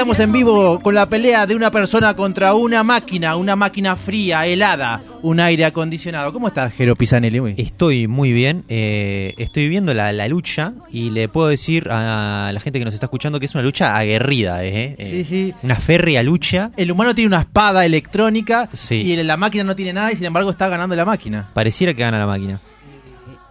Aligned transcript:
Estamos 0.00 0.18
en 0.20 0.32
vivo 0.32 0.80
con 0.80 0.94
la 0.94 1.04
pelea 1.10 1.46
de 1.46 1.54
una 1.54 1.70
persona 1.70 2.14
contra 2.14 2.54
una 2.54 2.82
máquina, 2.82 3.36
una 3.36 3.54
máquina 3.54 3.96
fría, 3.96 4.46
helada, 4.46 5.02
un 5.20 5.40
aire 5.40 5.66
acondicionado. 5.66 6.32
¿Cómo 6.32 6.48
estás, 6.48 6.72
Jero 6.72 6.96
Pisanelli? 6.96 7.38
Uy. 7.38 7.54
Estoy 7.58 8.08
muy 8.08 8.32
bien, 8.32 8.64
eh, 8.70 9.34
estoy 9.36 9.68
viendo 9.68 9.92
la, 9.92 10.10
la 10.14 10.26
lucha 10.26 10.72
y 10.90 11.10
le 11.10 11.28
puedo 11.28 11.48
decir 11.48 11.88
a 11.90 12.50
la 12.50 12.60
gente 12.60 12.78
que 12.78 12.86
nos 12.86 12.94
está 12.94 13.06
escuchando 13.06 13.38
que 13.38 13.44
es 13.44 13.54
una 13.54 13.62
lucha 13.62 13.94
aguerrida, 13.94 14.64
¿eh? 14.64 14.96
Eh, 14.98 15.06
Sí, 15.10 15.24
sí. 15.24 15.54
Una 15.62 15.76
férrea 15.76 16.22
lucha. 16.22 16.70
El 16.78 16.90
humano 16.90 17.14
tiene 17.14 17.26
una 17.28 17.40
espada 17.40 17.84
electrónica 17.84 18.70
Sí. 18.72 18.94
y 18.96 19.22
la 19.22 19.36
máquina 19.36 19.64
no 19.64 19.76
tiene 19.76 19.92
nada 19.92 20.12
y 20.12 20.16
sin 20.16 20.24
embargo 20.24 20.48
está 20.50 20.68
ganando 20.70 20.96
la 20.96 21.04
máquina. 21.04 21.50
Pareciera 21.52 21.92
que 21.92 22.00
gana 22.00 22.18
la 22.18 22.26
máquina. 22.26 22.58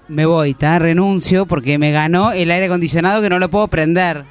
Me 0.08 0.25
voy, 0.25 0.55
¿tá? 0.55 0.80
renuncio 0.80 1.45
porque 1.45 1.77
me 1.77 1.92
ganó 1.92 2.31
el 2.31 2.50
aire 2.50 2.66
acondicionado 2.66 3.22
que 3.22 3.30
no 3.30 3.38
lo 3.38 3.50
puedo 3.52 3.67
prender. 3.67 4.23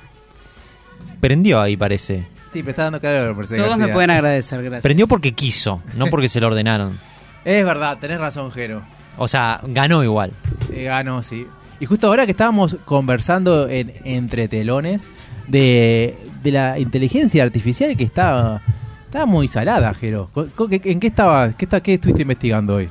Prendió 1.20 1.60
ahí, 1.60 1.76
parece. 1.76 2.26
Sí, 2.52 2.60
pero 2.60 2.70
está 2.70 2.84
dando 2.84 3.00
calor, 3.00 3.36
Mercedes 3.36 3.62
Todos 3.62 3.78
me 3.78 3.88
pueden 3.88 4.10
agradecer, 4.10 4.62
gracias. 4.62 4.82
Prendió 4.82 5.06
porque 5.06 5.32
quiso, 5.32 5.82
no 5.94 6.06
porque 6.10 6.28
se 6.28 6.40
lo 6.40 6.46
ordenaron. 6.46 6.98
Es 7.44 7.64
verdad, 7.64 7.98
tenés 7.98 8.18
razón, 8.18 8.50
Jero. 8.52 8.82
O 9.16 9.28
sea, 9.28 9.60
ganó 9.64 10.02
igual. 10.04 10.32
Eh, 10.72 10.84
ganó, 10.84 11.22
sí. 11.22 11.46
Y 11.80 11.86
justo 11.86 12.06
ahora 12.06 12.24
que 12.24 12.32
estábamos 12.32 12.76
conversando 12.84 13.68
en, 13.68 13.94
entre 14.04 14.48
telones 14.48 15.08
de, 15.46 16.16
de 16.42 16.50
la 16.50 16.78
inteligencia 16.78 17.42
artificial 17.42 17.96
que 17.96 18.04
está, 18.04 18.62
está 19.04 19.26
muy 19.26 19.48
salada, 19.48 19.92
Jero. 19.94 20.30
¿En 20.70 21.00
qué 21.00 21.06
estaba, 21.06 21.52
qué, 21.52 21.64
está, 21.64 21.80
qué 21.80 21.94
estuviste 21.94 22.22
investigando 22.22 22.76
hoy? 22.76 22.88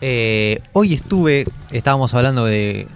Eh, 0.00 0.60
hoy 0.72 0.94
estuve, 0.94 1.46
estábamos 1.70 2.14
hablando 2.14 2.44
de 2.44 2.86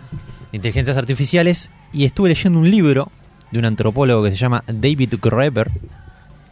inteligencias 0.52 0.96
artificiales 0.96 1.70
y 1.92 2.04
estuve 2.04 2.30
leyendo 2.30 2.58
un 2.58 2.70
libro 2.70 3.10
de 3.54 3.58
un 3.60 3.64
antropólogo 3.64 4.24
que 4.24 4.30
se 4.30 4.36
llama 4.36 4.64
David 4.66 5.14
Graeber. 5.22 5.70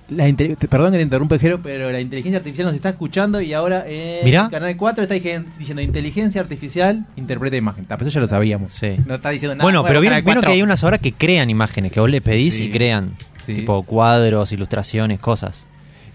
La 0.08 0.24
perdón 0.68 0.92
que 0.92 0.98
te 0.98 1.02
interrumpe, 1.02 1.38
Jero, 1.38 1.60
pero 1.62 1.90
la 1.90 2.00
inteligencia 2.00 2.38
artificial 2.38 2.66
nos 2.66 2.74
está 2.74 2.90
escuchando 2.90 3.40
y 3.40 3.54
ahora 3.54 3.84
en 3.88 4.24
Mirá. 4.24 4.48
Canal 4.50 4.76
4 4.76 5.04
está 5.04 5.14
diciendo 5.14 5.80
inteligencia 5.80 6.40
artificial 6.40 7.06
interpreta 7.16 7.56
imagen. 7.56 7.86
Pero 7.86 8.02
eso 8.02 8.10
ya 8.10 8.20
lo 8.20 8.28
sabíamos. 8.28 8.72
Sí. 8.74 8.96
No 9.06 9.14
está 9.14 9.30
diciendo 9.30 9.54
nada. 9.54 9.64
Bueno, 9.64 9.82
pero 9.84 10.00
vieron, 10.00 10.18
que 10.18 10.24
4. 10.24 10.50
hay 10.50 10.62
unas 10.62 10.84
ahora 10.84 10.98
que 10.98 11.12
crean 11.12 11.50
imágenes, 11.50 11.92
que 11.92 12.00
vos 12.00 12.10
le 12.10 12.20
pedís 12.20 12.54
Sí. 12.54 12.64
y 12.64 12.70
crean. 12.70 13.14
Sí. 13.44 13.54
Tipo 13.54 13.82
cuadros, 13.84 14.52
ilustraciones, 14.52 15.18
cosas. 15.18 15.66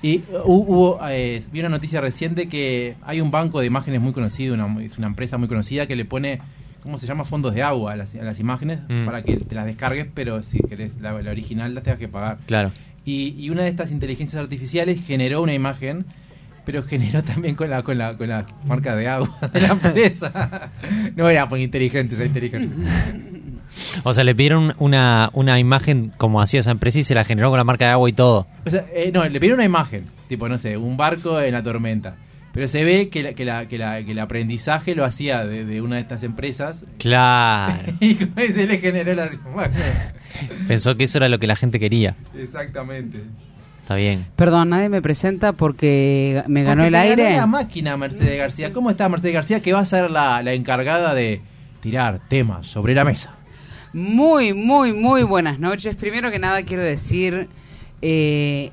Y 0.01 0.17
uh, 0.31 0.41
hubo, 0.45 0.99
eh, 1.09 1.43
vi 1.51 1.59
una 1.61 1.69
noticia 1.69 1.99
reciente 1.99 2.47
que 2.47 2.95
hay 3.03 3.19
un 3.19 3.31
banco 3.31 3.59
de 3.59 3.65
imágenes 3.65 3.99
muy 3.99 4.13
conocido, 4.13 4.53
una, 4.53 4.83
es 4.83 4.97
una 4.97 5.07
empresa 5.07 5.37
muy 5.37 5.47
conocida 5.47 5.87
que 5.87 5.95
le 5.95 6.05
pone, 6.05 6.39
¿cómo 6.87 6.97
se 6.97 7.05
llama? 7.05 7.23
Fondos 7.25 7.53
de 7.53 7.61
agua 7.63 7.93
a 7.93 7.95
las, 7.97 8.15
a 8.15 8.23
las 8.23 8.39
imágenes 8.39 8.79
Mm. 8.87 9.05
para 9.05 9.21
que 9.23 9.37
te 9.37 9.53
las 9.55 9.65
descargues, 9.65 10.07
pero 10.13 10.41
si 10.41 10.59
querés 10.59 10.99
la, 11.01 11.11
la 11.21 11.31
original 11.31 11.75
la 11.75 11.81
tengas 11.81 11.99
que 11.99 12.07
pagar. 12.07 12.37
Claro. 12.47 12.71
Y, 13.05 13.35
y 13.37 13.49
una 13.49 13.63
de 13.63 13.69
estas 13.69 13.91
inteligencias 13.91 14.41
artificiales 14.41 15.05
generó 15.05 15.41
una 15.41 15.53
imagen, 15.53 16.05
pero 16.65 16.83
generó 16.83 17.23
también 17.23 17.55
con 17.55 17.69
la, 17.69 17.83
con 17.83 17.97
la, 17.97 18.15
con 18.17 18.27
la 18.29 18.45
marca 18.65 18.95
de 18.95 19.07
agua 19.07 19.29
de 19.53 19.61
la 19.61 19.67
empresa. 19.69 20.71
no 21.15 21.29
era 21.29 21.47
por 21.47 21.59
inteligente 21.59 22.15
esa 22.15 22.25
inteligencia. 22.25 22.75
O 24.03 24.13
sea, 24.13 24.23
le 24.23 24.33
pidieron 24.33 24.73
una, 24.79 25.29
una 25.33 25.59
imagen 25.59 26.11
como 26.17 26.41
hacía 26.41 26.61
esa 26.61 26.71
empresa 26.71 26.99
y 26.99 27.03
se 27.03 27.13
la 27.15 27.23
generó 27.25 27.49
con 27.49 27.57
la 27.57 27.63
marca 27.63 27.85
de 27.85 27.91
agua 27.91 28.09
y 28.09 28.13
todo. 28.13 28.47
O 28.65 28.69
sea, 28.69 28.85
eh, 28.93 29.11
no, 29.13 29.23
le 29.23 29.39
pidieron 29.39 29.59
una 29.59 29.65
imagen, 29.65 30.05
tipo, 30.27 30.47
no 30.49 30.57
sé, 30.57 30.77
un 30.77 30.97
barco 30.97 31.39
en 31.39 31.53
la 31.53 31.61
tormenta. 31.63 32.15
Pero 32.57 32.68
se 32.69 32.84
ve 32.84 33.09
que, 33.09 33.22
la- 33.22 33.34
que, 33.34 33.45
la- 33.45 33.68
que, 33.68 33.78
la- 33.78 34.03
que 34.03 34.13
el 34.13 34.19
aprendizaje 34.19 34.95
lo 34.95 35.06
hacía 35.06 35.45
de, 35.45 35.63
de 35.63 35.79
una 35.79 35.97
de 35.97 36.01
estas 36.01 36.23
empresas 36.23 36.84
Claro. 36.97 37.94
y 38.00 38.16
se 38.16 38.66
le 38.66 38.79
generó 38.79 39.12
imágenes. 39.13 40.13
Pensó 40.67 40.97
que 40.97 41.03
eso 41.03 41.19
era 41.19 41.29
lo 41.29 41.38
que 41.38 41.46
la 41.46 41.56
gente 41.56 41.79
quería. 41.79 42.16
Exactamente. 42.35 43.22
Está 43.84 43.94
bien. 43.94 44.25
Perdón, 44.35 44.69
nadie 44.69 44.90
me 44.90 45.03
presenta 45.03 45.53
porque 45.53 46.41
me 46.47 46.63
ganó 46.63 46.81
Porque 46.81 46.88
el 46.88 46.96
aire. 46.96 47.23
ganó 47.25 47.35
la 47.38 47.46
máquina, 47.46 47.96
Mercedes 47.96 48.40
García. 48.40 48.73
¿Cómo 48.73 48.90
está 48.90 49.07
Mercedes 49.07 49.35
García? 49.35 49.62
Que 49.62 49.73
va 49.73 49.81
a 49.81 49.85
ser 49.85 50.09
la, 50.09 50.41
la 50.41 50.53
encargada 50.53 51.13
de 51.13 51.41
tirar 51.79 52.22
temas 52.28 52.66
sobre 52.66 52.96
la 52.96 53.03
mesa. 53.03 53.35
Muy, 53.94 54.53
muy, 54.53 54.94
muy 54.94 55.22
buenas 55.22 55.59
noches. 55.59 55.96
Primero 55.96 56.31
que 56.31 56.40
nada 56.40 56.63
quiero 56.63 56.81
decir, 56.84 57.50
eh, 58.01 58.72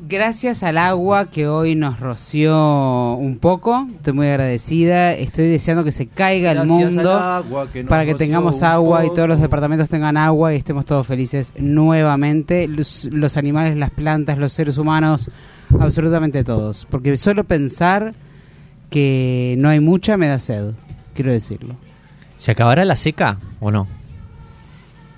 gracias 0.00 0.62
al 0.62 0.78
agua 0.78 1.30
que 1.30 1.48
hoy 1.48 1.74
nos 1.74 2.00
roció 2.00 3.14
un 3.14 3.38
poco, 3.38 3.86
estoy 3.96 4.12
muy 4.12 4.26
agradecida. 4.28 5.12
Estoy 5.12 5.48
deseando 5.48 5.84
que 5.84 5.92
se 5.92 6.06
caiga 6.06 6.52
el 6.52 6.66
mundo 6.66 7.44
que 7.72 7.84
para 7.84 8.04
que 8.04 8.14
tengamos 8.14 8.62
agua 8.62 9.04
y 9.04 9.08
todos 9.08 9.28
los 9.28 9.40
departamentos 9.40 9.88
tengan 9.88 10.16
agua 10.16 10.54
y 10.54 10.56
estemos 10.56 10.84
todos 10.84 11.06
felices 11.06 11.54
nuevamente. 11.58 12.68
Los, 12.68 13.04
los 13.12 13.36
animales, 13.36 13.76
las 13.76 13.90
plantas, 13.90 14.38
los 14.38 14.52
seres 14.52 14.78
humanos, 14.78 15.30
absolutamente 15.78 16.44
todos. 16.44 16.86
Porque 16.90 17.16
solo 17.16 17.44
pensar 17.44 18.14
que 18.90 19.56
no 19.58 19.68
hay 19.68 19.80
mucha 19.80 20.16
me 20.16 20.28
da 20.28 20.38
sed, 20.38 20.74
quiero 21.14 21.32
decirlo. 21.32 21.76
¿Se 22.36 22.52
acabará 22.52 22.84
la 22.84 22.96
seca 22.96 23.38
o 23.60 23.70
no? 23.70 23.88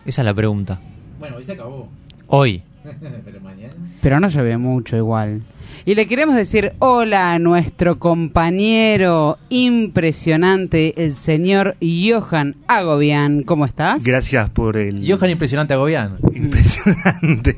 Esa 0.07 0.23
es 0.23 0.25
la 0.25 0.35
pregunta. 0.35 0.81
Bueno, 1.19 1.37
hoy 1.37 1.45
se 1.45 1.53
acabó. 1.53 1.89
Hoy. 2.29 2.63
Pero 3.25 3.41
mañana. 3.41 3.75
Pero 4.01 4.21
no 4.21 4.29
llueve 4.29 4.59
mucho 4.59 4.97
igual. 4.97 5.43
Y 5.85 5.95
le 5.95 6.07
queremos 6.07 6.35
decir 6.35 6.73
hola 6.81 7.33
a 7.33 7.39
nuestro 7.39 7.99
compañero 7.99 9.39
impresionante, 9.49 11.03
el 11.03 11.15
señor 11.15 11.77
Johan 11.81 12.57
Agobian. 12.67 13.43
¿Cómo 13.43 13.65
estás? 13.65 14.05
Gracias 14.05 14.51
por 14.51 14.77
el... 14.77 15.05
Johan 15.07 15.31
impresionante 15.31 15.75
Agobián. 15.75 16.19
Impresionante. 16.35 17.57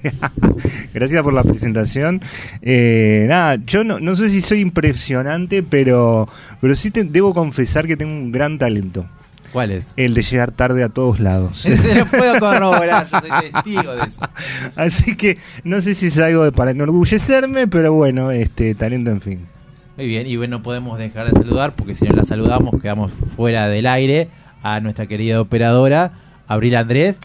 Gracias 0.95 1.23
por 1.23 1.33
la 1.33 1.43
presentación. 1.43 2.21
Eh, 2.63 3.27
nada, 3.29 3.57
yo 3.65 3.85
no, 3.85 4.01
no 4.01 4.17
sé 4.17 4.29
si 4.29 4.43
soy 4.43 4.61
impresionante, 4.61 5.63
pero, 5.63 6.29
pero 6.61 6.75
sí 6.75 6.91
te, 6.91 7.05
debo 7.05 7.35
confesar 7.35 7.87
que 7.87 7.97
tengo 7.97 8.13
un 8.13 8.33
gran 8.33 8.59
talento. 8.59 9.07
¿Cuál 9.53 9.73
es? 9.73 9.89
El 9.97 10.15
de 10.15 10.23
llegar 10.23 10.53
tarde 10.53 10.85
a 10.85 10.89
todos 10.89 11.21
lados. 11.21 11.59
Se 11.59 11.95
lo 11.95 12.07
puedo 12.07 12.39
corroborar, 12.39 13.09
yo 13.11 13.21
soy 13.21 13.51
testigo 13.51 13.95
de 13.95 14.03
eso. 14.07 14.21
Así 14.77 15.17
que 15.17 15.39
no 15.65 15.81
sé 15.81 15.95
si 15.95 16.07
es 16.07 16.19
algo 16.19 16.45
de 16.45 16.53
para 16.53 16.71
enorgullecerme, 16.71 17.67
pero 17.67 17.93
bueno, 17.93 18.31
este 18.31 18.75
talento 18.75 19.11
en 19.11 19.21
fin. 19.21 19.47
Muy 19.97 20.07
bien, 20.07 20.29
y 20.29 20.37
bueno, 20.37 20.59
no 20.59 20.63
podemos 20.63 20.99
dejar 20.99 21.31
de 21.31 21.33
saludar, 21.33 21.75
porque 21.75 21.95
si 21.95 22.07
no 22.07 22.15
la 22.15 22.25
saludamos 22.25 22.81
quedamos 22.81 23.13
fuera 23.37 23.69
del 23.69 23.87
aire, 23.87 24.29
a 24.63 24.81
nuestra 24.81 25.07
querida 25.07 25.41
operadora, 25.41 26.13
Abril 26.47 26.77
Andrés, 26.77 27.19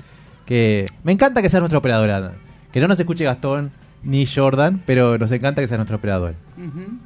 que 0.45 0.85
me 1.03 1.11
encanta 1.11 1.41
que 1.41 1.49
sea 1.49 1.59
nuestra 1.59 1.79
operadora. 1.79 2.33
Que 2.71 2.79
no 2.79 2.87
nos 2.87 2.99
escuche 2.99 3.23
Gastón 3.23 3.71
ni 4.03 4.25
Jordan, 4.25 4.81
pero 4.85 5.17
nos 5.17 5.31
encanta 5.31 5.61
que 5.61 5.67
sea 5.67 5.77
nuestra 5.77 5.95
operadora. 5.95 6.35
Ujú. 6.57 6.97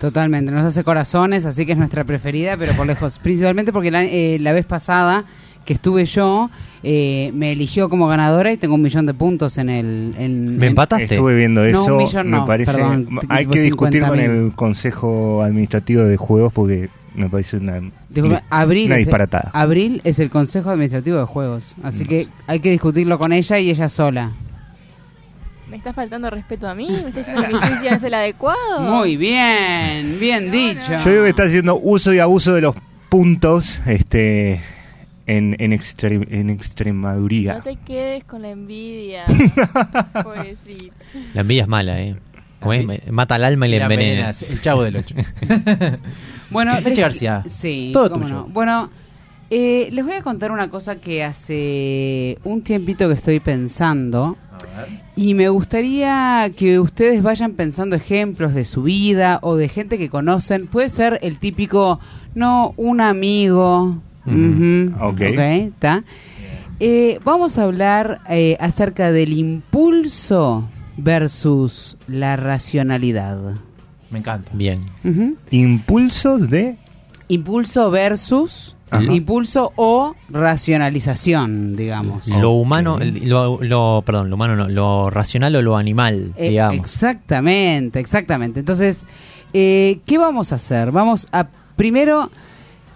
Totalmente, 0.00 0.50
nos 0.50 0.64
hace 0.64 0.82
corazones, 0.82 1.44
así 1.46 1.66
que 1.66 1.72
es 1.72 1.78
nuestra 1.78 2.04
preferida, 2.04 2.56
pero 2.56 2.72
por 2.72 2.86
lejos. 2.86 3.18
Principalmente 3.18 3.70
porque 3.72 3.90
la, 3.90 4.02
eh, 4.04 4.38
la 4.40 4.52
vez 4.54 4.64
pasada 4.64 5.24
que 5.66 5.74
estuve 5.74 6.06
yo, 6.06 6.48
eh, 6.82 7.30
me 7.34 7.52
eligió 7.52 7.90
como 7.90 8.08
ganadora 8.08 8.50
y 8.50 8.56
tengo 8.56 8.74
un 8.76 8.82
millón 8.82 9.04
de 9.04 9.12
puntos 9.12 9.58
en 9.58 9.68
el... 9.68 10.14
En, 10.16 10.56
¿Me 10.56 10.64
en- 10.66 10.70
empataste? 10.70 11.04
Estuve 11.04 11.34
viendo 11.34 11.60
No, 11.60 11.66
eso, 11.68 11.96
un 11.98 12.02
millón 12.02 12.30
me 12.30 12.38
no, 12.38 12.46
parece... 12.46 12.72
perdón, 12.72 13.08
hay 13.28 13.44
que 13.44 13.60
discutir 13.60 14.00
con 14.02 14.18
50.000. 14.18 14.20
el 14.46 14.52
Consejo 14.54 15.42
Administrativo 15.42 16.02
de 16.04 16.16
Juegos 16.16 16.50
porque 16.54 16.88
me 17.14 17.28
parece 17.28 17.58
una... 17.58 17.78
Disculpe, 18.08 18.40
abril, 18.48 18.86
una 18.86 18.94
es 18.94 19.00
el, 19.00 19.04
disparatada. 19.04 19.50
abril 19.52 20.00
es 20.04 20.18
el 20.18 20.30
Consejo 20.30 20.70
Administrativo 20.70 21.18
de 21.18 21.24
Juegos, 21.24 21.76
así 21.82 22.06
que 22.06 22.26
hay 22.46 22.60
que 22.60 22.70
discutirlo 22.70 23.18
con 23.18 23.32
ella 23.34 23.58
y 23.58 23.68
ella 23.68 23.90
sola. 23.90 24.32
¿Me 25.70 25.76
está 25.76 25.92
faltando 25.92 26.28
respeto 26.30 26.68
a 26.68 26.74
mí? 26.74 26.88
¿Me 26.90 27.08
está 27.10 27.20
diciendo 27.20 27.42
que 27.42 27.48
estoy 27.54 27.88
haciendo 27.88 28.06
el 28.08 28.14
adecuado? 28.14 28.80
Muy 28.80 29.16
bien, 29.16 30.18
bien 30.18 30.50
dicho. 30.50 30.92
Yo 31.04 31.10
digo 31.10 31.22
que 31.24 31.28
está 31.30 31.44
haciendo 31.44 31.76
uso 31.78 32.12
y 32.12 32.18
abuso 32.18 32.54
de 32.54 32.60
los 32.62 32.74
puntos 33.08 33.78
este 33.86 34.60
en, 35.26 35.54
en, 35.60 35.72
extre- 35.72 36.26
en 36.30 36.46
No 36.48 36.52
Extremaduría. 36.52 37.60
te 37.60 37.76
quedes 37.76 38.24
con 38.24 38.42
la 38.42 38.50
envidia. 38.50 39.24
Pobrecito. 40.22 40.92
La 41.34 41.42
envidia 41.42 41.62
es 41.62 41.68
mala, 41.68 42.00
¿eh? 42.00 42.16
Como 42.58 42.72
es, 42.74 42.84
me- 42.86 43.02
mata 43.10 43.36
al 43.36 43.44
alma 43.44 43.66
y 43.66 43.70
le 43.70 43.76
envenena. 43.78 44.10
envenenas, 44.10 44.42
El 44.42 44.60
chavo 44.60 44.82
del 44.82 44.96
8. 44.96 45.14
Bueno, 46.50 46.74
Leche 46.74 46.90
les- 46.90 46.98
García. 46.98 47.44
Sí, 47.46 47.90
Todo 47.92 48.10
cómo 48.10 48.24
tuyo. 48.24 48.34
no. 48.38 48.44
Bueno, 48.46 48.90
eh, 49.50 49.88
les 49.92 50.04
voy 50.04 50.14
a 50.14 50.22
contar 50.22 50.50
una 50.50 50.68
cosa 50.68 50.96
que 50.96 51.22
hace 51.22 52.38
un 52.42 52.62
tiempito 52.62 53.06
que 53.08 53.14
estoy 53.14 53.38
pensando 53.38 54.36
y 55.16 55.34
me 55.34 55.48
gustaría 55.48 56.50
que 56.56 56.78
ustedes 56.78 57.22
vayan 57.22 57.52
pensando 57.52 57.96
ejemplos 57.96 58.54
de 58.54 58.64
su 58.64 58.82
vida 58.84 59.38
o 59.42 59.56
de 59.56 59.68
gente 59.68 59.98
que 59.98 60.08
conocen. 60.08 60.66
Puede 60.66 60.88
ser 60.88 61.18
el 61.22 61.38
típico, 61.38 62.00
no, 62.34 62.74
un 62.76 63.00
amigo. 63.00 63.96
Ok. 65.00 65.20
¿está? 65.20 66.04
Eh, 66.78 67.18
vamos 67.24 67.58
a 67.58 67.64
hablar 67.64 68.20
eh, 68.28 68.56
acerca 68.60 69.12
del 69.12 69.34
impulso 69.34 70.68
versus 70.96 71.96
la 72.06 72.36
racionalidad. 72.36 73.56
Me 74.10 74.18
encanta. 74.18 74.50
Bien. 74.54 74.80
Ujú. 75.04 75.36
Impulsos 75.50 76.48
de... 76.48 76.78
Impulso 77.28 77.90
versus 77.90 78.76
Ajá. 78.90 79.04
impulso 79.12 79.72
o 79.76 80.14
racionalización, 80.28 81.76
digamos. 81.76 82.26
Lo 82.28 82.50
humano, 82.52 82.98
lo, 83.24 83.62
lo- 83.62 84.02
perdón, 84.04 84.30
lo 84.30 84.36
humano 84.36 84.56
no, 84.56 84.68
lo 84.68 85.10
racional 85.10 85.54
o 85.56 85.62
lo 85.62 85.76
animal, 85.76 86.32
Eh, 86.36 86.50
digamos. 86.50 86.76
exactamente, 86.76 88.00
exactamente. 88.00 88.60
Entonces, 88.60 89.06
eh, 89.52 90.00
¿qué 90.06 90.18
vamos 90.18 90.52
a 90.52 90.56
hacer? 90.56 90.90
Vamos 90.92 91.26
a, 91.32 91.46
primero, 91.76 92.30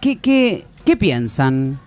¿qué, 0.00 0.16
qué, 0.16 0.64
qué 0.84 0.96
piensan? 0.96 1.78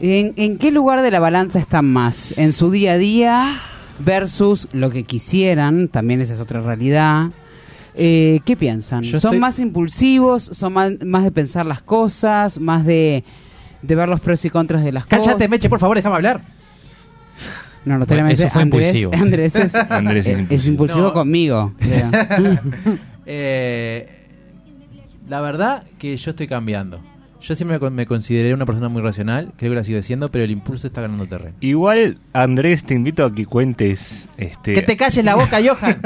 ¿En, 0.00 0.32
en 0.36 0.58
qué 0.58 0.70
lugar 0.70 1.02
de 1.02 1.10
la 1.10 1.20
balanza 1.20 1.58
están 1.58 1.92
más? 1.92 2.38
¿En 2.38 2.52
su 2.52 2.70
día 2.70 2.92
a 2.92 2.98
día 2.98 3.60
versus 3.98 4.68
lo 4.72 4.90
que 4.90 5.02
quisieran? 5.04 5.88
También 5.88 6.20
esa 6.20 6.34
es 6.34 6.40
otra 6.40 6.60
realidad. 6.60 7.30
Eh, 8.00 8.38
¿Qué 8.44 8.54
piensan? 8.56 9.02
Yo 9.02 9.18
¿Son 9.18 9.30
estoy- 9.32 9.40
más 9.40 9.58
impulsivos? 9.58 10.44
¿Son 10.44 10.72
más, 10.72 10.92
más 11.04 11.24
de 11.24 11.32
pensar 11.32 11.66
las 11.66 11.82
cosas? 11.82 12.60
¿Más 12.60 12.84
de, 12.86 13.24
de 13.82 13.94
ver 13.94 14.08
los 14.08 14.20
pros 14.20 14.44
y 14.44 14.50
contras 14.50 14.82
de 14.84 14.92
las 14.92 15.06
Cállate, 15.06 15.32
cosas? 15.34 15.48
Meche, 15.50 15.68
por 15.68 15.78
favor, 15.80 15.96
déjame 15.96 16.16
hablar. 16.16 16.40
No, 17.84 17.98
notoriamente 17.98 18.42
Bueno, 18.42 18.46
eso 18.48 18.52
fue 18.52 18.62
Andrés, 18.62 18.94
impulsivo. 18.94 19.22
Andrés 19.24 19.54
es, 19.54 19.74
Andrés 19.90 20.26
es 20.26 20.32
es 20.34 20.38
impulsivo. 20.40 20.70
impulsivo 20.72 21.02
No. 21.06 21.12
conmigo. 21.12 21.72
creo. 21.78 22.10
Eh, 23.30 24.08
la 25.28 25.42
verdad 25.42 25.82
que 25.98 26.16
yo 26.16 26.30
estoy 26.30 26.46
cambiando. 26.48 26.98
Yo 27.40 27.54
siempre 27.54 27.76
me, 27.76 27.80
con- 27.80 27.94
me 27.94 28.04
consideré 28.04 28.52
una 28.52 28.66
persona 28.66 28.88
muy 28.88 29.00
racional, 29.00 29.52
creo 29.56 29.70
que 29.70 29.76
la 29.76 29.84
sigo 29.84 30.02
siendo, 30.02 30.28
pero 30.30 30.44
el 30.44 30.50
impulso 30.50 30.88
está 30.88 31.02
ganando 31.02 31.24
terreno. 31.26 31.54
Igual, 31.60 32.18
Andrés, 32.32 32.82
te 32.84 32.94
invito 32.94 33.24
a 33.24 33.32
que 33.32 33.46
cuentes... 33.46 34.26
Este, 34.38 34.72
Que 34.72 34.82
te 34.82 34.96
calles 34.96 35.24
la 35.24 35.36
boca, 35.36 35.58
Johan. 35.64 35.96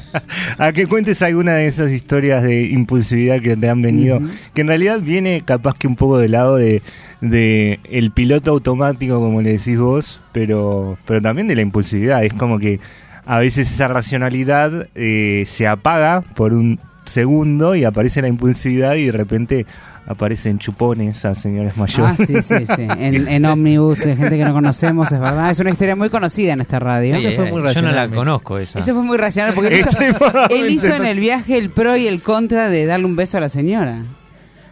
a 0.58 0.72
que 0.72 0.86
cuentes 0.86 1.20
alguna 1.22 1.54
de 1.54 1.66
esas 1.66 1.90
historias 1.90 2.42
de 2.44 2.62
impulsividad 2.68 3.40
que 3.42 3.56
te 3.56 3.68
han 3.68 3.82
venido, 3.82 4.20
que 4.54 4.60
en 4.60 4.68
realidad 4.68 5.00
viene 5.00 5.42
capaz 5.44 5.74
que 5.76 5.88
un 5.88 5.96
poco 5.96 6.18
del 6.18 6.32
lado 6.32 6.56
de, 6.56 6.82
de 7.20 7.80
el 7.90 8.12
piloto 8.12 8.52
automático, 8.52 9.20
como 9.20 9.42
le 9.42 9.52
decís 9.58 9.78
vos, 9.78 10.20
pero, 10.32 10.98
pero 11.06 11.20
también 11.20 11.48
de 11.48 11.56
la 11.56 11.62
impulsividad. 11.62 12.24
Es 12.24 12.32
como 12.32 12.58
que 12.60 12.78
a 13.24 13.40
veces 13.40 13.70
esa 13.72 13.88
racionalidad 13.88 14.88
eh, 14.94 15.44
se 15.48 15.66
apaga 15.66 16.20
por 16.22 16.54
un 16.54 16.78
segundo 17.06 17.74
y 17.74 17.84
aparece 17.84 18.22
la 18.22 18.28
impulsividad 18.28 18.94
y 18.94 19.06
de 19.06 19.12
repente 19.12 19.66
aparecen 20.06 20.58
chupones 20.58 21.24
a 21.24 21.34
señores 21.34 21.72
Ah, 21.76 21.80
mayores. 21.80 22.16
sí, 22.26 22.40
sí, 22.42 22.66
sí. 22.66 22.82
En, 22.98 23.26
en 23.28 23.44
ómnibus 23.44 23.98
de 23.98 24.14
gente 24.16 24.38
que 24.38 24.44
no 24.44 24.52
conocemos, 24.52 25.10
es 25.10 25.18
verdad. 25.20 25.50
Es 25.50 25.58
una 25.58 25.70
historia 25.70 25.96
muy 25.96 26.08
conocida 26.10 26.52
en 26.52 26.60
esta 26.60 26.78
radio. 26.78 27.16
Ese 27.16 27.32
fue 27.32 27.44
muy 27.46 27.52
Yo 27.52 27.58
no 27.60 27.64
racional, 27.64 27.94
la 27.94 28.08
conozco 28.16 28.58
esa. 28.58 28.78
Ese 28.78 28.92
fue 28.92 29.02
muy 29.02 29.16
racional 29.16 29.52
porque 29.54 29.68
él 29.74 29.80
hizo, 29.80 29.88
Extremadamente 29.90 30.60
él 30.60 30.70
hizo 30.70 30.86
en 30.86 30.92
el 30.92 30.98
racional. 31.00 31.20
viaje 31.20 31.58
el 31.58 31.70
pro 31.70 31.96
y 31.96 32.06
el 32.06 32.22
contra 32.22 32.68
de 32.68 32.86
darle 32.86 33.06
un 33.06 33.16
beso 33.16 33.36
a 33.38 33.40
la 33.40 33.48
señora. 33.48 34.02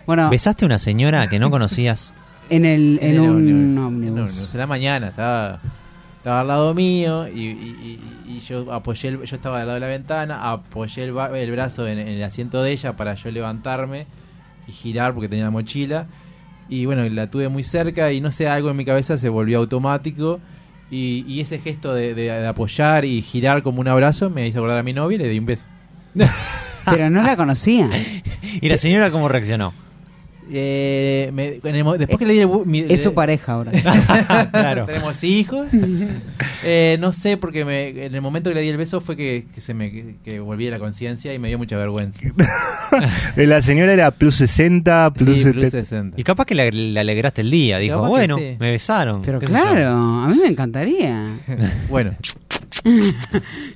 Bueno, 0.07 0.31
¿Besaste 0.31 0.65
a 0.65 0.67
una 0.67 0.79
señora 0.79 1.27
que 1.29 1.39
no 1.39 1.51
conocías? 1.51 2.15
en 2.51 2.65
el 2.65 2.99
en 3.03 3.15
el 3.15 3.21
un 3.21 3.29
ómnibus. 3.31 3.87
ómnibus. 3.87 4.35
No, 4.37 4.43
no, 4.47 4.53
en 4.53 4.59
la 4.59 4.67
mañana, 4.67 5.09
estaba, 5.09 5.61
estaba 6.19 6.41
al 6.43 6.47
lado 6.49 6.75
mío 6.75 7.27
y, 7.27 7.41
y- 7.41 8.01
y- 8.27 8.33
y 8.37 8.41
yo 8.41 8.71
apoyé, 8.73 9.09
el- 9.09 9.23
yo 9.25 9.35
estaba 9.37 9.61
al 9.61 9.67
lado 9.67 9.75
de 9.75 9.81
la 9.81 9.87
ventana, 9.89 10.51
apoyé 10.53 11.05
el, 11.05 11.13
ba- 11.13 11.37
el 11.37 11.51
brazo 11.51 11.89
en, 11.89 11.99
en 11.99 12.09
el 12.09 12.23
asiento 12.23 12.63
de 12.63 12.71
ella 12.73 12.93
para 12.93 13.15
yo 13.15 13.31
levantarme 13.31 14.07
y 14.69 14.73
girar 14.73 15.13
porque 15.15 15.29
tenía 15.29 15.45
la 15.45 15.51
mochila. 15.51 16.07
Y 16.69 16.87
bueno, 16.87 17.07
la 17.09 17.31
tuve 17.31 17.49
muy 17.49 17.63
cerca 17.63 18.11
y 18.13 18.21
no 18.21 18.33
sé, 18.33 18.49
algo 18.49 18.71
en 18.71 18.77
mi 18.77 18.85
cabeza 18.85 19.19
se 19.19 19.29
volvió 19.29 19.59
automático. 19.59 20.41
Y, 20.91 21.25
y 21.27 21.41
ese 21.41 21.59
gesto 21.59 21.93
de, 21.95 22.15
de- 22.15 22.23
de 22.31 22.47
apoyar 22.47 23.05
y 23.05 23.21
girar 23.23 23.63
como 23.63 23.81
un 23.81 23.89
abrazo 23.89 24.31
me 24.31 24.47
hizo 24.47 24.59
acordar 24.59 24.79
a 24.79 24.83
mi 24.83 24.93
novia 24.93 25.17
y 25.17 25.19
le 25.19 25.29
di 25.29 25.39
un 25.39 25.47
beso. 25.47 25.67
Pero 26.85 27.09
no 27.11 27.23
la 27.23 27.37
conocía. 27.37 27.89
¿Y 28.61 28.69
la 28.69 28.79
señora 28.79 29.11
cómo 29.11 29.29
reaccionó? 29.29 29.73
Eh, 30.53 31.31
me- 31.33 31.59
en 31.63 31.75
el 31.77 31.85
mo- 31.85 31.97
después 31.97 32.19
que 32.19 32.27
le 32.27 32.35
di 32.35 32.41
el 32.41 32.49
mi- 32.67 32.85
Es 32.89 33.03
su 33.03 33.09
le- 33.11 33.15
pareja 33.15 33.53
ahora. 33.53 33.73
claro. 34.53 34.85
Tenemos 34.87 35.23
hijos. 35.25 35.67
Eh, 36.67 36.97
no 36.99 37.13
sé, 37.13 37.37
porque 37.37 37.63
me, 37.67 37.89
en 38.07 38.15
el 38.15 38.23
momento 38.23 38.49
que 38.49 38.55
le 38.55 38.63
di 38.63 38.69
el 38.71 38.79
beso 38.79 39.03
fue 39.03 39.17
que, 39.17 39.45
que 39.55 39.61
se 39.61 39.75
me 39.75 39.91
que, 39.91 40.15
que 40.25 40.41
volví 40.41 40.67
a 40.67 40.71
la 40.71 40.79
conciencia 40.79 41.35
y 41.35 41.39
me 41.39 41.49
dio 41.49 41.59
mucha 41.59 41.77
vergüenza. 41.77 42.19
Eh, 43.37 43.47
La 43.47 43.61
señora 43.61 43.93
era 43.93 44.11
plus 44.13 44.37
60, 44.37 45.13
plus, 45.13 45.37
Sí, 45.37 45.43
plus 45.43 45.65
70. 45.65 45.71
60. 45.71 46.21
Y 46.21 46.25
capaz 46.25 46.47
que 46.47 46.55
le, 46.55 46.73
le 46.73 46.99
alegraste 46.99 47.43
el 47.43 47.51
día. 47.51 47.77
Dijo, 47.79 47.97
Capaz 47.97 48.07
que 48.07 48.11
bueno, 48.11 48.39
sí. 48.39 48.57
me 48.59 48.71
besaron. 48.71 49.21
Pero 49.21 49.41
claro, 49.41 49.89
a 49.91 50.29
mí 50.29 50.37
me 50.41 50.49
encantaría. 50.49 51.29
Bueno, 51.91 52.13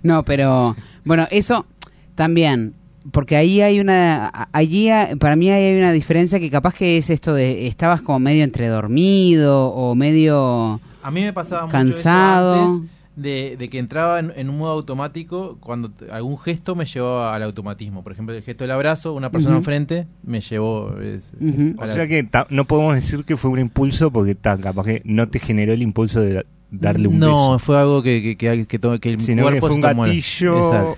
No, 0.03 0.25
pero 0.25 0.75
bueno, 1.05 1.27
eso 1.31 1.67
también, 2.15 2.75
porque 3.13 3.37
ahí 3.37 3.61
hay 3.61 3.81
una, 3.81 4.49
allí 4.53 4.89
para 5.19 5.37
mí 5.37 5.51
ahí 5.51 5.65
hay 5.73 5.79
una 5.79 5.93
diferencia 5.93 6.39
que 6.41 6.51
capaz 6.51 6.75
que 6.75 6.97
es 6.97 7.11
esto 7.11 7.35
de 7.35 7.67
estabas 7.67 8.03
como 8.03 8.19
medio 8.19 8.45
entre 8.45 8.69
dormido 8.69 9.69
o 9.69 9.95
medio 9.95 10.81
a 11.03 11.11
mí 11.11 11.23
me 11.23 11.33
pasaba 11.33 11.63
mucho 11.63 11.73
Cansado. 11.73 12.55
eso 12.55 12.65
antes 12.75 12.91
de, 13.17 13.57
de 13.59 13.69
que 13.69 13.79
entraba 13.81 14.21
en, 14.21 14.33
en 14.37 14.49
un 14.49 14.59
modo 14.59 14.71
automático 14.73 15.57
cuando 15.61 15.91
algún 16.13 16.39
gesto 16.39 16.77
me 16.77 16.85
llevaba 16.87 17.35
al 17.35 17.43
automatismo. 17.43 18.05
Por 18.05 18.13
ejemplo, 18.13 18.33
el 18.33 18.45
gesto 18.45 18.63
del 18.63 18.71
abrazo, 18.71 19.13
una 19.13 19.31
persona 19.31 19.57
enfrente 19.57 20.07
me 20.23 20.41
llevó... 20.41 20.95
es-. 21.01 21.33
O 21.81 21.87
sea 21.89 22.07
que 22.07 22.23
ta- 22.23 22.47
no 22.49 22.65
podemos 22.65 22.95
decir 22.95 23.25
que 23.25 23.37
fue 23.37 23.51
un 23.51 23.59
impulso 23.59 24.13
porque 24.13 24.37
capaz 24.37 24.85
que 24.85 25.03
no 25.05 25.29
te 25.29 25.41
generó 25.41 25.73
el 25.73 25.83
impulso 25.83 26.21
de 26.21 26.45
darle 26.71 27.09
un 27.09 27.19
no, 27.19 27.53
beso. 27.53 27.59
fue 27.61 27.79
algo 27.79 28.03
que, 28.03 28.21
que, 28.23 28.37
que, 28.37 28.67
que 28.67 28.79
que 29.01 29.09
el 29.11 29.21
Sino 29.23 29.37
que 29.37 29.43
cuerpo 29.61 29.67
fue 29.69 29.75
un 29.77 29.81
gatillo. 29.81 30.95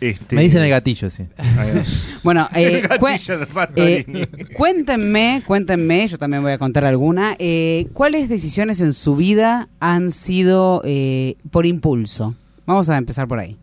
Este, 0.00 0.34
Me 0.36 0.42
dicen 0.42 0.62
el 0.62 0.70
gatillo, 0.70 1.10
sí. 1.10 1.24
Bueno, 2.24 2.48
eh, 2.54 2.80
El 2.82 2.88
gatillo 2.88 3.38
de 3.38 3.46
eh, 3.76 4.46
cuéntenme, 4.56 5.42
cuéntenme, 5.46 6.06
yo 6.08 6.18
también 6.18 6.42
voy 6.42 6.52
a 6.52 6.58
contar 6.58 6.84
alguna, 6.84 7.36
eh, 7.38 7.88
¿cuáles 7.92 8.28
decisiones 8.28 8.80
en 8.80 8.92
su 8.92 9.16
vida 9.16 9.68
han 9.80 10.10
sido 10.10 10.82
eh, 10.84 11.36
por 11.50 11.66
impulso? 11.66 12.34
Vamos 12.66 12.88
a 12.88 12.96
empezar 12.96 13.26
por 13.28 13.38
ahí. 13.40 13.56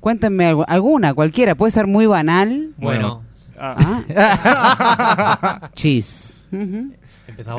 Cuéntenme 0.00 0.50
algu- 0.50 0.64
alguna, 0.66 1.14
cualquiera, 1.14 1.54
puede 1.54 1.70
ser 1.72 1.86
muy 1.86 2.06
banal. 2.06 2.70
Bueno, 2.78 3.22
Ah, 3.58 4.02
Ah. 4.14 5.70
Chis. 5.74 6.34
Empezá 6.50 7.54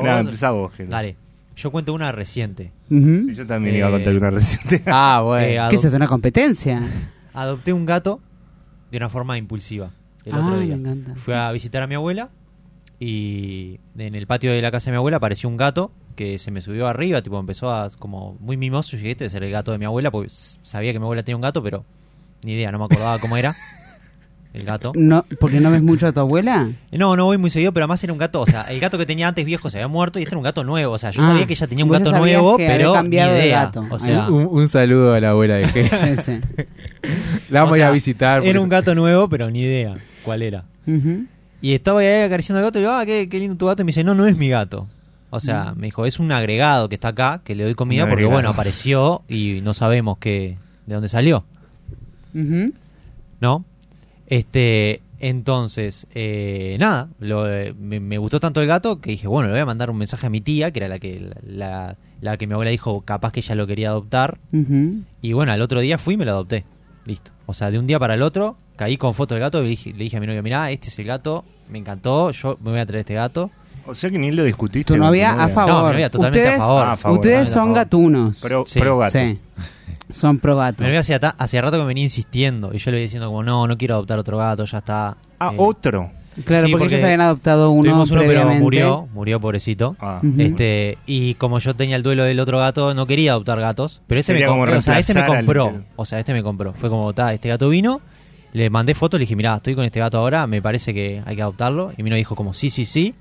vos. 0.50 0.72
Dale. 0.88 1.16
Yo 1.56 1.70
cuento 1.70 1.94
una 1.94 2.10
reciente. 2.12 2.72
Ujú. 2.90 3.30
Yo 3.32 3.46
también 3.46 3.76
Eh, 3.76 3.78
iba 3.78 3.88
a 3.88 3.90
contar 3.92 4.14
una 4.16 4.30
reciente. 4.30 4.82
Ah, 4.86 5.18
Eh, 5.20 5.24
bueno. 5.24 5.62
adop- 5.62 5.68
¿Qué 5.70 5.76
es 5.76 5.84
eso, 5.84 5.96
una 5.96 6.06
competencia? 6.06 6.82
Adopté 7.32 7.72
un 7.72 7.86
gato 7.86 8.20
de 8.90 8.96
una 8.98 9.08
forma 9.08 9.38
impulsiva 9.38 9.90
el 10.24 10.34
Ah, 10.34 10.40
otro 10.40 10.56
me 10.56 10.64
día. 10.64 10.74
encanta. 10.74 11.14
Fui 11.16 11.34
a 11.34 11.50
visitar 11.52 11.82
a 11.82 11.86
mi 11.86 11.94
abuela 11.94 12.30
y 13.00 13.78
en 13.98 14.14
el 14.14 14.26
patio 14.26 14.52
de 14.52 14.62
la 14.62 14.70
casa 14.70 14.86
de 14.86 14.92
mi 14.92 14.96
abuela 14.96 15.16
apareció 15.18 15.48
un 15.48 15.56
gato 15.56 15.90
que 16.16 16.38
se 16.38 16.50
me 16.50 16.60
subió 16.60 16.86
arriba, 16.86 17.22
tipo 17.22 17.38
empezó 17.40 17.70
a 17.72 17.90
como 17.98 18.36
muy 18.40 18.56
mimoso, 18.56 18.96
llegué 18.96 19.10
este 19.12 19.24
es 19.26 19.34
el 19.34 19.50
gato 19.50 19.72
de 19.72 19.78
mi 19.78 19.84
abuela 19.84 20.10
porque 20.12 20.28
sabía 20.62 20.92
que 20.92 20.98
mi 21.00 21.04
abuela 21.04 21.22
tenía 21.24 21.36
un 21.36 21.42
gato, 21.42 21.62
pero 21.62 21.84
ni 22.44 22.52
idea, 22.52 22.70
no 22.72 22.78
me 22.78 22.84
acordaba 22.84 23.18
cómo 23.18 23.36
era. 23.36 23.54
el 24.54 24.64
gato. 24.64 24.92
No, 24.94 25.24
porque 25.40 25.60
no 25.60 25.70
ves 25.70 25.82
mucho 25.82 26.06
a 26.06 26.12
tu 26.12 26.20
abuela. 26.20 26.68
No, 26.92 27.16
no 27.16 27.24
voy 27.24 27.36
muy 27.38 27.50
seguido, 27.50 27.72
pero 27.72 27.84
además 27.84 28.02
era 28.04 28.12
un 28.12 28.18
gato, 28.20 28.40
o 28.40 28.46
sea, 28.46 28.62
el 28.70 28.78
gato 28.78 28.96
que 28.96 29.04
tenía 29.04 29.26
antes 29.28 29.44
viejo 29.44 29.68
se 29.68 29.78
había 29.78 29.88
muerto 29.88 30.20
y 30.20 30.22
este 30.22 30.30
era 30.34 30.38
un 30.38 30.44
gato 30.44 30.62
nuevo, 30.64 30.92
o 30.94 30.98
sea, 30.98 31.10
yo 31.10 31.22
Ah, 31.22 31.30
sabía 31.30 31.44
que 31.46 31.54
ella 31.54 31.66
tenía 31.66 31.84
un 31.84 31.90
gato 31.90 32.12
nuevo, 32.12 32.56
que 32.56 32.66
pero 32.68 32.90
ni 32.90 32.94
cambiado 32.94 33.32
de 33.34 33.46
idea. 33.46 33.64
gato. 33.64 33.84
O 33.90 33.98
sea, 33.98 34.28
Un, 34.30 34.46
un 34.50 34.68
saludo 34.68 35.12
a 35.12 35.20
la 35.20 35.30
abuela 35.30 35.56
de 35.56 35.64
que 35.72 35.84
Sí, 35.88 36.16
sí. 36.22 36.40
la 37.50 37.60
vamos 37.60 37.72
o 37.72 37.74
a 37.74 37.78
ir 37.78 37.82
a 37.84 37.90
visitar. 37.90 38.44
Era 38.46 38.60
un 38.60 38.68
gato 38.68 38.94
nuevo, 38.94 39.28
pero 39.28 39.50
ni 39.50 39.62
idea 39.62 39.96
cuál 40.22 40.42
era. 40.42 40.64
Y 41.60 41.72
estaba 41.74 42.00
ahí 42.00 42.22
acariciando 42.22 42.58
al 42.60 42.64
gato 42.66 42.78
y 42.78 42.82
digo, 42.82 42.92
ah, 42.92 43.04
qué, 43.04 43.28
qué 43.28 43.38
lindo 43.40 43.56
tu 43.56 43.66
gato. 43.66 43.82
Y 43.82 43.84
me 43.84 43.88
dice, 43.88 44.04
no, 44.04 44.14
no 44.14 44.26
es 44.26 44.36
mi 44.36 44.48
gato. 44.50 44.86
O 45.30 45.40
sea, 45.40 45.72
Mm. 45.74 45.78
me 45.80 45.86
dijo, 45.88 46.06
es 46.06 46.20
un 46.20 46.30
agregado 46.30 46.88
que 46.88 46.94
está 46.94 47.08
acá, 47.08 47.40
que 47.42 47.56
le 47.56 47.64
doy 47.64 47.74
comida 47.74 48.04
Un 48.04 48.10
porque, 48.10 48.20
agregado. 48.24 48.36
bueno, 48.36 48.50
apareció 48.50 49.22
y 49.28 49.60
no 49.64 49.74
sabemos 49.74 50.18
qué, 50.18 50.58
de 50.86 50.94
dónde 50.94 51.08
salió. 51.08 51.44
¿no? 53.40 53.64
Este, 54.34 55.00
entonces, 55.20 56.08
eh, 56.12 56.76
nada, 56.80 57.08
lo, 57.20 57.48
eh, 57.48 57.72
me, 57.78 58.00
me 58.00 58.18
gustó 58.18 58.40
tanto 58.40 58.60
el 58.60 58.66
gato 58.66 59.00
que 59.00 59.12
dije, 59.12 59.28
bueno, 59.28 59.46
le 59.46 59.52
voy 59.52 59.60
a 59.60 59.66
mandar 59.66 59.90
un 59.90 59.96
mensaje 59.96 60.26
a 60.26 60.30
mi 60.30 60.40
tía, 60.40 60.72
que 60.72 60.80
era 60.80 60.88
la 60.88 60.98
que, 60.98 61.30
la, 61.46 61.96
la 62.20 62.36
que 62.36 62.48
mi 62.48 62.54
abuela 62.54 62.72
dijo, 62.72 63.02
capaz 63.02 63.30
que 63.30 63.38
ella 63.38 63.54
lo 63.54 63.64
quería 63.64 63.90
adoptar. 63.90 64.40
Y 65.22 65.32
bueno, 65.34 65.52
al 65.52 65.62
otro 65.62 65.78
día 65.78 65.98
fui 65.98 66.14
y 66.14 66.16
me 66.16 66.24
lo 66.24 66.32
adopté. 66.32 66.64
Listo. 67.04 67.30
O 67.46 67.54
sea, 67.54 67.70
de 67.70 67.78
un 67.78 67.86
día 67.86 68.00
para 68.00 68.14
el 68.14 68.22
otro, 68.22 68.56
caí 68.74 68.96
con 68.96 69.14
foto 69.14 69.36
del 69.36 69.42
gato 69.42 69.60
y 69.60 69.62
le 69.62 69.68
dije, 69.68 69.92
le 69.92 70.02
dije 70.02 70.16
a 70.16 70.20
mi 70.20 70.26
novia, 70.26 70.42
mirá, 70.42 70.68
este 70.72 70.88
es 70.88 70.98
el 70.98 71.06
gato, 71.06 71.44
me 71.70 71.78
encantó, 71.78 72.32
yo 72.32 72.58
me 72.60 72.72
voy 72.72 72.80
a 72.80 72.86
traer 72.86 73.02
este 73.02 73.14
gato. 73.14 73.52
O 73.86 73.94
sea 73.94 74.10
que 74.10 74.18
ni 74.18 74.30
lo 74.32 74.44
discutiste. 74.44 74.94
Tu 74.94 74.98
novia 74.98 75.32
a 75.42 75.48
favor. 75.48 75.72
No, 75.72 75.84
mi 75.86 75.92
novia 75.92 76.10
totalmente 76.10 76.40
ustedes, 76.40 76.60
a 76.60 76.66
favor. 76.66 76.82
Ah, 76.86 76.92
a 76.92 76.96
favor, 76.96 77.18
ustedes 77.18 77.48
son 77.48 77.54
favor. 77.62 77.74
gatunos. 77.76 78.40
Pro, 78.40 78.64
Sí. 78.66 78.80
pro 78.80 78.98
gato. 78.98 79.12
Sí. 79.18 79.38
Son 80.10 80.38
pro 80.38 80.56
gato. 80.56 80.82
Mi 80.82 80.88
novia 80.88 81.00
hacía, 81.00 81.60
rato 81.62 81.76
que 81.76 81.82
me 81.82 81.86
venía 81.88 82.04
insistiendo 82.04 82.72
y 82.74 82.78
yo 82.78 82.90
le 82.90 82.98
iba 82.98 83.02
diciendo 83.02 83.28
como, 83.28 83.42
no, 83.42 83.66
no 83.66 83.76
quiero 83.78 83.94
adoptar 83.94 84.18
otro 84.18 84.36
gato, 84.38 84.64
ya 84.64 84.78
está. 84.78 85.16
Ah, 85.38 85.50
Eh, 85.52 85.56
otro. 85.58 86.10
Claro, 86.44 86.66
Sí, 86.66 86.72
porque, 86.72 86.84
porque 86.86 86.94
ellos 86.96 87.04
habían 87.04 87.20
adoptado 87.20 87.70
uno 87.70 87.82
Tuvimos 87.84 88.10
uno 88.10 88.20
pero 88.22 88.32
previamente. 88.32 88.60
murió, 88.62 89.08
murió 89.14 89.38
pobrecito. 89.40 89.94
Ah. 90.00 90.20
Este, 90.36 90.98
y 91.06 91.34
como 91.34 91.60
yo 91.60 91.76
tenía 91.76 91.94
el 91.94 92.02
duelo 92.02 92.24
del 92.24 92.40
otro 92.40 92.58
gato, 92.58 92.92
no 92.92 93.06
quería 93.06 93.32
adoptar 93.32 93.60
gatos. 93.60 94.00
Pero 94.08 94.18
este 94.20 94.32
me, 94.32 94.40
Sería 94.40 94.48
compró, 94.52 94.76
o 94.78 94.80
sea, 94.80 94.98
este 94.98 95.14
me 95.14 95.20
al- 95.20 95.26
compró. 95.28 95.72
O 95.94 96.04
sea, 96.04 96.18
este 96.18 96.32
me 96.32 96.42
compró. 96.42 96.72
Fue 96.72 96.90
como, 96.90 97.12
ta, 97.12 97.32
este 97.32 97.48
gato 97.50 97.68
vino, 97.68 98.00
le 98.52 98.68
mandé 98.68 98.94
fotos, 98.96 99.20
le 99.20 99.22
dije, 99.26 99.36
mirá, 99.36 99.54
estoy 99.56 99.76
con 99.76 99.84
este 99.84 100.00
gato 100.00 100.18
ahora, 100.18 100.46
me 100.48 100.60
parece 100.60 100.92
que 100.92 101.22
hay 101.24 101.36
que 101.36 101.42
adoptarlo. 101.42 101.92
Y 101.96 102.02
mi 102.02 102.10
novia 102.10 102.18
dijo 102.18 102.34
como, 102.34 102.52
sí, 102.52 102.68
sí, 102.68 102.84
sí. 102.84 103.14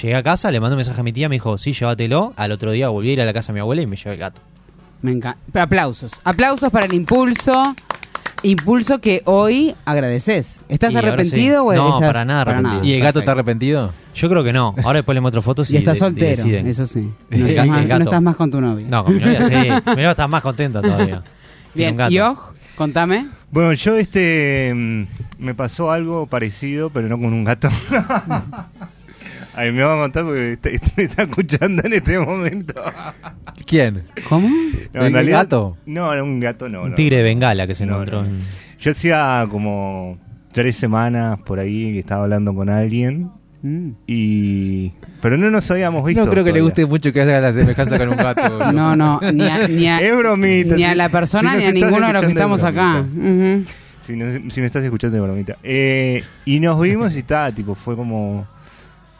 Llegué 0.00 0.14
a 0.14 0.22
casa, 0.22 0.50
le 0.50 0.60
mandé 0.60 0.74
un 0.74 0.78
mensaje 0.78 1.00
a 1.00 1.02
mi 1.04 1.12
tía, 1.12 1.28
me 1.28 1.36
dijo, 1.36 1.58
sí, 1.58 1.72
llévatelo. 1.72 2.32
Al 2.36 2.52
otro 2.52 2.70
día 2.72 2.88
volví 2.88 3.10
a 3.10 3.12
ir 3.14 3.20
a 3.20 3.24
la 3.24 3.32
casa 3.32 3.48
de 3.48 3.54
mi 3.54 3.60
abuela 3.60 3.82
y 3.82 3.86
me 3.86 3.96
llevé 3.96 4.12
el 4.12 4.18
gato. 4.18 4.40
Me 5.02 5.12
encanta. 5.12 5.62
Aplausos. 5.62 6.12
Aplausos 6.24 6.70
para 6.70 6.86
el 6.86 6.94
impulso. 6.94 7.74
Impulso 8.44 9.00
que 9.00 9.22
hoy 9.24 9.74
agradeces. 9.84 10.62
¿Estás 10.68 10.92
Y 10.92 10.96
ahora 10.96 11.08
arrepentido 11.08 11.62
sí. 11.62 11.68
o 11.68 11.74
No, 11.74 11.94
estás- 11.94 12.08
para 12.08 12.24
nada 12.24 12.42
arrepentido. 12.42 12.84
¿Y 12.84 12.92
el 12.92 13.00
gato 13.00 13.18
está 13.18 13.32
Perfecto. 13.32 13.32
arrepentido? 13.32 13.92
Yo 14.14 14.28
creo 14.28 14.44
que 14.44 14.52
no. 14.52 14.74
Ahora 14.84 14.98
después 14.98 15.14
le 15.14 15.20
muestro 15.20 15.42
fotos 15.42 15.68
y, 15.70 15.74
Y 15.74 15.76
estás 15.78 15.94
de- 15.96 15.98
soltero, 16.00 16.28
deciden. 16.30 16.66
eso 16.68 16.86
sí. 16.86 17.00
No 17.30 17.36
El 17.36 17.46
estás, 17.48 17.66
más, 17.66 17.78
el 17.78 17.82
no 17.84 17.88
gato. 17.88 18.02
estás 18.04 18.22
más 18.22 18.36
con 18.36 18.50
tu 18.52 18.60
novia. 18.60 18.86
No, 18.88 19.04
con 19.04 19.14
mi 19.14 19.20
novia 19.20 19.42
sí. 19.42 19.54
mi 19.86 19.92
novia 19.94 20.10
está 20.12 20.28
más 20.28 20.40
contenta 20.42 20.80
todavía. 20.80 21.06
Tiene 21.16 21.24
Bien, 21.74 21.90
un 21.90 21.96
gato. 21.96 22.12
y 22.12 22.18
Oj, 22.20 22.50
contame. 22.76 23.26
Bueno, 23.50 23.72
yo 23.72 23.96
este 23.96 24.72
mm, 24.72 25.02
me 25.38 25.54
pasó 25.56 25.90
algo 25.90 26.26
parecido, 26.26 26.90
pero 26.90 27.08
no 27.08 27.16
con 27.18 27.32
un 27.32 27.42
gato. 27.42 27.68
Ay, 29.58 29.72
me 29.72 29.82
va 29.82 29.94
a 29.94 30.02
contar 30.02 30.24
porque 30.24 30.52
está- 30.52 30.70
me 30.96 31.02
está 31.02 31.22
escuchando 31.24 31.82
en 31.84 31.92
este 31.92 32.18
momento. 32.18 32.74
¿Quién? 33.66 34.04
¿Cómo? 34.28 34.48
No, 34.94 35.04
¿Un 35.04 35.12
gato? 35.30 35.76
No, 35.86 36.12
era 36.12 36.22
un 36.22 36.38
gato 36.40 36.68
no. 36.68 36.82
Un 36.82 36.90
no. 36.90 36.94
tigre 36.94 37.18
de 37.18 37.22
Bengala 37.24 37.66
que 37.66 37.74
se 37.74 37.84
No, 37.86 37.94
encontró. 37.94 38.20
en- 38.24 38.38
Yo 38.78 38.92
hacía 38.92 39.46
como 39.50 40.18
tres 40.52 40.76
semanas 40.76 41.40
por 41.40 41.58
ahí 41.58 41.92
que 41.92 41.98
estaba 41.98 42.22
hablando 42.24 42.54
con 42.54 42.70
alguien 42.70 43.30
Mm. 43.60 43.90
y... 44.06 44.92
Pero 45.20 45.36
no 45.36 45.50
nos 45.50 45.68
habíamos 45.72 46.04
visto. 46.06 46.24
No 46.24 46.30
creo 46.30 46.44
que 46.44 46.52
le 46.52 46.60
guste 46.60 46.86
mucho 46.86 47.12
que 47.12 47.22
haga 47.22 47.40
la 47.40 47.52
semejanza 47.52 47.98
con 47.98 48.10
un 48.10 48.16
gato. 48.16 48.72
No, 48.72 48.94
no, 48.94 49.18
ni 49.32 49.48
a, 49.48 49.66
ni 49.66 49.88
a- 49.88 50.00
Es 50.00 50.16
bromita. 50.16 50.76
ni 50.76 50.84
a 50.84 50.94
la 50.94 51.08
persona 51.08 51.54
si 51.54 51.58
ni 51.58 51.64
a 51.64 51.72
ninguno 51.72 52.06
de 52.06 52.12
los 52.12 52.22
que 52.22 52.28
estamos 52.28 52.60
es 52.60 52.64
acá. 52.66 53.02
no- 53.02 53.64
si 54.06 54.60
me 54.60 54.66
estás 54.66 54.84
escuchando 54.84 55.16
de 55.16 55.22
bromita. 55.22 55.56
Eh, 55.64 56.22
y 56.44 56.60
nos 56.60 56.80
vimos 56.80 57.12
y 57.14 57.18
está, 57.18 57.50
tipo, 57.50 57.74
fue 57.74 57.96
como, 57.96 58.46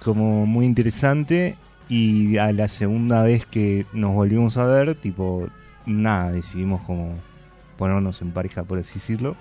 como 0.09 0.47
muy 0.47 0.67
interesante. 0.67 1.57
Y 1.89 2.37
a 2.37 2.53
la 2.53 2.69
segunda 2.69 3.23
vez 3.23 3.47
que 3.47 3.87
nos 3.95 4.13
volvimos 4.15 4.57
a 4.59 4.65
ver, 4.67 4.95
tipo, 4.95 5.49
nada, 5.87 6.33
decidimos 6.33 6.83
como 6.83 7.15
ponernos 7.79 8.21
en 8.21 8.31
pareja, 8.33 8.63
por 8.65 8.79
así 8.79 8.95
decirlo. 8.95 9.37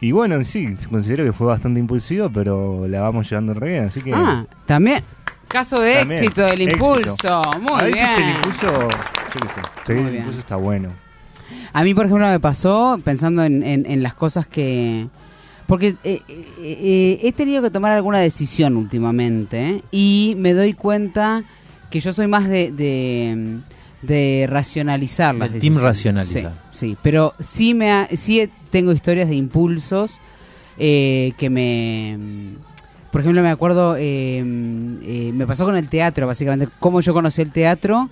Y 0.00 0.12
bueno, 0.12 0.42
sí, 0.44 0.76
considero 0.90 1.24
que 1.24 1.32
fue 1.32 1.46
bastante 1.46 1.78
impulsivo, 1.80 2.30
pero 2.30 2.86
la 2.88 3.02
vamos 3.02 3.28
llevando 3.28 3.52
re 3.54 3.68
bien, 3.70 3.84
así 3.84 4.00
que... 4.00 4.12
Ah, 4.14 4.46
también. 4.66 5.02
Caso 5.48 5.80
de 5.80 5.94
También, 5.96 6.22
éxito 6.24 6.42
del 6.42 6.60
éxito. 6.62 6.86
impulso. 6.98 7.42
Muy 7.60 7.80
a 7.80 7.84
veces 7.84 7.94
bien. 7.94 8.28
el 8.30 8.36
impulso, 8.36 8.66
yo 8.66 9.40
qué 9.40 9.92
sé, 9.92 9.92
el 9.98 10.04
bien. 10.04 10.16
impulso 10.16 10.40
está 10.40 10.56
bueno. 10.56 10.88
A 11.72 11.84
mí, 11.84 11.94
por 11.94 12.06
ejemplo, 12.06 12.26
me 12.28 12.40
pasó 12.40 12.98
pensando 13.04 13.44
en, 13.44 13.62
en- 13.62 13.86
en 13.86 14.02
las 14.02 14.14
cosas 14.14 14.46
que... 14.46 15.06
Porque 15.66 15.96
eh, 16.04 16.20
eh, 16.28 16.44
eh, 16.60 17.18
he 17.22 17.32
tenido 17.32 17.60
que 17.62 17.70
tomar 17.70 17.92
alguna 17.92 18.20
decisión 18.20 18.76
últimamente 18.76 19.82
y 19.90 20.34
me 20.38 20.52
doy 20.52 20.74
cuenta 20.74 21.42
que 21.90 21.98
yo 22.00 22.12
soy 22.12 22.28
más 22.28 22.48
de, 22.48 22.70
de, 22.70 23.58
de 24.02 24.46
racionalizar 24.48 25.34
las 25.34 25.50
Del 25.52 25.60
team 25.60 25.74
decisiones. 25.74 25.82
racionalizar. 26.22 26.52
Sí, 26.70 26.78
sí, 26.90 26.96
pero 27.02 27.34
sí, 27.40 27.74
me 27.74 27.90
ha- 27.90 28.08
sí 28.14 28.48
tengo 28.70 28.92
historias 28.92 29.28
de 29.28 29.34
impulsos 29.34 30.18
eh, 30.78 31.32
que 31.38 31.50
me... 31.50 32.18
Por 33.10 33.22
ejemplo, 33.22 33.42
me 33.42 33.48
acuerdo, 33.50 33.96
eh, 33.96 34.38
eh, 34.40 35.30
me 35.34 35.46
pasó 35.46 35.64
con 35.64 35.74
el 35.76 35.88
teatro, 35.88 36.26
básicamente, 36.26 36.68
cómo 36.78 37.00
yo 37.00 37.12
conocí 37.14 37.42
el 37.42 37.50
teatro. 37.50 38.08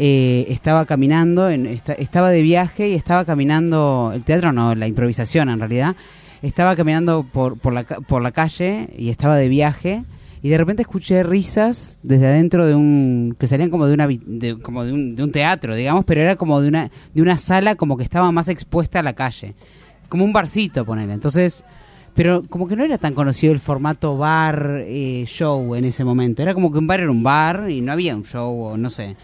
eh, 0.00 0.46
estaba 0.48 0.84
caminando, 0.86 1.48
en- 1.50 1.66
esta- 1.66 1.92
estaba 1.94 2.30
de 2.30 2.42
viaje 2.42 2.88
y 2.88 2.94
estaba 2.94 3.24
caminando, 3.24 4.12
el 4.14 4.22
teatro 4.24 4.52
no, 4.52 4.74
la 4.76 4.86
improvisación 4.86 5.48
en 5.48 5.58
realidad, 5.58 5.96
estaba 6.42 6.76
caminando 6.76 7.24
por, 7.24 7.58
por, 7.58 7.72
la, 7.72 7.84
por 7.84 8.22
la 8.22 8.32
calle 8.32 8.88
y 8.96 9.10
estaba 9.10 9.36
de 9.36 9.48
viaje 9.48 10.04
y 10.42 10.50
de 10.50 10.58
repente 10.58 10.82
escuché 10.82 11.22
risas 11.22 11.98
desde 12.02 12.26
adentro 12.26 12.66
de 12.66 12.74
un 12.74 13.36
que 13.38 13.46
salían 13.46 13.70
como 13.70 13.86
de 13.86 13.94
una 13.94 14.08
como 14.62 14.84
de 14.84 14.92
un, 14.92 15.16
de 15.16 15.22
un 15.24 15.32
teatro 15.32 15.74
digamos 15.74 16.04
pero 16.04 16.20
era 16.20 16.36
como 16.36 16.60
de 16.60 16.68
una 16.68 16.90
de 17.12 17.22
una 17.22 17.36
sala 17.36 17.74
como 17.74 17.96
que 17.96 18.04
estaba 18.04 18.30
más 18.32 18.48
expuesta 18.48 19.00
a 19.00 19.02
la 19.02 19.14
calle. 19.14 19.54
Como 20.08 20.24
un 20.24 20.32
barcito 20.32 20.84
poner 20.84 21.10
entonces 21.10 21.64
pero 22.14 22.42
como 22.48 22.66
que 22.66 22.76
no 22.76 22.84
era 22.84 22.98
tan 22.98 23.14
conocido 23.14 23.52
el 23.52 23.60
formato 23.60 24.16
bar 24.16 24.82
eh, 24.84 25.24
show 25.26 25.76
en 25.76 25.84
ese 25.84 26.02
momento. 26.02 26.42
Era 26.42 26.52
como 26.52 26.72
que 26.72 26.78
un 26.78 26.86
bar 26.86 27.00
era 27.00 27.10
un 27.10 27.22
bar 27.22 27.70
y 27.70 27.80
no 27.80 27.92
había 27.92 28.16
un 28.16 28.24
show 28.24 28.60
o 28.60 28.76
no 28.76 28.90
sé. 28.90 29.16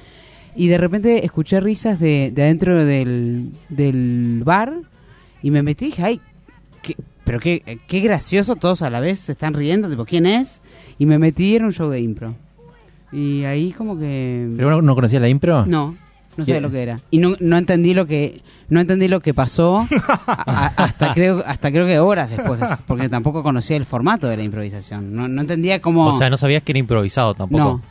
Y 0.55 0.69
de 0.69 0.79
repente 0.79 1.25
escuché 1.25 1.59
risas 1.59 1.99
de, 1.99 2.31
de 2.33 2.43
adentro 2.43 2.85
del, 2.85 3.51
del 3.69 4.43
bar 4.45 4.75
y 5.43 5.51
me 5.51 5.65
metí 5.65 5.87
y 5.87 5.89
dije 5.89 6.05
ay 6.05 6.21
pero 7.25 7.41
qué, 7.41 7.79
qué 7.87 8.01
gracioso 8.01 8.57
todos 8.57 8.83
a 8.83 8.91
la 8.91 9.01
vez 9.01 9.19
se 9.21 9.33
están 9.33 9.55
riendo 9.55 9.89
tipo 9.89 10.05
quién 10.05 10.27
es 10.27 10.61
y 10.99 11.07
me 11.07 11.19
metí 11.19 11.57
en 11.57 11.65
un 11.65 11.73
show 11.73 11.89
de 11.91 12.01
impro 12.01 12.35
y 13.13 13.45
ahí 13.45 13.73
como 13.73 13.99
que 13.99 14.49
¿Pero 14.57 14.71
no, 14.71 14.83
no 14.83 14.95
conocías 14.95 15.23
la 15.23 15.29
impro? 15.29 15.65
no, 15.67 15.97
no 16.37 16.45
sabía 16.45 16.61
lo 16.61 16.71
que 16.71 16.83
era. 16.83 17.01
Y 17.13 17.19
no, 17.19 17.37
no 17.39 17.57
entendí 17.59 17.95
lo 17.95 18.07
que 18.07 18.43
no 18.69 18.81
entendí 18.81 19.07
lo 19.07 19.21
que 19.21 19.33
pasó 19.35 19.87
a- 20.27 20.43
a- 20.47 20.67
hasta 20.85 21.15
creo 21.15 21.43
hasta 21.47 21.71
creo 21.71 21.87
que 21.87 21.99
horas 22.01 22.29
después, 22.31 22.59
porque 22.87 23.09
tampoco 23.09 23.43
conocía 23.45 23.77
el 23.77 23.85
formato 23.85 24.27
de 24.27 24.37
la 24.37 24.43
improvisación. 24.43 25.15
No, 25.15 25.29
no 25.29 25.41
entendía 25.43 25.81
cómo 25.81 26.07
O 26.07 26.13
sea, 26.13 26.29
no 26.31 26.37
sabías 26.37 26.63
que 26.65 26.73
era 26.73 26.79
improvisado 26.81 27.35
tampoco. 27.35 27.63
no. 27.63 27.83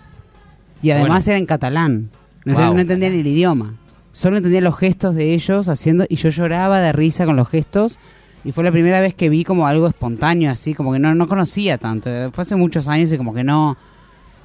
Y 0.81 0.91
además 0.91 1.23
Bueno. 1.23 1.31
era 1.31 1.37
en 1.39 1.45
catalán. 1.45 2.09
No, 2.43 2.53
Wow. 2.55 2.73
no 2.73 2.81
entendía 2.81 3.09
ni 3.09 3.19
el 3.21 3.27
idioma. 3.27 3.75
Solo 4.11 4.35
entendía 4.35 4.59
los 4.59 4.77
gestos 4.77 5.15
de 5.15 5.33
ellos 5.33 5.69
haciendo 5.69 6.05
y 6.09 6.17
yo 6.17 6.27
lloraba 6.27 6.81
de 6.81 6.91
risa 6.91 7.23
con 7.25 7.37
los 7.37 7.47
gestos 7.47 7.99
y 8.43 8.51
fue 8.51 8.63
la 8.63 8.71
primera 8.71 9.00
vez 9.01 9.13
que 9.13 9.29
vi 9.29 9.43
como 9.43 9.67
algo 9.67 9.88
espontáneo 9.88 10.51
así, 10.51 10.73
como 10.73 10.91
que 10.93 11.00
no 11.00 11.13
no 11.15 11.27
conocía 11.27 11.77
tanto. 11.77 12.09
Fue 12.31 12.41
hace 12.41 12.55
muchos 12.55 12.88
años 12.88 13.12
y 13.13 13.17
como 13.17 13.33
que 13.33 13.43
no 13.43 13.77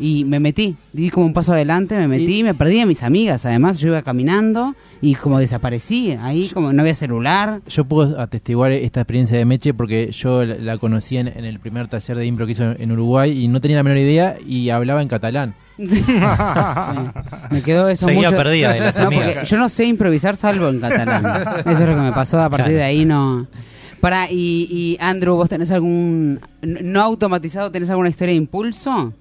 y 0.00 0.24
me 0.24 0.38
metí, 0.38 0.76
di 0.92 1.10
como 1.10 1.26
un 1.26 1.34
paso 1.34 1.52
adelante, 1.52 1.96
me 1.98 2.06
metí, 2.06 2.44
me 2.44 2.54
perdí 2.54 2.78
a 2.78 2.86
mis 2.86 3.02
amigas, 3.02 3.44
además 3.44 3.80
yo 3.80 3.88
iba 3.88 4.00
caminando 4.02 4.76
y 5.00 5.16
como 5.16 5.40
desaparecí, 5.40 6.12
ahí 6.12 6.48
como 6.54 6.72
no 6.72 6.82
había 6.82 6.94
celular. 6.94 7.62
Yo 7.66 7.84
puedo 7.84 8.20
atestiguar 8.20 8.70
esta 8.70 9.00
experiencia 9.00 9.36
de 9.36 9.44
Meche 9.44 9.74
porque 9.74 10.12
yo 10.12 10.44
la, 10.44 10.78
conocí 10.78 11.16
en, 11.16 11.26
en 11.26 11.44
el 11.44 11.58
primer 11.58 11.88
taller 11.88 12.16
de 12.16 12.26
impro 12.26 12.46
que 12.46 12.52
hizo 12.52 12.70
en 12.78 12.92
Uruguay 12.92 13.42
y 13.42 13.48
no 13.48 13.60
tenía 13.60 13.78
la 13.78 13.82
menor 13.82 13.98
idea 13.98 14.36
y 14.46 14.70
hablaba 14.70 15.02
en 15.02 15.08
catalán. 15.08 15.54
Sí. 15.78 16.04
Me 17.50 17.62
quedó 17.62 17.88
eso 17.88 18.06
Seguía 18.06 18.28
mucho. 18.28 18.36
perdida 18.36 18.72
de 18.74 18.80
las 18.80 18.98
No, 18.98 19.06
amigas. 19.06 19.34
porque 19.34 19.46
yo 19.46 19.58
no 19.58 19.68
sé 19.68 19.84
improvisar 19.84 20.36
salvo 20.36 20.68
en 20.68 20.80
catalán. 20.80 21.24
Eso 21.66 21.70
es 21.84 21.88
lo 21.88 21.94
que 21.96 22.02
me 22.02 22.12
pasó. 22.12 22.40
A 22.40 22.48
partir 22.50 22.66
Claro. 22.66 22.78
de 22.78 22.82
ahí 22.84 23.04
no. 23.04 23.46
Para, 24.00 24.30
y, 24.30 24.66
y 24.70 24.96
Andrew, 25.00 25.34
¿vos 25.36 25.48
tenés 25.48 25.70
algún. 25.70 26.40
no 26.62 27.02
automatizado, 27.02 27.70
tenés 27.70 27.90
alguna 27.90 28.08
historia 28.08 28.32
de 28.32 28.36
impulso? 28.38 29.12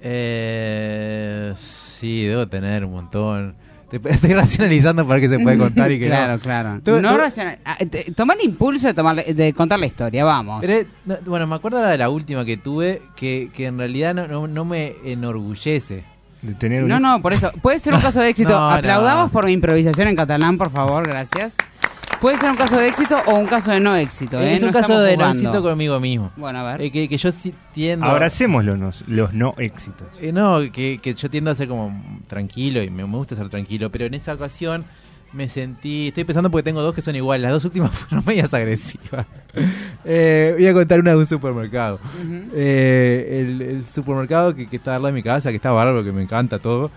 Eh, 0.00 1.54
sí, 1.58 2.24
debo 2.24 2.46
tener 2.48 2.84
un 2.84 2.92
montón. 2.92 3.54
Te- 3.90 4.00
Estoy 4.10 4.34
racionalizando 4.34 5.06
para 5.06 5.20
que 5.20 5.28
se 5.28 5.38
puede 5.38 5.56
contar 5.58 5.90
y 5.92 5.98
que 6.00 6.06
claro, 6.06 6.34
no. 6.34 6.38
claro. 6.40 6.80
Tú- 6.84 7.00
no 7.00 7.16
racional- 7.16 7.58
ah, 7.64 7.78
te- 7.78 8.12
Toma 8.12 8.34
el 8.34 8.44
impulso 8.44 8.86
de, 8.88 8.94
tomar, 8.94 9.24
de 9.24 9.52
contar 9.54 9.78
la 9.78 9.86
historia, 9.86 10.24
vamos. 10.24 10.60
Pero, 10.60 10.72
eh, 10.74 10.86
no, 11.06 11.16
bueno, 11.26 11.46
me 11.46 11.54
acuerdo 11.54 11.80
la 11.80 11.88
de 11.90 11.98
la 11.98 12.10
última 12.10 12.44
que 12.44 12.56
tuve, 12.56 13.00
que, 13.16 13.50
que 13.54 13.66
en 13.66 13.78
realidad 13.78 14.14
no, 14.14 14.26
no, 14.28 14.46
no 14.46 14.64
me 14.64 14.94
enorgullece. 15.04 16.04
De 16.42 16.54
tener 16.54 16.84
un 16.84 16.88
No, 16.88 17.00
no, 17.00 17.20
por 17.20 17.32
eso. 17.32 17.50
Puede 17.62 17.78
ser 17.80 17.94
un 17.94 18.00
caso 18.02 18.20
de 18.20 18.28
éxito. 18.28 18.50
No, 18.50 18.70
Aplaudamos 18.70 19.26
no. 19.26 19.32
por 19.32 19.46
mi 19.46 19.52
improvisación 19.52 20.06
en 20.08 20.16
catalán, 20.16 20.56
por 20.58 20.70
favor, 20.70 21.08
gracias. 21.08 21.56
Puede 22.20 22.36
ser 22.38 22.50
un 22.50 22.56
caso 22.56 22.76
de 22.76 22.88
éxito 22.88 23.16
o 23.26 23.38
un 23.38 23.46
caso 23.46 23.70
de 23.70 23.78
no 23.80 23.94
éxito. 23.94 24.40
¿eh? 24.40 24.56
es 24.56 24.62
un 24.62 24.68
No 24.68 24.72
caso 24.72 24.98
de 25.00 25.14
jugando. 25.14 25.38
éxito 25.38 25.62
conmigo 25.62 26.00
mismo. 26.00 26.32
Bueno, 26.36 26.58
a 26.58 26.72
ver. 26.72 26.82
Eh, 26.82 26.90
que, 26.90 27.08
que 27.08 27.16
yo 27.16 27.30
sí 27.30 27.54
tiendo... 27.72 28.06
Abracemos 28.06 28.64
los, 28.64 28.76
no- 28.78 28.90
los 29.06 29.32
no 29.34 29.54
éxitos. 29.58 30.08
Eh, 30.20 30.32
no, 30.32 30.60
que, 30.72 30.98
que 31.00 31.14
yo 31.14 31.30
tiendo 31.30 31.50
a 31.50 31.54
ser 31.54 31.68
como 31.68 32.02
tranquilo 32.26 32.82
y 32.82 32.90
me, 32.90 33.04
me 33.06 33.16
gusta 33.16 33.36
ser 33.36 33.48
tranquilo, 33.48 33.90
pero 33.90 34.06
en 34.06 34.14
esa 34.14 34.34
ocasión 34.34 34.84
me 35.32 35.48
sentí. 35.48 36.08
Estoy 36.08 36.24
pensando 36.24 36.50
porque 36.50 36.64
tengo 36.64 36.80
dos 36.82 36.94
que 36.94 37.02
son 37.02 37.14
iguales. 37.14 37.42
Las 37.44 37.52
dos 37.52 37.64
últimas 37.66 37.90
fueron 37.92 38.24
medias 38.26 38.52
agresivas. 38.54 39.26
Eh, 40.04 40.54
voy 40.56 40.66
a 40.66 40.72
contar 40.72 41.00
una 41.00 41.10
de 41.10 41.16
un 41.16 41.26
supermercado. 41.26 41.98
Eh, 42.54 43.38
el, 43.40 43.60
el 43.62 43.86
supermercado 43.86 44.54
que, 44.54 44.66
que 44.68 44.76
está 44.76 44.94
al 44.94 45.02
lado 45.02 45.06
de 45.08 45.12
mi 45.14 45.22
casa, 45.22 45.50
que 45.50 45.56
está 45.56 45.70
bárbaro, 45.72 46.02
que 46.04 46.12
me 46.12 46.22
encanta 46.22 46.58
todo. 46.60 46.90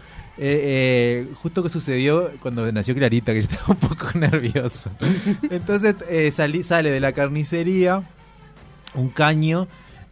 Eh, 0.43 1.27
eh, 1.29 1.33
justo 1.43 1.61
que 1.61 1.69
sucedió 1.69 2.31
cuando 2.41 2.69
nació 2.71 2.95
Clarita, 2.95 3.31
que 3.31 3.41
yo 3.43 3.47
estaba 3.47 3.73
un 3.73 3.75
poco 3.89 4.07
nervioso. 4.17 4.89
Entonces 5.51 5.95
eh, 6.09 6.31
salí, 6.31 6.63
sale 6.63 6.89
de 6.89 6.99
la 6.99 7.11
carnicería 7.13 8.01
un 8.95 9.09
caño 9.09 9.67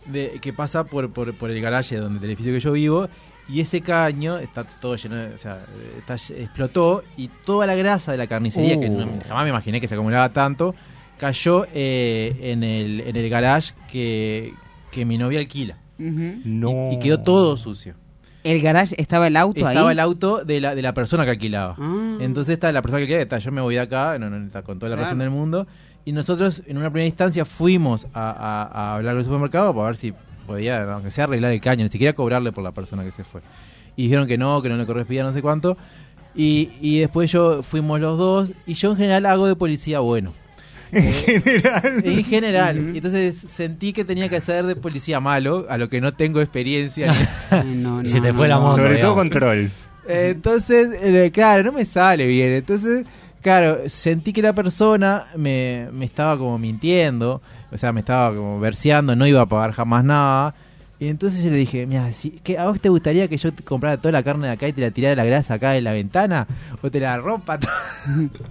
de, 0.06 0.38
que 0.40 0.54
pasa 0.54 0.84
por, 0.84 1.10
por, 1.12 1.34
por 1.34 1.50
el 1.50 1.60
garaje 1.62 1.98
donde 1.98 2.20
el 2.20 2.26
edificio 2.26 2.54
que 2.54 2.60
yo 2.60 2.72
vivo 2.74 3.10
y 3.48 3.62
ese 3.62 3.82
caño 3.82 4.38
está 4.38 4.64
todo 4.64 4.96
lleno 4.98 5.16
de, 5.16 5.34
o 5.34 5.38
sea, 5.40 5.58
está, 5.98 6.14
explotó 6.36 7.04
y 7.18 7.30
toda 7.44 7.66
la 7.66 7.74
grasa 7.76 8.12
de 8.12 8.20
la 8.20 8.28
carnicería 8.28 8.80
que 8.80 8.88
no- 8.88 9.06
Uh. 9.06 9.20
jamás 9.28 9.44
me 9.46 9.50
imaginé 9.50 9.82
que 9.82 9.88
se 9.88 9.96
acumulaba 9.96 10.30
tanto 10.32 10.76
cayó 11.18 11.66
eh, 11.74 12.38
en 12.54 12.64
el 12.64 13.02
en 13.02 13.16
el 13.16 13.30
garage 13.30 13.74
que, 13.92 14.54
que 14.92 15.06
mi 15.06 15.18
novia 15.18 15.40
alquila. 15.40 15.78
No. 15.98 16.92
y 16.94 17.00
quedó 17.00 17.20
todo 17.22 17.58
sucio 17.58 17.96
El 18.44 18.62
garage 18.62 18.96
estaba 18.98 19.28
el 19.28 19.36
auto 19.36 19.66
ahí. 19.68 19.74
estaba 19.76 19.92
el 19.92 20.00
auto 20.00 20.44
de 20.46 20.62
la, 20.62 20.74
de 20.76 20.82
la 20.82 20.94
persona 20.94 21.26
que 21.26 21.32
alquilaba 21.32 21.76
Ah. 21.78 22.18
entonces 22.22 22.54
está 22.54 22.72
la 22.72 22.82
persona 22.82 23.00
que 23.00 23.04
alquilaba 23.04 23.24
está 23.24 23.40
yo 23.40 23.52
me 23.52 23.62
voy 23.62 23.76
de 23.76 23.82
acá 23.82 24.18
no, 24.20 24.30
no, 24.30 24.46
está 24.46 24.62
con 24.62 24.80
toda 24.80 24.90
la 24.92 24.96
Claro. 24.96 25.06
razón 25.08 25.20
del 25.20 25.30
mundo 25.30 25.68
y 26.06 26.12
nosotros 26.14 26.62
en 26.66 26.78
una 26.78 26.90
primera 26.90 27.08
instancia 27.08 27.44
fuimos 27.46 28.08
a, 28.14 28.30
a- 28.32 28.64
a 28.64 28.96
hablar 28.96 29.14
con 29.14 29.20
el 29.20 29.26
supermercado 29.26 29.74
para 29.74 29.88
ver 29.88 29.96
si 29.98 30.14
podía 30.48 30.94
aunque 30.94 31.12
sea 31.12 31.26
arreglar 31.26 31.52
el 31.52 31.60
caño 31.62 31.84
ni 31.84 31.90
siquiera 31.90 32.14
cobrarle 32.14 32.52
por 32.52 32.64
la 32.64 32.72
persona 32.72 33.04
que 33.04 33.12
se 33.12 33.24
fue 33.24 33.42
y 33.96 34.04
dijeron 34.04 34.26
que 34.26 34.38
no 34.38 34.62
que 34.62 34.70
no 34.70 34.78
le 34.78 34.86
correspondía 34.86 35.24
no 35.24 35.34
sé 35.34 35.42
cuánto 35.42 35.78
y, 36.34 36.70
y 36.80 37.00
después 37.00 37.32
yo 37.32 37.62
fuimos 37.64 38.00
los 38.00 38.18
dos 38.18 38.54
y 38.66 38.74
yo 38.76 38.92
en 38.92 38.98
general 38.98 39.26
hago 39.26 39.48
de 39.48 39.56
policía 39.56 40.00
bueno 40.00 40.32
En 40.92 41.14
general. 41.14 42.02
en 42.04 42.24
general. 42.24 42.92
Y 42.94 42.98
entonces 42.98 43.36
sentí 43.50 43.94
que 43.94 44.04
tenía 44.06 44.28
que 44.30 44.38
hacer 44.38 44.66
de 44.66 44.76
policía 44.76 45.20
malo 45.20 45.66
a 45.70 45.78
lo 45.78 45.90
que 45.90 46.02
no 46.02 46.14
tengo 46.14 46.42
experiencia 46.42 47.12
ni- 47.52 47.58
Ay, 47.58 47.76
no, 47.76 48.04
se 48.06 48.20
te 48.22 48.32
no, 48.32 48.38
fue 48.38 48.48
la 48.48 48.56
no. 48.56 48.62
moto. 48.62 48.82
Sobre 48.82 48.98
todo 48.98 49.16
control. 49.16 49.70
Eh, 50.08 50.30
Entonces, 50.32 50.90
eh, 51.02 51.30
claro, 51.34 51.64
no 51.64 51.72
me 51.72 51.86
sale 51.86 52.26
bien. 52.26 52.52
Entonces, 52.54 53.06
claro, 53.42 53.80
sentí 53.88 54.34
que 54.34 54.42
la 54.42 54.54
persona 54.54 55.26
me, 55.36 55.88
me 55.94 56.06
estaba 56.06 56.38
como 56.38 56.58
mintiendo, 56.58 57.42
o 57.72 57.78
sea, 57.78 57.92
me 57.94 58.00
estaba 58.00 58.36
como 58.36 58.60
verseando, 58.60 59.16
no 59.16 59.28
iba 59.28 59.42
a 59.42 59.46
pagar 59.46 59.72
jamás 59.74 60.04
nada. 60.04 60.56
Y 61.02 61.08
entonces 61.08 61.42
yo 61.42 61.50
le 61.50 61.56
dije, 61.56 61.86
mira, 61.88 62.12
si, 62.12 62.32
¿qué, 62.44 62.58
¿a 62.58 62.66
vos 62.66 62.82
te 62.82 62.90
gustaría 62.90 63.30
que 63.30 63.38
yo 63.38 63.54
te 63.54 63.64
comprara 63.64 63.96
toda 63.98 64.12
la 64.12 64.22
carne 64.22 64.48
de 64.48 64.54
acá 64.54 64.68
y 64.68 64.74
te 64.74 64.82
la 64.82 64.92
tirara 64.92 65.16
la 65.16 65.24
grasa 65.24 65.54
acá 65.54 65.78
en 65.78 65.86
la 65.86 65.94
ventana? 65.94 66.46
¿O 66.82 66.92
te 66.92 67.00
la 67.00 67.18
rompa? 67.18 67.58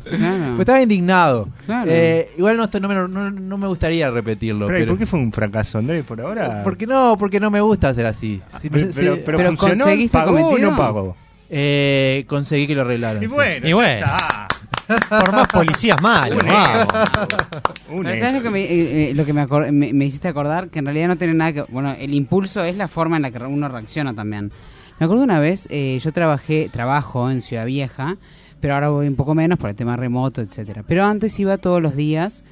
Claro. 0.05 0.45
pues 0.57 0.61
estaba 0.61 0.81
indignado. 0.83 1.49
Claro. 1.67 1.91
Eh, 1.93 2.31
igual 2.39 2.57
no, 2.57 2.65
esto 2.65 2.81
no, 2.81 2.89
me, 2.89 2.95
no, 2.95 3.31
no 3.31 3.59
me 3.59 3.67
gustaría 3.67 4.11
repetirlo. 4.11 4.67
Pero, 4.67 4.79
¿y 4.79 4.83
pero- 4.83 4.93
¿Por 4.93 4.99
qué 4.99 5.07
fue 5.07 5.19
un 5.21 5.33
fracaso, 5.33 5.79
Andrés, 5.79 6.05
por 6.05 6.21
ahora? 6.21 6.63
porque 6.65 6.87
no, 6.87 7.17
porque 7.19 7.39
no 7.41 7.51
me 7.51 7.61
gusta 7.61 7.89
hacer 7.91 8.07
así. 8.07 8.41
Sí, 8.61 8.71
pero, 8.71 8.87
sí, 8.93 8.93
pero, 8.95 9.19
pero 9.25 9.39
pero 9.39 9.49
funcionó, 9.51 9.85
¿conseguiste 9.85 10.17
¿pagó 10.19 10.49
o 10.49 10.59
no 10.59 10.77
pagó? 10.77 11.17
eh, 11.51 12.25
conseguí 12.29 12.67
que 12.67 12.75
lo 12.75 12.83
arreglaran. 12.83 13.23
Y 13.23 13.27
sí. 13.27 13.33
bueno, 13.33 13.69
Y 13.69 13.73
bueno. 13.73 14.01
ya 14.07 14.17
está. 14.17 14.49
Por 15.09 15.33
más 15.33 15.49
policías 15.49 16.01
malos, 16.03 16.39
Un 16.43 16.49
vamos. 16.49 16.87
Un 17.91 18.03
Pero 18.05 18.19
¿Sabes 18.21 18.37
lo 18.37 18.43
que, 18.43 18.51
me, 18.51 18.61
eh, 18.63 19.11
eh, 19.11 19.15
lo 19.15 19.25
que 19.25 19.33
me, 19.33 19.43
acor- 19.47 19.71
me- 19.71 19.93
me 19.93 20.05
hiciste 20.07 20.29
acordar? 20.29 20.69
Que 20.69 20.79
en 20.79 20.87
realidad 20.87 21.09
no 21.09 21.17
tiene 21.17 21.35
nada 21.35 21.53
que... 21.53 21.63
Bueno, 21.71 21.95
el 21.99 22.15
impulso 22.15 22.63
es 22.65 22.77
la 22.77 22.89
forma 22.89 23.17
en 23.17 23.23
la 23.23 23.31
que 23.31 23.39
uno 23.39 23.69
reacciona 23.69 24.15
también. 24.15 24.51
Me 24.99 25.05
acuerdo 25.07 25.23
una 25.25 25.39
vez, 25.41 25.69
eh, 25.71 25.99
yo 26.03 26.13
trabajé, 26.13 26.69
trabajo 26.73 27.31
en 27.31 27.41
Ciudad 27.43 27.67
Vieja, 27.67 28.17
pero 28.61 28.75
ahora 28.75 28.89
voy 28.89 29.07
un 29.07 29.15
poco 29.17 29.35
menos 29.35 29.59
por 29.59 29.71
el 29.71 29.77
tema 29.77 29.95
remoto, 29.97 30.41
etcétera. 30.41 30.83
Pero 30.87 31.05
antes 31.05 31.39
iba 31.39 31.59
todos 31.59 31.81
los 31.81 31.95
días 31.95 32.43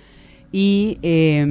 y 0.58 0.96
eh, 1.02 1.44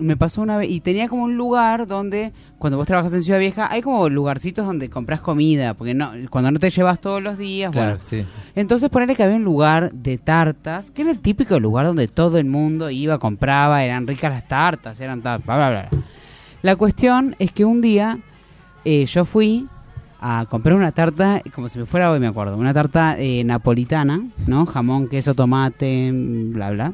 me 0.00 0.16
pasó 0.16 0.42
una 0.42 0.56
vez... 0.56 0.68
Y 0.68 0.80
tenía 0.80 1.06
como 1.08 1.22
un 1.22 1.36
lugar 1.36 1.86
donde, 1.86 2.32
cuando 2.58 2.76
vos 2.76 2.88
trabajas 2.88 3.12
en 3.12 3.22
Ciudad 3.22 3.38
Vieja, 3.38 3.68
hay 3.70 3.82
como 3.82 4.08
lugarcitos 4.08 4.66
donde 4.66 4.90
compras 4.90 5.20
comida, 5.20 5.74
porque 5.74 5.94
no 5.94 6.10
cuando 6.28 6.50
no 6.50 6.58
te 6.58 6.68
llevas 6.68 7.00
todos 7.00 7.22
los 7.22 7.38
días, 7.38 7.70
Claro, 7.70 7.98
bueno... 7.98 8.04
sí. 8.04 8.24
Entonces 8.56 8.88
ponerle 8.88 9.14
que 9.14 9.22
había 9.22 9.36
un 9.36 9.44
lugar 9.44 9.92
de 9.92 10.18
tartas, 10.18 10.90
que 10.90 11.02
era 11.02 11.12
el 11.12 11.20
típico 11.20 11.60
lugar 11.60 11.86
donde 11.86 12.08
todo 12.08 12.36
el 12.38 12.46
mundo 12.46 12.90
iba, 12.90 13.20
compraba, 13.20 13.84
eran 13.84 14.08
ricas 14.08 14.32
las 14.32 14.48
tartas, 14.48 15.00
eran 15.00 15.22
tartas, 15.22 15.46
bla, 15.46 15.56
bla, 15.56 15.70
bla. 15.70 15.88
La 16.62 16.74
cuestión 16.74 17.36
es 17.38 17.52
que 17.52 17.64
un 17.64 17.80
día 17.80 18.18
eh, 18.84 19.06
yo 19.06 19.24
fui 19.24 19.68
a 20.20 20.46
comprar 20.50 20.74
una 20.74 20.90
tarta, 20.90 21.42
como 21.54 21.68
si 21.68 21.78
me 21.78 21.86
fuera 21.86 22.10
hoy 22.10 22.18
me 22.18 22.26
acuerdo, 22.26 22.56
una 22.56 22.74
tarta 22.74 23.14
eh, 23.20 23.44
napolitana, 23.44 24.20
¿no? 24.48 24.66
Jamón, 24.66 25.06
queso, 25.06 25.32
tomate, 25.32 26.10
bla, 26.12 26.72
bla. 26.72 26.92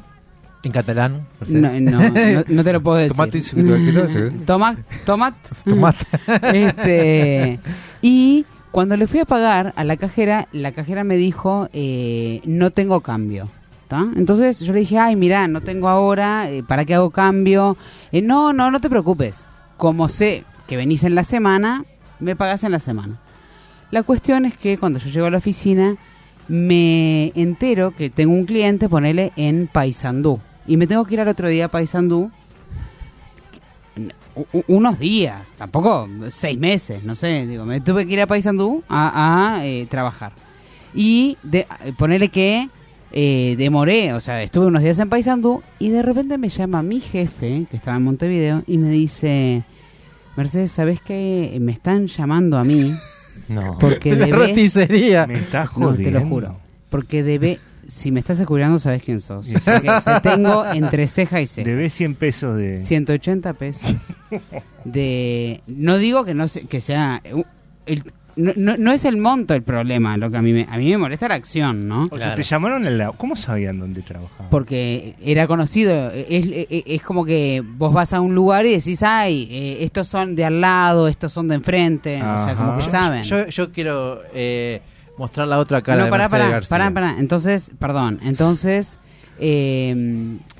En 0.64 0.72
catalán. 0.72 1.26
No, 1.48 1.70
no, 1.80 2.00
no, 2.10 2.44
no 2.48 2.64
te 2.64 2.72
lo 2.72 2.82
puedo 2.82 2.96
decir. 3.28 3.42
¿Sí? 3.42 4.18
Tomat, 4.44 4.78
tomat. 5.04 5.34
Tomate. 5.64 6.04
Este, 6.52 7.60
y 8.02 8.44
cuando 8.70 8.96
le 8.96 9.06
fui 9.06 9.20
a 9.20 9.24
pagar 9.24 9.72
a 9.76 9.84
la 9.84 9.96
cajera, 9.96 10.48
la 10.52 10.72
cajera 10.72 11.04
me 11.04 11.16
dijo, 11.16 11.68
eh, 11.72 12.40
no 12.44 12.70
tengo 12.70 13.00
cambio. 13.00 13.48
¿tá? 13.88 14.06
Entonces 14.16 14.60
yo 14.60 14.72
le 14.72 14.80
dije, 14.80 14.98
ay, 14.98 15.16
mira, 15.16 15.48
no 15.48 15.62
tengo 15.62 15.88
ahora, 15.88 16.50
eh, 16.50 16.62
¿para 16.62 16.84
qué 16.84 16.94
hago 16.94 17.10
cambio? 17.10 17.76
Eh, 18.12 18.22
no, 18.22 18.52
no, 18.52 18.70
no 18.70 18.80
te 18.80 18.90
preocupes. 18.90 19.46
Como 19.76 20.08
sé 20.08 20.44
que 20.66 20.76
venís 20.76 21.04
en 21.04 21.14
la 21.14 21.24
semana, 21.24 21.84
me 22.20 22.36
pagás 22.36 22.64
en 22.64 22.72
la 22.72 22.78
semana. 22.78 23.18
La 23.90 24.02
cuestión 24.02 24.44
es 24.44 24.56
que 24.56 24.76
cuando 24.76 24.98
yo 24.98 25.08
llego 25.08 25.26
a 25.26 25.30
la 25.30 25.38
oficina, 25.38 25.96
me 26.48 27.32
entero 27.34 27.92
que 27.92 28.10
tengo 28.10 28.32
un 28.32 28.46
cliente, 28.46 28.88
ponele, 28.88 29.32
en 29.36 29.68
Paysandú. 29.68 30.40
Y 30.66 30.76
me 30.76 30.86
tengo 30.86 31.04
que 31.04 31.14
ir 31.14 31.20
al 31.20 31.28
otro 31.28 31.48
día 31.48 31.66
a 31.66 31.68
Paysandú 31.68 32.30
unos 34.68 34.98
días, 34.98 35.52
tampoco 35.56 36.08
seis 36.28 36.58
meses, 36.58 37.02
no 37.02 37.14
sé, 37.14 37.46
digo, 37.46 37.64
me 37.64 37.80
tuve 37.80 38.06
que 38.06 38.12
ir 38.12 38.20
a 38.20 38.26
Paysandú 38.26 38.82
a, 38.88 39.60
eh, 39.62 39.86
trabajar. 39.90 40.32
Y 40.94 41.36
de, 41.42 41.66
ponerle 41.96 42.28
que 42.28 42.68
eh, 43.10 43.56
demoré, 43.58 44.12
o 44.12 44.20
sea, 44.20 44.42
estuve 44.42 44.66
unos 44.66 44.82
días 44.82 44.98
en 45.00 45.08
Paysandú 45.08 45.62
y 45.78 45.88
de 45.88 46.02
repente 46.02 46.38
me 46.38 46.48
llama 46.48 46.82
mi 46.82 47.00
jefe, 47.00 47.66
que 47.70 47.76
estaba 47.76 47.96
en 47.96 48.04
Montevideo, 48.04 48.62
y 48.66 48.78
me 48.78 48.90
dice, 48.90 49.64
Mercedes, 50.36 50.70
¿sabes 50.70 51.00
qué? 51.00 51.56
Me 51.60 51.72
están 51.72 52.06
llamando 52.06 52.58
a 52.58 52.64
mí 52.64 52.92
No. 53.48 53.76
porque 53.78 54.10
la 54.16 54.26
debes... 54.26 54.48
roticería. 54.48 55.26
Me 55.26 55.38
estás 55.38 55.66
No, 55.76 55.88
jodiendo. 55.88 56.18
te 56.18 56.24
lo 56.24 56.28
juro. 56.30 56.56
Porque 56.90 57.22
debe... 57.22 57.58
Si 57.86 58.12
me 58.12 58.20
estás 58.20 58.38
escuchando, 58.38 58.78
sabes 58.78 59.02
quién 59.02 59.18
sos. 59.20 59.48
O 59.50 59.58
sea 59.60 59.80
que 59.80 59.88
te 59.88 60.20
tengo 60.30 60.62
entre 60.66 61.06
ceja 61.06 61.40
y 61.40 61.46
ceja. 61.46 61.66
Debes 61.68 61.94
100 61.94 62.14
pesos 62.16 62.54
de... 62.56 62.76
180 62.76 63.54
pesos 63.54 63.94
de 64.84 65.62
no 65.66 65.96
digo 65.98 66.24
que 66.24 66.34
no 66.34 66.48
se- 66.48 66.66
que 66.66 66.80
sea 66.80 67.22
el- 67.86 68.02
no, 68.38 68.52
no- 68.56 68.76
no 68.78 68.92
es 68.92 69.04
el 69.04 69.16
monto 69.18 69.52
el 69.52 69.62
problema 69.62 70.16
lo 70.16 70.30
que 70.30 70.36
a 70.38 70.42
mí 70.42 70.52
me, 70.52 70.66
a 70.70 70.78
mí 70.78 70.88
me 70.90 70.96
molesta 70.96 71.28
la 71.28 71.34
acción 71.34 71.86
no 71.86 72.04
O 72.04 72.06
sea, 72.08 72.18
Claro. 72.18 72.34
te 72.36 72.42
llamaron 72.44 72.86
en 72.86 72.96
la... 72.96 73.12
¿Cómo 73.12 73.36
sabían 73.36 73.78
dónde 73.78 74.00
trabajaba? 74.02 74.48
porque 74.50 75.14
era 75.20 75.46
conocido 75.46 76.10
es, 76.12 76.46
es- 76.46 76.66
es 76.86 77.02
como 77.02 77.24
que 77.24 77.62
vos 77.64 77.92
vas 77.92 78.12
a 78.14 78.20
un 78.20 78.34
lugar 78.34 78.64
y 78.64 78.70
decís 78.72 79.02
ay 79.02 79.48
eh, 79.50 79.78
estos 79.82 80.08
son 80.08 80.34
de 80.36 80.44
al 80.44 80.60
lado 80.60 81.08
estos 81.08 81.32
son 81.32 81.48
de 81.48 81.56
enfrente 81.56 82.16
o 82.22 82.44
sea 82.44 82.54
como 82.56 82.76
que 82.76 82.82
Ajá. 82.82 82.90
saben 82.90 83.22
Yo, 83.24 83.46
yo 83.48 83.70
quiero 83.72 84.22
eh, 84.32 84.80
mostrar 85.18 85.48
la 85.48 85.58
otra 85.58 85.82
cara 85.82 85.98
no, 85.98 86.04
de 86.04 86.10
pará, 86.10 86.22
Mercedes 86.24 86.42
pará, 86.44 86.52
García. 86.52 86.78
pará, 86.78 86.90
pará. 86.92 87.16
Entonces, 87.18 87.72
perdón, 87.80 88.20
entonces 88.22 88.98
eh, 89.40 89.94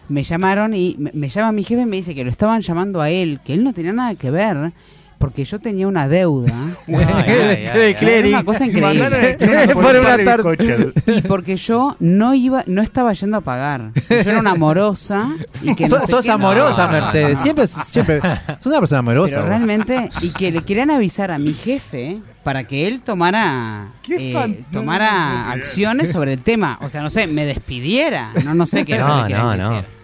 me 0.09 0.23
llamaron 0.23 0.75
y 0.75 0.97
me, 0.99 1.11
me 1.15 1.29
llama 1.29 1.53
mi 1.53 1.63
jefe 1.63 1.83
y 1.83 1.87
me 1.87 1.97
dice 1.97 2.15
que 2.15 2.25
lo 2.25 2.31
estaban 2.31 2.61
llamando 2.61 3.01
a 3.01 3.11
él, 3.11 3.41
que 3.45 3.55
él 3.55 3.63
no 3.63 3.73
tenía 3.73 3.93
nada 3.93 4.15
que 4.15 4.31
ver, 4.31 4.73
porque 5.19 5.45
yo 5.45 5.59
tenía 5.59 5.87
una 5.89 6.09
deuda. 6.09 6.55
Ay, 6.89 6.95
ay, 6.97 7.07
ay, 7.67 7.67
ay. 7.67 7.97
Era 8.01 8.29
una 8.29 8.45
cosa 8.45 8.65
increíble. 8.67 9.37
Por 9.75 9.83
Por 9.83 9.97
un 9.97 10.07
una 10.07 10.25
tarde. 10.25 10.93
Y 11.07 11.21
porque 11.23 11.57
yo 11.57 11.97
no 12.01 12.35
iba, 12.35 12.65
no 12.67 12.83
estaba 12.83 13.13
yendo 13.13 13.37
a 13.39 13.41
pagar. 13.41 13.91
Yo 14.09 14.17
era 14.17 14.39
una 14.41 14.53
amorosa 14.53 15.31
y 15.63 15.75
que 15.75 15.85
no 15.85 15.91
Sos, 15.91 16.05
sé 16.05 16.11
sos 16.11 16.25
qué, 16.25 16.31
amorosa, 16.31 16.87
no. 16.87 16.93
Mercedes. 16.93 17.41
Siempre, 17.41 17.67
siempre. 17.67 18.21
Sos 18.59 18.67
una 18.67 18.81
persona 18.81 19.01
amorosa. 19.01 19.37
Pero 19.37 19.47
realmente, 19.49 20.09
y 20.23 20.31
que 20.31 20.51
le 20.51 20.63
querían 20.63 20.91
avisar 20.91 21.31
a 21.31 21.39
mi 21.39 21.53
jefe 21.53 22.21
para 22.43 22.65
que 22.65 22.87
él 22.87 23.01
tomara 23.01 23.89
eh, 24.09 24.65
tomara 24.73 25.51
acciones 25.51 26.11
sobre 26.11 26.35
el 26.35 26.43
tema. 26.43 26.79
O 26.81 26.89
sea, 26.89 27.03
no 27.03 27.11
sé, 27.11 27.27
me 27.27 27.45
despidiera. 27.45 28.31
No, 28.45 28.55
no 28.55 28.67
sé 28.67 28.85
qué 28.85 28.95
era 28.95 29.09
lo 29.09 29.29
No, 29.29 29.57
no, 29.57 29.71
no. 29.73 29.98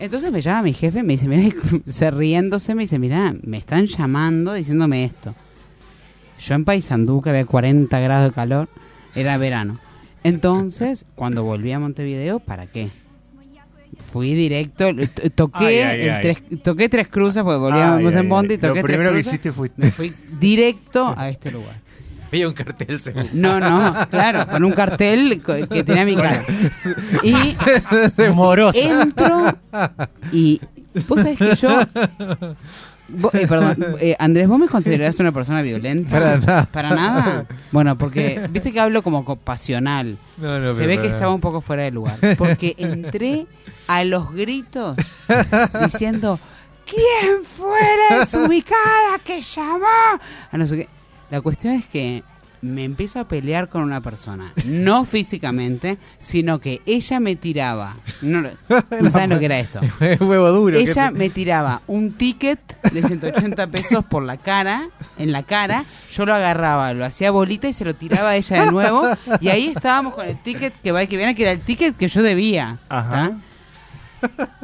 Entonces 0.00 0.32
me 0.32 0.40
llama 0.40 0.62
mi 0.62 0.72
jefe, 0.72 1.02
me 1.02 1.12
dice, 1.12 1.28
mira, 1.28 1.54
se 1.86 2.10
riéndose, 2.10 2.74
me 2.74 2.82
dice, 2.82 2.98
mira, 2.98 3.34
me 3.42 3.58
están 3.58 3.86
llamando 3.86 4.54
diciéndome 4.54 5.04
esto. 5.04 5.34
Yo 6.38 6.54
en 6.54 6.64
Paysandú, 6.64 7.20
que 7.20 7.28
había 7.28 7.44
40 7.44 8.00
grados 8.00 8.30
de 8.30 8.34
calor, 8.34 8.68
era 9.14 9.36
verano. 9.36 9.78
Entonces, 10.24 11.04
cuando 11.14 11.44
volví 11.44 11.70
a 11.72 11.78
Montevideo, 11.78 12.40
¿para 12.40 12.66
qué? 12.66 12.88
Fui 13.98 14.32
directo, 14.34 14.86
toqué, 15.34 15.64
Ay, 15.66 15.78
ay, 15.78 16.08
el 16.08 16.20
tres, 16.22 16.62
toqué 16.62 16.88
tres 16.88 17.08
cruces, 17.08 17.42
porque 17.42 17.58
volvíamos 17.58 18.14
Ay, 18.14 18.20
en 18.20 18.28
Bondi, 18.30 18.56
toqué 18.56 18.68
Lo 18.68 18.72
tres 18.72 18.84
primero 18.84 19.12
que 19.12 19.20
hiciste 19.20 19.52
fue... 19.52 19.70
me 19.76 19.90
fui 19.90 20.10
directo 20.38 21.12
a 21.14 21.28
este 21.28 21.50
lugar. 21.50 21.74
Vi 22.32 22.44
un 22.44 22.52
cartel 22.52 23.00
seguro. 23.00 23.26
No, 23.32 23.58
no, 23.58 24.08
claro, 24.08 24.46
con 24.46 24.64
un 24.64 24.72
cartel 24.72 25.42
que 25.70 25.82
tenía 25.84 26.04
mi 26.04 26.14
cara. 26.16 26.42
Y 27.22 27.56
Morosa. 28.34 28.78
entro 29.02 29.56
y 30.32 30.60
vos 31.08 31.18
sabés 31.20 31.38
que 31.38 31.54
yo 31.56 31.68
vos- 33.08 33.34
eh, 33.34 33.46
perdón 33.48 33.96
eh, 34.00 34.16
Andrés 34.18 34.48
vos 34.48 34.58
me 34.58 34.68
considerás 34.68 35.18
una 35.20 35.32
persona 35.32 35.62
violenta 35.62 36.10
Para 36.10 36.36
nada. 36.38 36.68
para 36.72 36.90
nada 36.90 37.46
bueno 37.72 37.96
porque 37.96 38.46
viste 38.50 38.72
que 38.72 38.80
hablo 38.80 39.02
como 39.02 39.24
co- 39.24 39.36
pasional 39.36 40.18
No, 40.36 40.58
no, 40.58 40.74
se 40.74 40.86
ve 40.86 40.98
que 41.00 41.06
estaba 41.08 41.32
un 41.34 41.40
poco 41.40 41.60
fuera 41.60 41.82
de 41.84 41.90
lugar 41.92 42.16
porque 42.38 42.74
entré 42.78 43.46
a 43.86 44.04
los 44.04 44.32
gritos 44.32 44.96
diciendo 45.84 46.38
quién 46.86 47.44
fue 47.44 47.78
la 48.10 48.20
desubicada 48.20 49.18
que 49.24 49.40
llamó 49.40 49.86
a 50.50 50.56
no 50.56 50.66
sé 50.66 50.76
qué 50.76 50.88
la 51.30 51.40
cuestión 51.40 51.74
es 51.74 51.86
que 51.86 52.22
me 52.62 52.84
empiezo 52.84 53.20
a 53.20 53.24
pelear 53.26 53.68
con 53.68 53.82
una 53.82 54.00
persona, 54.00 54.52
no 54.64 55.04
físicamente, 55.06 55.98
sino 56.18 56.58
que 56.58 56.82
ella 56.86 57.20
me 57.20 57.36
tiraba. 57.36 57.96
No, 58.22 58.42
no 59.00 59.10
saben 59.10 59.30
lo 59.30 59.38
que 59.38 59.46
era 59.46 59.58
esto. 59.58 59.80
Es 60.00 60.20
huevo 60.20 60.50
duro. 60.50 60.76
¿qué 60.76 60.90
Ella 60.90 61.10
me 61.10 61.30
tiraba 61.30 61.82
un 61.86 62.12
ticket 62.12 62.58
de 62.92 63.02
180 63.02 63.66
pesos 63.68 64.04
por 64.04 64.22
la 64.22 64.36
cara, 64.36 64.88
en 65.16 65.32
la 65.32 65.42
cara, 65.44 65.84
yo 66.12 66.26
lo 66.26 66.34
agarraba, 66.34 66.92
lo 66.92 67.04
hacía 67.04 67.30
bolita 67.30 67.68
y 67.68 67.72
se 67.72 67.84
lo 67.84 67.94
tiraba 67.94 68.30
a 68.30 68.36
ella 68.36 68.64
de 68.64 68.72
nuevo, 68.72 69.02
y 69.40 69.48
ahí 69.48 69.68
estábamos 69.74 70.14
con 70.14 70.26
el 70.26 70.40
ticket 70.42 70.74
que 70.82 70.92
va 70.92 71.02
y 71.02 71.06
que 71.06 71.16
viene, 71.16 71.34
que 71.34 71.42
era 71.42 71.52
el 71.52 71.60
ticket 71.60 71.96
que 71.96 72.08
yo 72.08 72.22
debía. 72.22 72.78
Ajá. 72.88 73.38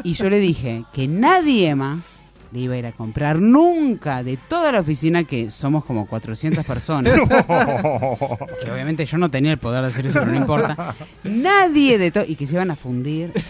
Y 0.05 0.12
yo 0.12 0.29
le 0.29 0.38
dije 0.38 0.85
que 0.92 1.09
nadie 1.09 1.74
más 1.74 2.25
le 2.57 2.62
iba 2.62 2.75
a 2.75 2.79
ir 2.79 2.87
a 2.87 2.92
comprar 2.92 3.38
nunca 3.38 4.23
de 4.23 4.37
toda 4.37 4.73
la 4.73 4.81
oficina, 4.81 5.25
que 5.25 5.51
somos 5.51 5.85
como 5.85 6.07
400 6.07 6.64
personas, 6.64 7.12
que 8.62 8.71
obviamente 8.71 9.05
yo 9.05 9.19
no 9.19 9.31
tenía 9.31 9.53
el 9.53 9.59
poder 9.59 9.83
de 9.83 9.88
hacer 9.88 10.07
eso, 10.07 10.21
pero 10.21 10.33
no 10.33 10.38
importa, 10.38 10.95
nadie 11.25 11.99
de 11.99 12.11
todo, 12.11 12.25
y 12.27 12.35
que 12.35 12.47
se 12.47 12.55
iban 12.55 12.71
a 12.71 12.77
fundir. 12.77 13.33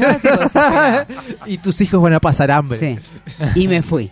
Y 1.47 1.59
tus 1.59 1.81
hijos 1.81 2.03
van 2.03 2.15
a 2.15 2.21
pasar 2.21 2.51
hambre. 2.51 2.79
Sí. 2.79 2.99
Y 3.55 3.69
me 3.69 3.83
fui. 3.83 4.11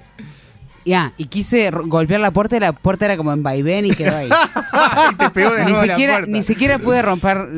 Ya, 0.84 1.12
y 1.16 1.26
quise 1.26 1.70
golpear 1.70 2.20
la 2.20 2.30
puerta 2.30 2.56
y 2.56 2.60
la 2.60 2.72
puerta 2.72 3.06
era 3.06 3.16
como 3.16 3.32
en 3.32 3.42
vaivén 3.42 3.86
y 3.86 3.90
quedó 3.92 4.16
ahí. 4.16 4.28
y 5.12 5.14
te 5.16 5.30
pegó 5.30 5.50
de 5.54 5.64
ni, 5.64 5.70
nuevo 5.70 5.80
a 5.80 5.86
la 5.86 5.94
siquiera, 5.94 6.20
ni 6.26 6.42
siquiera 6.42 6.78
pude 6.78 7.02
romper. 7.02 7.48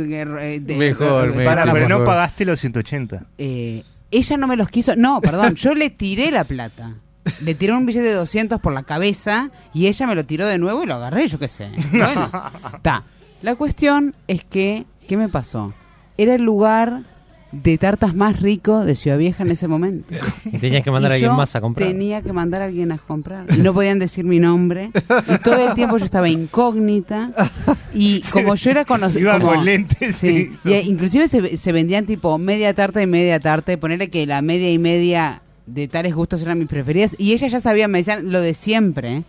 eh, 0.40 0.60
de- 0.62 0.76
Mejor, 0.76 1.34
de-. 1.34 1.44
Para, 1.44 1.70
pero 1.72 1.88
no 1.88 2.04
pagaste 2.04 2.44
los 2.44 2.60
180. 2.60 3.26
Eh, 3.38 3.82
ella 4.10 4.36
no 4.36 4.46
me 4.46 4.56
los 4.56 4.68
quiso. 4.68 4.94
No, 4.96 5.20
perdón, 5.20 5.54
yo 5.56 5.74
le 5.74 5.90
tiré 5.90 6.30
la 6.30 6.44
plata. 6.44 6.94
Le 7.42 7.54
tiré 7.54 7.72
un 7.72 7.86
billete 7.86 8.06
de 8.06 8.14
200 8.14 8.60
por 8.60 8.72
la 8.72 8.82
cabeza 8.82 9.50
y 9.74 9.86
ella 9.86 10.06
me 10.06 10.14
lo 10.14 10.24
tiró 10.24 10.46
de 10.46 10.58
nuevo 10.58 10.82
y 10.82 10.86
lo 10.86 10.94
agarré, 10.94 11.28
yo 11.28 11.38
qué 11.38 11.48
sé. 11.48 11.70
Bueno, 11.90 12.30
está. 12.74 13.04
La 13.42 13.54
cuestión 13.54 14.14
es 14.28 14.44
que, 14.44 14.86
¿qué 15.06 15.16
me 15.16 15.28
pasó? 15.28 15.74
Era 16.16 16.34
el 16.34 16.42
lugar 16.42 17.02
de 17.52 17.78
tartas 17.78 18.14
más 18.14 18.40
rico 18.40 18.84
de 18.84 18.94
Ciudad 18.96 19.18
Vieja 19.18 19.42
en 19.42 19.50
ese 19.50 19.68
momento. 19.68 20.14
Y 20.44 20.58
tenías 20.58 20.84
que 20.84 20.90
mandar 20.90 21.10
Y 21.10 21.12
a 21.12 21.14
alguien 21.16 21.36
más 21.36 21.54
a 21.56 21.60
comprar. 21.60 21.88
Tenía 21.88 22.22
que 22.22 22.32
mandar 22.32 22.62
a 22.62 22.66
alguien 22.66 22.92
a 22.92 22.98
comprar. 22.98 23.46
Y 23.52 23.58
no 23.58 23.74
podían 23.74 23.98
decir 23.98 24.24
mi 24.24 24.38
nombre. 24.38 24.90
Y 25.28 25.38
todo 25.38 25.68
el 25.68 25.74
tiempo 25.74 25.96
yo 25.98 26.04
estaba 26.04 26.28
incógnita. 26.28 27.30
Y 27.92 28.20
como 28.32 28.54
yo 28.54 28.70
era 28.70 28.84
conocida. 28.84 29.36
Iba 29.36 29.40
con 29.40 29.64
lentes, 29.64 30.16
sí. 30.16 30.52
y, 30.64 30.72
inclusive 30.74 31.28
se, 31.28 31.56
se 31.56 31.72
vendían 31.72 32.06
tipo 32.06 32.36
media 32.38 32.74
tarta 32.74 33.02
y 33.02 33.06
media 33.06 33.40
tarta. 33.40 33.72
Y 33.72 33.76
ponerle 33.76 34.08
que 34.08 34.26
la 34.26 34.40
media 34.42 34.70
y 34.70 34.78
media 34.78 35.42
de 35.66 35.88
tales 35.88 36.14
gustos 36.14 36.42
eran 36.42 36.58
mis 36.58 36.68
preferidas. 36.68 37.14
Y 37.18 37.32
ella 37.32 37.48
ya 37.48 37.60
sabía, 37.60 37.88
me 37.88 37.98
decían 37.98 38.30
lo 38.32 38.40
de 38.40 38.54
siempre. 38.54 39.24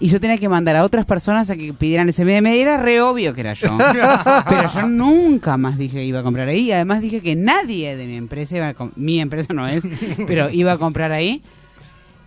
Y 0.00 0.08
yo 0.08 0.20
tenía 0.20 0.36
que 0.36 0.48
mandar 0.48 0.74
a 0.74 0.82
otras 0.84 1.06
personas 1.06 1.48
a 1.50 1.54
que 1.56 1.72
pidieran 1.74 2.08
ese 2.08 2.24
media. 2.24 2.52
Era 2.54 2.76
re 2.78 3.00
obvio 3.00 3.34
que 3.34 3.40
era 3.42 3.54
yo. 3.54 3.78
Pero 4.48 4.68
yo 4.74 4.82
nunca 4.88 5.56
más 5.56 5.78
dije 5.78 5.98
que 5.98 6.04
iba 6.04 6.18
a 6.20 6.22
comprar 6.24 6.48
ahí. 6.48 6.62
Y 6.62 6.72
además 6.72 7.00
dije 7.02 7.20
que 7.20 7.36
nadie 7.36 7.96
de 7.96 8.06
mi 8.06 8.16
empresa 8.16 8.56
iba 8.56 8.68
a 8.70 8.74
Mi 8.96 9.20
empresa 9.20 9.52
no 9.54 9.68
es, 9.68 9.86
pero 10.26 10.50
iba 10.50 10.72
a 10.72 10.78
comprar 10.78 11.12
ahí. 11.12 11.40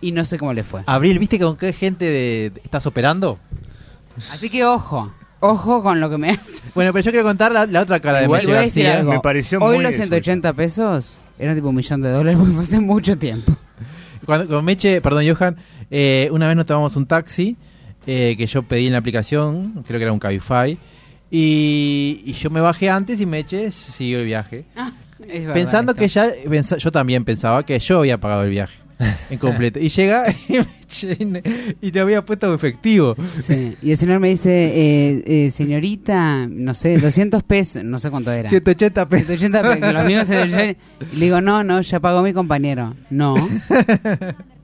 Y 0.00 0.12
no 0.12 0.24
sé 0.24 0.38
cómo 0.38 0.54
le 0.54 0.62
fue. 0.62 0.84
Abril, 0.86 1.18
¿viste 1.18 1.38
con 1.38 1.56
qué 1.56 1.72
gente 1.74 2.04
de- 2.06 2.52
estás 2.64 2.86
operando? 2.86 3.38
Así 4.32 4.48
que 4.48 4.64
ojo. 4.64 5.12
Ojo 5.40 5.82
con 5.82 6.00
lo 6.00 6.08
que 6.08 6.16
me 6.16 6.30
hace. 6.30 6.62
Bueno, 6.74 6.94
pero 6.94 7.04
yo 7.04 7.10
quiero 7.10 7.26
contar 7.26 7.52
la, 7.52 7.66
la 7.66 7.82
otra 7.82 8.00
cara 8.00 8.18
de 8.20 8.24
Igual 8.24 8.42
Y 8.42 8.46
Meche 8.46 8.52
voy 8.52 8.56
a 8.58 8.60
decir 8.62 8.84
García. 8.84 9.00
algo. 9.00 9.12
me 9.12 9.20
pareció 9.20 9.58
Hoy 9.58 9.74
muy 9.76 9.84
los 9.84 9.94
180 9.94 10.52
pesos 10.54 11.18
eran 11.38 11.54
tipo 11.54 11.68
un 11.68 11.74
millón 11.74 12.02
de 12.02 12.10
dólares 12.10 12.38
porque 12.38 12.54
fue 12.54 12.62
hace 12.64 12.80
mucho 12.80 13.16
tiempo. 13.16 13.56
Cuando, 14.24 14.48
con 14.48 14.64
Meche, 14.64 15.00
perdón, 15.00 15.24
Johan, 15.28 15.56
eh, 15.90 16.28
una 16.32 16.48
vez 16.48 16.56
nos 16.56 16.66
tomamos 16.66 16.96
un 16.96 17.06
taxi 17.06 17.56
eh, 18.06 18.34
que 18.36 18.46
yo 18.46 18.62
pedí 18.62 18.86
en 18.86 18.92
la 18.92 18.98
aplicación, 18.98 19.84
creo 19.86 19.98
que 19.98 20.04
era 20.04 20.12
un 20.12 20.18
Cabify, 20.18 20.78
y, 21.30 22.22
y 22.24 22.32
yo 22.32 22.50
me 22.50 22.60
bajé 22.60 22.90
antes 22.90 23.20
y 23.20 23.26
Meche 23.26 23.70
siguió 23.70 24.20
el 24.20 24.26
viaje. 24.26 24.64
Verdad 25.18 25.54
Pensando 25.54 25.94
que 25.94 26.08
ya, 26.08 26.28
yo 26.78 26.92
también 26.92 27.24
pensaba 27.24 27.64
que 27.64 27.78
yo 27.78 27.98
había 28.00 28.18
pagado 28.18 28.44
el 28.44 28.50
viaje 28.50 28.85
en 29.30 29.38
completo. 29.38 29.78
Y 29.78 29.88
llega 29.88 30.24
y, 30.48 30.52
Meche, 30.54 31.16
y 31.80 31.90
le 31.92 32.00
había 32.00 32.24
puesto 32.24 32.52
efectivo. 32.54 33.14
Sí, 33.40 33.74
Y 33.82 33.90
el 33.90 33.96
señor 33.96 34.20
me 34.20 34.28
dice, 34.28 34.50
eh, 34.50 35.22
eh, 35.26 35.50
señorita, 35.50 36.46
no 36.48 36.72
sé, 36.74 36.96
200 36.98 37.42
pesos, 37.42 37.84
no 37.84 37.98
sé 37.98 38.10
cuánto 38.10 38.32
era. 38.32 38.48
180 38.48 39.08
pesos. 39.08 39.26
180 39.38 39.62
pesos, 39.62 39.86
que 39.86 39.92
los 39.92 40.06
míos 40.06 40.26
se- 40.26 40.48
yo- 40.48 40.60
y 41.12 41.16
le 41.16 41.24
digo, 41.26 41.40
no, 41.40 41.62
no, 41.64 41.80
ya 41.80 42.00
pagó 42.00 42.22
mi 42.22 42.32
compañero. 42.32 42.94
No. 43.10 43.34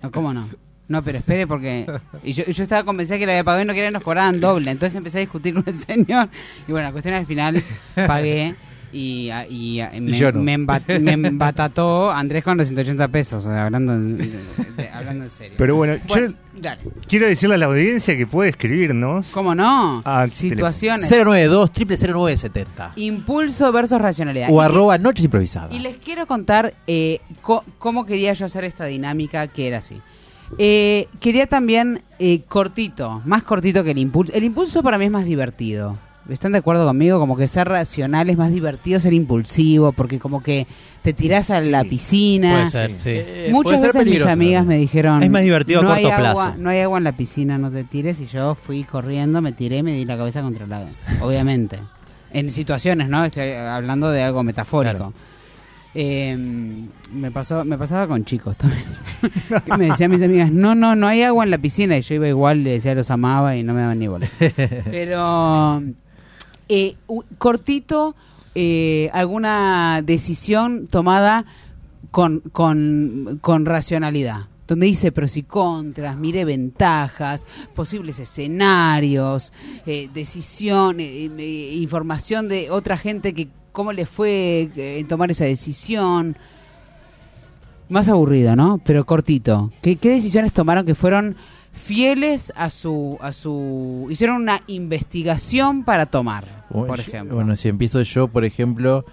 No, 0.02 0.10
¿Cómo 0.10 0.32
no? 0.34 0.48
No, 0.88 1.00
pero 1.02 1.18
espere 1.18 1.46
porque... 1.46 1.86
Y 2.24 2.32
yo, 2.32 2.44
yo 2.44 2.62
estaba 2.64 2.84
convencida 2.84 3.18
que 3.18 3.24
le 3.24 3.32
había 3.32 3.44
pagado 3.44 3.62
y 3.62 3.66
no 3.66 3.72
quería 3.72 3.88
que 3.88 3.92
nos 3.92 4.02
cobraran 4.02 4.40
doble. 4.40 4.72
Entonces 4.72 4.96
empecé 4.96 5.18
a 5.18 5.20
discutir 5.20 5.54
con 5.54 5.62
el 5.64 5.74
señor. 5.78 6.28
Y 6.66 6.72
bueno, 6.72 6.88
la 6.88 6.92
cuestión 6.92 7.14
al 7.14 7.24
final 7.24 7.62
pagué 7.94 8.56
y, 8.92 9.30
a- 9.30 9.46
y 9.48 9.80
a- 9.80 9.90
me, 10.00 10.12
yo 10.12 10.30
no. 10.32 10.42
me, 10.42 10.58
embat- 10.58 11.00
me 11.00 11.12
embatató 11.28 12.10
Andrés 12.10 12.44
con 12.44 12.58
los 12.58 12.66
180 12.68 13.08
pesos, 13.08 13.46
hablando, 13.46 13.94
en- 13.94 14.18
de- 14.18 14.30
de- 14.76 14.88
hablando 14.90 15.24
en 15.24 15.30
serio. 15.30 15.54
Pero 15.58 15.76
bueno, 15.76 15.96
Bueno, 16.08 16.28
yo 16.28 16.34
dale. 16.60 16.82
quiero 17.08 17.26
decirle 17.26 17.54
a 17.54 17.58
la 17.58 17.66
audiencia 17.66 18.16
que 18.16 18.26
puede 18.26 18.50
escribirnos. 18.50 19.28
¿Cómo 19.32 19.54
no? 19.54 20.02
Ah, 20.04 20.26
Situaciones. 20.28 21.10
092 21.10 21.70
0970 21.72 22.92
Impulso 22.96 23.72
versus 23.72 24.00
racionalidad. 24.00 24.48
o 24.50 24.60
Y- 24.62 24.64
arroba 24.64 24.98
noches 24.98 25.24
improvisadas. 25.24 25.72
Y 25.72 25.78
les 25.78 25.96
quiero 25.98 26.26
contar 26.26 26.74
eh, 26.86 27.20
co- 27.40 27.64
cómo 27.78 28.04
quería 28.06 28.32
yo 28.34 28.46
hacer 28.46 28.64
esta 28.64 28.84
dinámica 28.84 29.46
que 29.48 29.66
era 29.68 29.78
así. 29.78 30.00
Eh, 30.58 31.08
quería 31.18 31.46
también 31.46 32.02
eh, 32.18 32.42
cortito, 32.46 33.22
más 33.24 33.42
cortito 33.42 33.82
que 33.84 33.92
el 33.92 33.98
impulso. 33.98 34.32
El 34.34 34.44
impulso 34.44 34.82
para 34.82 34.98
mí 34.98 35.06
es 35.06 35.10
más 35.10 35.24
divertido. 35.24 35.98
¿Están 36.28 36.52
de 36.52 36.58
acuerdo 36.58 36.86
conmigo? 36.86 37.18
Como 37.18 37.36
que 37.36 37.46
ser 37.48 37.68
racional 37.68 38.30
es 38.30 38.36
más 38.36 38.52
divertido 38.52 39.00
ser 39.00 39.12
impulsivo, 39.12 39.92
porque 39.92 40.18
como 40.18 40.42
que 40.42 40.66
te 41.02 41.12
tirás 41.12 41.50
a 41.50 41.60
la 41.60 41.82
piscina. 41.84 42.52
Puede 42.54 42.66
ser, 42.68 42.98
sí. 42.98 43.10
Eh, 43.12 43.48
Muchas 43.50 43.78
puede 43.80 43.86
veces 43.92 44.04
mis 44.06 44.20
amigas 44.22 44.28
también. 44.30 44.66
me 44.68 44.76
dijeron... 44.78 45.22
Es 45.22 45.30
más 45.30 45.42
divertido 45.42 45.80
a 45.80 45.82
no 45.82 45.88
corto 45.90 46.06
hay 46.06 46.12
agua- 46.12 46.18
plazo". 46.44 46.54
no 46.58 46.70
hay 46.70 46.80
agua 46.80 46.98
en 46.98 47.04
la 47.04 47.12
piscina, 47.16 47.58
no 47.58 47.70
te 47.70 47.84
tires. 47.84 48.20
Y 48.20 48.26
yo 48.26 48.54
fui 48.54 48.84
corriendo, 48.84 49.40
me 49.42 49.52
tiré, 49.52 49.82
me 49.82 49.92
di 49.94 50.04
la 50.04 50.16
cabeza 50.16 50.42
contra 50.42 50.66
la... 50.66 50.86
Obviamente. 51.20 51.78
En 52.34 52.50
situaciones, 52.50 53.10
¿no? 53.10 53.22
Estoy 53.26 53.50
hablando 53.52 54.10
de 54.10 54.22
algo 54.22 54.42
metafórico. 54.42 54.96
Claro. 54.96 55.12
Eh, 55.94 56.34
me 57.12 57.30
pasó 57.30 57.62
me 57.66 57.76
pasaba 57.76 58.06
con 58.08 58.24
chicos 58.24 58.56
también 58.56 58.82
me 59.78 59.84
decían 59.90 60.10
mis 60.10 60.22
amigas 60.22 60.50
no 60.50 60.74
no 60.74 60.96
no 60.96 61.06
hay 61.06 61.22
agua 61.22 61.44
en 61.44 61.50
la 61.50 61.58
piscina 61.58 61.98
y 61.98 62.00
yo 62.00 62.14
iba 62.14 62.26
igual 62.28 62.64
le 62.64 62.70
decía 62.72 62.94
los 62.94 63.10
amaba 63.10 63.54
y 63.56 63.62
no 63.62 63.74
me 63.74 63.82
daban 63.82 63.98
ni 63.98 64.08
bola 64.08 64.26
pero 64.90 65.82
eh, 66.68 66.96
cortito 67.38 68.14
eh, 68.54 69.10
alguna 69.12 70.02
decisión 70.04 70.86
tomada 70.86 71.44
con, 72.10 72.40
con, 72.52 73.38
con 73.40 73.66
racionalidad 73.66 74.48
donde 74.72 74.88
hice 74.88 75.12
pros 75.12 75.36
y 75.36 75.42
contras, 75.42 76.16
miré 76.16 76.44
ventajas, 76.44 77.46
posibles 77.74 78.18
escenarios, 78.18 79.52
eh, 79.84 80.08
decisión, 80.14 80.96
eh, 80.98 81.74
información 81.74 82.48
de 82.48 82.70
otra 82.70 82.96
gente 82.96 83.34
que 83.34 83.48
cómo 83.72 83.92
le 83.92 84.06
fue 84.06 84.70
eh, 84.76 84.98
en 84.98 85.08
tomar 85.08 85.30
esa 85.30 85.44
decisión. 85.44 86.36
Más 87.88 88.08
aburrido, 88.08 88.56
¿no? 88.56 88.80
Pero 88.84 89.04
cortito. 89.04 89.70
¿Qué, 89.82 89.96
qué 89.96 90.10
decisiones 90.10 90.52
tomaron 90.52 90.86
que 90.86 90.94
fueron 90.94 91.36
fieles 91.72 92.52
a 92.56 92.70
su 92.70 93.18
a 93.20 93.32
su 93.32 94.06
hicieron 94.10 94.36
una 94.42 94.60
investigación 94.66 95.84
para 95.84 96.06
tomar, 96.06 96.44
Bueno, 96.70 96.86
por 96.86 97.00
ejemplo? 97.00 97.34
Bueno, 97.34 97.56
si 97.56 97.68
empiezo 97.68 98.02
yo, 98.02 98.28
por 98.28 98.44
ejemplo, 98.44 99.04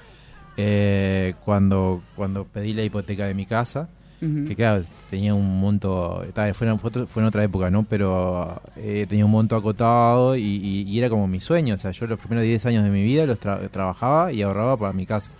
eh, 0.58 1.36
cuando, 1.46 2.02
cuando 2.16 2.44
pedí 2.46 2.74
la 2.74 2.84
hipoteca 2.84 3.26
de 3.26 3.34
mi 3.34 3.46
casa, 3.46 3.88
que 4.20 4.54
claro, 4.54 4.84
tenía 5.10 5.34
un 5.34 5.62
monto, 5.62 6.24
estaba- 6.28 6.54
fue, 6.54 6.68
en, 6.68 6.78
fue 6.78 6.90
otro- 6.90 7.08
fue 7.08 7.22
en 7.22 7.28
otra 7.30 7.42
época, 7.46 7.72
¿no? 7.72 7.84
Pero 7.84 8.62
eh, 8.76 9.06
tenía 9.08 9.24
un 9.24 9.32
monto 9.32 9.56
acotado 9.56 10.36
y, 10.36 10.42
y- 10.44 10.82
y 10.90 11.00
era 11.00 11.10
como 11.10 11.26
mi 11.26 11.40
sueño, 11.40 11.76
o 11.76 11.78
sea, 11.78 11.92
yo 11.92 12.06
los 12.06 12.20
primeros 12.20 12.44
10 12.44 12.66
años 12.66 12.84
de 12.84 12.90
mi 12.90 13.02
vida 13.02 13.26
los 13.26 13.40
tra- 13.40 13.70
trabajaba 13.70 14.34
y 14.34 14.42
ahorraba 14.42 14.76
para 14.76 14.92
mi 14.92 15.06
casa. 15.06 15.32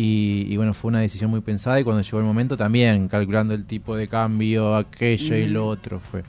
Y, 0.00 0.46
y 0.48 0.56
bueno, 0.56 0.74
fue 0.74 0.90
una 0.90 1.00
decisión 1.00 1.28
muy 1.28 1.40
pensada 1.40 1.80
y 1.80 1.82
cuando 1.82 2.02
llegó 2.02 2.18
el 2.20 2.24
momento 2.24 2.56
también, 2.56 3.08
calculando 3.08 3.52
el 3.54 3.64
tipo 3.64 3.96
de 3.96 4.06
cambio, 4.06 4.76
aquello 4.76 5.34
y 5.36 5.46
lo 5.48 5.66
otro, 5.66 5.98
fue. 5.98 6.22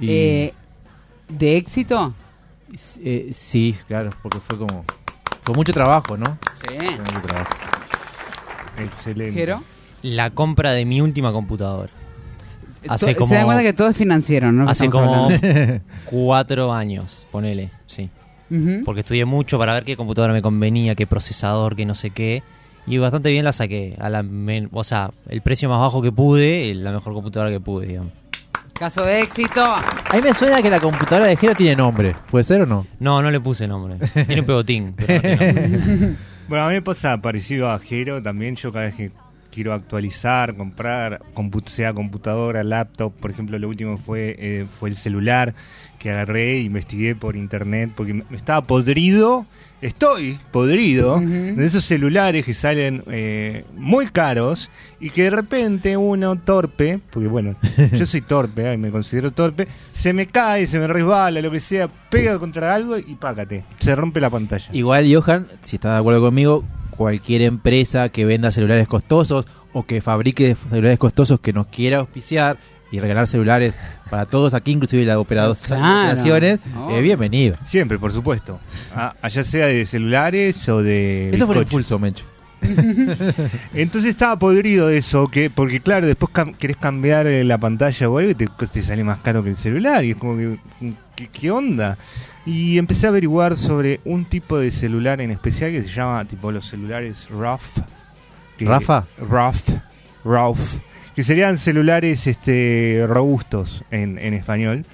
Y, 0.00 0.06
Eh, 0.10 0.54
¿De 1.28 1.56
éxito? 1.58 2.14
eh, 3.04 3.30
sí, 3.34 3.76
claro, 3.86 4.08
porque 4.22 4.38
fue 4.40 4.56
como... 4.56 4.82
Fue 5.42 5.54
mucho 5.54 5.72
trabajo, 5.74 6.16
¿no? 6.16 6.38
Sí. 6.54 6.74
Fue 6.78 6.98
mucho 7.04 7.20
trabajo. 7.22 7.50
Excelente. 8.78 9.32
Jero. 9.32 9.62
La 10.02 10.30
compra 10.30 10.72
de 10.72 10.84
mi 10.84 11.00
última 11.00 11.32
computadora. 11.32 11.90
Hace 12.88 13.12
To- 13.14 13.18
como- 13.20 13.28
Se 13.28 13.34
dan 13.34 13.44
cuenta 13.44 13.62
que 13.62 13.72
todo 13.72 13.88
es 13.88 13.96
financiero, 13.96 14.52
¿no? 14.52 14.68
Hace 14.68 14.88
como 14.88 15.26
hablando. 15.26 15.80
cuatro 16.06 16.72
años, 16.72 17.26
ponele, 17.30 17.70
sí. 17.86 18.08
Porque 18.84 19.00
estudié 19.00 19.24
mucho 19.24 19.58
para 19.58 19.74
ver 19.74 19.84
qué 19.84 19.96
computadora 19.96 20.32
me 20.32 20.40
convenía, 20.40 20.94
qué 20.94 21.06
procesador, 21.06 21.74
qué 21.74 21.84
no 21.84 21.94
sé 21.96 22.10
qué. 22.10 22.42
Y 22.86 22.98
bastante 22.98 23.30
bien 23.30 23.44
la 23.44 23.52
saqué. 23.52 23.96
A 23.98 24.08
la 24.08 24.22
men- 24.22 24.68
o 24.72 24.84
sea, 24.84 25.10
el 25.28 25.40
precio 25.40 25.68
más 25.68 25.80
bajo 25.80 26.00
que 26.02 26.12
pude, 26.12 26.72
la 26.74 26.92
mejor 26.92 27.12
computadora 27.14 27.50
que 27.50 27.60
pude, 27.60 27.86
digamos. 27.86 28.12
Caso 28.74 29.04
de 29.04 29.20
éxito. 29.22 29.64
A 29.64 29.82
mí 30.14 30.20
me 30.22 30.34
suena 30.34 30.60
que 30.62 30.68
la 30.70 30.78
computadora 30.78 31.26
de 31.26 31.36
Jero 31.36 31.54
tiene 31.54 31.74
nombre. 31.76 32.14
¿Puede 32.30 32.44
ser 32.44 32.60
o 32.62 32.66
no? 32.66 32.86
No, 33.00 33.22
no 33.22 33.30
le 33.30 33.40
puse 33.40 33.66
nombre. 33.66 33.96
Tiene 34.26 34.40
un 34.40 34.46
pegotín, 34.46 34.92
pero 34.96 35.14
no 35.14 35.20
tiene 35.20 35.68
nombre. 35.68 36.08
Bueno, 36.48 36.64
a 36.64 36.68
mí 36.68 36.74
me 36.74 36.82
pasa 36.82 37.20
parecido 37.20 37.68
a 37.72 37.78
Jero 37.80 38.22
también. 38.22 38.54
Yo 38.54 38.70
cada 38.72 38.84
vez 38.84 38.94
que 38.94 39.10
quiero 39.50 39.72
actualizar, 39.72 40.54
comprar, 40.56 41.20
compu- 41.34 41.66
sea 41.68 41.92
computadora, 41.94 42.62
laptop, 42.64 43.12
por 43.12 43.30
ejemplo, 43.30 43.58
lo 43.58 43.68
último 43.68 43.98
fue, 43.98 44.36
eh, 44.38 44.66
fue 44.78 44.90
el 44.90 44.96
celular 44.96 45.54
que 45.98 46.10
agarré, 46.10 46.60
investigué 46.60 47.14
por 47.16 47.36
internet, 47.36 47.90
porque 47.96 48.12
me 48.14 48.24
estaba 48.36 48.66
podrido, 48.66 49.46
estoy 49.80 50.38
podrido, 50.52 51.18
de 51.20 51.64
esos 51.66 51.84
celulares 51.84 52.44
que 52.44 52.52
salen 52.54 53.02
eh, 53.10 53.64
muy 53.74 54.06
caros 54.08 54.70
y 55.00 55.08
que 55.10 55.24
de 55.24 55.30
repente 55.30 55.96
uno 55.96 56.36
torpe, 56.36 57.00
porque 57.10 57.28
bueno, 57.28 57.56
yo 57.92 58.06
soy 58.06 58.20
torpe, 58.20 58.72
eh, 58.72 58.76
me 58.76 58.90
considero 58.90 59.30
torpe, 59.32 59.66
se 59.92 60.12
me 60.12 60.26
cae, 60.26 60.66
se 60.66 60.78
me 60.78 60.86
resbala, 60.86 61.40
lo 61.40 61.50
que 61.50 61.60
sea, 61.60 61.88
pega 62.10 62.38
contra 62.38 62.74
algo 62.74 62.98
y 62.98 63.14
págate, 63.14 63.64
se 63.80 63.96
rompe 63.96 64.20
la 64.20 64.28
pantalla. 64.30 64.68
Igual, 64.72 65.06
Johan, 65.12 65.46
si 65.62 65.76
estás 65.76 65.92
de 65.94 65.98
acuerdo 65.98 66.20
conmigo, 66.20 66.62
cualquier 66.96 67.42
empresa 67.42 68.08
que 68.08 68.24
venda 68.24 68.50
celulares 68.50 68.88
costosos 68.88 69.46
o 69.72 69.84
que 69.84 70.00
fabrique 70.00 70.56
celulares 70.68 70.98
costosos 70.98 71.38
que 71.40 71.52
nos 71.52 71.66
quiera 71.68 71.98
auspiciar 71.98 72.58
y 72.90 73.00
regalar 73.00 73.26
celulares 73.26 73.74
para 74.10 74.24
todos 74.26 74.54
aquí, 74.54 74.70
inclusive 74.72 75.04
la 75.04 75.18
operadora 75.18 75.58
Claro. 75.60 75.82
de 75.82 76.00
operaciones, 76.12 76.60
eh, 76.90 77.00
bienvenido. 77.00 77.56
Siempre, 77.64 77.98
por 77.98 78.12
supuesto. 78.12 78.60
Ah, 78.94 79.14
allá 79.20 79.42
sea 79.44 79.66
de 79.66 79.84
celulares 79.86 80.68
o 80.68 80.82
de. 80.82 81.30
Eso 81.30 81.46
fue 81.46 81.56
un 81.56 81.62
bizcochos. 81.64 81.72
impulso, 81.90 81.98
Mencho. 81.98 82.24
Entonces 83.74 84.10
estaba 84.10 84.38
podrido 84.38 84.88
eso, 84.90 85.26
que 85.28 85.50
porque 85.50 85.80
claro, 85.80 86.06
después 86.06 86.32
cam- 86.32 86.56
querés 86.56 86.76
cambiar 86.76 87.26
la 87.26 87.58
pantalla 87.58 88.08
o 88.08 88.18
algo 88.18 88.30
y 88.30 88.34
te, 88.34 88.46
te 88.72 88.82
sale 88.82 89.04
más 89.04 89.18
caro 89.18 89.42
que 89.42 89.50
el 89.50 89.56
celular. 89.56 90.04
Y 90.04 90.12
es 90.12 90.16
como 90.16 90.36
que, 90.36 90.58
¿qué, 91.14 91.28
qué 91.28 91.50
onda? 91.50 91.98
Y 92.46 92.78
empecé 92.78 93.06
a 93.06 93.08
averiguar 93.08 93.56
sobre 93.56 94.00
un 94.04 94.24
tipo 94.24 94.56
de 94.56 94.70
celular 94.70 95.20
en 95.20 95.32
especial 95.32 95.72
que 95.72 95.82
se 95.82 95.88
llama 95.88 96.24
tipo 96.24 96.52
los 96.52 96.64
celulares 96.64 97.28
RAF. 97.28 97.78
¿Rafa? 98.60 99.04
RAF. 99.18 99.68
RAF. 100.24 100.78
Que 101.16 101.22
serían 101.22 101.56
celulares 101.56 102.26
este 102.26 103.02
robustos 103.08 103.82
en, 103.90 104.18
en 104.18 104.34
español. 104.34 104.84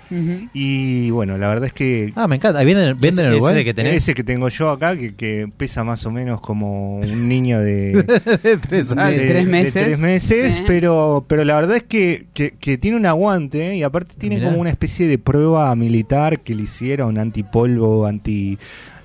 Y 0.54 1.10
bueno, 1.10 1.36
la 1.36 1.48
verdad 1.48 1.66
es 1.66 1.72
que 1.72 2.12
Ah, 2.14 2.28
me 2.28 2.36
encanta. 2.36 2.60
Ahí 2.60 2.66
venden, 2.66 2.98
venden 3.00 3.26
el 3.26 3.40
web. 3.40 3.64
que 3.64 3.74
tenés. 3.74 3.96
ese 3.96 4.14
que 4.14 4.22
tengo 4.22 4.48
yo 4.48 4.70
acá, 4.70 4.96
que, 4.96 5.16
que 5.16 5.48
pesa 5.56 5.82
más 5.82 6.06
o 6.06 6.12
menos 6.12 6.40
como 6.40 6.98
un 7.00 7.28
niño 7.28 7.58
de, 7.58 8.04
de 8.42 8.56
tres 8.58 8.90
De 8.94 9.00
años. 9.00 9.22
tres 9.26 9.46
meses. 9.48 9.72
tres 9.72 9.98
meses, 9.98 10.54
Sí. 10.54 10.62
pero, 10.64 11.24
pero 11.26 11.44
la 11.44 11.56
verdad 11.56 11.76
es 11.78 11.82
que, 11.82 12.26
que, 12.34 12.52
que 12.52 12.78
tiene 12.78 12.96
un 12.96 13.06
aguante 13.06 13.70
¿eh? 13.72 13.76
y 13.78 13.82
aparte 13.82 14.14
tiene 14.16 14.36
Mirá. 14.36 14.48
como 14.48 14.60
una 14.60 14.70
especie 14.70 15.08
de 15.08 15.18
prueba 15.18 15.74
militar 15.74 16.38
que 16.40 16.54
le 16.54 16.62
hicieron 16.62 17.18
antipolvo, 17.18 18.06
anti 18.06 18.58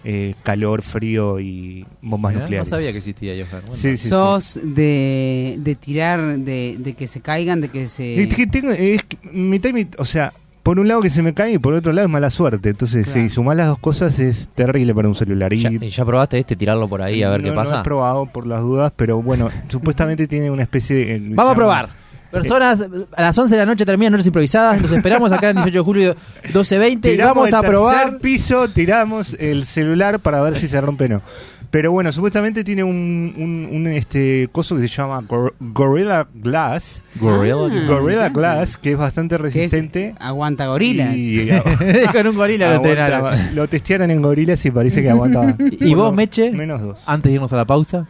eh, 0.09 0.35
calor, 0.41 0.83
frío 0.83 1.37
y 1.41 1.85
bombas 2.01 2.33
No 2.33 2.39
nucleares. 2.39 2.69
sabía 2.69 2.93
que 2.93 2.99
existía 2.99 3.33
Johan. 3.33 3.61
Bueno. 3.67 3.75
Sí, 3.75 3.97
sí, 3.97 4.07
Sos 4.07 4.57
de, 4.63 5.55
de 5.59 5.75
tirar, 5.75 6.37
de, 6.39 6.77
de 6.79 6.93
que 6.93 7.07
se 7.07 7.19
caigan, 7.19 7.59
de 7.59 7.67
que 7.67 7.87
se... 7.87 8.23
Es 8.23 8.33
que 8.33 8.47
tengo, 8.47 8.71
es 8.71 9.03
que 9.03 9.17
mitad 9.33 9.69
y 9.69 9.73
mitad, 9.73 9.99
o 9.99 10.05
sea, 10.05 10.31
por 10.63 10.79
un 10.79 10.87
lado 10.87 11.01
que 11.01 11.09
se 11.09 11.21
me 11.21 11.33
cae 11.33 11.53
y 11.53 11.57
por 11.57 11.73
otro 11.73 11.91
lado 11.91 12.07
es 12.07 12.11
mala 12.11 12.29
suerte. 12.29 12.69
Entonces, 12.69 13.05
Claro. 13.05 13.21
si 13.21 13.29
sumás 13.29 13.57
las 13.57 13.67
dos 13.67 13.79
cosas 13.79 14.17
es 14.19 14.47
terrible 14.55 14.93
para 14.95 15.07
un 15.09 15.15
celular. 15.15 15.51
Y 15.51 15.59
¿Ya, 15.59 15.69
ya 15.71 16.05
probaste 16.05 16.39
este, 16.39 16.55
tirarlo 16.55 16.87
por 16.87 17.01
ahí 17.01 17.21
a 17.23 17.29
ver 17.29 17.39
no, 17.41 17.43
qué 17.45 17.49
No 17.49 17.55
pasa? 17.55 17.79
he 17.81 17.83
probado 17.83 18.25
por 18.27 18.47
las 18.47 18.61
dudas, 18.61 18.93
pero 18.95 19.21
bueno, 19.21 19.49
supuestamente 19.67 20.25
tiene 20.27 20.49
una 20.51 20.63
especie 20.63 20.95
de... 20.95 21.21
Vamos 21.35 21.51
a 21.53 21.55
probar. 21.55 21.89
Personas, 22.31 22.79
a 23.15 23.21
las 23.21 23.37
11 23.37 23.55
de 23.55 23.59
la 23.59 23.65
noche 23.65 23.85
terminan 23.85 24.11
noches 24.13 24.27
improvisadas. 24.27 24.81
Los 24.81 24.91
esperamos 24.91 25.31
acá 25.31 25.49
en 25.51 25.55
18 25.57 25.77
de 25.79 25.83
julio 25.83 26.15
12.20 26.51 26.91
y 26.91 26.95
Tiramos 26.97 27.35
vamos 27.35 27.53
a 27.53 27.61
probar. 27.61 28.03
tercer 28.05 28.19
piso, 28.21 28.67
tiramos 28.69 29.35
el 29.39 29.65
celular 29.65 30.19
para 30.19 30.41
ver 30.41 30.55
si 30.55 30.67
se 30.67 30.79
rompe 30.81 31.05
o 31.05 31.09
no. 31.09 31.21
Pero 31.69 31.91
bueno, 31.91 32.13
supuestamente 32.13 32.63
tiene 32.63 32.81
un, 32.85 33.33
un, 33.37 33.67
un, 33.75 33.87
este 33.87 34.47
coso 34.53 34.75
que 34.77 34.83
se 34.83 34.95
llama 34.95 35.21
Gor- 35.27 35.53
Gorilla 35.59 36.25
Glass. 36.33 37.03
Gorilla. 37.19 37.55
Ah, 37.55 37.85
Gorilla. 37.89 38.29
Glass, 38.29 38.77
que 38.77 38.93
es 38.93 38.97
bastante 38.97 39.35
es- 39.35 39.41
resistente. 39.41 40.15
aguanta 40.17 40.67
gorilas. 40.67 41.13
Y, 41.15 41.49
Con 42.13 42.27
un 42.27 42.35
gorila 42.37 42.69
lo 42.69 42.75
entrenaron. 42.77 43.37
lo 43.53 43.67
testearon 43.67 44.09
en 44.11 44.21
gorilas 44.21 44.65
y 44.65 44.71
parece 44.71 45.01
que 45.01 45.09
aguanta. 45.09 45.57
¿Y 45.79 45.93
vos, 45.93 46.13
Meche? 46.13 46.51
Menos 46.51 46.81
dos. 46.81 46.99
Antes 47.05 47.31
de 47.31 47.35
irnos 47.35 47.51
a 47.51 47.57
la 47.57 47.65
pausa. 47.65 48.07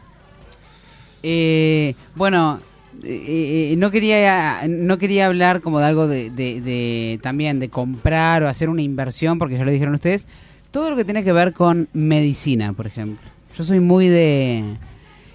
Eh, 1.23 1.95
bueno, 2.15 2.59
eh, 3.03 3.75
no 3.77 3.91
quería 3.91 4.61
no 4.67 4.97
quería 4.97 5.25
hablar 5.27 5.61
como 5.61 5.79
de 5.79 5.85
algo 5.85 6.07
de, 6.07 6.29
de- 6.29 6.61
de- 6.61 7.19
también 7.21 7.59
de 7.59 7.69
comprar 7.69 8.43
o 8.43 8.47
hacer 8.47 8.69
una 8.69 8.81
inversión, 8.81 9.39
porque 9.39 9.57
ya 9.57 9.65
lo 9.65 9.71
dijeron 9.71 9.93
ustedes. 9.93 10.27
Todo 10.71 10.89
lo 10.89 10.95
que 10.95 11.05
tiene 11.05 11.23
que 11.23 11.31
ver 11.31 11.53
con 11.53 11.87
medicina, 11.93 12.73
por 12.73 12.87
ejemplo. 12.87 13.27
Yo 13.55 13.63
soy 13.63 13.79
muy 13.79 14.07
de... 14.09 14.63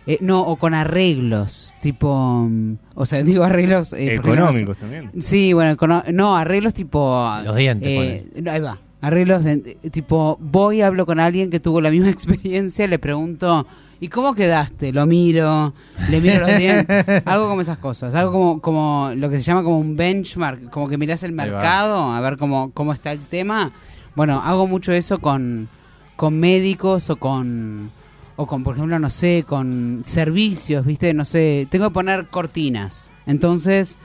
eh, 0.06 0.18
no, 0.20 0.40
o 0.42 0.56
con 0.56 0.74
arreglos, 0.74 1.72
tipo... 1.80 2.46
mm, 2.48 2.74
O 2.94 3.06
sea, 3.06 3.22
digo 3.24 3.42
arreglos... 3.42 3.92
eh, 3.94 4.06
no- 4.06 4.20
Económicos 4.20 4.76
también. 4.78 5.10
Sí, 5.20 5.52
bueno, 5.54 5.76
no, 6.12 6.36
arreglos 6.36 6.74
tipo... 6.74 7.28
Los 7.44 7.56
dientes, 7.56 7.88
eh, 7.90 8.26
Ahí 8.48 8.60
va. 8.60 8.78
Arreglos 9.00 9.42
de, 9.42 9.56
tipo, 9.90 10.38
voy, 10.40 10.80
hablo 10.82 11.06
con 11.06 11.18
alguien 11.18 11.50
que 11.50 11.58
tuvo 11.58 11.80
la 11.80 11.90
misma 11.90 12.10
experiencia, 12.10 12.86
le 12.86 12.98
pregunto, 13.00 13.66
¿y 14.02 14.08
cómo 14.08 14.34
quedaste? 14.34 14.92
Lo 14.92 15.06
miro, 15.06 15.72
le 16.10 16.20
miro 16.20 16.40
los 16.40 16.58
dientes, 16.58 17.06
algo 17.24 17.48
como 17.48 17.60
esas 17.60 17.78
cosas, 17.78 18.12
algo 18.16 18.32
como, 18.32 18.60
como 18.60 19.12
lo 19.14 19.30
que 19.30 19.38
se 19.38 19.44
llama 19.44 19.62
como 19.62 19.78
un 19.78 19.96
benchmark, 19.96 20.70
como 20.70 20.88
que 20.88 20.98
mirás 20.98 21.22
el 21.22 21.30
mercado, 21.30 22.10
a 22.12 22.20
ver 22.20 22.36
cómo, 22.36 22.72
cómo 22.72 22.92
está 22.92 23.12
el 23.12 23.20
tema. 23.20 23.70
Bueno, 24.16 24.42
hago 24.44 24.66
mucho 24.66 24.90
eso 24.92 25.18
con, 25.18 25.68
con 26.16 26.40
médicos 26.40 27.10
o 27.10 27.16
con, 27.16 27.92
o 28.34 28.44
con, 28.48 28.64
por 28.64 28.74
ejemplo, 28.74 28.98
no 28.98 29.08
sé, 29.08 29.44
con 29.46 30.02
servicios, 30.04 30.84
¿viste? 30.84 31.14
No 31.14 31.24
sé, 31.24 31.68
tengo 31.70 31.86
que 31.86 31.94
poner 31.94 32.26
cortinas. 32.26 33.12
Entonces, 33.26 33.98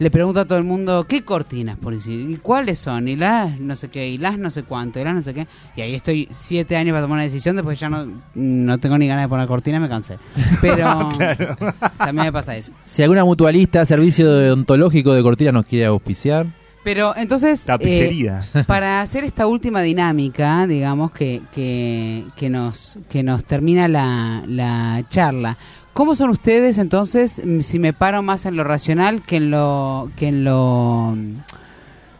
le 0.00 0.10
pregunto 0.10 0.40
a 0.40 0.46
todo 0.46 0.56
el 0.56 0.64
mundo, 0.64 1.04
¿qué 1.06 1.22
cortinas, 1.26 1.76
por 1.76 1.92
decir? 1.92 2.30
¿Y 2.30 2.36
cuáles 2.38 2.78
son? 2.78 3.06
Y 3.06 3.16
las 3.16 3.60
no 3.60 3.76
sé 3.76 3.88
qué, 3.88 4.08
y 4.08 4.16
las 4.16 4.38
no 4.38 4.48
sé 4.48 4.62
cuánto, 4.62 4.98
y 4.98 5.04
las 5.04 5.14
no 5.14 5.22
sé 5.22 5.34
qué. 5.34 5.46
Y 5.76 5.82
ahí 5.82 5.94
estoy 5.94 6.26
siete 6.30 6.74
años 6.74 6.94
para 6.94 7.02
tomar 7.02 7.16
una 7.16 7.24
decisión, 7.24 7.54
después 7.54 7.78
ya 7.78 7.90
no, 7.90 8.06
no 8.34 8.78
tengo 8.78 8.96
ni 8.96 9.06
ganas 9.06 9.26
de 9.26 9.28
poner 9.28 9.46
cortinas, 9.46 9.78
me 9.78 9.90
cansé. 9.90 10.16
Pero 10.62 11.10
también 11.98 12.24
me 12.24 12.32
pasa 12.32 12.56
eso. 12.56 12.72
Si 12.86 13.02
alguna 13.02 13.26
mutualista, 13.26 13.84
servicio 13.84 14.26
odontológico 14.26 15.12
de 15.12 15.22
cortina 15.22 15.52
nos 15.52 15.66
quiere 15.66 15.84
auspiciar. 15.84 16.46
Pero 16.82 17.14
entonces, 17.16 17.66
eh, 17.80 18.40
para 18.66 19.02
hacer 19.02 19.24
esta 19.24 19.46
última 19.46 19.82
dinámica, 19.82 20.66
digamos, 20.66 21.12
que, 21.12 21.42
que, 21.52 22.24
que 22.36 22.48
nos, 22.48 22.98
que 23.10 23.22
nos 23.22 23.44
termina 23.44 23.86
la, 23.86 24.42
la 24.46 25.04
charla, 25.10 25.58
¿cómo 25.92 26.14
son 26.14 26.30
ustedes 26.30 26.78
entonces, 26.78 27.42
mm, 27.44 27.60
si 27.60 27.78
me 27.78 27.92
paro 27.92 28.22
más 28.22 28.46
en 28.46 28.56
lo 28.56 28.64
racional 28.64 29.22
que 29.22 29.36
en 29.36 29.50
lo... 29.50 30.10
Que 30.16 30.28
en 30.28 30.44
lo 30.44 31.14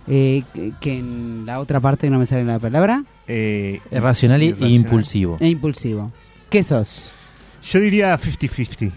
eh, 0.09 0.42
que, 0.81 0.99
en 0.99 1.46
la 1.46 1.61
otra 1.61 1.81
parte 1.81 2.07
que 2.07 2.11
no 2.11 2.18
me 2.18 2.27
sale 2.27 2.44
la 2.44 2.59
palabra, 2.59 3.05
Eh, 3.29 3.81
racional 3.92 4.42
y 4.42 4.55
impulsivo. 4.75 5.37
e 5.40 5.49
impulsivo. 5.49 6.11
¿Qué 6.51 6.62
sos? 6.62 7.12
Yo 7.62 7.79
diría 7.79 8.18
50-50. 8.18 8.90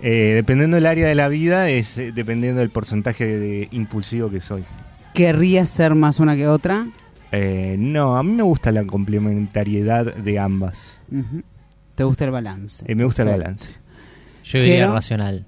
Eh, 0.00 0.32
dependiendo 0.36 0.76
del 0.76 0.86
área 0.86 1.08
de 1.08 1.14
la 1.14 1.28
vida, 1.28 1.68
es 1.70 1.98
eh, 1.98 2.12
dependiendo 2.12 2.60
del 2.60 2.70
porcentaje 2.70 3.26
de, 3.26 3.68
impulsivo 3.72 4.30
que 4.30 4.40
soy. 4.40 4.62
¿Querrías 5.14 5.68
ser 5.68 5.94
más 5.94 6.20
una 6.20 6.36
que 6.36 6.46
otra? 6.46 6.88
Eh, 7.32 7.76
no, 7.78 8.16
a 8.16 8.22
mí 8.22 8.32
me 8.32 8.42
gusta 8.42 8.72
la 8.72 8.84
complementariedad 8.84 10.14
de 10.14 10.38
ambas. 10.38 11.00
¿Te 11.94 12.04
gusta 12.04 12.24
el 12.24 12.30
balance? 12.30 12.84
Eh, 12.90 12.94
me 12.94 13.04
gusta 13.04 13.22
el 13.22 13.28
balance. 13.28 13.72
Yo 14.44 14.58
diría 14.60 14.76
Pero- 14.80 14.92
racional. 14.94 15.46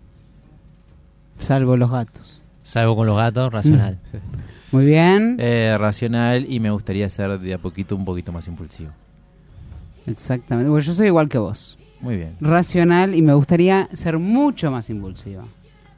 Salvo 1.38 1.76
los 1.76 1.90
gatos. 1.90 2.40
Salvo 2.62 2.94
con 2.94 3.06
los 3.06 3.16
gatos, 3.16 3.52
racional. 3.52 3.98
Muy 4.70 4.86
bien. 4.86 5.36
Eh, 5.40 5.76
racional 5.78 6.46
y 6.48 6.60
me 6.60 6.70
gustaría 6.70 7.08
ser 7.08 7.40
de 7.40 7.54
a 7.54 7.58
poquito 7.58 7.96
un 7.96 8.04
poquito 8.04 8.30
más 8.32 8.46
impulsivo. 8.46 8.90
Exactamente. 10.06 10.70
Bueno, 10.70 10.84
yo 10.84 10.92
soy 10.92 11.08
igual 11.08 11.28
que 11.28 11.38
vos. 11.38 11.78
Muy 12.00 12.16
bien. 12.16 12.36
Racional 12.40 13.14
y 13.14 13.22
me 13.22 13.34
gustaría 13.34 13.88
ser 13.92 14.18
mucho 14.18 14.70
más 14.70 14.90
impulsiva. 14.90 15.44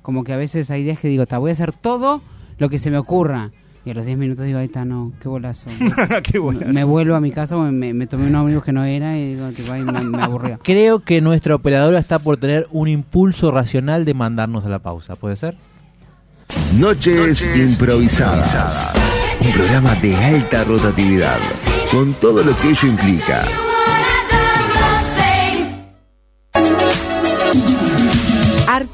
Como 0.03 0.24
que 0.24 0.33
a 0.33 0.37
veces 0.37 0.70
hay 0.70 0.85
días 0.85 0.98
que 0.98 1.09
digo, 1.09 1.27
ta, 1.27 1.38
voy 1.38 1.50
a 1.50 1.53
hacer 1.53 1.72
todo 1.72 2.22
lo 2.59 2.69
que 2.69 2.79
se 2.79 2.90
me 2.90 2.99
ocurra. 2.99 3.51
Y 3.87 3.90
a 3.90 3.95
los 3.95 4.07
10 4.07 4.17
minutos 4.17 4.47
digo, 4.47 4.59
ahí 4.59 4.64
está, 4.67 4.87
no, 4.87 5.12
qué 5.21 5.29
bolazo. 5.29 5.67
Qué 6.23 6.40
me 6.73 6.85
vuelvo 6.85 7.14
a 7.17 7.21
mi 7.21 7.31
casa, 7.31 7.55
me, 7.57 7.93
me- 7.93 8.07
tomé 8.07 8.29
un 8.29 8.35
ómnibus 8.35 8.64
que 8.64 8.73
no 8.73 8.83
era 8.83 9.19
y 9.19 9.35
digo, 9.35 9.49
tipo, 9.51 9.73
ay, 9.73 9.83
me, 9.83 10.01
me 10.05 10.23
aburrió. 10.23 10.59
Creo 10.64 11.01
que 11.01 11.21
nuestra 11.21 11.55
operadora 11.55 11.99
está 11.99 12.19
por 12.19 12.38
tener 12.38 12.67
un 12.71 12.88
impulso 12.88 13.51
racional 13.51 14.07
de 14.07 14.14
mandarnos 14.14 14.64
a 14.64 14.71
la 14.71 14.79
pausa. 14.79 15.17
¿Puede 15.17 15.37
ser? 15.37 15.57
Noches 16.79 17.43
improvisadas. 17.57 18.95
Un 19.40 19.53
programa 19.53 19.95
de 19.97 20.17
alta 20.17 20.64
rotatividad, 20.64 21.38
con 21.90 22.14
todo 22.14 22.43
lo 22.43 22.57
que 22.59 22.71
ello 22.71 22.88
implica. 22.88 23.45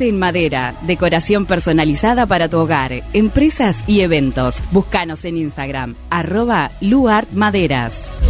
En 0.00 0.18
madera, 0.18 0.74
decoración 0.82 1.44
personalizada 1.44 2.24
para 2.26 2.48
tu 2.48 2.58
hogar, 2.58 3.02
empresas 3.12 3.84
y 3.86 4.00
eventos. 4.00 4.62
Búscanos 4.70 5.26
en 5.26 5.36
Instagram, 5.36 5.94
arroba 6.08 6.70
luartmaderas. 6.80 8.29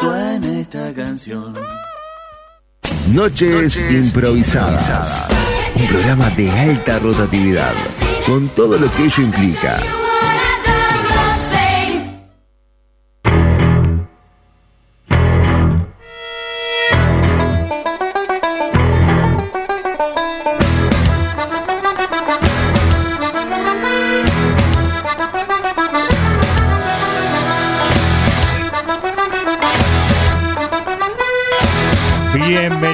suena 0.00 0.60
esta 0.60 0.92
canción. 0.92 1.54
Noches 3.12 3.76
improvisadas. 3.76 5.28
Un 5.74 5.86
programa 5.86 6.30
de 6.30 6.50
alta 6.50 6.98
rotatividad, 6.98 7.72
con 8.26 8.48
todo 8.48 8.78
lo 8.78 8.90
que 8.94 9.04
ello 9.04 9.22
implica. 9.22 9.78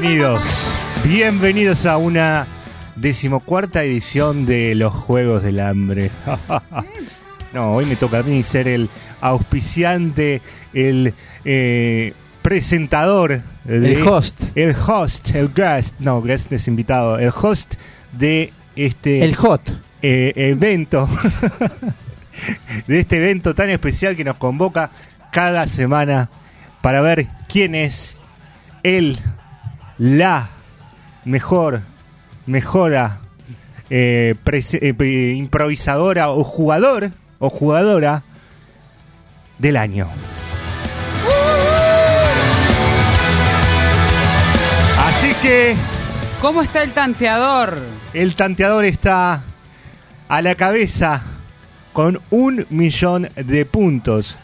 Bienvenidos, 0.02 0.42
bienvenidos 1.04 1.86
a 1.86 1.96
una 1.96 2.44
decimocuarta 2.96 3.84
edición 3.84 4.46
de 4.46 4.74
los 4.74 4.92
Juegos 4.92 5.44
del 5.44 5.60
Hambre. 5.60 6.10
no, 7.54 7.74
hoy 7.76 7.86
me 7.86 7.94
toca 7.94 8.18
a 8.18 8.22
mí 8.24 8.42
ser 8.42 8.66
el 8.66 8.88
auspiciante, 9.20 10.42
el 10.74 11.14
eh, 11.44 12.14
presentador, 12.42 13.42
de- 13.62 13.92
El 13.92 14.02
host. 14.02 14.42
el 14.56 14.74
host, 14.74 15.36
el 15.36 15.54
guest, 15.54 15.94
no, 16.00 16.20
guest 16.20 16.50
es 16.50 16.66
invitado, 16.66 17.20
el 17.20 17.30
host 17.40 17.74
de 18.10 18.52
este 18.74 19.22
El 19.22 19.36
hot. 19.36 19.62
eh, 20.02 20.32
evento, 20.34 21.08
de 22.88 22.98
este 22.98 23.18
evento 23.18 23.54
tan 23.54 23.70
especial 23.70 24.16
que 24.16 24.24
nos 24.24 24.34
convoca 24.34 24.90
cada 25.30 25.68
semana 25.68 26.28
para 26.80 27.00
ver 27.02 27.28
quién 27.48 27.76
es 27.76 28.16
el, 28.82 29.16
la 30.02 30.48
mejor, 31.24 31.80
mejora, 32.46 33.20
eh, 33.88 34.34
eh, 34.44 35.34
improvisadora 35.36 36.30
o 36.30 36.42
jugador 36.42 37.12
o 37.38 37.48
jugadora 37.48 38.24
del 39.58 39.76
año. 39.76 40.08
Así 44.98 45.34
que 45.40 45.76
¿Cómo 46.40 46.62
está 46.62 46.82
el 46.82 46.90
tanteador? 46.90 47.78
el 48.12 48.34
tanteador 48.34 48.84
está 48.84 49.44
a 50.28 50.42
la 50.42 50.56
cabeza 50.56 51.22
con 51.92 52.20
un 52.30 52.66
millón 52.70 53.28
de 53.36 53.64
puntos. 53.66 54.36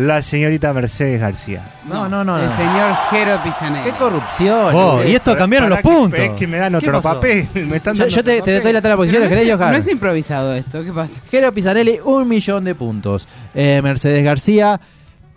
La 0.00 0.22
señorita 0.22 0.72
Mercedes 0.72 1.20
García. 1.20 1.62
No, 1.88 2.08
no, 2.08 2.24
no. 2.24 2.38
El 2.38 2.46
no. 2.46 2.56
señor 2.56 2.94
Jero 3.10 3.38
Pisanelli. 3.42 3.90
Qué 3.90 3.96
corrupción. 3.96 4.74
Oh, 4.74 5.04
y 5.04 5.14
esto 5.14 5.36
cambiaron 5.36 5.70
los 5.70 5.78
que- 5.80 5.82
puntos. 5.88 6.18
Es 6.18 6.30
que 6.32 6.46
me 6.46 6.58
dan 6.58 6.72
¿Qué 6.72 6.88
otro 6.88 7.02
papel. 7.02 7.48
Me 7.54 7.76
están 7.76 7.94
Yo, 7.94 8.04
dando 8.04 8.16
yo 8.16 8.24
te, 8.24 8.32
otro 8.32 8.44
te 8.44 8.50
papel. 8.52 8.62
doy 8.62 8.72
la 8.72 8.82
tabla 8.82 8.96
posiciones, 8.96 9.28
no, 9.28 9.36
¿querés, 9.36 9.48
es, 9.48 9.56
Johan? 9.56 9.72
no 9.72 9.76
es 9.78 9.88
improvisado 9.88 10.54
esto, 10.54 10.84
¿qué 10.84 10.92
pasa? 10.92 11.20
Jero 11.30 11.52
Pisanelli, 11.52 11.98
un 12.04 12.28
millón 12.28 12.64
de 12.64 12.74
puntos. 12.74 13.28
Eh, 13.54 13.80
Mercedes 13.82 14.24
García, 14.24 14.80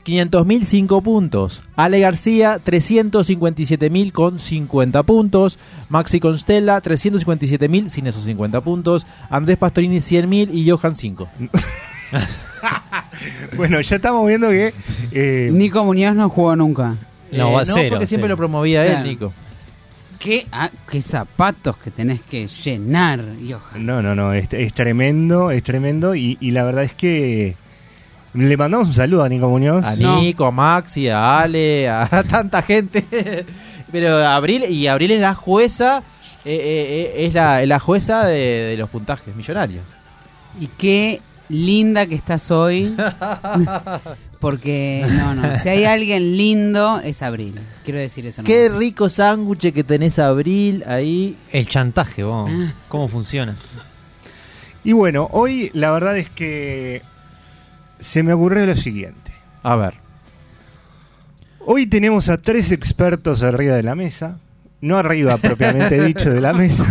500.000, 0.05 0.65
5 0.65 1.01
puntos. 1.01 1.61
Ale 1.75 1.99
García, 2.01 2.59
357.000 2.63 4.11
con 4.11 4.37
50 4.39 5.03
puntos. 5.03 5.57
Maxi 5.89 6.19
Constella, 6.19 6.81
357.000 6.81 7.89
sin 7.89 8.07
esos 8.07 8.23
50 8.23 8.61
puntos. 8.61 9.05
Andrés 9.29 9.57
Pastorini, 9.57 9.97
100.000 9.97 10.49
y 10.53 10.69
Johan 10.69 10.95
5. 10.95 11.27
Bueno, 13.55 13.79
ya 13.81 13.95
estamos 13.97 14.27
viendo 14.27 14.49
que. 14.49 14.73
eh, 15.11 15.49
Nico 15.53 15.83
Muñoz 15.85 16.15
no 16.15 16.29
jugó 16.29 16.55
nunca. 16.55 16.95
No, 17.31 17.49
Eh, 17.49 17.53
va 17.53 17.65
cero, 17.65 17.87
porque 17.91 18.07
siempre 18.07 18.25
cero. 18.27 18.33
lo 18.33 18.37
promovía 18.37 18.85
él. 18.85 19.03
Nico. 19.03 19.33
¿Qué, 20.19 20.45
ah, 20.51 20.69
qué 20.89 21.01
zapatos 21.01 21.77
que 21.77 21.91
tenés 21.91 22.21
que 22.21 22.47
llenar, 22.47 23.21
Johan. 23.45 23.85
No, 23.85 24.01
no, 24.01 24.15
no, 24.15 24.33
es, 24.33 24.47
es 24.53 24.73
tremendo, 24.73 25.51
es 25.51 25.63
tremendo. 25.63 26.15
Y, 26.15 26.37
y 26.39 26.51
la 26.51 26.63
verdad 26.63 26.83
es 26.83 26.93
que. 26.93 27.55
Le 28.33 28.57
mandamos 28.57 28.87
un 28.87 28.93
saludo 28.95 29.23
a 29.23 29.29
Nico 29.29 29.47
Muñoz. 29.49 29.85
A 29.85 29.95
No. 29.95 30.19
Nico, 30.19 30.45
a 30.45 30.51
Maxi, 30.51 31.07
a 31.09 31.39
Ale, 31.41 31.87
a 31.89 32.07
tanta 32.29 32.61
gente. 32.63 33.45
Pero 33.91 34.25
Abril, 34.27 34.63
y 34.69 34.87
Abril 34.87 35.11
es 35.11 35.21
la 35.21 35.35
jueza, 35.35 35.99
eh, 36.43 36.55
eh, 36.55 37.13
eh, 37.15 37.25
es 37.27 37.33
la, 37.35 37.63
la 37.65 37.79
jueza 37.79 38.25
de, 38.25 38.35
de 38.69 38.77
los 38.77 38.89
puntajes 38.89 39.35
millonarios. 39.35 39.83
Y 40.59 40.65
qué 40.67 41.21
linda 41.53 42.05
que 42.07 42.15
estás 42.15 42.51
hoy. 42.51 42.95
Porque, 44.39 45.05
no, 45.09 45.35
no, 45.35 45.57
si 45.57 45.69
hay 45.69 45.85
alguien 45.85 46.35
lindo 46.35 46.99
es 46.99 47.21
Abril. 47.21 47.57
Quiero 47.85 47.99
decir 47.99 48.25
eso. 48.25 48.43
Qué 48.43 48.65
nomás. 48.65 48.79
rico 48.79 49.07
sándwich 49.07 49.71
que 49.71 49.85
tenés 49.85 50.19
Abril 50.19 50.83
ahí. 50.85 51.37
El 51.53 51.69
chantaje, 51.69 52.23
vos. 52.23 52.51
Ah. 52.53 52.73
¿Cómo 52.89 53.07
funciona? 53.07 53.55
Y 54.83 54.91
bueno, 54.91 55.29
hoy 55.31 55.71
la 55.73 55.91
verdad 55.91 56.17
es 56.17 56.29
que. 56.29 57.01
Se 57.99 58.21
me 58.21 58.33
ocurrió 58.33 58.65
lo 58.65 58.75
siguiente. 58.75 59.31
A 59.61 59.77
ver. 59.77 59.93
Hoy 61.65 61.87
tenemos 61.87 62.27
a 62.27 62.41
tres 62.41 62.73
expertos 62.73 63.43
arriba 63.43 63.75
de 63.75 63.83
la 63.83 63.95
mesa. 63.95 64.39
No 64.81 64.97
arriba 64.97 65.37
propiamente 65.37 66.03
dicho 66.03 66.29
de 66.29 66.41
la 66.41 66.51
mesa. 66.53 66.85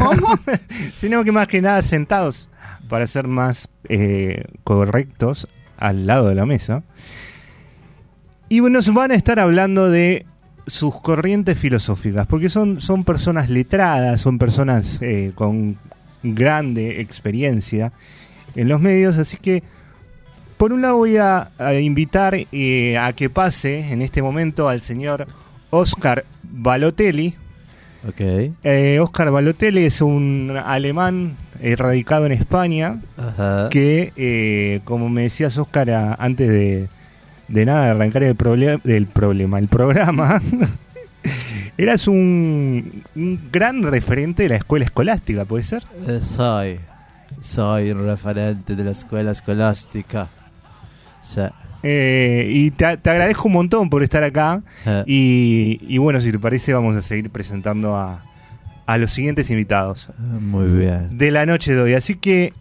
sino 0.94 1.22
que 1.22 1.32
más 1.32 1.48
que 1.48 1.60
nada 1.60 1.82
sentados 1.82 2.48
para 2.92 3.06
ser 3.06 3.26
más 3.26 3.70
eh, 3.88 4.44
correctos 4.64 5.48
al 5.78 6.06
lado 6.06 6.28
de 6.28 6.34
la 6.34 6.44
mesa. 6.44 6.82
Y 8.50 8.60
nos 8.60 8.92
van 8.92 9.12
a 9.12 9.14
estar 9.14 9.40
hablando 9.40 9.88
de 9.88 10.26
sus 10.66 11.00
corrientes 11.00 11.56
filosóficas, 11.56 12.26
porque 12.26 12.50
son, 12.50 12.82
son 12.82 13.04
personas 13.04 13.48
letradas, 13.48 14.20
son 14.20 14.38
personas 14.38 14.98
eh, 15.00 15.32
con 15.34 15.78
grande 16.22 17.00
experiencia 17.00 17.94
en 18.56 18.68
los 18.68 18.78
medios, 18.78 19.16
así 19.16 19.38
que 19.38 19.62
por 20.58 20.74
un 20.74 20.82
lado 20.82 20.98
voy 20.98 21.16
a, 21.16 21.48
a 21.56 21.72
invitar 21.72 22.34
eh, 22.52 22.98
a 22.98 23.14
que 23.14 23.30
pase 23.30 23.90
en 23.90 24.02
este 24.02 24.20
momento 24.20 24.68
al 24.68 24.82
señor 24.82 25.26
Oscar 25.70 26.26
Balotelli. 26.42 27.36
Ok. 28.08 28.20
Eh, 28.64 28.98
Oscar 29.00 29.30
Balotelli 29.30 29.84
es 29.84 30.00
un 30.00 30.52
alemán 30.64 31.36
eh, 31.60 31.76
radicado 31.76 32.26
en 32.26 32.32
España 32.32 33.00
Ajá. 33.16 33.68
que, 33.70 34.12
eh, 34.16 34.80
como 34.84 35.08
me 35.08 35.22
decías 35.22 35.56
Oscar 35.58 35.90
a- 35.90 36.14
antes 36.14 36.48
de, 36.48 36.88
de 37.48 37.64
nada 37.64 37.84
de 37.84 37.90
arrancar 37.92 38.22
el, 38.24 38.36
proble- 38.36 38.82
del 38.82 39.06
problema, 39.06 39.58
el 39.60 39.68
programa, 39.68 40.42
eras 41.78 42.08
un, 42.08 43.04
un 43.14 43.40
gran 43.52 43.82
referente 43.82 44.42
de 44.44 44.48
la 44.50 44.56
escuela 44.56 44.84
escolástica, 44.84 45.44
¿puede 45.44 45.62
ser? 45.64 45.84
Soy. 46.22 46.80
Soy 47.40 47.90
un 47.92 48.04
referente 48.04 48.74
de 48.76 48.84
la 48.84 48.90
escuela 48.90 49.30
escolástica. 49.32 50.28
Sí. 51.22 51.40
Eh, 51.82 52.46
y 52.50 52.70
te, 52.70 52.96
te 52.96 53.10
agradezco 53.10 53.48
un 53.48 53.54
montón 53.54 53.90
por 53.90 54.02
estar 54.02 54.22
acá. 54.22 54.62
Eh, 54.86 55.04
Y, 55.06 55.80
y 55.88 55.98
bueno, 55.98 56.20
si 56.20 56.30
te 56.32 56.38
parece, 56.38 56.72
vamos 56.72 56.96
a 56.96 57.02
seguir 57.02 57.28
presentando 57.30 57.96
a, 57.96 58.22
a 58.86 58.98
los 58.98 59.10
siguientes 59.10 59.50
invitados 59.50 60.08
Muy 60.40 60.66
bien. 60.66 61.16
de 61.18 61.30
la 61.30 61.44
noche 61.46 61.74
de 61.74 61.80
hoy. 61.80 61.94
Así 61.94 62.14
que, 62.16 62.52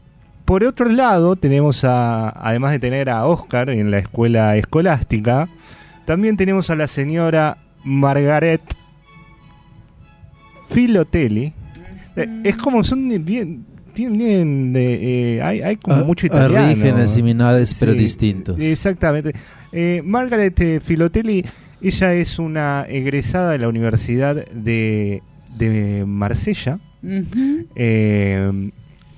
por 0.45 0.63
otro 0.63 0.87
lado, 0.89 1.35
tenemos 1.35 1.83
a, 1.83 2.29
además 2.29 2.71
de 2.71 2.79
tener 2.79 3.09
a 3.09 3.25
Oscar 3.25 3.69
en 3.69 3.91
la 3.91 3.99
escuela 3.99 4.57
escolástica, 4.57 5.47
también 6.05 6.35
tenemos 6.35 6.69
a 6.69 6.75
la 6.75 6.87
señora 6.87 7.57
Margaret 7.83 8.61
Filotelli. 10.69 11.53
Eh, 12.15 12.41
Es 12.43 12.57
como 12.57 12.83
son 12.83 13.07
bien. 13.23 13.65
Tienen, 13.93 14.73
eh, 14.75 15.35
eh, 15.37 15.41
hay, 15.41 15.61
hay 15.61 15.75
como 15.77 15.97
Ah, 15.97 16.03
mucho 16.03 16.25
italiano. 16.25 16.71
orígenes 16.71 17.11
similares, 17.11 17.75
pero 17.79 17.93
Sí, 17.93 17.97
distintos. 17.99 18.59
Exactamente. 18.59 19.33
Eh, 19.71 20.01
Margaret 20.05 20.59
eh, 20.61 20.79
Filotelli, 20.79 21.45
ella 21.81 22.13
es 22.13 22.39
una 22.39 22.85
egresada 22.89 23.51
de 23.51 23.57
la 23.59 23.67
Universidad 23.67 24.45
de, 24.47 25.21
de 25.57 26.03
Marsella. 26.05 26.79
Ujú. 27.03 27.65
Eh, 27.75 28.71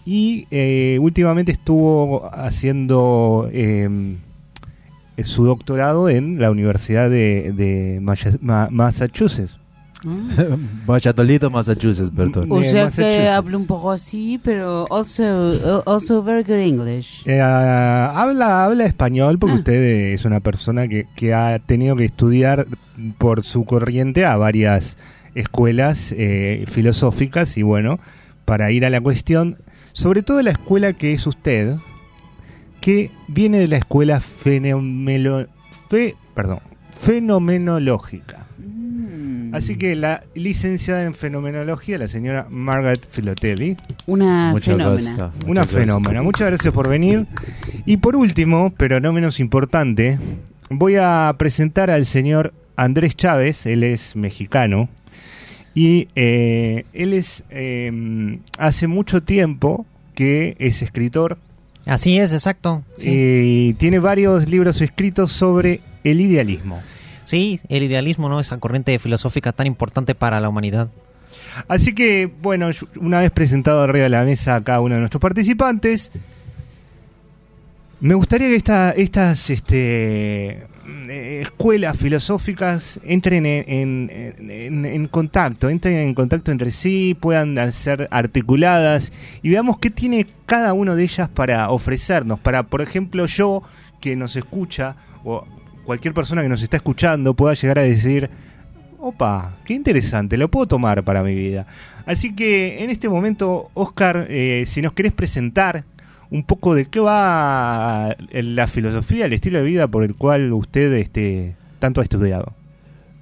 y 0.05 0.47
eh, 0.51 0.97
últimamente 1.01 1.51
estuvo 1.53 2.29
haciendo 2.33 3.49
eh, 3.53 3.87
su 5.23 5.45
doctorado 5.45 6.09
en 6.09 6.39
la 6.39 6.51
Universidad 6.51 7.09
de, 7.09 7.53
de 7.55 7.99
Massachusetts. 8.71 9.59
Ah. 10.37 10.57
Valladolid, 10.85 11.43
Massachusetts, 11.51 12.11
perdón. 12.15 12.47
O 12.51 12.61
sea 12.61 12.89
que 12.91 13.27
hablo 13.29 13.57
un 13.57 13.65
poco 13.65 13.91
así, 13.91 14.39
pero 14.43 14.85
also, 14.91 15.83
also 15.85 16.21
very 16.23 16.43
good 16.43 16.59
English. 16.59 17.23
Eh, 17.25 17.39
habla, 17.41 18.65
habla 18.65 18.85
español 18.85 19.39
porque 19.39 19.55
Ah. 19.55 19.59
usted 19.59 20.13
es 20.13 20.25
una 20.25 20.39
persona 20.41 20.87
que, 20.87 21.07
que 21.15 21.33
ha 21.33 21.59
tenido 21.59 21.95
que 21.95 22.05
estudiar 22.05 22.67
por 23.17 23.43
su 23.45 23.63
corriente 23.65 24.25
a 24.25 24.35
varias 24.37 24.97
escuelas 25.35 26.13
eh, 26.15 26.65
filosóficas 26.67 27.57
y 27.57 27.63
bueno, 27.63 27.99
para 28.45 28.71
ir 28.71 28.85
a 28.85 28.89
la 28.89 28.99
cuestión, 29.01 29.57
sobre 29.93 30.21
todo 30.21 30.41
la 30.41 30.51
escuela 30.51 30.93
que 30.93 31.13
es 31.13 31.25
usted, 31.25 31.75
que 32.81 33.09
viene 33.29 33.59
de 33.59 33.67
la 33.69 33.77
escuela 33.77 34.19
fenomelo- 34.21 35.47
fe- 35.89 36.15
perdón, 36.35 36.59
fenomenológica. 36.99 38.47
Mm. 38.59 38.82
Así 39.53 39.75
que 39.77 39.95
la 39.95 40.23
licenciada 40.33 41.03
en 41.05 41.13
fenomenología, 41.13 41.99
la 41.99 42.07
señora 42.07 42.47
Margaret 42.49 43.07
Filotelli, 43.07 43.77
Una 44.07 44.53
fenómena. 44.59 45.31
una 45.47 45.65
fenómena. 45.67 46.23
Muchas 46.23 46.47
gracias 46.47 46.73
por 46.73 46.89
venir. 46.89 47.27
Y 47.85 47.97
por 47.97 48.15
último, 48.15 48.73
pero 48.75 48.99
no 48.99 49.13
menos 49.13 49.39
importante, 49.39 50.17
voy 50.69 50.95
a 50.99 51.33
presentar 51.37 51.91
al 51.91 52.07
señor 52.07 52.51
Andrés 52.75 53.15
Chávez. 53.15 53.67
Él 53.67 53.83
es 53.83 54.15
mexicano. 54.15 54.89
Y 55.75 56.07
eh, 56.15 56.85
él 56.93 57.13
es 57.13 57.43
eh, 57.51 58.39
hace 58.57 58.87
mucho 58.87 59.21
tiempo 59.21 59.85
que 60.15 60.55
es 60.59 60.81
escritor 60.81 61.37
Así 61.85 62.17
es, 62.17 62.33
exacto. 62.33 62.83
Sí. 62.97 63.09
y 63.09 63.73
tiene 63.73 63.99
varios 63.99 64.49
libros 64.49 64.81
escritos 64.81 65.31
sobre 65.31 65.81
el 66.03 66.21
idealismo. 66.21 66.81
Sí, 67.25 67.59
el 67.69 67.83
idealismo, 67.83 68.29
¿no? 68.29 68.39
Esa 68.39 68.57
corriente 68.57 68.97
filosófica 68.99 69.51
tan 69.51 69.67
importante 69.67 70.15
para 70.15 70.39
la 70.39 70.49
humanidad. 70.49 70.89
Así 71.67 71.93
que, 71.93 72.31
bueno, 72.41 72.69
una 72.99 73.19
vez 73.19 73.31
presentado 73.31 73.81
arriba 73.81 74.03
de 74.03 74.09
la 74.09 74.23
mesa 74.23 74.55
a 74.55 74.63
cada 74.63 74.81
uno 74.81 74.95
de 74.95 74.99
nuestros 75.01 75.21
participantes, 75.21 76.11
me 77.99 78.13
gustaría 78.15 78.47
que 78.47 78.55
esta- 78.55 78.91
estas 78.91 79.49
este, 79.49 80.63
eh, 81.09 81.39
escuelas 81.43 81.95
filosóficas 81.97 82.99
entren 83.05 83.45
en, 83.45 83.63
en- 83.69 84.49
en- 84.51 84.85
en 84.85 85.07
contacto, 85.07 85.69
entren 85.69 85.95
en 85.95 86.13
contacto 86.13 86.51
entre 86.51 86.71
sí, 86.71 87.15
puedan 87.19 87.71
ser 87.71 88.09
articuladas 88.11 89.11
y 89.41 89.49
veamos 89.49 89.77
qué 89.79 89.89
tiene 89.89 90.27
cada 90.45 90.73
una 90.73 90.95
de 90.95 91.03
ellas 91.03 91.29
para 91.29 91.69
ofrecernos. 91.69 92.39
Para, 92.39 92.63
por 92.63 92.81
ejemplo, 92.81 93.25
yo 93.25 93.63
que 94.01 94.17
nos 94.17 94.35
escucha 94.35 94.97
o 95.23 95.45
cualquier 95.85 96.13
persona 96.13 96.41
que 96.41 96.49
nos 96.49 96.61
está 96.61 96.77
escuchando 96.77 97.33
pueda 97.33 97.53
llegar 97.53 97.79
a 97.79 97.83
decir, 97.83 98.29
Opa, 99.05 99.57
qué 99.65 99.73
interesante, 99.73 100.37
lo 100.37 100.49
puedo 100.49 100.65
tomar 100.65 101.03
para 101.03 101.23
mi 101.23 101.35
vida. 101.35 101.67
Así 102.05 102.33
que 102.33 102.85
en 102.85 102.89
este 102.89 103.09
momento, 103.09 103.69
Oscar, 103.73 104.27
eh, 104.29 104.63
si 104.65 104.81
nos 104.81 104.93
querés 104.93 105.11
presentar 105.11 105.83
un 106.31 106.43
poco 106.43 106.73
de 106.73 106.85
qué 106.85 107.01
va 107.01 108.15
la 108.31 108.67
filosofía, 108.67 109.25
el 109.25 109.33
estilo 109.33 109.57
de 109.57 109.65
vida 109.65 109.87
por 109.87 110.05
el 110.05 110.15
cual 110.15 110.53
usted 110.53 110.93
este, 110.93 111.57
tanto 111.79 111.99
ha 111.99 112.03
estudiado. 112.03 112.53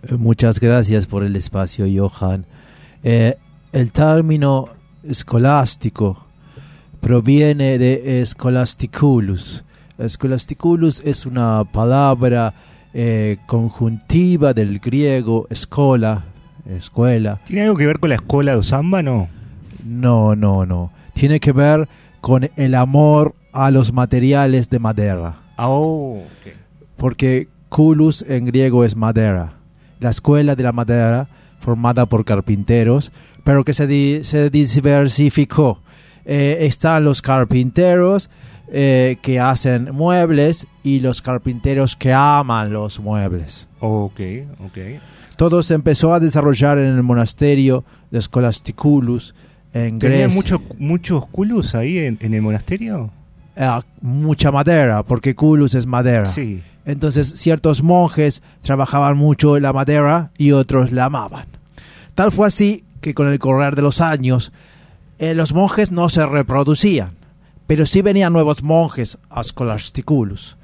Eh, 0.04 0.14
Muchas 0.18 0.60
gracias 0.60 1.08
por 1.08 1.24
el 1.24 1.36
espacio, 1.36 1.88
Johan. 1.88 2.46
Eh, 3.04 3.38
el 3.74 3.92
término 3.92 4.70
escolástico 5.04 6.28
proviene 7.00 7.80
de 7.80 8.24
scholasticulus, 8.24 9.64
Scholasticulus 10.08 11.02
es 11.06 11.26
una 11.26 11.64
palabra 11.72 12.54
eh, 12.94 13.38
conjuntiva 13.48 14.54
del 14.54 14.80
griego 14.80 15.48
escola, 15.50 16.24
escuela. 16.70 17.40
¿Tiene 17.46 17.64
algo 17.64 17.76
que 17.78 17.86
ver 17.86 18.00
con 18.00 18.10
la 18.10 18.16
escuela 18.16 18.52
de 18.54 18.58
Osamba, 18.60 19.02
no? 19.02 19.30
No, 19.86 20.36
no, 20.36 20.66
no. 20.66 20.92
Tiene 21.14 21.40
que 21.40 21.52
ver 21.52 21.88
con 22.22 22.50
el 22.56 22.76
amor 22.76 23.36
a 23.54 23.72
los 23.72 23.92
materiales 23.94 24.70
de 24.70 24.80
madera. 24.80 25.36
Ah, 25.58 25.70
oh, 25.70 26.18
ok. 26.20 26.54
Porque 26.98 27.48
culus 27.70 28.24
en 28.28 28.46
griego 28.46 28.84
es 28.86 28.96
madera. 28.96 29.54
La 30.00 30.10
escuela 30.10 30.56
de 30.56 30.64
la 30.64 30.72
madera, 30.72 31.28
formada 31.60 32.06
por 32.06 32.26
carpinteros, 32.26 33.12
pero 33.44 33.64
que 33.64 33.74
se, 33.74 33.88
di- 33.88 34.24
se 34.24 34.50
diversificó. 34.50 35.80
Eh, 36.26 36.58
están 36.62 37.04
los 37.04 37.22
carpinteros 37.22 38.30
eh, 38.72 39.18
que 39.22 39.40
hacen 39.40 39.90
muebles 39.94 40.66
y 40.84 41.00
los 41.00 41.22
carpinteros 41.22 41.96
que 41.96 42.14
aman 42.14 42.72
los 42.74 43.00
muebles. 43.00 43.68
Ok, 43.80 44.20
ok. 44.66 44.78
Todo 45.38 45.62
se 45.64 45.74
empezó 45.74 46.14
a 46.14 46.20
desarrollar 46.20 46.78
en 46.78 46.88
el 46.96 47.04
monasterio 47.04 47.84
de 48.12 48.22
Scholasticulus 48.22 49.34
en 49.74 50.00
¿Tenía 50.00 50.20
Grecia. 50.20 50.36
mucho- 50.36 50.62
muchos 50.80 51.26
culus 51.28 51.76
ahí 51.76 51.98
en, 52.00 52.18
en 52.22 52.34
el 52.34 52.42
monasterio? 52.42 53.10
Eh, 53.56 53.68
mucha 54.02 54.52
madera, 54.52 55.04
porque 55.04 55.36
culus 55.36 55.76
es 55.76 55.86
madera. 55.86 56.26
Sí. 56.28 56.62
Entonces 56.86 57.28
ciertos 57.36 57.84
monjes 57.84 58.42
trabajaban 58.62 59.18
mucho 59.18 59.60
la 59.60 59.72
madera 59.74 60.32
y 60.38 60.52
otros 60.52 60.92
la 60.92 61.06
amaban. 61.06 61.46
Tal 62.16 62.32
fue 62.32 62.48
así 62.48 62.84
que 63.02 63.14
con 63.14 63.28
el 63.28 63.40
correr 63.40 63.76
de 63.76 63.82
los 63.82 64.02
años 64.02 64.52
eh, 65.20 65.34
los 65.34 65.54
monjes 65.54 65.92
no 65.92 66.10
se 66.10 66.26
reproducían, 66.26 67.12
pero 67.72 67.86
sí 67.86 68.02
venían 68.02 68.34
nuevos 68.34 68.64
monjes 68.64 69.18
a 69.30 69.42
Scholasticulus. 69.42 70.58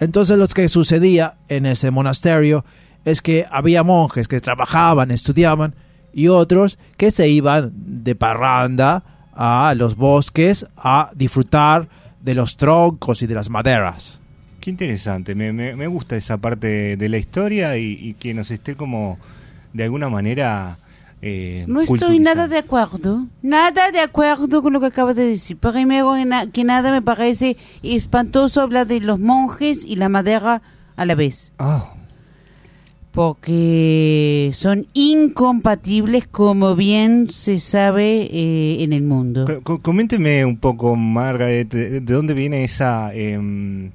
Entonces 0.00 0.38
lo 0.38 0.46
que 0.46 0.66
sucedía 0.68 1.34
en 1.50 1.66
ese 1.66 1.90
monasterio 1.90 2.64
es 3.04 3.20
que 3.20 3.44
había 3.50 3.82
monjes 3.82 4.28
que 4.28 4.40
trabajaban, 4.40 5.10
estudiaban 5.10 5.74
y 6.14 6.28
otros 6.28 6.78
que 6.96 7.10
se 7.10 7.28
iban 7.28 7.70
de 7.74 8.14
parranda 8.14 9.28
a 9.34 9.74
los 9.76 9.94
bosques 9.94 10.64
a 10.78 11.10
disfrutar 11.14 11.86
de 12.22 12.32
los 12.32 12.56
troncos 12.56 13.20
y 13.20 13.26
de 13.26 13.34
las 13.34 13.50
maderas. 13.50 14.22
Qué 14.58 14.70
interesante, 14.70 15.34
me, 15.34 15.86
gusta 15.86 16.16
esa 16.16 16.38
parte 16.38 16.96
de 16.96 17.08
la 17.10 17.18
historia 17.18 17.76
y, 17.76 17.92
y 17.92 18.14
que 18.14 18.32
nos 18.32 18.50
esté 18.50 18.74
como 18.74 19.18
de 19.74 19.84
alguna 19.84 20.08
manera... 20.08 20.78
eh, 21.26 21.64
No 21.66 21.80
estoy 21.80 22.18
nada 22.18 22.48
de 22.48 22.58
acuerdo, 22.58 23.26
nada 23.40 23.90
de 23.90 24.00
acuerdo 24.00 24.62
con 24.62 24.72
lo 24.74 24.80
que 24.80 24.86
acaba 24.86 25.14
de 25.14 25.24
decir. 25.26 25.56
Primero 25.56 26.12
que 26.14 26.24
na- 26.26 26.46
que 26.50 26.64
nada 26.64 26.90
me 26.92 27.00
parece 27.00 27.56
espantoso 27.82 28.60
hablar 28.60 28.86
de 28.86 29.00
los 29.00 29.18
monjes 29.18 29.84
y 29.84 29.96
la 29.96 30.08
madera 30.10 30.60
a 30.96 31.04
la 31.06 31.14
vez. 31.14 31.52
Ah, 31.58 31.90
Porque 33.12 34.50
son 34.54 34.86
incompatibles 34.92 36.26
como 36.26 36.74
bien 36.74 37.30
se 37.30 37.60
sabe 37.60 38.28
eh, 38.30 38.82
en 38.82 38.92
el 38.92 39.02
mundo. 39.02 39.44
co- 39.46 39.62
co- 39.62 39.78
coménteme 39.80 40.44
un 40.44 40.56
poco, 40.58 40.96
Margaret, 40.96 41.68
de, 41.72 42.00
de 42.00 42.12
dónde 42.14 42.34
viene 42.34 42.64
esa... 42.64 43.14
em, 43.14 43.92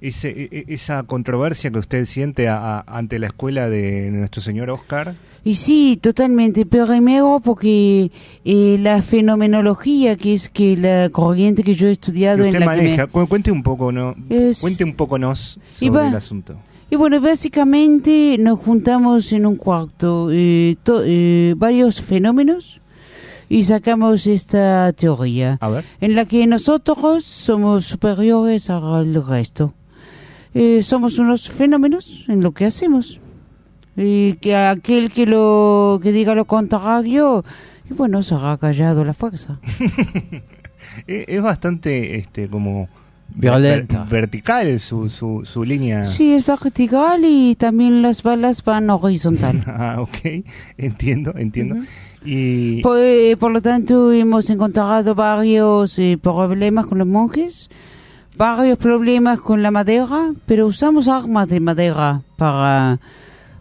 ese- 0.00 0.28
e- 0.30 0.48
e- 0.68 0.74
esa 0.74 1.02
controversia 1.04 1.70
que 1.70 1.78
usted 1.78 2.04
siente 2.06 2.48
a- 2.48 2.78
a- 2.78 2.84
ante 2.98 3.18
la 3.18 3.28
escuela 3.28 3.68
de 3.68 4.10
nuestro 4.10 4.42
señor 4.42 4.70
Oscar. 4.70 5.14
Y 5.44 5.54
sí, 5.54 5.98
totalmente. 6.00 6.66
Primero 6.66 7.40
porque 7.42 8.10
eh, 8.44 8.78
la 8.82 9.00
fenomenología, 9.02 10.16
que 10.16 10.34
es 10.34 10.48
que 10.48 10.76
la 10.76 11.08
corriente 11.10 11.62
que 11.62 11.74
yo 11.74 11.86
he 11.88 11.92
estudiado 11.92 12.44
en 12.44 12.58
la 12.58 12.66
maneja. 12.66 13.06
que 13.06 13.18
me- 13.18 13.24
Cu- 13.24 13.28
Cuente 13.28 13.50
un 13.50 13.62
poco, 13.62 13.90
¿no? 13.92 14.14
Es- 14.28 14.60
Cuente 14.60 14.84
un 14.84 14.94
poco 14.94 15.18
nos 15.18 15.58
sobre 15.72 15.90
va- 15.90 16.08
el 16.08 16.14
asunto. 16.16 16.54
Y 16.90 16.96
bueno, 16.96 17.20
básicamente 17.20 18.36
nos 18.38 18.58
juntamos 18.58 19.32
en 19.32 19.46
un 19.46 19.56
cuarto 19.56 20.28
eh, 20.32 20.76
to- 20.82 21.02
eh, 21.04 21.54
varios 21.56 22.00
fenómenos 22.02 22.80
y 23.50 23.64
sacamos 23.64 24.26
esta 24.26 24.92
teoría 24.92 25.56
A 25.60 25.68
ver. 25.70 25.84
en 26.00 26.14
la 26.14 26.24
que 26.24 26.46
nosotros 26.46 27.24
somos 27.24 27.86
superiores 27.86 28.68
al 28.70 29.24
resto. 29.26 29.74
Somos 30.82 31.18
unos 31.18 31.48
fenómenos 31.50 32.24
en 32.26 32.42
lo 32.42 32.50
que 32.52 32.64
hacemos. 32.64 33.20
Y 34.00 34.34
que 34.34 34.54
aquel 34.54 35.10
que 35.10 35.26
lo 35.26 35.98
que 36.02 36.12
diga 36.12 36.34
lo 36.36 36.44
contrario, 36.44 37.44
y 37.90 37.94
bueno, 37.94 38.22
será 38.22 38.56
callado 38.56 39.02
a 39.02 39.04
la 39.04 39.14
fuerza. 39.14 39.58
Es 41.06 41.42
bastante 41.42 42.16
este 42.16 42.48
como 42.48 42.88
Violenta. 43.34 44.04
ver- 44.04 44.22
vertical 44.22 44.80
su, 44.80 45.10
su, 45.10 45.42
su 45.44 45.64
línea. 45.64 46.06
Sí, 46.06 46.32
es 46.32 46.46
vertical 46.46 47.20
y 47.24 47.54
también 47.56 48.00
las 48.02 48.22
balas 48.22 48.62
van 48.64 48.88
horizontal. 48.90 49.62
Ah, 49.66 49.96
ok, 49.98 50.44
entiendo, 50.76 51.34
entiendo. 51.36 51.74
Ujú. 51.76 51.84
Y 52.24 52.80
Por, 52.82 52.98
eh, 53.00 53.36
por 53.38 53.52
lo 53.52 53.60
tanto, 53.62 54.12
hemos 54.12 54.48
encontrado 54.50 55.14
varios 55.14 55.98
eh, 55.98 56.18
problemas 56.20 56.86
con 56.86 56.98
los 56.98 57.06
monjes, 57.06 57.68
varios 58.36 58.78
problemas 58.78 59.40
con 59.40 59.62
la 59.62 59.70
madera, 59.70 60.32
pero 60.46 60.66
usamos 60.66 61.06
armas 61.08 61.48
de 61.48 61.60
madera 61.60 62.22
para 62.36 62.98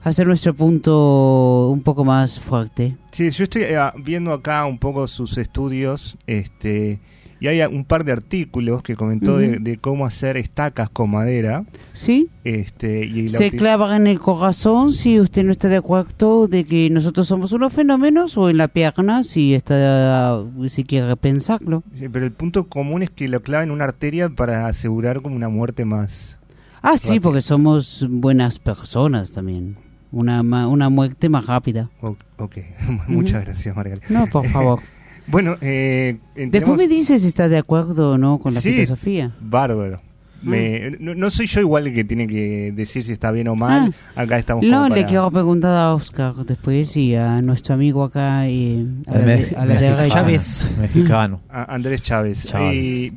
hacer 0.09 0.27
nuestro 0.27 0.53
punto 0.53 1.69
un 1.71 1.81
poco 1.81 2.03
más 2.05 2.39
fuerte. 2.39 2.95
sí, 3.11 3.29
yo 3.31 3.43
estoy 3.43 3.63
eh, 3.63 3.77
viendo 4.03 4.31
acá 4.33 4.65
un 4.65 4.77
poco 4.77 5.07
sus 5.07 5.37
estudios, 5.37 6.17
este, 6.27 6.99
y 7.39 7.47
hay 7.47 7.61
un 7.71 7.85
par 7.85 8.03
de 8.03 8.11
artículos 8.13 8.81
que 8.81 8.95
comentó 8.95 9.37
de, 9.37 9.49
Ujú. 9.51 9.63
de 9.63 9.77
cómo 9.77 10.05
hacer 10.07 10.37
estacas 10.37 10.89
con 10.89 11.11
madera, 11.11 11.65
¿Sí? 11.93 12.29
este, 12.43 13.05
y 13.05 13.29
Se 13.29 13.51
uti- 13.51 13.57
clava 13.57 13.95
en 13.95 14.07
el 14.07 14.19
corazón 14.19 14.91
si 14.93 15.19
usted 15.19 15.43
no 15.43 15.51
está 15.51 15.67
de 15.67 15.77
acuerdo 15.77 16.47
de 16.47 16.63
que 16.65 16.89
nosotros 16.89 17.27
somos 17.27 17.51
unos 17.51 17.73
fenómenos 17.73 18.37
o 18.37 18.49
en 18.49 18.57
la 18.57 18.67
pierna 18.69 19.21
si 19.23 19.53
está 19.53 20.41
si 20.67 20.83
quiere 20.83 21.15
pensarlo. 21.15 21.83
Sí, 21.99 22.07
pero 22.09 22.25
el 22.25 22.31
punto 22.31 22.67
común 22.67 23.03
es 23.03 23.11
que 23.11 23.27
lo 23.27 23.41
clava 23.43 23.63
en 23.63 23.71
una 23.71 23.83
arteria 23.83 24.29
para 24.29 24.65
asegurar 24.67 25.21
como 25.21 25.35
una 25.35 25.49
muerte 25.49 25.85
más. 25.85 26.37
Ah, 26.81 26.97
sí, 26.97 27.19
porque 27.19 27.41
somos 27.41 28.05
buenas 28.09 28.59
personas 28.59 29.31
también. 29.31 29.75
Una, 30.11 30.41
ma- 30.43 30.67
una 30.67 30.89
muerte 30.89 31.27
más 31.29 31.45
rápida. 31.47 31.89
O- 32.01 32.15
ok, 32.37 32.57
muchas 33.07 33.43
gracias, 33.45 33.75
Margarita. 33.75 34.07
No, 34.09 34.27
por 34.27 34.47
favor. 34.49 34.79
Bueno, 35.27 35.57
eh, 35.61 36.17
Después 36.35 36.77
me 36.77 36.87
dices 36.87 37.21
si 37.21 37.27
está 37.27 37.49
de 37.49 37.57
acuerdo 37.57 38.11
o 38.13 38.17
no 38.17 38.37
con 38.39 38.53
la 38.53 38.61
Sí, 38.61 38.71
filosofía. 38.71 39.33
Bárbaro. 39.41 39.97
Me- 40.43 40.91
no, 40.99 41.15
no 41.15 41.29
soy 41.31 41.47
yo 41.47 41.59
igual 41.59 41.87
el 41.87 41.93
que 41.95 42.03
tiene 42.05 42.27
que 42.27 42.71
decir 42.73 43.03
si 43.03 43.11
está 43.11 43.31
bien 43.31 43.47
o 43.49 43.55
mal. 43.55 43.93
Acá 44.15 44.37
estamos 44.37 44.63
Ah. 44.63 44.67
No, 44.69 44.83
como 44.83 44.95
le 44.95 45.01
para- 45.01 45.07
quiero 45.09 45.31
preguntar 45.31 45.75
a 45.75 45.93
Oscar 45.93 46.33
después 46.45 46.95
y 46.95 47.15
a 47.15 47.41
nuestro 47.41 47.73
amigo 47.73 48.03
acá 48.03 48.47
y 48.47 48.87
a 49.07 49.11
la, 49.11 49.17
de- 49.19 49.25
me- 49.25 49.33
a 49.57 49.65
la 49.65 49.73
mexicano. 49.73 49.97
derecha. 49.97 50.15
Chávez. 50.15 50.71
Mexicano. 50.79 51.41
a 51.49 51.73
Andrés 51.75 52.01
Chávez. 52.03 52.45
Chávez. 52.45 52.85
Y 52.85 53.13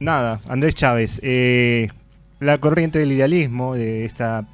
nada, 0.00 0.40
Andrés 0.48 0.74
Chávez. 0.74 1.20
eh, 1.22 1.88
la 2.40 2.58
corriente 2.58 2.98
del 2.98 3.12
idealismo, 3.12 3.74
de 3.74 4.04
esta 4.04 4.46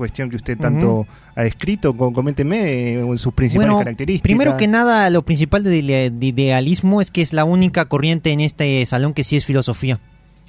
cuestión 0.00 0.28
que 0.30 0.36
usted 0.36 0.58
tanto 0.58 1.06
ha 1.36 1.42
descrito, 1.42 1.96
co- 1.96 2.12
coménteme 2.12 2.94
eh, 2.94 3.18
sus 3.18 3.32
principales 3.34 3.68
Bueno, 3.68 3.78
características. 3.84 4.22
primero 4.22 4.56
que 4.56 4.66
nada, 4.66 5.08
lo 5.10 5.22
principal 5.22 5.62
de, 5.62 5.76
idea- 5.78 6.10
de 6.10 6.26
idealismo 6.26 7.00
es 7.00 7.10
que 7.10 7.22
es 7.22 7.32
la 7.32 7.44
única 7.44 7.84
corriente 7.84 8.30
en 8.32 8.40
este 8.40 8.84
salón 8.86 9.14
que 9.14 9.22
sí 9.24 9.36
es 9.36 9.44
filosofía. 9.44 9.98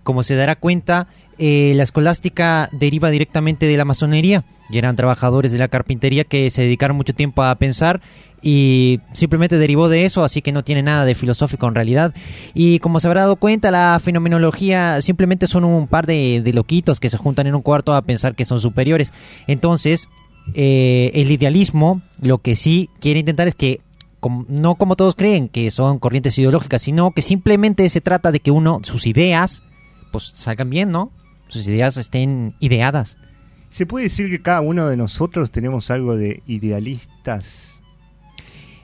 Como 0.04 0.24
se 0.24 0.36
dará 0.36 0.56
cuenta, 0.56 1.08
eh, 1.38 1.74
la 1.76 1.84
escolástica 1.84 2.70
deriva 2.72 3.12
directamente 3.12 3.68
de 3.68 3.78
la 3.78 3.86
masonería 3.86 4.44
y 4.70 4.78
eran 4.78 4.96
trabajadores 4.96 5.52
de 5.52 5.60
la 5.60 5.68
carpintería 5.68 6.24
que 6.24 6.50
se 6.50 6.62
dedicaron 6.64 6.98
mucho 6.98 7.14
tiempo 7.14 7.44
a 7.44 7.54
pensar 7.56 8.02
y 8.42 9.00
simplemente 9.14 9.58
derivó 9.58 9.88
de 9.90 10.06
eso, 10.06 10.24
así 10.24 10.42
que 10.42 10.52
no 10.52 10.64
tiene 10.64 10.84
nada 10.84 11.06
de 11.06 11.16
filosófico 11.16 11.68
en 11.68 11.76
realidad. 11.76 12.14
Y 12.54 12.80
como 12.80 13.00
se 13.00 13.08
habrá 13.08 13.22
dado 13.22 13.36
cuenta, 13.36 13.72
la 13.72 14.00
fenomenología 14.04 15.02
simplemente 15.02 15.48
son 15.48 15.64
un 15.64 15.88
par 15.88 16.08
de, 16.08 16.42
de 16.44 16.54
loquitos 16.54 17.00
que 17.00 17.10
se 17.10 17.18
juntan 17.18 17.48
en 17.48 17.56
un 17.56 17.62
cuarto 17.62 17.94
a 17.94 18.02
pensar 18.02 18.36
que 18.36 18.46
son 18.46 18.60
superiores. 18.60 19.14
Entonces, 19.48 20.08
eh, 20.56 21.12
el 21.14 21.30
idealismo 21.32 22.02
lo 22.20 22.40
que 22.40 22.56
sí 22.56 22.90
quiere 23.00 23.20
intentar 23.20 23.48
es 23.48 23.56
que 23.56 23.82
com- 24.20 24.46
no 24.50 24.76
como 24.76 24.96
todos 24.96 25.16
creen 25.16 25.48
que 25.50 25.70
son 25.70 26.00
corrientes 26.00 26.38
ideológicas, 26.38 26.82
sino 26.82 27.12
que 27.12 27.22
simplemente 27.22 27.88
se 27.90 28.02
trata 28.02 28.32
de 28.32 28.40
que 28.40 28.52
uno, 28.52 28.80
sus 28.84 29.06
ideas, 29.06 29.62
pues 30.12 30.32
salgan 30.36 30.70
bien, 30.70 30.90
¿no? 30.92 31.12
Sus 31.48 31.68
ideas 31.68 31.98
estén 31.98 32.56
ideadas. 32.60 33.18
¿Se 33.70 33.86
puede 33.86 34.06
decir 34.06 34.30
que 34.30 34.42
cada 34.42 34.62
uno 34.62 34.88
de 34.88 34.98
nosotros 34.98 35.52
tenemos 35.52 35.92
algo 35.92 36.16
de 36.18 36.42
idealistas? 36.48 37.71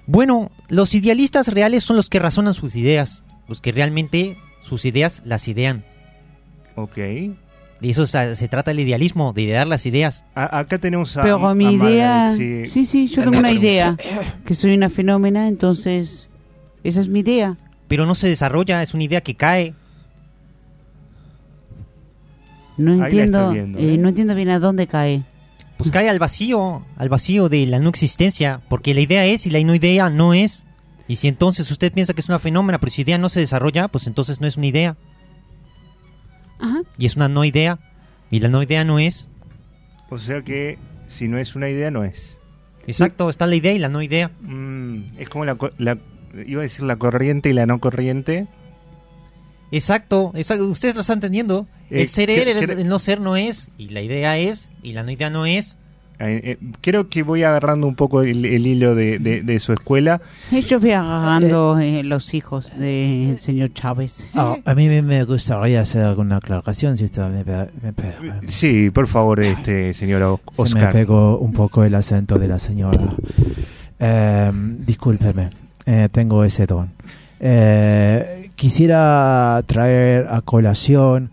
Bueno, 0.07 0.49
los 0.69 0.95
idealistas 0.95 1.49
reales 1.49 1.83
son 1.83 1.95
los 1.97 2.09
que 2.09 2.19
razonan 2.19 2.53
sus 2.53 2.75
ideas, 2.75 3.23
los 3.47 3.61
que 3.61 3.71
realmente 3.71 4.37
sus 4.63 4.85
ideas 4.85 5.21
las 5.25 5.47
idean. 5.47 5.83
Ok. 6.75 6.95
De 6.95 7.89
eso 7.89 8.07
se, 8.07 8.35
se 8.35 8.47
trata 8.47 8.71
el 8.71 8.79
idealismo, 8.79 9.33
de 9.33 9.43
idear 9.43 9.67
las 9.67 9.85
ideas. 9.85 10.25
A- 10.33 10.59
acá 10.59 10.79
tenemos 10.79 11.15
a. 11.17 11.21
Pero 11.23 11.47
a 11.47 11.53
mi 11.53 11.73
idea... 11.73 12.29
Margaret, 12.29 12.69
Sí, 12.69 12.85
sí, 12.85 13.07
yo 13.07 13.21
tengo 13.23 13.37
una 13.39 13.51
idea. 13.51 13.95
Que 14.45 14.55
soy 14.55 14.73
una 14.73 14.89
fenómena, 14.89 15.47
entonces... 15.47 16.27
Esa 16.83 17.01
es 17.01 17.07
mi 17.07 17.19
idea. 17.19 17.57
Pero 17.87 18.05
no 18.05 18.15
se 18.15 18.29
desarrolla, 18.29 18.81
es 18.81 18.93
una 18.93 19.03
idea 19.03 19.21
que 19.21 19.35
cae. 19.35 19.73
No 22.77 22.93
entiendo, 23.05 23.51
viendo, 23.51 23.79
eh, 23.79 23.93
¿eh? 23.93 23.97
no 23.97 24.09
entiendo 24.09 24.35
bien 24.35 24.49
a 24.49 24.59
dónde 24.59 24.87
cae. 24.87 25.23
Pues 25.77 25.91
cae 25.91 26.09
al 26.09 26.19
vacío, 26.19 26.85
al 26.97 27.09
vacío 27.09 27.49
de 27.49 27.65
la 27.67 27.79
no 27.79 27.89
existencia, 27.89 28.61
porque 28.69 28.93
la 28.95 29.01
idea 29.01 29.25
es 29.25 29.45
y 29.45 29.51
la 29.51 29.59
no 29.61 29.75
idea 29.75 30.09
no 30.09 30.33
es. 30.33 30.65
Y 31.07 31.17
si 31.17 31.27
entonces 31.27 31.69
usted 31.71 31.93
piensa 31.93 32.13
que 32.13 32.21
es 32.21 32.29
una 32.29 32.39
fenómena, 32.39 32.79
pero 32.79 32.91
si 32.91 33.03
idea 33.03 33.17
no 33.17 33.29
se 33.29 33.39
desarrolla, 33.39 33.87
pues 33.87 34.07
entonces 34.07 34.41
no 34.41 34.47
es 34.47 34.57
una 34.57 34.65
idea. 34.65 34.97
Ajá. 36.59 36.81
Y 36.97 37.05
es 37.05 37.15
una 37.15 37.29
no 37.29 37.45
idea. 37.45 37.79
Y 38.31 38.39
la 38.39 38.49
no 38.49 38.61
idea 38.63 38.83
no 38.83 38.99
es. 38.99 39.29
O 40.09 40.17
sea 40.17 40.41
que 40.41 40.77
si 41.07 41.27
no 41.27 41.37
es 41.37 41.55
una 41.55 41.69
idea, 41.69 41.91
no 41.91 42.03
es. 42.03 42.39
Exacto, 42.87 43.29
está 43.29 43.45
la 43.47 43.55
idea 43.55 43.73
y 43.73 43.79
la 43.79 43.89
no 43.89 44.01
idea. 44.01 44.31
Mm, 44.41 45.17
es 45.19 45.29
como 45.29 45.45
la, 45.45 45.55
co- 45.55 45.71
la- 45.77 45.97
Iba 46.45 46.59
a 46.59 46.63
decir 46.63 46.83
la 46.83 46.97
corriente 46.97 47.49
y 47.49 47.53
la 47.53 47.65
no 47.65 47.79
corriente. 47.79 48.47
Exacto, 49.71 50.31
exacto. 50.35 50.65
Ustedes 50.65 50.95
lo 50.95 51.01
están 51.01 51.17
entendiendo. 51.17 51.67
Eh, 51.89 52.01
el 52.01 52.07
ser 52.09 52.29
él, 52.29 52.47
el, 52.47 52.69
el 52.69 52.87
no 52.87 52.99
ser 52.99 53.19
no 53.21 53.35
es. 53.35 53.69
Y 53.77 53.89
la 53.89 54.01
idea 54.01 54.37
es. 54.37 54.71
Y 54.83 54.93
la 54.93 55.03
no 55.03 55.11
idea 55.11 55.29
no 55.29 55.45
es. 55.45 55.77
Eh, 56.19 56.41
eh, 56.43 56.57
creo 56.81 57.09
que 57.09 57.21
voy 57.21 57.43
agarrando 57.43 57.85
un 57.85 57.93
poco 57.93 58.23
el, 58.23 58.43
el 58.43 58.65
hilo 58.65 58.95
de, 58.95 59.19
de- 59.19 59.43
de 59.43 59.59
su 59.59 59.71
escuela. 59.71 60.19
Yo 60.67 60.79
fui 60.79 60.89
agarrando 60.91 61.77
eh, 61.77 62.01
los 62.01 62.33
hijos 62.33 62.71
del 62.75 63.37
señor 63.39 63.71
Chávez. 63.73 64.27
Ah, 64.33 64.57
a 64.65 64.73
mí 64.73 64.87
me- 64.87 65.03
me 65.03 65.23
gustaría 65.25 65.79
hacer 65.81 66.01
alguna 66.03 66.37
aclaración, 66.37 66.97
si 66.97 67.05
usted 67.05 67.21
me, 67.27 67.43
me 67.83 67.93
pe- 67.93 68.15
Sí, 68.47 68.89
por 68.89 69.05
favor, 69.07 69.39
este 69.41 69.93
señor 69.93 70.23
O- 70.23 70.41
Se 70.65 70.73
me 70.73 70.79
Oscar. 70.79 70.91
pegó 70.91 71.37
un 71.37 71.53
poco 71.53 71.83
el 71.83 71.93
acento 71.93 72.39
de 72.39 72.47
la 72.47 72.57
señora. 72.57 73.13
Eh, 73.99 74.51
discúlpeme, 74.79 75.49
eh, 75.85 76.09
tengo 76.11 76.43
ese 76.43 76.65
don. 76.65 76.89
Eh, 77.39 78.46
quisiera 78.57 79.63
traer 79.65 80.27
a 80.29 80.41
colación 80.41 81.31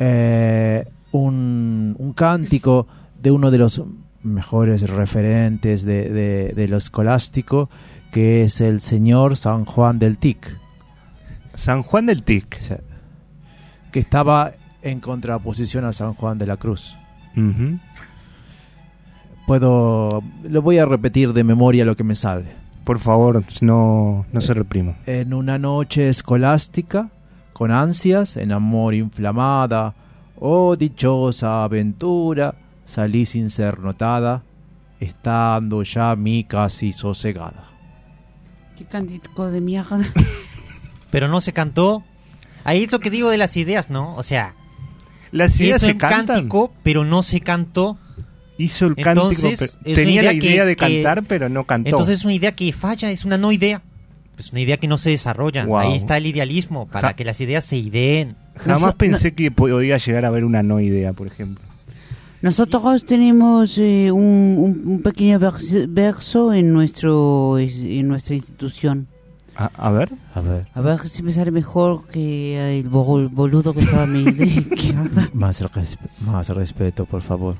eh, 0.00 0.84
un, 1.12 1.94
un 1.96 2.12
cántico 2.14 2.88
de 3.22 3.30
uno 3.30 3.52
de 3.52 3.58
los 3.58 3.82
mejores 4.22 4.88
referentes 4.90 5.84
de, 5.84 6.10
de, 6.10 6.52
de 6.56 6.68
lo 6.68 6.78
escolástico, 6.78 7.70
que 8.10 8.42
es 8.42 8.60
el 8.60 8.80
señor 8.80 9.36
San 9.36 9.64
Juan 9.64 10.00
del 10.00 10.18
Tic. 10.18 10.58
San 11.54 11.82
Juan 11.82 12.06
del 12.06 12.24
Tic. 12.24 12.58
Que 13.92 14.00
estaba 14.00 14.52
en 14.82 15.00
contraposición 15.00 15.84
a 15.84 15.92
San 15.92 16.14
Juan 16.14 16.38
de 16.38 16.46
la 16.46 16.56
Cruz. 16.56 16.96
Puedo. 19.46 20.22
Lo 20.42 20.62
voy 20.62 20.78
a 20.78 20.86
repetir 20.86 21.32
de 21.32 21.44
memoria 21.44 21.84
lo 21.84 21.94
que 21.94 22.04
me 22.04 22.14
sale. 22.14 22.63
Por 22.84 22.98
favor, 22.98 23.42
no, 23.62 24.26
no 24.30 24.40
se 24.40 24.54
reprima. 24.54 24.96
En 25.06 25.32
una 25.32 25.58
noche 25.58 26.08
escolástica, 26.08 27.08
con 27.52 27.70
ansias, 27.70 28.36
en 28.36 28.52
amor 28.52 28.94
inflamada, 28.94 29.94
oh 30.38 30.76
dichosa 30.76 31.64
aventura, 31.64 32.54
salí 32.84 33.24
sin 33.24 33.48
ser 33.48 33.78
notada, 33.80 34.42
estando 35.00 35.82
ya 35.82 36.14
mi 36.14 36.44
casi 36.44 36.92
sosegada. 36.92 37.70
Qué 38.76 38.84
cántico 38.84 39.50
de 39.50 39.60
mierda. 39.60 40.00
Pero 41.10 41.28
no 41.28 41.40
se 41.40 41.52
cantó. 41.52 42.02
Ahí 42.64 42.84
es 42.84 42.92
lo 42.92 42.98
que 43.00 43.10
digo 43.10 43.30
de 43.30 43.38
las 43.38 43.56
ideas, 43.56 43.88
¿no? 43.88 44.14
O 44.16 44.22
sea. 44.22 44.54
Las 45.30 45.58
ideas 45.60 45.80
se 45.80 45.92
un 45.92 45.98
cantan. 45.98 46.26
cántico, 46.26 46.72
pero 46.84 47.04
no 47.04 47.22
se 47.24 47.40
cantó. 47.40 47.98
Hizo 48.56 48.86
el 48.86 48.94
cántico, 48.96 49.26
Entonces, 49.26 49.78
pero 49.82 49.90
es 49.90 49.94
tenía 49.96 50.20
una 50.22 50.30
la 50.30 50.36
idea 50.36 50.62
que- 50.62 50.68
de 50.68 50.76
que- 50.76 51.02
cantar, 51.02 51.24
pero 51.24 51.48
no 51.48 51.64
cantó. 51.64 51.88
Entonces 51.90 52.20
es 52.20 52.24
una 52.24 52.34
idea 52.34 52.52
que 52.52 52.72
falla, 52.72 53.10
es 53.10 53.24
una 53.24 53.36
no 53.36 53.50
idea. 53.52 53.82
Es 54.38 54.50
una 54.52 54.60
idea 54.60 54.76
que 54.76 54.88
no 54.88 54.98
se 54.98 55.10
desarrolla. 55.10 55.64
Wow. 55.64 55.78
Ahí 55.78 55.94
está 55.96 56.16
el 56.16 56.26
idealismo, 56.26 56.86
para 56.86 57.08
Ja- 57.08 57.14
que 57.16 57.24
las 57.24 57.40
ideas 57.40 57.64
se 57.64 57.76
ideen. 57.76 58.36
Jamás 58.56 58.94
pensé 58.94 59.32
que 59.34 59.50
podía 59.50 59.96
llegar 59.98 60.24
a 60.24 60.28
haber 60.28 60.44
una 60.44 60.62
no 60.62 60.80
idea, 60.80 61.12
por 61.12 61.26
ejemplo. 61.26 61.62
Nosotros 62.42 63.06
tenemos 63.06 63.78
eh, 63.78 64.10
un, 64.12 64.82
un- 64.86 65.02
pequeño 65.02 65.38
vers- 65.40 65.86
verso 65.88 66.52
en 66.52 66.72
nuestro 66.72 67.58
en 67.58 68.06
nuestra 68.06 68.34
institución. 68.34 69.06
A, 69.56 69.66
a 69.76 69.90
ver. 69.92 70.10
A 70.34 70.40
ver. 70.40 70.66
A 70.74 70.80
ver 70.80 71.08
si 71.08 71.22
me 71.22 71.32
sale 71.32 71.50
mejor 71.52 72.06
que 72.08 72.80
el 72.80 72.88
bol- 72.90 73.28
boludo 73.28 73.72
que 73.72 73.80
estaba 73.80 74.02
a 74.02 74.06
mi 74.06 74.24
izquierda. 74.28 75.30
Más, 75.32 75.60
res- 75.72 75.96
más 76.20 76.48
respeto, 76.50 77.06
por 77.06 77.22
favor. 77.22 77.56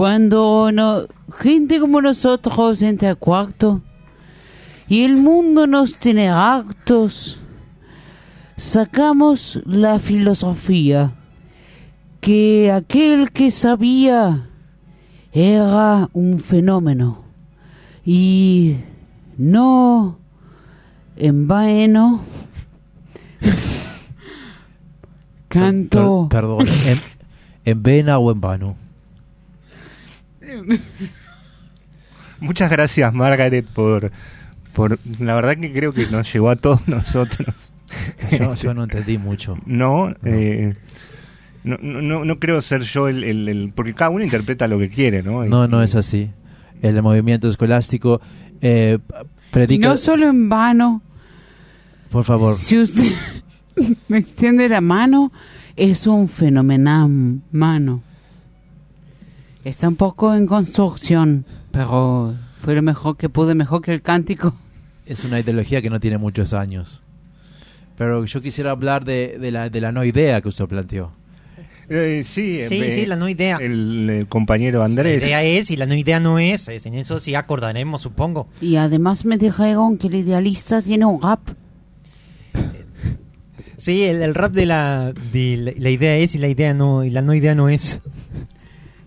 Cuando 0.00 0.70
no, 0.72 1.02
gente 1.30 1.78
como 1.78 2.00
nosotros 2.00 2.80
entra 2.80 3.10
al 3.10 3.18
cuarto 3.18 3.82
y 4.88 5.02
el 5.02 5.18
mundo 5.18 5.66
nos 5.66 5.98
tiene 5.98 6.30
actos, 6.30 7.38
sacamos 8.56 9.60
la 9.66 9.98
filosofía 9.98 11.12
que 12.22 12.72
aquel 12.72 13.30
que 13.30 13.50
sabía 13.50 14.48
era 15.34 16.08
un 16.14 16.40
fenómeno 16.40 17.22
y 18.02 18.76
no 19.36 20.16
en 21.16 21.46
vano 21.46 22.22
canto 25.48 26.26
Per- 26.30 26.40
perdón, 26.40 26.66
¿en, 26.86 26.98
en 27.66 27.82
vena 27.82 28.18
o 28.18 28.32
en 28.32 28.40
vano? 28.40 28.76
Muchas 32.40 32.70
gracias, 32.70 33.12
Margaret, 33.12 33.66
por, 33.66 34.10
por. 34.72 34.98
La 35.18 35.34
verdad 35.34 35.56
que 35.58 35.72
creo 35.72 35.92
que 35.92 36.06
nos 36.06 36.32
llegó 36.32 36.50
a 36.50 36.56
todos 36.56 36.86
nosotros. 36.88 37.54
Yo, 38.38 38.54
yo 38.54 38.72
no 38.74 38.84
entendí 38.84 39.18
mucho. 39.18 39.58
No, 39.66 40.14
eh, 40.24 40.74
no, 41.64 41.76
no, 41.82 42.00
no, 42.00 42.24
no 42.24 42.38
creo 42.38 42.62
ser 42.62 42.82
yo 42.82 43.08
el, 43.08 43.24
el- 43.24 43.48
el- 43.48 43.72
Porque 43.74 43.94
cada 43.94 44.10
uno 44.10 44.24
interpreta 44.24 44.68
lo 44.68 44.78
que 44.78 44.88
quiere, 44.88 45.22
¿no? 45.22 45.44
No, 45.44 45.66
no 45.68 45.82
es 45.82 45.94
así. 45.96 46.30
El 46.82 47.02
movimiento 47.02 47.48
escolástico 47.48 48.20
eh, 48.62 48.98
predica... 49.50 49.88
no 49.88 49.96
solo 49.98 50.26
en 50.28 50.48
vano 50.48 51.02
Por 52.10 52.24
favor. 52.24 52.54
Si 52.56 52.78
usted 52.78 53.12
me 54.08 54.16
extiende 54.18 54.66
la 54.68 54.80
mano, 54.80 55.30
es 55.76 56.06
un 56.06 56.26
fenomenal 56.28 57.40
mano. 57.52 58.02
Está 59.64 59.88
un 59.88 59.96
poco 59.96 60.34
en 60.34 60.46
construcción, 60.46 61.44
pero 61.70 62.34
fue 62.62 62.74
lo 62.74 62.82
mejor 62.82 63.16
que 63.16 63.28
pude, 63.28 63.54
mejor 63.54 63.82
que 63.82 63.92
el 63.92 64.00
cántico. 64.02 64.54
Es 65.06 65.24
una 65.24 65.38
ideología 65.40 65.82
que 65.82 65.90
no 65.90 66.00
tiene 66.00 66.18
muchos 66.18 66.54
años. 66.54 67.02
Pero 67.98 68.24
yo 68.24 68.40
quisiera 68.40 68.70
hablar 68.70 69.04
de, 69.04 69.38
de 69.38 69.50
la, 69.50 69.68
de 69.68 69.80
la 69.80 69.92
no 69.92 70.04
idea 70.04 70.40
que 70.40 70.48
usted 70.48 70.66
planteó. 70.66 71.12
Eh, 71.90 72.22
sí, 72.24 72.60
Sí, 72.62 72.80
eh, 72.80 72.90
sí, 72.92 73.04
la 73.04 73.16
no 73.16 73.28
idea. 73.28 73.56
El, 73.60 74.08
el 74.08 74.26
compañero 74.28 74.82
Andrés. 74.82 75.20
La 75.20 75.26
idea 75.26 75.42
es 75.42 75.70
y 75.70 75.76
la 75.76 75.86
no 75.86 75.94
idea 75.94 76.20
no 76.20 76.38
es. 76.38 76.68
Es 76.68 76.86
En 76.86 76.94
eso 76.94 77.18
sí 77.20 77.34
acordaremos, 77.34 78.00
supongo. 78.00 78.48
Y 78.60 78.76
además 78.76 79.24
me 79.24 79.36
dijeron 79.36 79.98
que 79.98 80.06
el 80.06 80.14
idealista 80.14 80.80
tiene 80.80 81.04
un 81.04 81.20
rap. 81.20 81.40
Sí, 83.76 84.04
el, 84.04 84.22
el 84.22 84.34
rap 84.34 84.52
de 84.52 84.66
la, 84.66 85.12
de 85.32 85.56
la, 85.56 85.72
la 85.76 85.90
idea 85.90 86.16
es 86.16 86.34
y 86.34 86.38
la 86.38 86.48
idea 86.48 86.72
no 86.74 87.02
y 87.02 87.10
la 87.10 87.22
no 87.22 87.34
idea 87.34 87.54
no 87.54 87.68
es. 87.68 87.98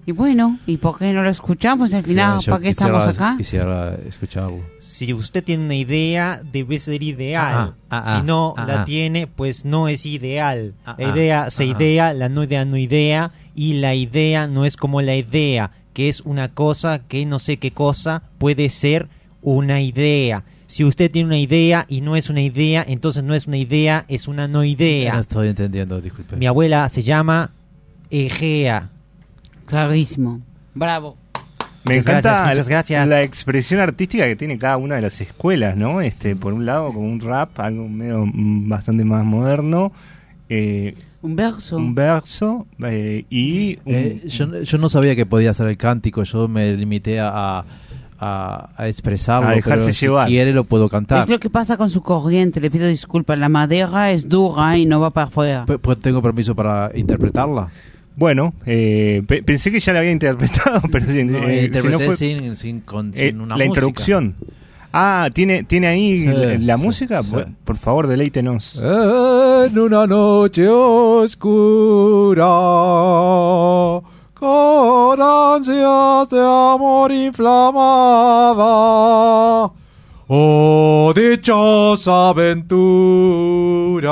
Y 0.05 0.11
bueno, 0.11 0.59
¿y 0.67 0.77
por 0.77 0.97
qué 0.97 1.13
no 1.13 1.23
lo 1.23 1.29
escuchamos 1.29 1.93
al 1.93 2.03
final? 2.03 2.41
Sí, 2.41 2.49
¿Para 2.49 2.61
qué 2.61 2.69
quisiera- 2.69 2.97
estamos 2.97 3.17
acá? 3.17 3.37
Quisiera 3.37 3.95
escucharlo. 4.05 4.61
Si 4.79 5.13
usted 5.13 5.43
tiene 5.43 5.63
una 5.63 5.75
idea, 5.75 6.41
debe 6.51 6.77
ser 6.77 7.01
ideal. 7.01 7.75
Ah, 7.89 8.03
ah, 8.05 8.19
si 8.19 8.25
no 8.27 8.53
ah, 8.57 8.65
la 8.65 8.81
ah. 8.81 8.85
tiene, 8.85 9.27
pues 9.27 9.63
no 9.63 9.87
es 9.87 10.05
ideal. 10.05 10.73
Ah, 10.85 10.95
la 10.99 11.07
ah, 11.07 11.15
idea 11.15 11.49
se 11.51 11.63
ah, 11.63 11.67
idea, 11.67 12.13
la 12.13 12.27
no 12.27 12.43
idea 12.43 12.65
no 12.65 12.75
idea, 12.75 13.31
y 13.55 13.73
la 13.73 13.95
idea 13.95 14.47
no 14.47 14.65
es 14.65 14.75
como 14.75 15.01
la 15.01 15.15
idea, 15.15 15.71
que 15.93 16.09
es 16.09 16.19
una 16.21 16.49
cosa 16.49 16.99
que 16.99 17.25
no 17.25 17.39
sé 17.39 17.57
qué 17.57 17.71
cosa 17.71 18.23
puede 18.39 18.67
ser 18.69 19.07
una 19.41 19.79
idea. 19.79 20.43
Si 20.65 20.83
usted 20.83 21.11
tiene 21.11 21.27
una 21.27 21.37
idea 21.37 21.85
y 21.87 22.01
no 22.01 22.15
es 22.15 22.29
una 22.29 22.41
idea, 22.41 22.83
entonces 22.87 23.23
no 23.23 23.35
es 23.35 23.47
una 23.47 23.57
idea, 23.57 24.05
es 24.09 24.27
una 24.27 24.47
no 24.47 24.59
No 24.59 24.63
idea. 24.65 25.19
estoy 25.19 25.49
entendiendo, 25.49 26.01
disculpe. 26.01 26.35
Mi 26.35 26.47
abuela 26.47 26.89
se 26.89 27.03
llama 27.03 27.51
Egea. 28.09 28.89
Clarísimo. 29.65 30.41
Bravo. 30.73 31.17
Me 31.85 31.95
Muchas 31.95 32.07
encanta 32.07 32.29
gracias, 32.29 32.49
muchas 32.49 32.69
gracias. 32.69 33.07
la 33.09 33.21
expresión 33.23 33.79
artística 33.81 34.25
que 34.25 34.35
tiene 34.37 34.57
cada 34.57 34.77
una 34.77 34.95
de 34.95 35.01
las 35.01 35.19
escuelas, 35.19 35.75
¿no? 35.75 35.99
Este, 35.99 36.35
por 36.35 36.53
un 36.53 36.65
lado, 36.65 36.87
como 36.93 37.01
un 37.11 37.19
rap, 37.19 37.59
algo 37.59 37.89
medio 37.89 38.25
mm, 38.25 38.69
bastante 38.69 39.03
más 39.03 39.25
moderno, 39.25 39.91
eh, 40.47 40.95
Un 41.21 41.35
verso. 41.35 41.75
un 41.75 41.93
verso 41.93 42.67
eh, 42.85 43.25
y 43.29 43.79
un- 43.83 43.93
Eh, 43.93 44.21
yo, 44.27 44.61
yo 44.61 44.77
no 44.77 44.87
sabía 44.87 45.13
que 45.15 45.25
podía 45.25 45.49
hacer 45.51 45.67
el 45.67 45.75
cántico, 45.77 46.23
yo 46.23 46.47
me 46.47 46.73
limité 46.73 47.19
a, 47.19 47.65
a, 48.17 48.69
a 48.77 48.87
expresarlo, 48.87 49.49
A 49.49 49.51
dejarse 49.51 49.79
pero 49.81 49.93
si 49.93 50.05
llevar. 50.05 50.27
quiere 50.29 50.53
lo 50.53 50.63
puedo 50.63 50.87
cantar. 50.87 51.23
Es 51.23 51.29
lo 51.29 51.39
que 51.41 51.49
pasa 51.49 51.75
con 51.75 51.89
su 51.89 52.01
corriente, 52.01 52.61
le 52.61 52.71
pido 52.71 52.87
disculpas. 52.87 53.37
La 53.37 53.49
madera 53.49 54.09
es 54.11 54.29
dura 54.29 54.77
y 54.77 54.85
no 54.85 55.01
va 55.01 55.09
para 55.09 55.27
afuera. 55.27 55.65
P- 55.65 55.79
pues 55.79 55.99
¿Tengo 55.99 56.21
permiso 56.21 56.55
para 56.55 56.91
interpretarla? 56.95 57.69
Bueno, 58.15 58.53
eh, 58.65 59.23
pe- 59.27 59.41
pensé 59.43 59.71
que 59.71 59.79
ya 59.79 59.91
la 59.93 59.99
había 59.99 60.11
interpretado, 60.11 60.81
pero 60.91 61.07
si, 61.07 61.23
No, 61.23 61.47
eh, 61.47 61.69
si 61.73 61.87
no 61.87 61.99
fue 61.99 62.15
sin, 62.17 62.55
sin, 62.55 62.79
con- 62.81 63.11
eh, 63.15 63.29
sin 63.29 63.41
una 63.41 63.55
la 63.57 63.65
música. 63.65 63.79
introducción. 63.87 64.35
Ah, 64.95 65.29
¿tiene, 65.33 65.63
¿tiene 65.63 65.87
ahí 65.87 66.19
Sí, 66.19 66.25
la, 66.27 66.57
la 66.59 66.77
sí, 66.77 66.83
música? 66.83 67.23
sí. 67.23 67.31
Por, 67.31 67.47
por 67.65 67.77
favor, 67.77 68.05
deleítenos. 68.07 68.75
En 68.79 69.79
una 69.79 70.05
noche 70.05 70.67
oscura, 70.69 72.45
con 74.35 75.19
ansias 75.21 76.29
de 76.29 76.39
amor 76.39 77.11
inflamada, 77.11 78.63
oh 80.27 81.13
dichosa 81.15 82.29
aventura, 82.29 84.11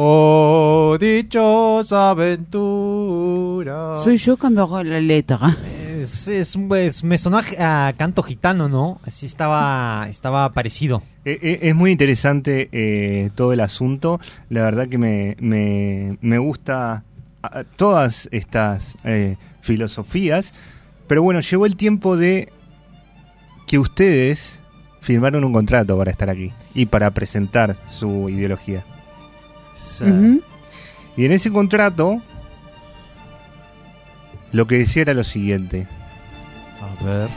oh 0.00 0.96
dichosa 1.00 2.10
aventura. 2.10 3.96
Soy 3.96 4.16
yo 4.16 4.36
cuando 4.36 4.62
hago 4.62 4.80
la 4.84 5.00
letra. 5.00 5.56
Es, 6.00 6.28
es, 6.28 6.54
un- 6.54 6.72
es- 6.76 7.02
me 7.02 7.18
sonó 7.18 7.38
a, 7.58 7.88
a 7.88 7.92
canto 7.94 8.22
gitano, 8.22 8.68
¿no? 8.68 9.00
Así 9.04 9.26
estaba, 9.26 10.06
estaba 10.08 10.52
parecido. 10.52 11.02
Eh, 11.24 11.38
eh, 11.42 11.58
es 11.62 11.74
muy 11.74 11.90
interesante 11.90 12.68
eh, 12.70 13.30
todo 13.34 13.52
el 13.52 13.58
asunto. 13.60 14.20
La 14.50 14.62
verdad 14.62 14.88
que 14.88 14.98
me, 14.98 15.36
me, 15.40 16.16
me 16.20 16.38
gusta 16.38 17.02
todas 17.76 18.28
estas 18.30 18.94
eh, 19.02 19.36
filosofías. 19.62 20.52
Pero 21.08 21.22
bueno, 21.24 21.40
llegó 21.40 21.66
el 21.66 21.74
tiempo 21.74 22.16
de 22.16 22.52
que 23.66 23.78
ustedes 23.80 24.60
firmaron 25.00 25.42
un 25.42 25.52
contrato 25.52 25.96
para 25.98 26.10
estar 26.12 26.30
aquí 26.30 26.52
y 26.74 26.86
para 26.86 27.10
presentar 27.10 27.76
su 27.88 28.28
ideología. 28.28 28.84
Y 31.16 31.24
en 31.24 31.32
ese 31.32 31.50
contrato, 31.50 32.22
lo 34.52 34.66
que 34.66 34.78
decía 34.78 35.02
era 35.02 35.14
lo 35.14 35.24
siguiente. 35.24 35.86
A 36.80 37.04
ver. 37.04 37.28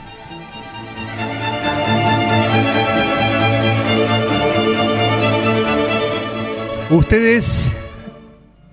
Ustedes, 6.90 7.68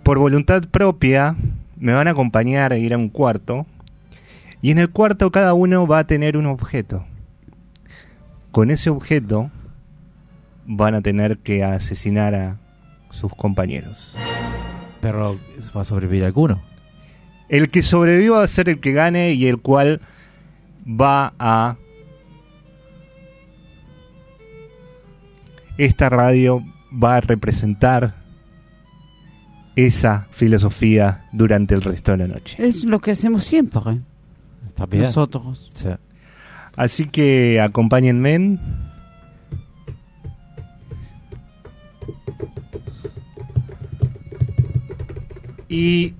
por 0.04 0.20
voluntad 0.20 0.64
propia, 0.70 1.36
me 1.78 1.94
van 1.94 2.08
a 2.08 2.12
acompañar 2.12 2.74
a 2.74 2.78
ir 2.78 2.94
a 2.94 2.98
un 2.98 3.10
cuarto. 3.10 3.66
Y 4.62 4.72
en 4.72 4.78
el 4.78 4.90
cuarto 4.90 5.32
cada 5.32 5.54
uno 5.54 5.88
va 5.88 6.00
a 6.00 6.08
tener 6.08 6.36
un 6.36 6.46
objeto. 6.46 7.06
Con 8.52 8.72
ese 8.72 8.90
objeto 8.90 9.50
van 10.66 10.96
a 10.96 11.02
tener 11.02 11.38
que 11.38 11.64
asesinar 11.64 12.36
a 12.36 12.58
sus 13.10 13.34
compañeros. 13.36 14.16
Pero 15.02 15.40
va 15.76 15.82
a 15.82 15.86
sobrevivir 15.86 16.26
alguno. 16.26 16.62
El 17.48 17.70
que 17.70 17.82
sobreviva 17.82 18.38
va 18.38 18.44
a 18.44 18.48
ser 18.48 18.70
el 18.70 18.80
que 18.80 18.92
gane 18.92 19.34
y 19.34 19.48
el 19.48 19.60
cual 19.60 20.02
va 20.86 21.34
a... 21.40 21.78
Esta 25.78 26.10
radio 26.10 26.64
va 26.92 27.18
a 27.18 27.22
representar 27.22 28.16
esa 29.76 30.28
filosofía 30.32 31.26
durante 31.32 31.74
el 31.74 31.82
resto 31.82 32.12
de 32.12 32.18
la 32.18 32.28
noche. 32.28 32.58
Es 32.60 32.84
lo 32.84 33.00
que 33.00 33.12
hacemos 33.12 33.46
siempre. 33.46 34.02
Está 34.68 34.86
bien. 34.86 35.04
Nosotros. 35.04 35.70
Sí. 35.74 35.90
Así 36.76 37.06
que 37.06 37.62
acompáñenme. 37.62 38.60
Y 45.70 46.14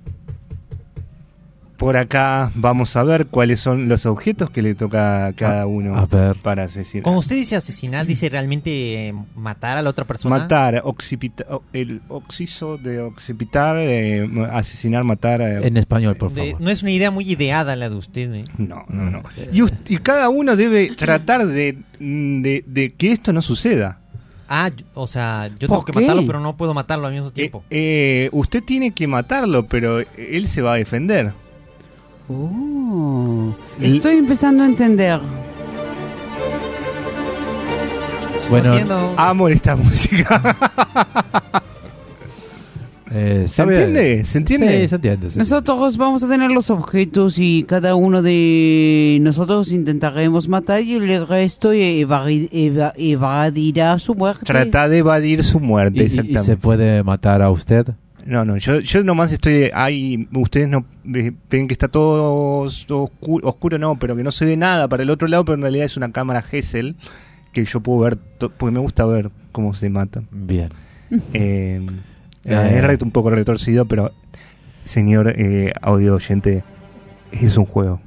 por 1.76 1.96
acá 1.96 2.52
vamos 2.54 2.94
a 2.94 3.02
ver 3.04 3.26
cuáles 3.28 3.58
son 3.58 3.88
los 3.88 4.04
objetos 4.04 4.50
que 4.50 4.60
le 4.60 4.74
toca 4.74 5.24
a 5.28 5.32
cada 5.32 5.66
uno 5.66 5.96
a 5.96 6.04
ver. 6.04 6.36
para 6.36 6.64
asesinar. 6.64 7.04
Cuando 7.04 7.20
usted 7.20 7.36
dice 7.36 7.56
asesinar, 7.56 8.04
dice 8.04 8.28
realmente 8.28 9.08
eh, 9.08 9.14
matar 9.34 9.78
a 9.78 9.82
la 9.82 9.88
otra 9.88 10.04
persona. 10.04 10.40
Matar, 10.40 10.82
occipita- 10.84 11.46
o- 11.48 11.62
el 11.72 12.02
oxiso 12.08 12.76
de 12.76 13.00
occipitar, 13.00 13.76
eh, 13.78 14.28
asesinar, 14.52 15.04
matar. 15.04 15.40
eh, 15.40 15.66
En 15.66 15.78
español, 15.78 16.16
por 16.16 16.34
De- 16.34 16.48
favor. 16.50 16.60
no 16.60 16.68
es 16.70 16.82
una 16.82 16.90
idea 16.90 17.10
muy 17.10 17.24
ideada 17.30 17.74
la 17.76 17.88
de 17.88 17.96
usted. 17.96 18.34
¿eh? 18.34 18.44
No, 18.58 18.84
no, 18.90 19.08
no. 19.10 19.22
Y, 19.50 19.62
us- 19.62 19.72
y 19.88 19.96
cada 19.96 20.28
uno 20.28 20.56
debe 20.56 20.94
tratar 20.94 21.46
de, 21.46 21.78
de- 21.98 22.62
de 22.66 22.92
que 22.92 23.10
esto 23.12 23.32
no 23.32 23.40
suceda. 23.40 24.00
Ah, 24.52 24.68
o 24.94 25.06
sea, 25.06 25.46
yo 25.46 25.68
¿Por 25.68 25.78
tengo 25.78 25.84
que 25.84 25.92
qué? 25.92 26.00
matarlo, 26.00 26.26
pero 26.26 26.40
no 26.40 26.56
puedo 26.56 26.74
matarlo 26.74 27.06
al 27.06 27.12
mismo 27.12 27.28
Eh, 27.28 27.32
tiempo. 27.32 27.62
eh, 27.70 28.28
usted 28.32 28.64
tiene 28.64 28.90
que 28.90 29.06
matarlo, 29.06 29.66
pero 29.66 30.00
él 30.16 30.48
se 30.48 30.60
va 30.60 30.72
a 30.72 30.76
defender. 30.76 31.32
Oh, 32.28 33.54
estoy 33.80 34.16
empezando 34.16 34.64
a 34.64 34.66
entender. 34.66 35.20
Bueno. 38.48 39.14
Amo 39.16 39.48
esta 39.48 39.76
música. 39.76 40.56
Eh, 43.12 43.46
¿Se 43.48 43.62
entiende? 43.62 44.24
¿Se 44.24 44.38
entiende? 44.38 44.82
Sí, 44.82 44.88
se 44.88 44.94
entiende. 44.94 45.30
se 45.30 45.38
Nosotros 45.38 45.96
vamos 45.96 46.22
a 46.22 46.28
tener 46.28 46.50
los 46.50 46.70
objetos 46.70 47.38
y 47.38 47.64
cada 47.64 47.94
uno 47.96 48.22
de 48.22 49.18
nosotros 49.20 49.72
intentaremos 49.72 50.48
matar 50.48 50.82
y 50.82 50.94
el 50.94 51.26
resto 51.26 51.72
eva- 51.72 52.92
evadirá 52.96 53.98
su 53.98 54.14
muerte. 54.14 54.44
Trata 54.46 54.88
de 54.88 54.98
evadir 54.98 55.42
su 55.44 55.60
muerte. 55.60 55.98
¿Y- 55.98 56.00
y, 56.00 56.02
y 56.02 56.06
exactamente. 56.06 56.44
se 56.44 56.56
puede 56.56 57.02
matar 57.02 57.42
a 57.42 57.50
usted? 57.50 57.86
No, 58.26 58.44
no, 58.44 58.58
yo, 58.58 58.80
yo 58.80 59.02
nomás 59.02 59.32
estoy 59.32 59.70
ahí, 59.72 60.28
ustedes 60.34 60.68
no 60.68 60.84
eh, 61.14 61.32
ven 61.50 61.66
que 61.66 61.72
está 61.72 61.88
todo 61.88 62.60
oscuro, 62.60 63.10
oscuro, 63.48 63.78
no, 63.78 63.98
pero 63.98 64.14
que 64.14 64.22
no 64.22 64.30
se 64.30 64.44
ve 64.44 64.56
nada 64.58 64.88
para 64.88 65.02
el 65.02 65.10
otro 65.10 65.26
lado, 65.26 65.44
pero 65.46 65.54
en 65.56 65.62
realidad 65.62 65.86
es 65.86 65.96
una 65.96 66.12
cámara 66.12 66.42
Gesell 66.42 66.96
que 67.52 67.64
yo 67.64 67.80
puedo 67.80 68.00
ver, 68.00 68.18
porque 68.38 68.70
me 68.72 68.78
gusta 68.78 69.06
ver 69.06 69.30
cómo 69.52 69.72
se 69.74 69.88
matan. 69.88 70.28
Bien. 70.30 70.68
Eh, 71.32 71.80
Eh. 72.44 72.80
Es 72.92 73.02
un 73.02 73.10
poco 73.10 73.30
retorcido, 73.30 73.84
pero 73.86 74.12
señor 74.84 75.34
eh, 75.36 75.72
audio 75.82 76.14
oyente, 76.14 76.64
es 77.32 77.56
un 77.56 77.66
juego. 77.66 78.00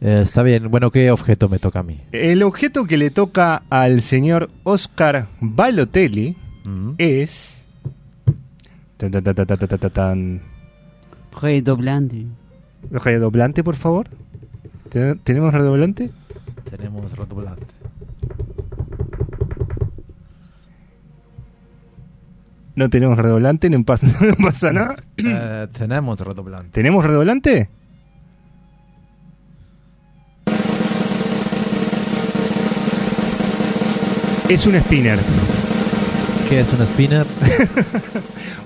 Eh, 0.00 0.20
está 0.22 0.42
bien. 0.42 0.70
Bueno, 0.70 0.90
¿qué 0.90 1.10
objeto 1.10 1.48
me 1.48 1.58
toca 1.58 1.80
a 1.80 1.82
mí? 1.82 2.00
El 2.12 2.42
objeto 2.42 2.84
que 2.86 2.96
le 2.96 3.10
toca 3.10 3.62
al 3.70 4.00
señor 4.02 4.50
Oscar 4.64 5.26
Balotelli 5.40 6.36
Mm. 6.64 6.92
es... 6.96 7.62
tan, 8.96 9.10
tan, 9.12 9.22
tan, 9.22 9.90
tan. 9.90 10.40
Redoblante. 11.42 12.24
Redoblante, 12.90 13.62
por 13.62 13.76
favor. 13.76 14.08
¿Ten- 14.88 15.18
¿Tenemos 15.18 15.52
redoblante? 15.52 16.10
Tenemos 16.70 17.12
redoblante. 17.16 17.66
No 22.76 22.90
tenemos 22.90 23.16
redoblante, 23.16 23.70
no 23.70 23.82
pasa, 23.84 24.06
no 24.20 24.34
pasa 24.44 24.72
nada. 24.72 24.96
Eh, 25.16 25.66
tenemos 25.76 26.18
redoblante. 26.20 26.70
¿Tenemos 26.72 27.04
redoblante? 27.04 27.68
Es 34.48 34.66
un 34.66 34.74
spinner. 34.80 35.18
¿Qué 36.48 36.60
es 36.60 36.72
un 36.72 36.84
spinner? 36.86 37.26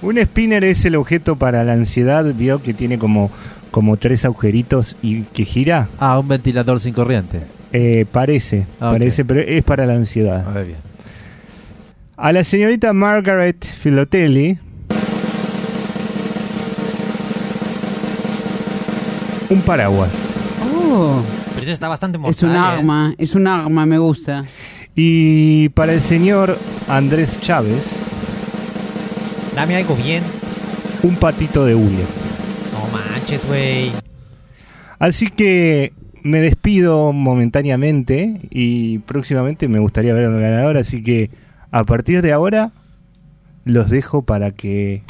Un 0.01 0.17
spinner 0.17 0.63
es 0.63 0.85
el 0.85 0.95
objeto 0.95 1.35
para 1.37 1.65
la 1.65 1.73
ansiedad, 1.73 2.25
vio 2.33 2.63
que 2.63 2.73
tiene 2.73 3.01
como, 3.01 3.33
como 3.73 3.97
tres 3.97 4.25
agujeritos 4.25 4.95
y 5.03 5.23
que 5.23 5.45
gira. 5.45 5.89
Ah, 5.99 6.21
un 6.21 6.29
ventilador 6.29 6.81
sin 6.81 6.95
corriente. 6.95 7.41
Eh, 7.73 8.07
parece, 8.13 8.65
Ah, 8.81 8.91
parece, 8.93 9.25
pero 9.25 9.41
es 9.41 9.65
para 9.65 9.87
la 9.87 9.95
ansiedad. 9.95 10.47
A 10.49 10.53
ver, 10.53 10.67
bien. 10.67 10.79
A 12.21 12.33
la 12.33 12.43
señorita 12.43 12.93
Margaret 12.93 13.65
Filotelli. 13.65 14.59
Un 19.51 19.61
paraguas. 19.63 20.11
Oh, 20.75 21.23
Pero 21.55 21.63
eso 21.63 21.73
está 21.73 21.89
bastante 21.89 22.17
es 22.19 22.23
mortal. 22.23 22.51
un 22.51 22.57
¿eh? 22.57 22.59
arma, 22.59 23.15
es 23.19 23.35
un 23.35 23.47
arma, 23.47 23.87
me 23.87 23.99
gusta. 23.99 24.45
Y 24.95 25.69
para 25.71 25.93
el 25.93 26.01
señor 26.03 26.59
Andrés 26.89 27.41
Chávez, 27.41 27.87
Dame 29.55 29.77
algo 29.77 29.95
bien. 29.97 30.23
un 31.03 31.15
patito 31.17 31.65
de 31.65 31.75
hule. 31.75 32.05
No 32.73 32.87
manches, 32.93 33.47
güey. 33.47 33.93
Así 34.99 35.29
que 35.29 35.93
me 36.23 36.41
despido 36.41 37.13
momentáneamente 37.13 38.39
y 38.51 38.99
próximamente 38.99 39.69
me 39.69 39.79
gustaría 39.79 40.13
ver 40.13 40.25
al 40.25 40.41
ganador. 40.41 40.77
Así 40.77 41.03
que 41.03 41.31
a 41.71 41.85
partir 41.85 42.23
de 42.23 42.33
ahora 42.33 42.73
los 43.65 43.91
dejo 43.91 44.23
para 44.23 44.53
que... 44.53 45.03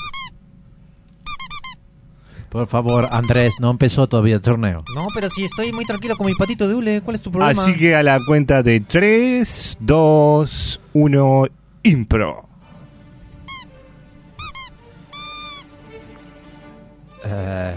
Por 2.49 2.67
favor, 2.67 3.07
Andrés, 3.13 3.57
no 3.61 3.71
empezó 3.71 4.09
todavía 4.09 4.37
el 4.37 4.41
torneo. 4.41 4.83
No, 4.97 5.07
pero 5.15 5.29
si 5.29 5.45
estoy 5.45 5.71
muy 5.73 5.85
tranquilo 5.85 6.17
con 6.17 6.27
mi 6.27 6.35
patito 6.35 6.67
de 6.67 6.75
hule, 6.75 7.03
¿cuál 7.03 7.17
es 7.17 7.23
tu 7.23 7.31
problema? 7.31 7.63
Así 7.63 7.75
que 7.75 7.95
a 7.95 8.03
la 8.03 8.17
cuenta 8.27 8.63
de 8.63 8.81
3, 8.81 9.77
2, 9.79 10.81
1, 10.95 11.45
impro. 11.83 12.49
Eh, 17.27 17.77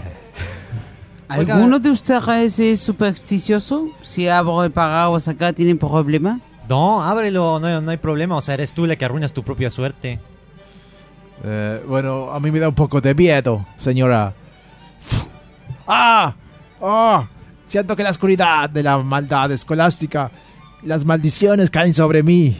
¿Alguno 1.28 1.78
de 1.78 1.90
ustedes 1.90 2.58
es 2.58 2.80
supersticioso? 2.80 3.88
Si 4.02 4.26
abro 4.26 4.64
el 4.64 4.70
paraguas 4.70 5.28
acá, 5.28 5.52
¿tienen 5.52 5.76
problema? 5.76 6.40
No, 6.72 7.02
ábrelo, 7.02 7.60
no, 7.60 7.82
no 7.82 7.90
hay 7.90 7.98
problema. 7.98 8.36
O 8.36 8.40
sea, 8.40 8.54
eres 8.54 8.72
tú 8.72 8.86
la 8.86 8.96
que 8.96 9.04
arruinas 9.04 9.34
tu 9.34 9.42
propia 9.42 9.68
suerte. 9.68 10.18
Eh, 11.44 11.84
bueno, 11.86 12.32
a 12.32 12.40
mí 12.40 12.50
me 12.50 12.60
da 12.60 12.70
un 12.70 12.74
poco 12.74 12.98
de 12.98 13.14
miedo, 13.14 13.66
señora. 13.76 14.32
¡Ah! 15.86 16.34
¡Ah! 16.80 17.28
Siento 17.64 17.94
que 17.94 18.02
la 18.02 18.08
oscuridad 18.08 18.70
de 18.70 18.82
la 18.82 18.96
maldad 18.96 19.52
escolástica 19.52 20.30
y 20.82 20.86
las 20.86 21.04
maldiciones 21.04 21.68
caen 21.70 21.92
sobre 21.92 22.22
mí. 22.22 22.56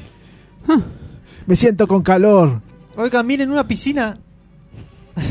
Me 1.46 1.56
siento 1.56 1.86
con 1.86 2.02
calor. 2.02 2.60
Oiga, 2.96 3.22
miren 3.22 3.50
una 3.50 3.66
piscina. 3.66 4.18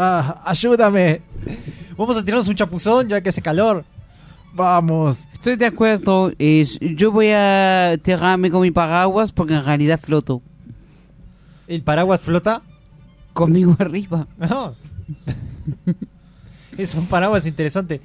Ah, 0.00 0.42
ayúdame. 0.46 1.22
Vamos 1.96 2.16
a 2.16 2.24
tirarnos 2.24 2.46
un 2.46 2.54
chapuzón 2.54 3.08
ya 3.08 3.20
que 3.20 3.30
hace 3.30 3.42
calor. 3.42 3.84
Vamos. 4.58 5.24
Estoy 5.32 5.54
de 5.54 5.66
acuerdo. 5.66 6.32
es- 6.36 6.78
yo 6.80 7.12
voy 7.12 7.28
a 7.30 7.96
tirarme 8.02 8.50
con 8.50 8.60
mi 8.62 8.72
paraguas 8.72 9.30
porque 9.30 9.54
en 9.54 9.64
realidad 9.64 10.00
floto. 10.02 10.42
¿El 11.68 11.82
paraguas 11.82 12.20
flota? 12.20 12.62
Conmigo 13.32 13.76
arriba. 13.78 14.26
No. 14.36 14.74
es 16.76 16.92
un 16.96 17.06
paraguas 17.06 17.46
interesante. 17.46 18.00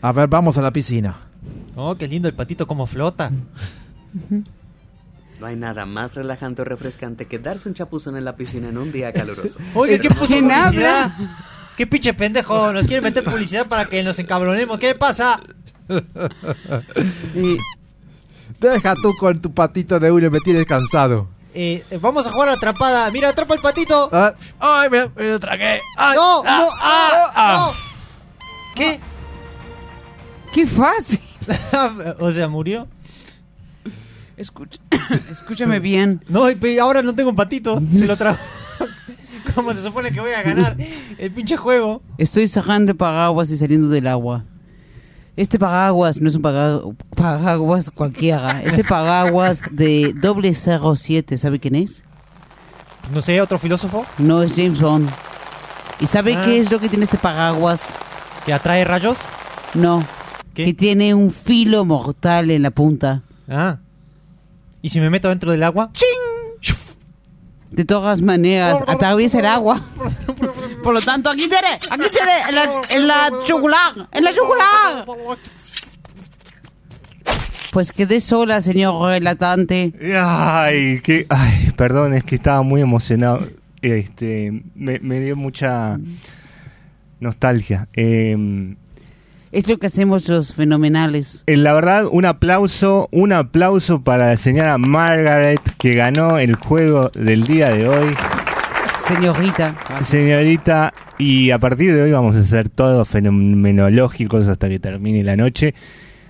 A 0.00 0.12
ver, 0.12 0.28
vamos 0.28 0.56
a 0.58 0.62
la 0.62 0.72
piscina. 0.72 1.16
Oh, 1.74 1.96
qué 1.96 2.06
lindo 2.06 2.28
el 2.28 2.34
patito 2.34 2.68
como 2.68 2.86
flota. 2.86 3.32
No 5.40 5.46
hay 5.46 5.56
nada 5.56 5.86
más 5.86 6.14
relajante 6.14 6.62
o 6.62 6.64
refrescante 6.64 7.26
que 7.26 7.40
darse 7.40 7.68
un 7.68 7.74
chapuzón 7.74 8.16
en 8.16 8.24
la 8.24 8.36
piscina 8.36 8.68
en 8.68 8.78
un 8.78 8.92
día 8.92 9.12
caluroso. 9.12 9.58
Oye, 9.74 9.98
¿qué 9.98 10.08
puso 10.08 10.26
¿Quién 10.28 10.44
publicidad? 10.48 11.10
¿Qué 11.76 11.86
pinche 11.86 12.14
pendejo? 12.14 12.72
Nos 12.72 12.86
quiere 12.86 13.00
meter 13.00 13.24
publicidad 13.24 13.66
para 13.66 13.86
que 13.86 14.02
nos 14.02 14.18
encabronemos. 14.18 14.78
¿Qué 14.78 14.94
pasa? 14.94 15.40
Deja 18.60 18.94
tú 18.94 19.12
con 19.18 19.40
tu 19.40 19.52
patito 19.52 19.98
de 19.98 20.10
hule, 20.10 20.30
me 20.30 20.40
tienes 20.40 20.66
cansado. 20.66 21.28
Eh, 21.52 21.84
vamos 22.00 22.26
a 22.26 22.32
jugar 22.32 22.48
a 22.48 22.52
la 22.52 22.56
atrapada. 22.56 23.10
Mira, 23.10 23.28
atrapa 23.28 23.54
el 23.54 23.60
patito. 23.60 24.08
Ah, 24.12 24.34
¡Ay, 24.58 24.90
me, 24.90 25.08
me 25.08 25.30
lo 25.30 25.40
tragué! 25.40 25.80
¡Ay! 25.96 26.16
no, 26.16 26.42
ah, 26.44 26.58
no, 26.58 26.68
ah, 26.82 27.32
ah. 27.34 27.56
no. 27.58 27.72
¿Qué? 28.74 28.98
¡Qué 30.52 30.66
fácil! 30.66 31.20
o 32.18 32.32
sea, 32.32 32.48
murió. 32.48 32.88
Escucha, 34.36 34.80
escúchame 35.30 35.78
bien. 35.78 36.24
No, 36.28 36.46
ahora 36.80 37.02
no 37.02 37.14
tengo 37.14 37.30
un 37.30 37.36
patito. 37.36 37.80
Se 37.92 38.06
lo 38.06 38.16
trajo. 38.16 38.40
¿Cómo 39.54 39.72
se 39.72 39.82
supone 39.82 40.10
que 40.12 40.20
voy 40.20 40.32
a 40.32 40.42
ganar 40.42 40.76
el 41.18 41.30
pinche 41.30 41.56
juego? 41.56 42.02
Estoy 42.18 42.46
sacando 42.48 42.92
el 42.92 42.96
paraguas 42.96 43.50
y 43.50 43.56
saliendo 43.56 43.88
del 43.88 44.06
agua. 44.06 44.44
Este 45.36 45.58
paraguas 45.58 46.20
no 46.20 46.28
es 46.28 46.36
un 46.36 46.96
paraguas 47.16 47.90
cualquiera. 47.90 48.62
Es 48.62 48.78
el 48.78 48.84
paraguas 48.86 49.62
de 49.70 50.14
doble 50.20 50.54
07. 50.54 51.36
¿Sabe 51.36 51.58
quién 51.58 51.74
es? 51.74 52.04
No 53.12 53.20
sé, 53.20 53.40
otro 53.40 53.58
filósofo 53.58 54.06
No 54.16 54.42
es 54.42 54.54
James 54.56 54.80
Bond. 54.80 55.10
¿Y 56.00 56.06
sabe 56.06 56.36
Ah. 56.36 56.42
qué 56.44 56.58
es 56.60 56.70
lo 56.70 56.78
que 56.80 56.88
tiene 56.88 57.04
este 57.04 57.18
paraguas? 57.18 57.84
que 58.46 58.52
atrae 58.52 58.84
rayos. 58.84 59.16
No. 59.72 60.04
¿Qué? 60.52 60.66
Que 60.66 60.74
tiene 60.74 61.14
un 61.14 61.30
filo 61.30 61.84
mortal 61.86 62.50
en 62.50 62.62
la 62.62 62.70
punta. 62.70 63.22
Ah. 63.48 63.78
¿Y 64.82 64.90
si 64.90 65.00
me 65.00 65.08
meto 65.08 65.30
dentro 65.30 65.50
del 65.50 65.62
agua? 65.62 65.90
De 67.74 67.84
todas 67.84 68.20
maneras, 68.20 68.78
atraviesa 68.86 69.40
el 69.40 69.46
agua. 69.46 69.84
Por 70.84 70.94
lo 70.94 71.00
tanto, 71.04 71.28
aquí 71.28 71.48
tiene, 71.48 71.80
aquí 71.90 72.04
tiene, 72.12 72.32
en 72.48 72.54
la, 72.54 72.82
en 72.88 73.08
la 73.08 73.30
yugular, 73.44 74.08
en 74.12 74.24
la 74.24 74.30
yugular. 74.30 75.04
Pues 77.72 77.90
quedé 77.90 78.20
sola, 78.20 78.60
señor 78.60 79.08
relatante. 79.08 79.92
Ay, 80.16 81.00
que, 81.00 81.26
ay, 81.28 81.72
perdón, 81.76 82.14
es 82.14 82.22
que 82.22 82.36
estaba 82.36 82.62
muy 82.62 82.80
emocionado. 82.80 83.48
Este, 83.82 84.62
me, 84.76 85.00
me 85.00 85.18
dio 85.18 85.34
mucha 85.34 85.98
nostalgia. 87.18 87.88
Eh, 87.92 88.76
Es 89.54 89.68
lo 89.68 89.78
que 89.78 89.86
hacemos 89.86 90.28
los 90.28 90.52
fenomenales. 90.52 91.44
eh, 91.46 91.56
la 91.56 91.72
verdad, 91.74 92.06
un 92.10 92.24
aplauso, 92.24 93.08
un 93.12 93.32
aplauso 93.32 94.02
para 94.02 94.26
la 94.30 94.36
señora 94.36 94.78
Margaret 94.78 95.60
que 95.78 95.94
ganó 95.94 96.38
el 96.38 96.56
juego 96.56 97.10
del 97.14 97.44
día 97.44 97.68
de 97.70 97.88
hoy. 97.88 98.14
Señorita. 99.06 99.74
Señorita, 100.08 100.92
y 101.18 101.50
a 101.50 101.58
partir 101.60 101.94
de 101.94 102.02
hoy 102.02 102.10
vamos 102.10 102.34
a 102.36 102.44
ser 102.44 102.68
todos 102.68 103.06
fenomenológicos 103.08 104.48
hasta 104.48 104.68
que 104.68 104.80
termine 104.80 105.22
la 105.22 105.36
noche. 105.36 105.74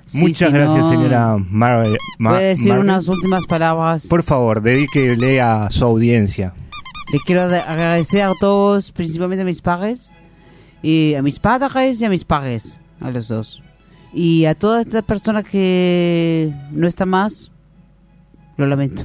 Sí, 0.06 0.18
Muchas 0.18 0.50
si 0.50 0.54
gracias, 0.54 0.78
no, 0.80 0.90
señora 0.90 1.36
Margaret. 1.48 1.96
Voy 2.18 2.34
a 2.36 2.38
decir 2.40 2.72
unas 2.72 3.08
últimas 3.08 3.46
palabras. 3.46 4.06
Por 4.06 4.22
favor, 4.22 4.60
dedíquele 4.60 5.40
a 5.40 5.68
su 5.70 5.84
audiencia. 5.84 6.52
Le 7.12 7.18
quiero 7.24 7.48
de- 7.48 7.56
agradecer 7.60 8.20
a 8.22 8.32
todos, 8.38 8.92
principalmente 8.92 9.42
a 9.42 9.46
mis 9.46 9.62
padres, 9.62 10.10
y 10.82 11.14
a 11.14 11.22
mis 11.22 11.38
padres 11.38 12.00
y 12.00 12.04
a 12.04 12.10
mis 12.10 12.24
padres, 12.24 12.78
a 13.04 13.10
los 13.10 13.28
dos. 13.28 13.62
Y 14.12 14.44
a 14.46 14.54
toda 14.54 14.82
esta 14.82 15.02
persona 15.02 15.42
que 15.42 16.52
no 16.70 16.86
está 16.86 17.04
más, 17.06 17.50
lo 18.56 18.66
lamento. 18.66 19.04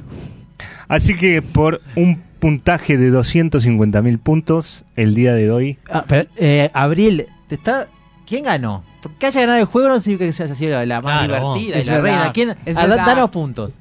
Así 0.88 1.16
que 1.16 1.42
por 1.42 1.80
un 1.96 2.22
puntaje 2.38 2.96
de 2.96 3.10
250 3.10 4.02
mil 4.02 4.18
puntos 4.18 4.84
el 4.96 5.14
día 5.14 5.34
de 5.34 5.50
hoy. 5.50 5.78
Ah, 5.90 6.04
pero, 6.06 6.28
eh, 6.36 6.70
Abril, 6.72 7.26
¿te 7.48 7.56
está... 7.56 7.88
¿quién 8.26 8.44
ganó? 8.44 8.84
Porque 9.02 9.26
haya 9.26 9.40
ganado 9.40 9.58
el 9.58 9.64
juego 9.64 9.88
no 9.88 10.00
significa 10.00 10.30
que 10.30 10.42
haya 10.44 10.54
sido 10.54 10.84
la 10.84 11.00
más 11.00 11.26
Claro, 11.26 11.54
divertida 11.54 11.76
y 11.76 11.80
es 11.80 11.86
la 11.86 11.92
verdad, 11.94 12.08
reina. 12.18 12.32
¿Quién? 12.32 12.50
es 12.64 12.76
Ah, 12.76 12.82
da- 12.82 12.86
verdad. 12.96 13.06
danos 13.06 13.30
puntos. 13.30 13.74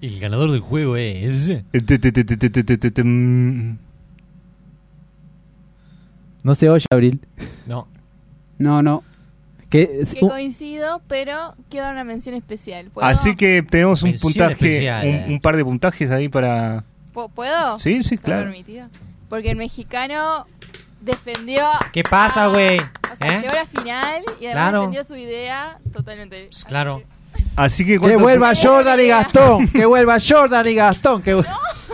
El 0.00 0.18
ganador 0.18 0.50
del 0.50 0.60
juego 0.60 0.96
es. 0.96 1.50
No 6.42 6.54
se 6.54 6.68
oye, 6.70 6.86
Abril. 6.90 7.20
No. 7.66 7.86
No, 8.58 8.82
no. 8.82 9.02
Que, 9.68 10.04
Que 10.12 10.20
coincido, 10.20 11.00
pero 11.06 11.54
quiero 11.68 11.84
dar 11.86 11.94
una 11.94 12.04
mención 12.04 12.34
especial. 12.34 12.90
¿Puedo? 12.90 13.06
Así 13.06 13.36
que 13.36 13.62
tenemos 13.62 14.02
un 14.02 14.10
Mención 14.10 14.32
puntaje, 14.32 14.52
especial, 14.52 15.06
un, 15.06 15.14
eh. 15.14 15.26
un 15.28 15.40
par 15.40 15.56
de 15.56 15.64
puntajes 15.64 16.10
ahí 16.10 16.28
para. 16.28 16.82
¿Pu- 17.14 17.30
¿Puedo? 17.30 17.78
Sí, 17.78 18.02
sí, 18.02 18.16
¿Está 18.16 18.24
claro. 18.26 18.42
permitido? 18.46 18.88
Porque 19.28 19.50
el 19.52 19.56
mexicano 19.56 20.46
defendió. 21.00 21.62
¿Qué 21.92 22.02
pasa, 22.02 22.48
güey? 22.48 22.78
O 22.80 23.16
sea, 23.18 23.28
¿Eh? 23.28 23.40
llegó 23.42 23.52
a 23.52 23.54
la 23.54 23.66
final 23.66 24.22
y 24.40 24.46
además 24.46 24.52
Claro. 24.52 24.78
defendió 24.80 25.04
su 25.04 25.16
idea 25.16 25.78
totalmente. 25.92 26.46
Pues 26.50 26.64
claro. 26.64 27.02
Así 27.56 27.84
que 27.84 27.92
que 27.92 27.98
¿cuántos 27.98 28.22
vuelva 28.22 28.52
Jordan 28.54 29.00
y 29.00 29.06
Gastón. 29.08 29.68
Que 29.72 29.84
vuelva 29.86 30.16
Jordan 30.26 30.66
y 30.68 30.74
Gastón. 30.74 31.22
Que... 31.22 31.42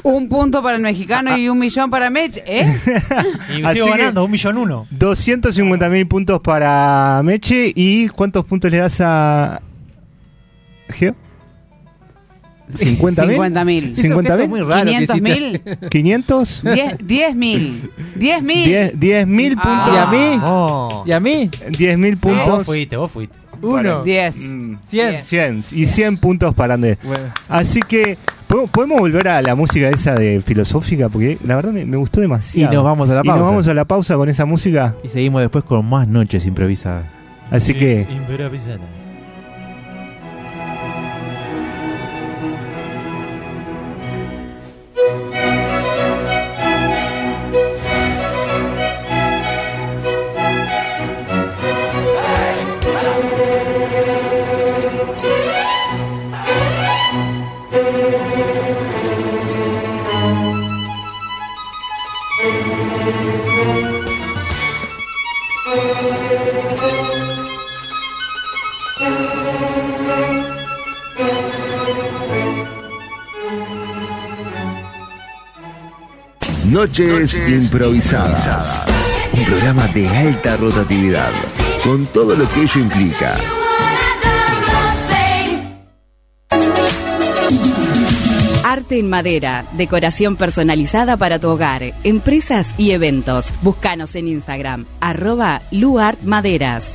Un 0.02 0.28
punto 0.28 0.62
para 0.62 0.76
el 0.76 0.82
mexicano 0.82 1.36
y 1.36 1.48
un 1.48 1.58
millón 1.58 1.90
para 1.90 2.10
Mitch, 2.10 2.36
¿eh? 2.46 2.62
Y 3.58 3.64
Así 3.64 3.74
sigo 3.74 3.86
que- 3.86 3.98
ganando, 3.98 4.24
un 4.24 4.30
millón 4.30 4.58
uno. 4.58 4.86
250 4.90 5.88
mil 5.88 6.06
puntos 6.06 6.38
para 6.40 7.20
Meche 7.24 7.72
y 7.74 8.06
¿cuántos 8.08 8.44
puntos 8.44 8.70
le 8.70 8.76
das 8.78 9.00
a 9.00 9.60
Geo? 10.90 11.16
50 12.68 13.22
mil. 13.26 13.32
50 13.34 13.64
mil. 13.64 13.90
Hizo 13.92 14.02
50 14.02 14.32
gestos 14.36 14.38
mil. 14.40 14.48
muy 14.48 14.60
raros 14.60 14.84
que 14.84 15.06
500 15.06 15.16
hiciste. 15.16 15.40
mil. 15.40 15.88
500. 15.90 16.62
10 17.00 17.34
mil. 17.36 17.90
10 18.16 18.42
mil. 18.42 18.64
10 18.64 19.00
10 19.00 19.26
mil 19.26 19.56
Ah. 19.58 19.62
puntos. 19.62 19.94
¿Y 19.94 19.98
a 19.98 20.06
mí? 20.06 20.40
Oh. 20.44 21.04
¿Y 21.06 21.12
a 21.12 21.20
mí? 21.20 21.50
10 21.78 21.98
mil 21.98 22.14
Ah, 22.14 22.18
vos 22.22 22.32
puntos. 22.36 22.66
fuiste, 22.66 22.96
vos 22.96 23.10
fuiste. 23.12 23.36
Uno. 23.62 24.02
10. 24.04 24.36
Mm, 24.36 24.74
100. 24.88 25.22
100 25.24 25.64
y 25.72 25.86
100 25.86 26.16
puntos 26.18 26.54
para 26.54 26.74
Andrés. 26.74 26.98
Bueno. 27.02 27.24
Así 27.48 27.80
que 27.80 28.16
¿podemos- 28.48 29.00
volver 29.00 29.28
a 29.28 29.42
la 29.42 29.54
música 29.54 29.88
esa 29.88 30.14
de 30.14 30.40
filosófica 30.40 31.08
porque 31.08 31.38
la 31.44 31.56
verdad 31.56 31.72
me, 31.72 31.84
me 31.84 31.96
gustó 31.96 32.20
demasiado. 32.20 32.72
Y 32.72 32.74
nos 32.76 32.84
vamos 32.84 33.10
a 33.10 33.14
la 33.14 33.20
Y 33.22 33.28
nos 33.28 33.36
pausa. 33.36 33.50
vamos 33.50 33.68
a 33.68 33.74
la 33.74 33.84
pausa 33.84 34.14
con 34.16 34.28
esa 34.28 34.44
música. 34.44 34.94
Y 35.04 35.08
seguimos 35.08 35.40
después 35.42 35.64
con 35.64 35.84
más 35.84 36.06
noches 36.08 36.46
improvisadas. 36.46 37.04
Así 37.50 37.74
que 37.74 38.06
Improvisadas. 38.10 38.80
Noches, 76.70 77.34
improvisadas. 77.48 78.86
Un 79.32 79.44
programa 79.44 79.86
de 79.88 80.08
alta 80.08 80.56
rotatividad, 80.56 81.30
con 81.84 82.04
todo 82.06 82.34
lo 82.34 82.48
que 82.52 82.62
ello 82.62 82.80
implica. 82.80 83.36
En 88.88 89.08
madera, 89.08 89.64
decoración 89.72 90.36
personalizada 90.36 91.16
para 91.16 91.38
tu 91.40 91.48
hogar, 91.48 91.82
empresas 92.04 92.74
y 92.78 92.92
eventos. 92.92 93.52
Búscanos 93.62 94.14
en 94.14 94.28
Instagram, 94.28 94.86
arroba 95.00 95.60
luartmaderas. 95.72 96.94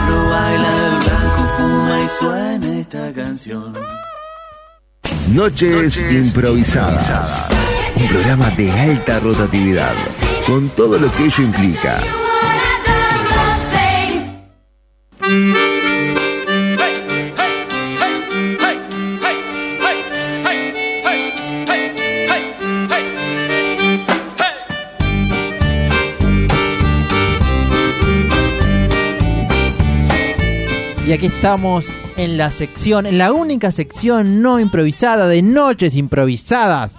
Suena 2.19 2.79
esta 2.79 3.13
canción. 3.13 3.73
Noches 5.33 5.97
improvisadas. 6.11 7.49
Un 7.95 8.07
programa 8.07 8.49
de 8.51 8.71
alta 8.71 9.19
rotatividad, 9.19 9.93
con 10.45 10.69
todo 10.69 10.97
lo 10.97 11.11
que 11.15 11.25
ello 11.25 11.43
implica. 11.43 11.99
Y 31.11 31.13
aquí 31.13 31.25
estamos 31.25 31.91
en 32.15 32.37
la 32.37 32.51
sección, 32.51 33.05
en 33.05 33.17
la 33.17 33.33
única 33.33 33.69
sección 33.73 34.41
no 34.41 34.61
improvisada 34.61 35.27
de 35.27 35.41
Noches 35.41 35.93
Improvisadas. 35.97 36.95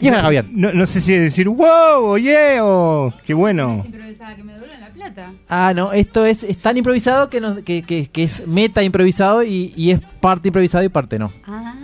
Y 0.00 0.08
es 0.08 0.14
Javier. 0.14 0.46
No, 0.50 0.72
no 0.72 0.86
sé 0.86 1.02
si 1.02 1.12
decir 1.12 1.50
wow, 1.50 2.02
oye, 2.02 2.60
o 2.62 3.12
qué 3.26 3.34
bueno. 3.34 3.82
Improvisada 3.84 4.34
que 4.36 4.42
me 4.42 4.56
duele 4.56 4.78
la 4.80 4.88
plata. 4.88 5.32
Ah, 5.50 5.74
no, 5.76 5.92
esto 5.92 6.24
es, 6.24 6.44
es 6.44 6.56
tan 6.56 6.78
improvisado 6.78 7.28
que, 7.28 7.42
nos- 7.42 7.58
que, 7.58 7.82
que- 7.82 8.06
que 8.06 8.22
es 8.22 8.46
meta 8.46 8.82
improvisado 8.82 9.42
y, 9.44 9.74
y 9.76 9.90
es 9.90 10.00
parte 10.22 10.48
improvisado 10.48 10.82
y 10.82 10.88
parte 10.88 11.18
no. 11.18 11.30
Ah. 11.46 11.74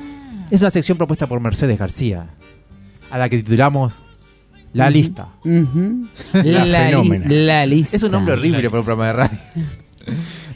Es 0.51 0.62
una 0.62 0.71
sección 0.71 0.97
propuesta 0.97 1.27
por 1.27 1.39
Mercedes 1.41 1.79
García, 1.79 2.29
a 3.11 3.18
la 3.18 3.29
que 3.29 3.37
titulamos 3.43 3.93
La. 4.73 4.89
Lista. 4.89 5.29
Ujú. 5.45 6.07
La 6.33 6.43
La, 6.43 6.64
li- 6.64 6.73
fenómena. 6.87 7.27
la 7.29 7.66
lista. 7.66 7.97
Es 7.99 8.03
un 8.05 8.12
nombre 8.12 8.33
horrible 8.33 8.71
para 8.71 8.81
un 8.81 8.87
programa 8.87 9.07
de 9.09 9.12
radio. 9.12 9.39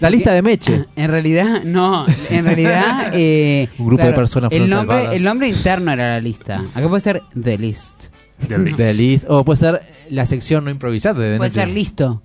La 0.01 0.11
lista 0.11 0.33
de 0.33 0.43
Meche. 0.43 0.85
En 0.97 1.11
realidad, 1.11 1.63
no, 1.65 2.07
en 2.31 2.45
realidad... 2.45 3.11
eh, 3.15 3.69
Un 3.79 3.87
grupo 3.87 4.05
de 4.05 4.13
personas 4.13 4.53
el 4.53 4.69
nombre, 4.69 4.97
salvadas. 4.97 5.17
el 5.17 5.25
nombre 5.25 5.49
interno 5.49 5.93
era 5.93 6.11
la 6.11 6.21
lista. 6.21 6.63
Acá 6.75 6.89
puede 6.89 7.01
ser 7.01 7.23
The 7.41 7.59
List. 7.59 8.05
De 8.49 8.95
list. 8.95 9.25
O 9.29 9.45
puede 9.45 9.59
ser 9.59 9.81
la 10.11 10.27
sección 10.27 10.65
no 10.65 10.71
improvisada 10.71 11.21
de 11.21 11.39
Puede 11.39 11.51
ser 11.51 11.69
listo. 11.69 12.23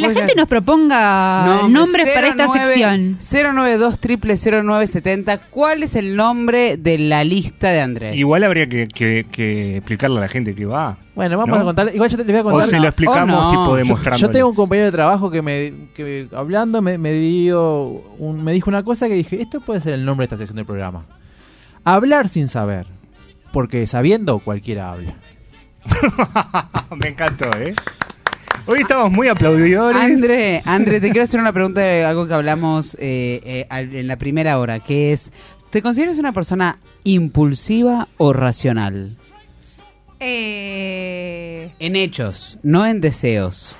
Que 0.00 0.08
la 0.08 0.14
gente 0.14 0.34
nos 0.36 0.46
proponga 0.48 1.66
nombres 1.68 2.06
para 2.14 2.28
esta 2.28 2.46
09 2.46 2.66
sección. 2.66 3.18
092 3.54 3.98
0970 4.64 5.38
¿Cuál 5.50 5.82
es 5.82 5.96
el 5.96 6.16
nombre 6.16 6.76
de 6.76 6.98
la 6.98 7.24
lista 7.24 7.70
de 7.70 7.80
Andrés? 7.80 8.16
Igual 8.16 8.44
habría 8.44 8.68
que, 8.68 8.86
que- 8.88 9.26
que 9.30 9.76
explicarle 9.78 10.18
a 10.18 10.20
la 10.20 10.28
gente 10.28 10.54
que 10.54 10.66
va. 10.66 10.96
Bueno, 11.14 11.38
vamos 11.38 11.56
¿no? 11.56 11.62
a 11.62 11.64
contar. 11.64 11.90
Igual 11.94 12.10
yo 12.10 12.16
te 12.18 12.24
les 12.24 12.32
voy 12.32 12.40
a 12.40 12.42
contar. 12.42 12.68
O 12.68 12.70
se 12.70 12.78
lo 12.78 12.88
explicamos 12.88 13.36
Oh, 13.38 13.42
no. 13.44 13.50
tipo 13.84 13.94
Yo-. 14.10 14.16
Yo 14.16 14.30
tengo 14.30 14.48
un 14.50 14.54
compañero 14.54 14.86
de 14.86 14.92
trabajo 14.92 15.30
que 15.30 15.40
me 15.42 15.72
que 15.94 16.28
hablando 16.34 16.82
me, 16.82 16.98
me 16.98 17.12
dio 17.12 17.86
un- 18.18 18.44
me 18.44 18.52
dijo 18.52 18.68
una 18.70 18.82
cosa 18.82 19.08
que 19.08 19.14
dije, 19.14 19.40
esto 19.40 19.60
puede 19.60 19.80
ser 19.80 19.94
el 19.94 20.04
nombre 20.04 20.24
de 20.24 20.34
esta 20.34 20.36
sección 20.36 20.56
del 20.56 20.66
programa. 20.66 21.04
Hablar 21.84 22.28
sin 22.28 22.48
saber, 22.48 22.86
porque 23.52 23.86
sabiendo 23.86 24.38
cualquiera 24.40 24.90
habla. 24.92 25.14
Me 27.00 27.08
encantó, 27.08 27.48
¿eh? 27.58 27.74
Hoy 28.66 28.80
estamos 28.80 29.12
muy 29.12 29.28
aplaudidores. 29.28 30.00
André, 30.02 30.60
André, 30.64 31.00
te 31.00 31.10
quiero 31.10 31.22
hacer 31.24 31.38
una 31.40 31.52
pregunta 31.52 31.80
de 31.82 32.04
algo 32.04 32.26
que 32.26 32.34
hablamos 32.34 32.94
eh, 32.98 33.40
eh, 33.44 33.66
al- 33.70 33.94
en 33.94 34.08
la 34.08 34.16
primera 34.16 34.58
hora, 34.58 34.80
que 34.80 35.12
es, 35.12 35.32
¿te 35.70 35.80
consideras 35.82 36.18
una 36.18 36.32
persona 36.32 36.78
impulsiva 37.04 38.08
o 38.16 38.32
racional? 38.32 39.16
Eh, 40.18 41.70
En 41.78 41.94
hechos, 41.94 42.58
no 42.64 42.84
en 42.86 43.00
deseos. 43.00 43.76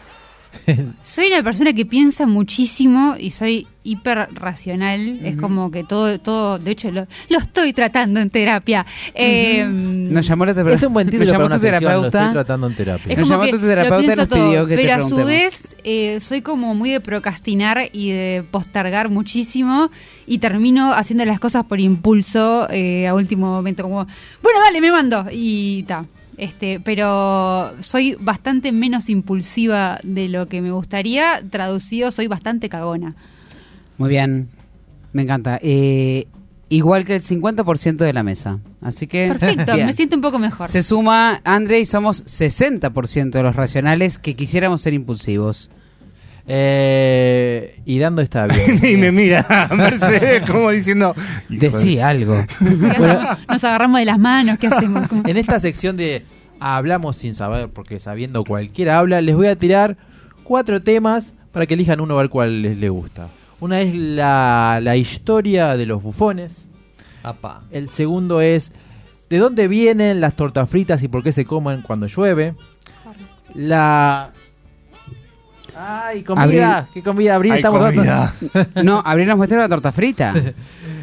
soy 1.02 1.28
una 1.28 1.42
persona 1.42 1.72
que 1.72 1.86
piensa 1.86 2.26
muchísimo 2.26 3.14
y 3.18 3.30
soy 3.30 3.66
hiper 3.86 4.28
racional. 4.32 5.20
Es 5.22 5.36
como 5.36 5.70
que 5.70 5.84
todo, 5.84 6.18
todo, 6.18 6.58
de 6.58 6.72
hecho 6.72 6.90
lo, 6.90 7.06
lo 7.28 7.38
estoy 7.38 7.72
tratando 7.72 8.20
en 8.20 8.30
terapia. 8.30 8.84
Eh, 9.14 9.64
Nos 9.64 10.26
llamó 10.26 10.44
la 10.44 10.54
terapeuta. 10.54 10.76
Es 10.76 10.82
un 10.82 10.92
buen 10.92 11.06
título 11.06 11.24
me 11.24 11.32
llamó 11.32 11.44
para 11.44 11.46
una 11.46 11.56
tu 11.56 11.62
sección, 11.62 11.82
lo 11.82 11.88
terapeuta. 11.88 12.18
estoy 12.20 12.32
tratando 12.34 12.66
en 12.66 12.74
terapia. 12.74 13.12
Es 13.12 13.18
Nos 13.18 13.28
llamó 13.28 13.46
tu 13.48 13.58
terapeuta 13.58 14.12
y 14.12 14.16
nos 14.16 14.26
pidió 14.26 14.56
todo, 14.56 14.66
que 14.66 14.76
te 14.76 14.82
pero 14.82 14.94
a 14.94 15.08
su 15.08 15.24
vez 15.24 15.68
eh, 15.84 16.20
soy 16.20 16.42
como 16.42 16.74
muy 16.74 16.90
de 16.90 17.00
procrastinar 17.00 17.90
y 17.92 18.10
de 18.10 18.44
postergar 18.50 19.08
muchísimo 19.08 19.90
y 20.26 20.38
termino 20.38 20.92
haciendo 20.92 21.24
las 21.24 21.38
cosas 21.38 21.64
por 21.64 21.78
impulso 21.78 22.68
eh, 22.70 23.06
a 23.06 23.14
último 23.14 23.46
momento, 23.46 23.84
como, 23.84 24.06
bueno, 24.42 24.60
dale, 24.64 24.80
me 24.80 24.90
mando 24.90 25.26
y 25.30 25.84
ta. 25.84 26.04
Este, 26.36 26.80
pero 26.80 27.74
soy 27.80 28.16
bastante 28.20 28.70
menos 28.72 29.08
impulsiva 29.08 29.98
de 30.02 30.28
lo 30.28 30.48
que 30.48 30.60
me 30.60 30.70
gustaría. 30.70 31.42
Traducido, 31.48 32.10
soy 32.10 32.26
bastante 32.26 32.68
cagona. 32.68 33.14
Muy 33.98 34.10
bien, 34.10 34.48
me 35.12 35.22
encanta. 35.22 35.58
Eh, 35.62 36.26
igual 36.68 37.04
que 37.04 37.14
el 37.14 37.22
50% 37.22 37.96
de 37.96 38.12
la 38.12 38.22
mesa. 38.22 38.58
Así 38.82 39.06
que... 39.06 39.28
Perfecto, 39.28 39.72
Bien. 39.74 39.86
me 39.86 39.92
siento 39.94 40.16
un 40.16 40.22
poco 40.22 40.38
mejor. 40.38 40.68
Se 40.68 40.82
suma 40.82 41.40
André 41.44 41.80
y 41.80 41.86
somos 41.86 42.24
60% 42.24 43.30
de 43.30 43.42
los 43.42 43.56
racionales 43.56 44.18
que 44.18 44.34
quisiéramos 44.34 44.82
ser 44.82 44.92
impulsivos. 44.92 45.70
Eh, 46.48 47.80
y 47.84 47.98
dando 47.98 48.22
esta 48.22 48.46
y 48.82 48.96
me 48.96 49.10
mira 49.10 49.68
Mercedes 49.76 50.48
como 50.48 50.70
diciendo... 50.70 51.14
Decí 51.48 51.98
algo. 51.98 52.44
Nos 53.48 53.64
agarramos 53.64 53.98
de 53.98 54.04
las 54.04 54.18
manos, 54.18 54.58
¿qué 54.58 54.68
hacemos? 54.68 55.06
¿Cómo? 55.08 55.22
En 55.26 55.36
esta 55.36 55.58
sección 55.58 55.96
de 55.96 56.24
hablamos 56.60 57.16
sin 57.16 57.34
saber, 57.34 57.68
porque 57.68 57.98
sabiendo 57.98 58.44
cualquiera 58.44 58.98
habla, 58.98 59.20
les 59.20 59.34
voy 59.34 59.48
a 59.48 59.56
tirar 59.56 59.96
cuatro 60.44 60.82
temas 60.82 61.34
para 61.52 61.66
que 61.66 61.74
elijan 61.74 62.00
uno 62.00 62.14
a 62.14 62.22
ver 62.22 62.30
cuál 62.30 62.62
les, 62.62 62.76
les 62.76 62.90
gusta. 62.90 63.28
Una 63.58 63.80
es 63.80 63.94
la, 63.94 64.80
la 64.82 64.96
historia 64.96 65.76
de 65.76 65.86
los 65.86 66.02
bufones. 66.02 66.66
Apa. 67.22 67.64
El 67.70 67.90
segundo 67.90 68.40
es 68.40 68.70
de 69.30 69.38
dónde 69.38 69.66
vienen 69.66 70.20
las 70.20 70.34
tortas 70.34 70.68
fritas 70.68 71.02
y 71.02 71.08
por 71.08 71.24
qué 71.24 71.32
se 71.32 71.44
comen 71.44 71.82
cuando 71.82 72.06
llueve. 72.06 72.54
La... 73.54 74.32
Ay, 75.78 76.22
comida. 76.22 76.78
Abril. 76.78 76.88
¿Qué 76.94 77.02
comida? 77.02 77.34
Abril 77.34 77.52
Ay, 77.52 77.58
estamos 77.58 77.80
dando. 77.80 78.00
comida. 78.02 78.34
No, 78.82 79.02
Abril 79.04 79.28
nos 79.28 79.36
muestra 79.36 79.58
la 79.58 79.68
torta 79.68 79.92
frita. 79.92 80.32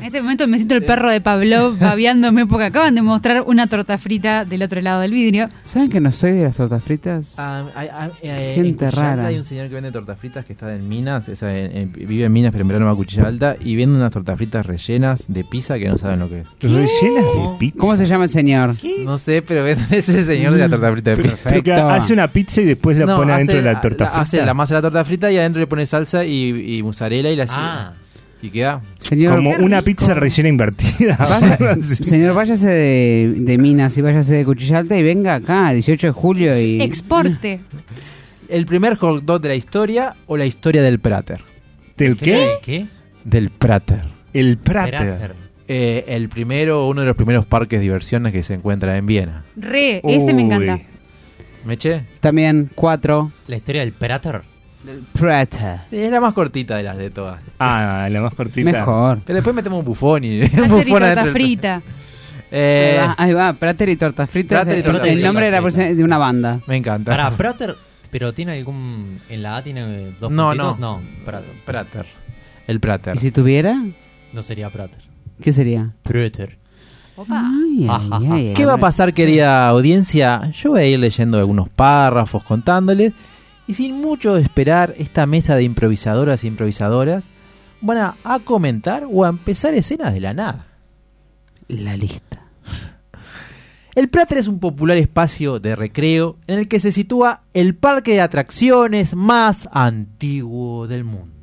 En 0.04 0.08
este 0.08 0.22
momento 0.22 0.46
me 0.50 0.58
siento 0.58 0.76
el 0.76 0.84
perro 0.84 1.10
de 1.10 1.22
Pavlov 1.22 1.78
babeándome 1.80 2.46
porque 2.46 2.66
acaban 2.66 2.94
de 2.94 3.02
mostrar 3.02 3.44
una 3.44 3.68
torta 3.68 3.98
frita 3.98 4.44
del 4.44 4.62
otro 4.62 4.82
lado 4.82 5.00
del 5.00 5.12
vidrio. 5.12 5.48
¿Saben 5.64 5.90
que 5.90 6.02
no 6.02 6.12
soy 6.12 6.32
de 6.34 6.44
las 6.44 6.58
tortas 6.58 6.84
fritas? 6.84 7.34
Ah, 7.38 7.64
hay- 7.74 7.88
hay- 7.88 8.12
eh, 8.22 8.52
Gente 8.54 8.92
rara. 8.92 9.28
Hay 9.28 9.38
un 9.38 9.46
señor 9.46 9.70
que 9.70 9.76
vende 9.76 9.94
tortas 9.94 10.20
fritas 10.20 10.44
que 10.44 10.52
está 10.52 10.76
en 10.76 10.90
Minas, 10.90 11.30
en- 11.42 11.94
vive 11.94 12.26
en 12.26 12.34
Minas, 12.34 12.52
pero 12.52 12.64
en 12.64 12.68
verano 12.68 12.86
va 12.88 12.92
a 12.92 12.96
Cuchilla 12.96 13.28
Alta 13.28 13.56
y 13.62 13.78
vende 13.78 13.96
unas 13.98 14.12
tortas 14.12 14.36
fritas 14.36 14.66
rellenas 14.66 15.24
de 15.30 15.46
pizza 15.46 15.80
que 15.80 15.88
no 15.88 15.98
saben 15.98 16.20
lo 16.20 16.28
que 16.28 16.42
es. 16.42 16.50
Rellenas 16.60 16.92
de 17.24 17.50
pizza. 17.58 17.78
¿Cómo 17.80 17.96
se 17.96 18.06
llama 18.06 18.26
el 18.26 18.30
señor? 18.30 18.76
No 19.06 19.18
sé, 19.18 19.42
pero 19.42 19.64
vende 19.64 20.00
ese 20.00 20.22
señor 20.26 20.52
de 20.52 20.60
la 20.60 20.70
torta 20.70 20.92
frita 20.92 21.12
de 21.12 21.24
pizza. 21.24 21.96
Hace 21.96 22.12
una 22.12 22.28
pizza 22.28 22.60
y 22.60 22.66
después 22.66 22.98
la 22.98 23.06
No, 23.06 23.16
pone 23.16 23.32
hace 23.32 23.44
adentro 23.44 23.56
de 23.56 23.74
la 23.74 23.80
torta 23.80 24.06
frita. 24.08 24.22
Hace 24.22 24.46
la 24.46 24.54
masa 24.64 24.74
de 24.76 24.78
la 24.80 24.82
torta 24.82 25.06
frita 25.06 25.32
y 25.32 25.38
adentro 25.38 25.60
le 25.60 25.68
pone 25.68 25.86
salsa 25.86 26.26
y, 26.26 26.78
y 26.78 26.84
mozzarella 26.84 27.30
y 27.30 27.36
la 27.36 27.46
Ah. 27.50 27.94
y 28.42 28.50
queda. 28.50 28.82
Señor, 29.00 29.36
Como 29.36 29.52
una 29.52 29.82
pizza 29.82 30.14
rellena 30.14 30.50
invertida. 30.50 31.16
Vaya- 31.18 31.76
señor, 31.82 32.34
váyase 32.34 32.68
de, 32.68 33.34
de 33.38 33.58
Minas 33.58 33.98
y 33.98 34.02
váyase 34.02 34.34
de 34.34 34.46
Cuchilla 34.46 34.80
Alta 34.80 34.98
y 34.98 35.04
venga 35.04 35.36
acá, 35.36 35.72
18 35.72 36.08
de 36.08 36.12
julio 36.14 36.60
y... 36.60 36.82
Exporte. 36.82 37.60
¿El 38.50 38.66
primer 38.66 38.96
hot 38.98 39.24
dog 39.24 39.42
de 39.42 39.50
la 39.50 39.56
historia 39.56 40.16
o 40.28 40.36
la 40.38 40.46
historia 40.46 40.82
del 40.82 41.00
Prater? 41.00 41.42
¿Del 41.98 42.18
qué? 42.18 42.50
¿Qué? 42.62 42.86
Del 43.24 43.50
Prater. 43.50 44.02
El 44.34 44.58
Prater. 44.58 44.98
Prater. 45.18 45.36
Eh, 45.68 46.04
el 46.10 46.28
primero, 46.28 46.88
uno 46.88 47.02
de 47.02 47.08
los 47.08 47.16
primeros 47.16 47.46
parques 47.46 47.80
de 47.80 47.84
diversiones 47.84 48.34
que 48.34 48.44
se 48.44 48.54
encuentra 48.56 48.98
en 48.98 49.06
Viena. 49.06 49.46
Re, 49.56 50.02
ese 50.04 50.34
me 50.34 50.42
encanta. 50.42 50.80
¿Meche? 51.66 52.04
También 52.20 52.70
cuatro. 52.76 53.32
La 53.48 53.56
historia 53.56 53.82
del 53.82 53.94
Prater. 53.94 54.42
Prata. 55.14 55.84
Sí, 55.90 55.98
es 55.98 56.12
la 56.12 56.20
más 56.20 56.34
cortita 56.34 56.78
de 56.78 56.84
las 56.84 56.98
de 56.98 57.10
todas. 57.10 57.40
Ah, 57.60 58.08
la 58.12 58.22
más 58.22 58.34
cortita. 58.34 58.72
Mejor. 58.72 59.20
Pero 59.26 59.36
después 59.38 59.56
metemos 59.56 59.80
un 59.80 59.86
bufón 59.86 60.24
y 60.24 60.42
un 60.44 60.48
Prater 60.50 60.88
y 60.88 60.92
torta 60.92 61.26
frita. 61.28 61.82
Eh, 62.52 63.00
ahí 63.00 63.08
va, 63.08 63.16
ahí 63.18 63.34
va, 63.34 63.54
Prater 63.54 63.90
y 63.90 63.96
tortas 63.96 64.30
fritas. 64.30 64.60
Prater 64.64 64.76
y 64.76 64.78
el- 64.80 64.84
tortas 64.86 65.08
el, 65.10 65.24
nombre 65.24 65.46
de, 65.46 65.52
la 65.52 65.62
persona- 65.62 65.94
de 65.94 66.04
una 66.04 66.18
banda. 66.18 66.60
me 66.68 66.76
encanta. 66.78 67.12
Para 67.12 67.32
Prater, 67.32 67.76
pero 68.12 68.34
tiene 68.34 68.54
algún. 68.58 69.20
En 69.30 69.42
la 69.42 69.58
A 69.58 69.64
tiene 69.64 70.12
dos 70.20 70.32
No, 70.32 70.48
puntitos? 70.50 70.80
no. 70.80 70.98
No, 71.00 71.26
Prater. 71.26 71.52
Prater. 71.66 72.06
El 72.68 72.80
Prater. 72.80 73.16
¿Y 73.16 73.20
si 73.20 73.32
tuviera? 73.32 73.82
No 74.34 74.42
sería 74.44 74.70
Prater. 74.70 75.02
¿Qué 75.42 75.52
sería? 75.52 75.92
Prater. 76.04 76.58
Ay, 77.30 77.88
ay, 77.90 78.28
ay, 78.32 78.54
¿Qué 78.56 78.66
va 78.66 78.74
a 78.74 78.78
pasar, 78.78 79.14
querida 79.14 79.68
audiencia? 79.68 80.50
Yo 80.52 80.72
voy 80.72 80.82
a 80.82 80.86
ir 80.88 81.00
leyendo 81.00 81.38
algunos 81.38 81.70
párrafos, 81.70 82.44
contándoles. 82.44 83.14
Y 83.68 83.76
sin 83.76 84.02
mucho 84.02 84.38
esperar, 84.38 84.94
esta 84.98 85.26
mesa 85.26 85.56
de 85.56 85.64
improvisadoras 85.64 86.44
e 86.44 86.48
improvisadoras 86.48 87.26
van 87.82 87.98
a, 87.98 88.18
a 88.24 88.40
comentar 88.40 89.08
o 89.10 89.24
a 89.24 89.30
empezar 89.30 89.74
escenas 89.74 90.14
de 90.14 90.20
la 90.20 90.34
nada. 90.34 90.68
La 91.68 91.96
lista. 91.96 92.42
El 93.96 94.10
Prater 94.10 94.38
es 94.38 94.48
un 94.48 94.60
popular 94.60 94.98
espacio 94.98 95.60
de 95.60 95.76
recreo 95.76 96.38
en 96.48 96.58
el 96.60 96.68
que 96.68 96.80
se 96.80 96.92
sitúa 96.92 97.44
el 97.54 97.76
parque 97.76 98.14
de 98.14 98.22
atracciones 98.22 99.14
más 99.14 99.70
antiguo 99.72 100.88
del 100.88 101.04
mundo. 101.04 101.34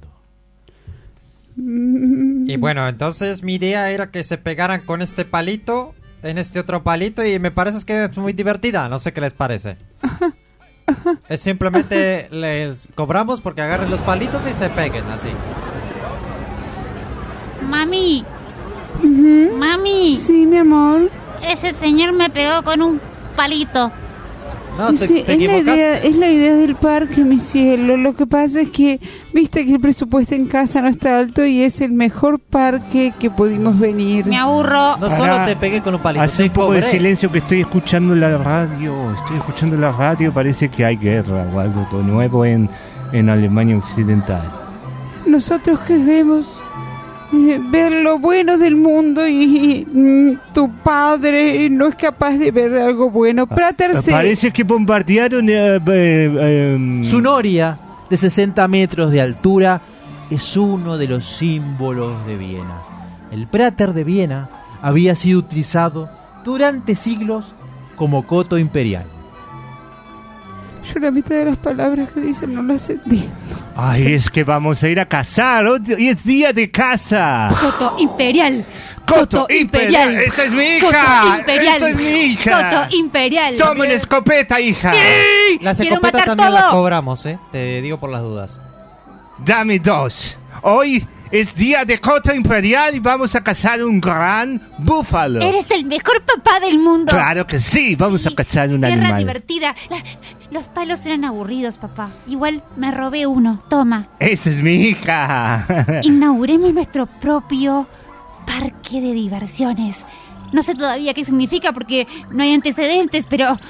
Y 1.56 2.56
bueno, 2.56 2.88
entonces 2.88 3.42
mi 3.42 3.54
idea 3.54 3.90
era 3.90 4.10
que 4.10 4.24
se 4.24 4.38
pegaran 4.38 4.80
con 4.84 5.02
este 5.02 5.24
palito 5.24 5.94
en 6.22 6.38
este 6.38 6.58
otro 6.58 6.82
palito 6.82 7.24
y 7.24 7.38
me 7.38 7.50
parece 7.50 7.84
que 7.84 8.04
es 8.04 8.16
muy 8.16 8.32
divertida. 8.32 8.88
No 8.88 8.98
sé 8.98 9.12
qué 9.12 9.20
les 9.20 9.32
parece. 9.32 9.76
Es 11.28 11.40
simplemente 11.40 12.28
les 12.30 12.88
cobramos 12.94 13.40
porque 13.40 13.62
agarren 13.62 13.90
los 13.90 14.00
palitos 14.00 14.46
y 14.46 14.52
se 14.52 14.68
peguen 14.70 15.04
así. 15.12 15.28
Mami. 17.68 18.24
Mami. 19.58 20.16
Sí, 20.16 20.46
mi 20.46 20.58
amor. 20.58 21.10
Ese 21.46 21.72
señor 21.74 22.12
me 22.12 22.30
pegó 22.30 22.62
con 22.62 22.82
un 22.82 23.00
palito. 23.36 23.92
No, 24.80 24.94
te, 24.94 25.06
Sí, 25.06 25.22
te 25.26 25.34
es, 25.34 25.38
la 25.38 25.58
idea, 25.58 25.98
es 25.98 26.16
la 26.16 26.30
idea 26.30 26.54
del 26.56 26.74
parque, 26.74 27.22
mi 27.22 27.38
cielo. 27.38 27.98
Lo 27.98 28.14
que 28.14 28.26
pasa 28.26 28.62
es 28.62 28.70
que, 28.70 28.98
viste 29.34 29.66
que 29.66 29.72
el 29.72 29.80
presupuesto 29.80 30.34
en 30.34 30.46
casa 30.46 30.80
no 30.80 30.88
está 30.88 31.18
alto 31.18 31.44
y 31.44 31.62
es 31.62 31.82
el 31.82 31.92
mejor 31.92 32.38
parque 32.38 33.12
que 33.18 33.30
pudimos 33.30 33.78
venir. 33.78 34.24
Me 34.24 34.38
aburro. 34.38 34.96
No 34.96 35.08
Pará. 35.08 35.16
solo 35.16 35.44
te 35.44 35.56
pegué 35.56 35.82
con 35.82 35.94
un 35.96 36.00
palito, 36.00 36.24
Hace 36.24 36.44
un 36.44 36.50
poco 36.50 36.72
de 36.72 36.82
silencio 36.82 37.30
que 37.30 37.38
estoy 37.38 37.60
escuchando 37.60 38.14
la 38.14 38.38
radio. 38.38 39.14
Estoy 39.14 39.36
escuchando 39.36 39.76
la 39.76 39.92
radio. 39.92 40.32
Parece 40.32 40.68
que 40.70 40.84
hay 40.84 40.96
guerra 40.96 41.46
o 41.54 41.58
algo 41.58 41.86
todo 41.90 42.02
nuevo 42.02 42.44
en, 42.44 42.68
en 43.12 43.28
Alemania 43.28 43.76
Occidental. 43.76 44.50
Nosotros 45.26 45.78
queremos 45.80 46.59
ver 47.32 47.92
lo 47.92 48.18
bueno 48.18 48.58
del 48.58 48.76
mundo 48.76 49.26
y, 49.26 49.86
mm, 49.90 50.52
tu 50.52 50.70
padre 50.82 51.68
no 51.70 51.88
es 51.88 51.94
capaz 51.94 52.32
de 52.38 52.50
ver 52.50 52.76
algo 52.78 53.10
bueno. 53.10 53.46
Prater 53.46 53.94
se... 53.96 54.10
Parece 54.10 54.50
que 54.50 54.64
bombardearon. 54.64 55.48
eh, 55.48 55.80
eh, 55.86 56.72
em, 56.74 57.04
Su 57.04 57.20
noria, 57.20 57.78
de 58.08 58.16
60 58.16 58.66
metros 58.68 59.10
de 59.10 59.20
altura, 59.20 59.80
es 60.30 60.56
uno 60.56 60.96
de 60.96 61.08
los 61.08 61.24
símbolos 61.26 62.26
de 62.26 62.36
Viena. 62.36 62.82
El 63.30 63.46
Prater 63.46 63.92
de 63.92 64.04
Viena 64.04 64.48
había 64.82 65.14
sido 65.14 65.38
utilizado 65.38 66.08
durante 66.44 66.94
siglos 66.94 67.54
como 67.96 68.26
coto 68.26 68.58
imperial. 68.58 69.04
Yo 70.82 70.98
la 71.00 71.10
mitad 71.10 71.34
de 71.36 71.44
las 71.44 71.56
palabras 71.58 72.10
que 72.12 72.20
dicen 72.20 72.54
no 72.54 72.62
las 72.62 72.88
entiendo. 72.88 73.30
Ay, 73.76 74.14
es 74.14 74.28
que 74.30 74.44
vamos 74.44 74.82
a 74.82 74.88
ir 74.88 74.98
a 75.00 75.06
cazar. 75.06 75.66
Hoy 75.66 75.80
es 76.08 76.24
día 76.24 76.52
de 76.52 76.70
casa. 76.70 77.48
Coto 77.60 77.96
Imperial. 77.98 78.64
Coto 79.06 79.46
Imperial. 79.50 80.14
Esa 80.16 80.44
es 80.44 80.52
mi 80.52 80.64
hija. 80.64 80.86
Coto 80.86 81.36
Imperial. 81.38 81.76
Esa 81.76 81.88
es 81.90 81.96
mi 81.96 82.04
hija. 82.08 82.70
Coto 82.70 82.96
Imperial. 82.96 83.56
Toma 83.56 83.84
una 83.84 83.92
escopeta, 83.92 84.60
hija. 84.60 84.92
Las 85.60 85.76
Quiero 85.78 85.96
escopetas 85.96 86.20
matar 86.20 86.24
también 86.36 86.54
las 86.54 86.62
todo. 86.64 86.72
cobramos, 86.72 87.26
¿eh? 87.26 87.38
Te 87.52 87.80
digo 87.82 87.98
por 87.98 88.10
las 88.10 88.22
dudas. 88.22 88.60
Dame 89.38 89.78
dos. 89.78 90.36
Hoy 90.62 91.06
es 91.30 91.54
día 91.54 91.84
de 91.84 91.98
Coto 91.98 92.34
Imperial 92.34 92.94
y 92.94 92.98
vamos 92.98 93.34
a 93.34 93.42
cazar 93.42 93.82
un 93.84 94.00
gran 94.00 94.60
búfalo. 94.78 95.40
Eres 95.40 95.70
el 95.70 95.84
mejor 95.84 96.22
papá 96.22 96.58
del 96.60 96.78
mundo. 96.78 97.10
Claro 97.12 97.46
que 97.46 97.60
sí, 97.60 97.94
vamos 97.96 98.26
a 98.26 98.30
cazar 98.34 98.68
un 98.70 98.80
Guerra 98.80 98.94
animal. 98.94 99.18
divertida. 99.18 99.74
La- 99.88 100.02
los 100.50 100.66
palos 100.68 101.06
eran 101.06 101.24
aburridos, 101.24 101.78
papá. 101.78 102.10
Igual 102.26 102.64
me 102.76 102.90
robé 102.90 103.26
uno. 103.26 103.62
Toma. 103.68 104.08
Esa 104.18 104.50
es 104.50 104.60
mi 104.62 104.74
hija. 104.88 105.64
Inauguremos 106.02 106.74
nuestro 106.74 107.06
propio 107.06 107.86
parque 108.46 109.00
de 109.00 109.12
diversiones. 109.12 109.98
No 110.52 110.64
sé 110.64 110.74
todavía 110.74 111.14
qué 111.14 111.24
significa 111.24 111.72
porque 111.72 112.08
no 112.32 112.42
hay 112.42 112.52
antecedentes, 112.52 113.26
pero 113.30 113.60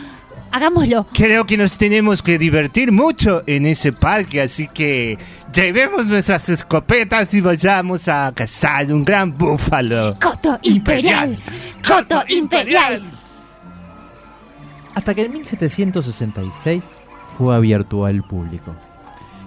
hagámoslo. 0.50 1.06
Creo 1.12 1.46
que 1.46 1.56
nos 1.56 1.78
tenemos 1.78 2.22
que 2.22 2.38
divertir 2.38 2.92
mucho 2.92 3.42
en 3.46 3.66
ese 3.66 3.92
parque, 3.92 4.42
así 4.42 4.68
que 4.68 5.18
llevemos 5.52 6.06
nuestras 6.06 6.48
escopetas 6.48 7.32
y 7.34 7.40
vayamos 7.40 8.08
a 8.08 8.32
cazar 8.34 8.92
un 8.92 9.04
gran 9.04 9.36
búfalo. 9.36 10.16
Coto 10.20 10.58
Imperial. 10.62 11.38
Coto 11.86 12.22
Imperial. 12.28 13.02
Hasta 14.94 15.14
que 15.14 15.24
en 15.24 15.32
1766 15.32 16.84
fue 17.38 17.54
abierto 17.54 18.04
al 18.04 18.22
público. 18.22 18.74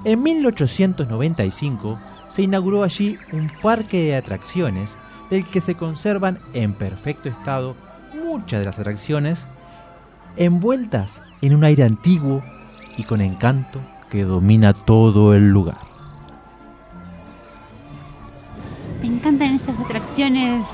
En 0.06 0.22
1895 0.24 2.00
se 2.30 2.42
inauguró 2.42 2.84
allí 2.84 3.18
un 3.32 3.52
parque 3.62 4.06
de 4.06 4.16
atracciones 4.16 4.98
del 5.30 5.46
que 5.46 5.62
se 5.62 5.76
conservan 5.76 6.40
en 6.54 6.74
perfecto 6.74 7.30
estado 7.30 7.76
muchas 8.14 8.60
de 8.60 8.66
las 8.66 8.80
atracciones 8.80 9.48
envueltas 10.38 11.22
en 11.42 11.56
un 11.56 11.64
aire 11.64 11.84
antiguo 11.84 12.42
y 12.98 13.04
con 13.04 13.22
encanto 13.22 13.80
que 14.10 14.24
domina 14.24 14.74
todo 14.74 15.34
el 15.34 15.50
lugar. 15.50 15.78
Me 19.02 19.08
encantan 19.08 19.56
estas 19.56 19.80
atracciones. 19.80 20.66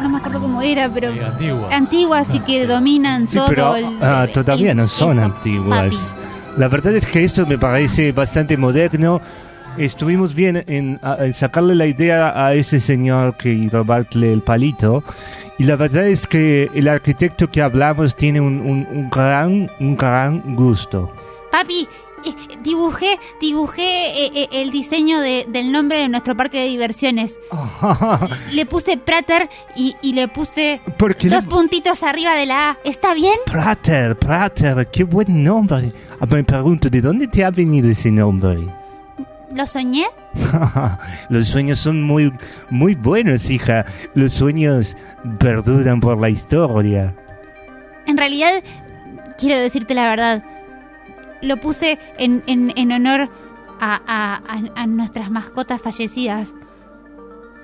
No 0.00 0.08
me 0.08 0.18
acuerdo 0.18 0.40
cómo 0.40 0.60
era, 0.62 0.88
pero. 0.92 1.12
Sí, 1.12 1.18
antiguas. 1.20 1.72
Antiguas 1.72 2.28
y 2.32 2.40
que 2.40 2.66
dominan 2.66 3.26
Sí, 3.28 3.36
todo 3.36 3.46
pero 3.48 3.76
el. 3.76 3.98
ah, 4.02 4.24
el- 4.26 4.32
todavía 4.32 4.74
no 4.74 4.88
son 4.88 5.18
eso, 5.18 5.26
antiguas. 5.26 5.94
papi. 5.94 6.60
La 6.60 6.68
verdad 6.68 6.94
es 6.94 7.06
que 7.06 7.24
esto 7.24 7.46
me 7.46 7.58
parece 7.58 8.12
bastante 8.12 8.56
moderno. 8.56 9.20
Estuvimos 9.78 10.34
bien 10.34 10.62
en, 10.68 11.00
sacarle 11.34 11.74
la 11.74 11.86
idea 11.86 12.32
a 12.46 12.54
ese 12.54 12.78
señor 12.80 13.36
que 13.36 13.50
y 13.52 13.68
robarle 13.68 14.32
el 14.32 14.40
palito. 14.42 15.02
Y 15.58 15.64
la 15.64 15.74
verdad 15.76 16.06
es 16.06 16.26
que 16.26 16.70
el 16.74 16.86
arquitecto 16.88 17.50
que 17.50 17.60
hablamos 17.60 18.14
tiene 18.16 18.40
un, 18.40 18.60
un- 18.60 18.86
un 18.90 19.10
gran, 19.10 19.70
un 19.80 19.96
gran 19.96 20.54
gusto. 20.54 21.12
Papi, 21.50 21.88
eh, 22.24 22.34
dibujé, 22.62 23.18
dibujé 23.40 23.82
eh, 24.26 24.30
eh, 24.34 24.48
el 24.52 24.70
diseño 24.70 25.18
de- 25.20 25.44
del 25.48 25.72
nombre 25.72 25.98
de 25.98 26.08
nuestro 26.08 26.36
parque 26.36 26.60
de 26.60 26.66
diversiones. 26.68 27.36
Le 28.52 28.66
puse 28.66 28.96
Prater 28.96 29.48
y, 29.76 29.94
y 30.02 30.12
le 30.12 30.28
puse 30.28 30.80
¿Por 30.96 31.16
qué 31.16 31.28
le- 31.28 31.34
dos 31.36 31.44
puntitos 31.46 32.02
arriba 32.04 32.34
de 32.36 32.46
la 32.46 32.70
A. 32.70 32.78
¿Está 32.84 33.12
bien? 33.14 33.36
Prater, 33.46 34.16
Prater, 34.16 34.88
qué 34.92 35.02
buen 35.02 35.42
nombre. 35.42 35.92
Ah, 36.20 36.26
Me 36.30 36.44
pregunto, 36.44 36.88
¿de 36.88 37.00
dónde 37.00 37.26
te 37.26 37.44
ha 37.44 37.50
venido 37.50 37.90
ese 37.90 38.10
nombre? 38.12 38.68
¿Lo 39.54 39.66
soñé? 39.66 40.04
Los 41.28 41.46
sueños 41.48 41.78
son 41.78 42.02
muy, 42.02 42.32
muy 42.70 42.94
buenos, 42.94 43.48
hija. 43.50 43.84
Los 44.14 44.32
sueños 44.32 44.96
perduran 45.38 46.00
por 46.00 46.18
la 46.20 46.28
historia. 46.28 47.14
En 48.06 48.16
realidad, 48.16 48.62
quiero 49.38 49.60
decirte 49.60 49.94
la 49.94 50.08
verdad. 50.08 50.42
Lo 51.40 51.56
puse 51.58 51.98
en, 52.18 52.42
en, 52.46 52.72
en 52.76 52.92
honor 52.92 53.28
a, 53.80 54.00
a- 54.06 54.42
a- 54.46 54.82
a 54.82 54.86
nuestras 54.86 55.30
mascotas 55.30 55.80
fallecidas. 55.80 56.48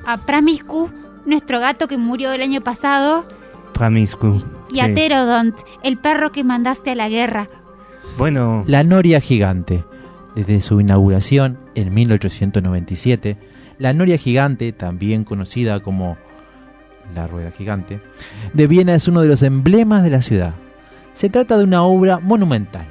A 0.06 0.18
Pramiscu, 0.18 0.90
nuestro 1.26 1.60
gato 1.60 1.88
que 1.88 1.98
murió 1.98 2.32
el 2.32 2.42
año 2.42 2.60
pasado, 2.62 3.26
Promiscu. 3.74 4.42
y 4.70 4.80
a 4.80 4.86
Sí. 4.86 4.94
Terodont, 4.94 5.58
el 5.82 5.98
perro 5.98 6.30
que 6.32 6.44
mandaste 6.44 6.90
a 6.92 6.94
la 6.94 7.08
guerra. 7.08 7.48
Bueno, 8.16 8.64
La 8.66 8.82
Noria 8.84 9.20
Gigante. 9.20 9.84
Desde 10.40 10.62
su 10.62 10.80
inauguración 10.80 11.58
en 11.74 11.92
1897, 11.92 13.36
la 13.78 13.92
Noria 13.92 14.16
Gigante, 14.16 14.72
también 14.72 15.24
conocida 15.24 15.80
como 15.80 16.16
la 17.14 17.26
Rueda 17.26 17.50
Gigante, 17.50 18.00
de 18.54 18.66
Viena 18.66 18.94
es 18.94 19.06
uno 19.06 19.20
de 19.20 19.28
los 19.28 19.42
emblemas 19.42 20.02
de 20.02 20.08
la 20.08 20.22
ciudad. 20.22 20.54
Se 21.12 21.28
trata 21.28 21.58
de 21.58 21.64
una 21.64 21.82
obra 21.82 22.20
monumental, 22.20 22.86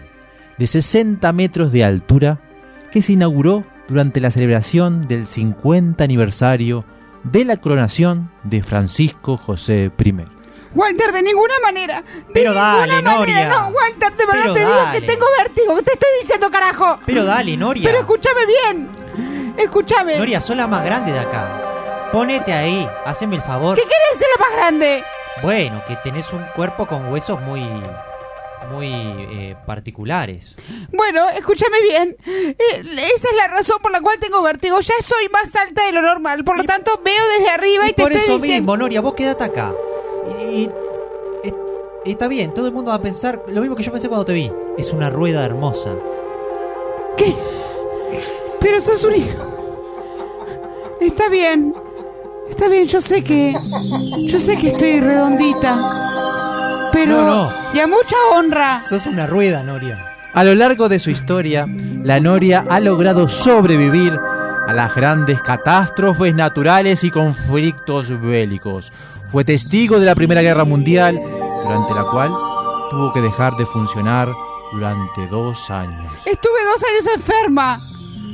de 0.59 0.67
60 0.67 1.34
metros 1.34 1.71
de 1.71 1.84
altura, 1.84 2.39
que 2.91 3.01
se 3.01 3.13
inauguró 3.13 3.63
durante 3.88 4.21
la 4.21 4.30
celebración 4.30 5.07
del 5.07 5.26
50 5.26 6.03
aniversario 6.03 6.85
de 7.23 7.45
la 7.45 7.57
coronación 7.57 8.30
de 8.43 8.61
Francisco 8.61 9.38
José 9.38 9.91
I. 9.97 10.39
Walter, 10.76 11.12
de 11.12 11.22
ninguna 11.24 11.54
manera. 11.64 12.02
De 12.02 12.24
Pero 12.34 12.52
ninguna 12.52 12.78
dale, 12.78 13.02
manera. 13.02 13.18
Noria. 13.18 13.50
No, 13.50 13.68
Walter, 13.70 14.16
de 14.16 14.26
verdad 14.26 14.41
Pero 14.44 14.54
te 14.54 14.60
digo 14.60 14.72
dale. 14.76 15.00
que 15.02 15.08
tengo 15.08 15.26
vértigo. 15.38 15.82
Te 15.82 15.94
estoy 15.94 16.10
diciendo, 16.22 16.52
carajo. 16.52 17.00
Pero 17.06 17.26
dale, 17.26 17.58
Noria. 17.58 17.84
Pero 17.86 18.00
escúchame 18.00 18.46
bien. 18.46 18.90
Escúchame. 19.58 20.18
Noria, 20.18 20.40
sos 20.41 20.56
la 20.56 20.68
más 20.68 20.86
grande 20.86 21.12
de 21.12 21.20
acá. 21.20 22.10
Ponete 22.12 22.54
ahí, 22.54 22.88
haceme 23.06 23.36
el 23.36 23.41
favor. 23.41 23.76
¿Qué 23.76 23.82
querés 23.84 24.18
ser 24.18 24.28
la 24.38 24.46
más 24.48 24.56
grande? 24.56 25.04
Bueno, 25.41 25.82
que 25.88 25.96
tenés 25.98 26.32
un 26.34 26.44
cuerpo 26.56 26.88
con 26.88 27.12
huesos 27.12 27.40
muy. 27.41 27.62
muy 28.72 28.88
eh, 28.91 29.56
particulares. 29.66 30.56
Bueno, 30.91 31.28
escúchame 31.30 31.82
bien. 31.82 32.16
Eh, 32.26 32.56
esa 33.16 33.28
es 33.30 33.36
la 33.36 33.48
razón 33.48 33.78
por 33.82 33.91
la 33.91 34.02
cual 34.02 34.18
tengo 34.20 34.41
vértigo. 34.44 34.80
Ya 34.80 34.94
soy 35.04 35.28
más 35.30 35.56
alta 35.56 35.86
de 35.86 35.91
lo 35.91 36.02
normal. 36.02 36.44
Por 36.44 36.58
lo 36.58 36.64
tanto, 36.64 37.00
veo 37.04 37.24
desde 37.38 37.50
arriba 37.50 37.86
y, 37.88 37.90
Y 37.90 37.94
te 37.94 38.02
por 38.04 38.12
estoy 38.12 38.26
eso 38.26 38.34
diciendo. 38.41 38.62
mismo, 38.62 38.78
Noria, 38.78 39.02
vos 39.02 39.14
quedate 39.14 39.44
acá. 39.44 39.74
Y, 40.41 40.62
y- 40.64 40.70
y 42.06 42.12
está 42.12 42.28
bien, 42.28 42.54
todo 42.54 42.68
el 42.68 42.74
mundo 42.74 42.90
va 42.91 42.96
a 42.98 43.02
pensar 43.02 43.44
lo 43.48 43.62
mismo 43.62 43.76
que 43.76 43.84
yo 43.84 43.91
pensé 43.91 44.08
cuando 44.08 44.26
te 44.26 44.34
vi. 44.34 44.52
Es 44.78 44.91
una 44.94 45.10
rueda 45.10 45.46
hermosa. 45.46 45.90
Pero 48.62 48.82
sos 48.82 49.04
un 49.04 49.16
hijo. 49.16 50.98
Está 51.02 51.30
bien. 51.30 51.74
Está 52.50 52.68
bien, 52.68 52.86
yo 52.88 53.00
sé 53.02 53.24
que. 53.24 53.56
Yo 54.28 54.40
sé 54.40 54.58
que 54.58 54.70
estoy 54.70 55.00
redondita. 55.00 56.90
Pero. 56.91 57.18
No, 57.18 57.26
no. 57.26 57.54
Y 57.74 57.80
a 57.80 57.88
mucha 57.88 58.16
honra. 58.34 58.82
Sos 58.88 59.06
una 59.06 59.28
rueda, 59.28 59.64
Noria. 59.64 60.06
A 60.34 60.44
lo 60.44 60.54
largo 60.56 60.90
de 60.90 61.00
su 61.00 61.10
historia, 61.10 61.66
la 62.04 62.20
Noria 62.20 62.66
ha 62.70 62.80
logrado 62.80 63.28
sobrevivir 63.28 64.18
a 64.68 64.74
las 64.74 64.94
grandes 64.96 65.41
catástrofes 65.41 66.36
naturales 66.36 67.04
y 67.04 67.10
conflictos 67.12 68.10
bélicos. 68.22 68.91
Fue 69.31 69.43
testigo 69.45 69.99
de 69.99 70.06
la 70.06 70.15
Primera 70.15 70.41
Guerra 70.41 70.65
Mundial, 70.65 71.19
durante 71.64 71.93
la 71.93 72.03
cual 72.06 72.31
tuvo 72.89 73.14
que 73.14 73.22
dejar 73.22 73.56
de 73.57 73.65
funcionar 73.68 74.34
durante 74.72 75.27
dos 75.27 75.69
años. 75.69 76.11
Estuve 76.26 76.64
dos 76.65 76.84
años 76.84 77.15
enferma. 77.15 77.80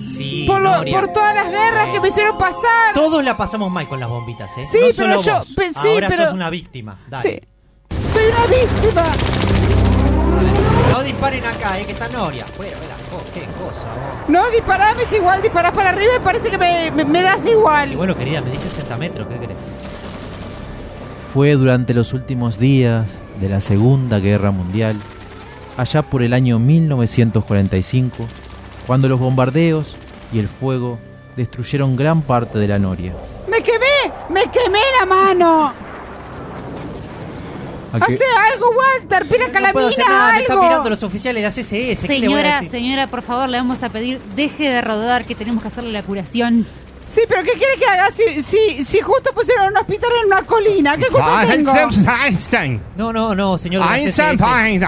Sí, 0.07 0.45
Por, 0.47 0.61
lo- 0.61 0.84
por 0.91 1.07
todas 1.11 1.35
las 1.35 1.49
guerras 1.49 1.89
que 1.89 1.99
me 1.99 2.07
hicieron 2.09 2.38
pasar. 2.38 2.93
Todos 2.93 3.23
la 3.23 3.35
pasamos 3.35 3.69
mal 3.72 3.88
con 3.89 3.99
las 3.99 4.07
bombitas, 4.07 4.57
¿eh? 4.57 4.63
Sí, 4.65 4.80
No 4.80 4.88
pero 4.95 5.22
yo- 5.22 5.39
vos. 5.39 5.53
pe- 5.55 5.73
sí, 5.73 5.89
Ahora 5.89 6.07
pero- 6.07 6.23
sos 6.26 6.34
una 6.34 6.49
víctima. 6.49 6.97
Dale. 7.09 7.41
Sí. 7.89 7.97
Soy 8.13 8.27
una 8.27 8.45
víctima. 8.45 9.03
No 10.91 11.03
disparen 11.03 11.45
acá, 11.45 11.77
¿eh? 11.80 11.85
Que 11.85 11.91
está 11.91 12.07
Noria. 12.07 12.45
Bueno, 12.55 12.77
mira, 12.81 12.95
oh, 13.13 13.22
qué 13.34 13.41
cosa, 13.61 13.88
vos. 13.88 14.30
No, 14.30 14.49
disparame 14.51 15.03
es 15.03 15.11
igual. 15.11 15.41
Disparás 15.41 15.73
para 15.73 15.89
arriba 15.89 16.13
y 16.15 16.19
parece 16.19 16.49
que 16.49 16.57
me, 16.57 16.91
me- 16.91 17.03
me 17.03 17.22
das 17.22 17.45
Y 17.45 17.49
igual. 17.49 17.97
bueno, 17.97 18.15
querida, 18.15 18.39
me 18.41 18.51
dice 18.51 18.69
60 18.69 18.95
metros, 18.97 19.27
¿qué 19.27 19.38
querés? 19.39 19.57
Fue 21.36 21.52
durante 21.57 21.94
los 21.94 22.14
últimos 22.14 22.60
días 22.60 23.10
de 23.41 23.49
la 23.49 23.60
Segunda 23.60 24.20
Guerra 24.20 24.52
Mundial, 24.52 24.95
allá 25.76 26.02
por 26.03 26.24
el 26.24 26.32
año 26.32 26.60
1945, 26.60 28.26
cuando 28.88 29.10
los 29.10 29.20
bombardeos 29.20 29.98
y 30.32 30.40
el 30.40 30.48
fuego 30.48 30.98
destruyeron 31.36 31.98
gran 31.98 32.22
parte 32.22 32.57
de 32.57 32.70
la 32.70 32.80
Noria. 32.80 33.14
¡Me 33.49 33.62
quemé! 33.62 34.14
¡Me 34.30 34.44
quemé 34.49 34.80
la 34.98 35.06
mano! 35.06 35.74
¡Hace 37.91 38.18
algo, 38.53 38.70
Walter! 38.70 39.28
¡Pira 39.28 39.48
No 39.48 39.74
puedo 39.74 39.88
calamina, 39.88 39.88
hacer 39.90 40.06
nada, 40.07 40.32
me 40.32 40.40
están 40.40 40.57
algo! 40.57 40.70
mirando 40.70 40.90
los 40.90 41.03
oficiales 41.03 41.41
de 41.44 41.48
ACCS. 41.48 42.07
¿Qué 42.07 42.20
le 42.20 42.30
voy 42.30 42.40
a 42.40 42.60
Señora, 42.60 42.72
señora, 42.72 43.07
por 43.07 43.24
favor, 43.24 43.49
le 43.49 43.57
vamos 43.57 43.84
a 43.84 43.90
pedir, 43.90 44.22
deje 44.38 44.70
de 44.70 44.80
rodar, 44.80 45.26
que 45.26 45.36
tenemos 45.36 45.62
que 45.62 45.68
hacerle 45.68 45.91
la 45.91 46.02
curación. 46.02 46.66
Sí, 47.07 47.22
pero 47.27 47.44
¿qué 47.44 47.52
quiere 47.52 47.77
que 47.77 47.86
haga 47.86 48.10
si, 48.11 48.41
si, 48.41 48.84
si 48.84 48.99
justo 48.99 49.32
pusieron 49.34 49.68
un 49.68 49.77
hospital 49.77 50.10
en 50.22 50.26
una 50.27 50.41
colina? 50.44 50.98
¿Qué 50.98 51.06
culpa 51.06 51.45
tengo? 51.45 51.72
Einstein. 52.26 52.82
No, 52.98 53.14
no, 53.14 53.36
no, 53.36 53.57
señor 53.60 53.84
de 53.84 53.90
la 53.90 53.98
Einstein, 53.98 54.38
CCS. 54.38 54.44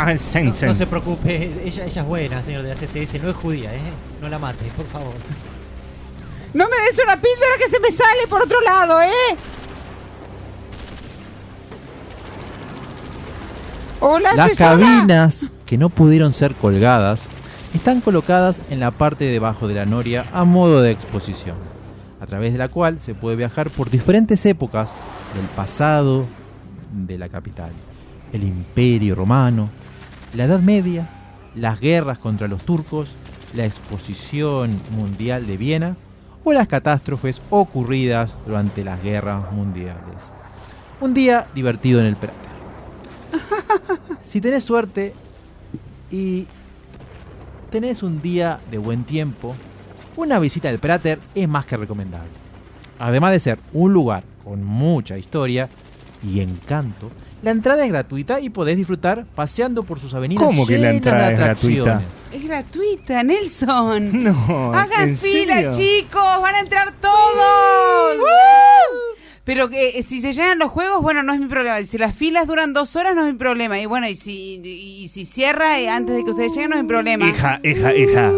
Einstein. 0.06 0.54
No, 0.62 0.68
no 0.68 0.74
se 0.74 0.88
preocupe, 0.88 1.52
ella, 1.64 1.86
ella 1.86 2.02
es 2.02 2.08
buena, 2.08 2.42
señor 2.42 2.64
de 2.64 2.70
la 2.70 2.76
CCS, 2.76 3.22
no 3.22 3.30
es 3.30 3.36
judía, 3.36 3.74
¿eh? 3.74 3.82
No 4.20 4.30
la 4.30 4.40
mate, 4.40 4.66
por 4.76 4.88
favor. 4.88 5.14
No 6.54 6.68
me 6.70 6.78
des 6.88 7.00
una 7.04 7.16
píldora 7.18 7.58
que 7.60 7.70
se 7.70 7.80
me 7.80 7.92
sale 7.92 8.26
por 8.28 8.42
otro 8.42 8.60
lado, 8.62 9.00
¿eh? 9.02 9.12
Hola, 14.00 14.34
Las 14.36 14.54
sola. 14.58 14.70
cabinas 14.70 15.46
que 15.66 15.78
no 15.78 15.90
pudieron 15.90 16.34
ser 16.34 16.56
colgadas 16.56 17.26
están 17.74 18.02
colocadas 18.02 18.62
en 18.70 18.80
la 18.80 18.92
parte 18.92 19.26
de 19.26 19.38
abajo 19.38 19.68
de 19.68 19.74
la 19.76 19.86
noria 19.86 20.26
a 20.34 20.44
modo 20.46 20.82
de 20.82 20.92
exposición, 20.92 21.58
a 22.28 22.30
través 22.30 22.52
de 22.52 22.60
la 22.60 22.68
cual 22.68 23.00
se 23.00 23.16
puede 23.16 23.38
viajar 23.38 23.70
por 23.70 23.90
diferentes 23.90 24.46
épocas 24.46 24.94
del 25.34 25.46
pasado 25.46 26.26
de 26.92 27.18
la 27.18 27.30
capital. 27.30 27.72
El 28.34 28.44
imperio 28.44 29.16
romano, 29.16 29.70
la 30.36 30.44
Edad 30.44 30.60
Media, 30.60 31.08
las 31.56 31.80
guerras 31.80 32.20
contra 32.20 32.50
los 32.50 32.64
turcos, 32.64 33.12
la 33.56 33.66
exposición 33.66 34.76
mundial 34.92 35.48
de 35.48 35.56
Viena 35.56 35.96
o 36.44 36.52
las 36.52 36.68
catástrofes 36.68 37.42
ocurridas 37.50 38.36
durante 38.46 38.84
las 38.84 39.02
guerras 39.02 39.50
mundiales. 39.54 40.34
Un 41.00 41.14
día 41.14 41.48
divertido 41.56 42.02
en 42.02 42.08
el 42.08 42.18
Prater. 42.18 42.38
Si 44.22 44.42
tenés 44.42 44.66
suerte 44.66 45.14
y 46.12 46.46
tenés 47.72 48.04
un 48.04 48.22
día 48.22 48.60
de 48.70 48.80
buen 48.80 49.06
tiempo, 49.06 49.56
una 50.18 50.40
visita 50.40 50.68
al 50.70 50.80
Prater 50.80 51.20
es 51.34 51.48
más 51.48 51.66
que 51.66 51.78
recomendable. 51.78 52.30
Además 53.00 53.32
de 53.32 53.40
ser 53.40 53.60
un 53.74 53.94
lugar 53.94 54.24
con 54.44 54.64
mucha 54.64 55.18
historia 55.18 55.70
y 56.24 56.42
encanto, 56.42 57.12
la 57.44 57.52
entrada 57.52 57.86
es 57.86 57.92
gratuita 57.92 58.40
y 58.42 58.50
podés 58.50 58.76
disfrutar 58.78 59.26
paseando 59.36 59.84
por 59.84 60.00
sus 60.00 60.14
avenidas. 60.16 60.44
¿Cómo 60.44 60.66
que 60.66 60.80
la 60.80 60.90
entrada 60.90 61.32
es 61.32 61.38
gratuita? 61.38 61.98
atracciones. 61.98 62.08
Es 62.34 62.44
gratuita, 62.44 63.24
Nelson. 63.24 64.24
No, 64.24 64.74
Hagan 64.74 65.10
¿en 65.10 65.18
fila, 65.18 65.56
serio? 65.56 65.72
chicos, 65.78 66.42
van 66.42 66.56
a 66.56 66.60
entrar 66.60 66.94
todos. 67.00 68.18
Pero 69.44 69.70
que 69.70 69.98
eh, 70.00 70.04
si 70.04 70.20
se 70.20 70.34
llenan 70.34 70.60
los 70.60 70.72
juegos, 70.72 71.02
bueno, 71.02 71.24
no 71.24 71.32
es 71.34 71.40
mi 71.40 71.46
problema. 71.46 71.80
Si 71.84 71.98
las 71.98 72.14
filas 72.16 72.48
duran 72.48 72.74
dos 72.74 72.96
horas, 72.98 73.16
no 73.16 73.26
es 73.26 73.32
mi 73.32 73.38
problema. 73.40 73.80
Y 73.80 73.86
bueno, 73.86 74.08
y 74.10 74.16
si, 74.16 74.56
y 74.56 75.08
si 75.08 75.24
cierra 75.24 75.80
eh, 75.80 75.88
antes 75.90 76.16
de 76.18 76.26
que 76.26 76.32
ustedes 76.32 76.52
lleguen, 76.52 76.72
no 76.72 76.76
es 76.76 76.82
mi 76.82 76.90
problema. 76.90 77.28
Hija, 77.30 77.62
hija, 77.64 77.96
hija. 77.96 78.32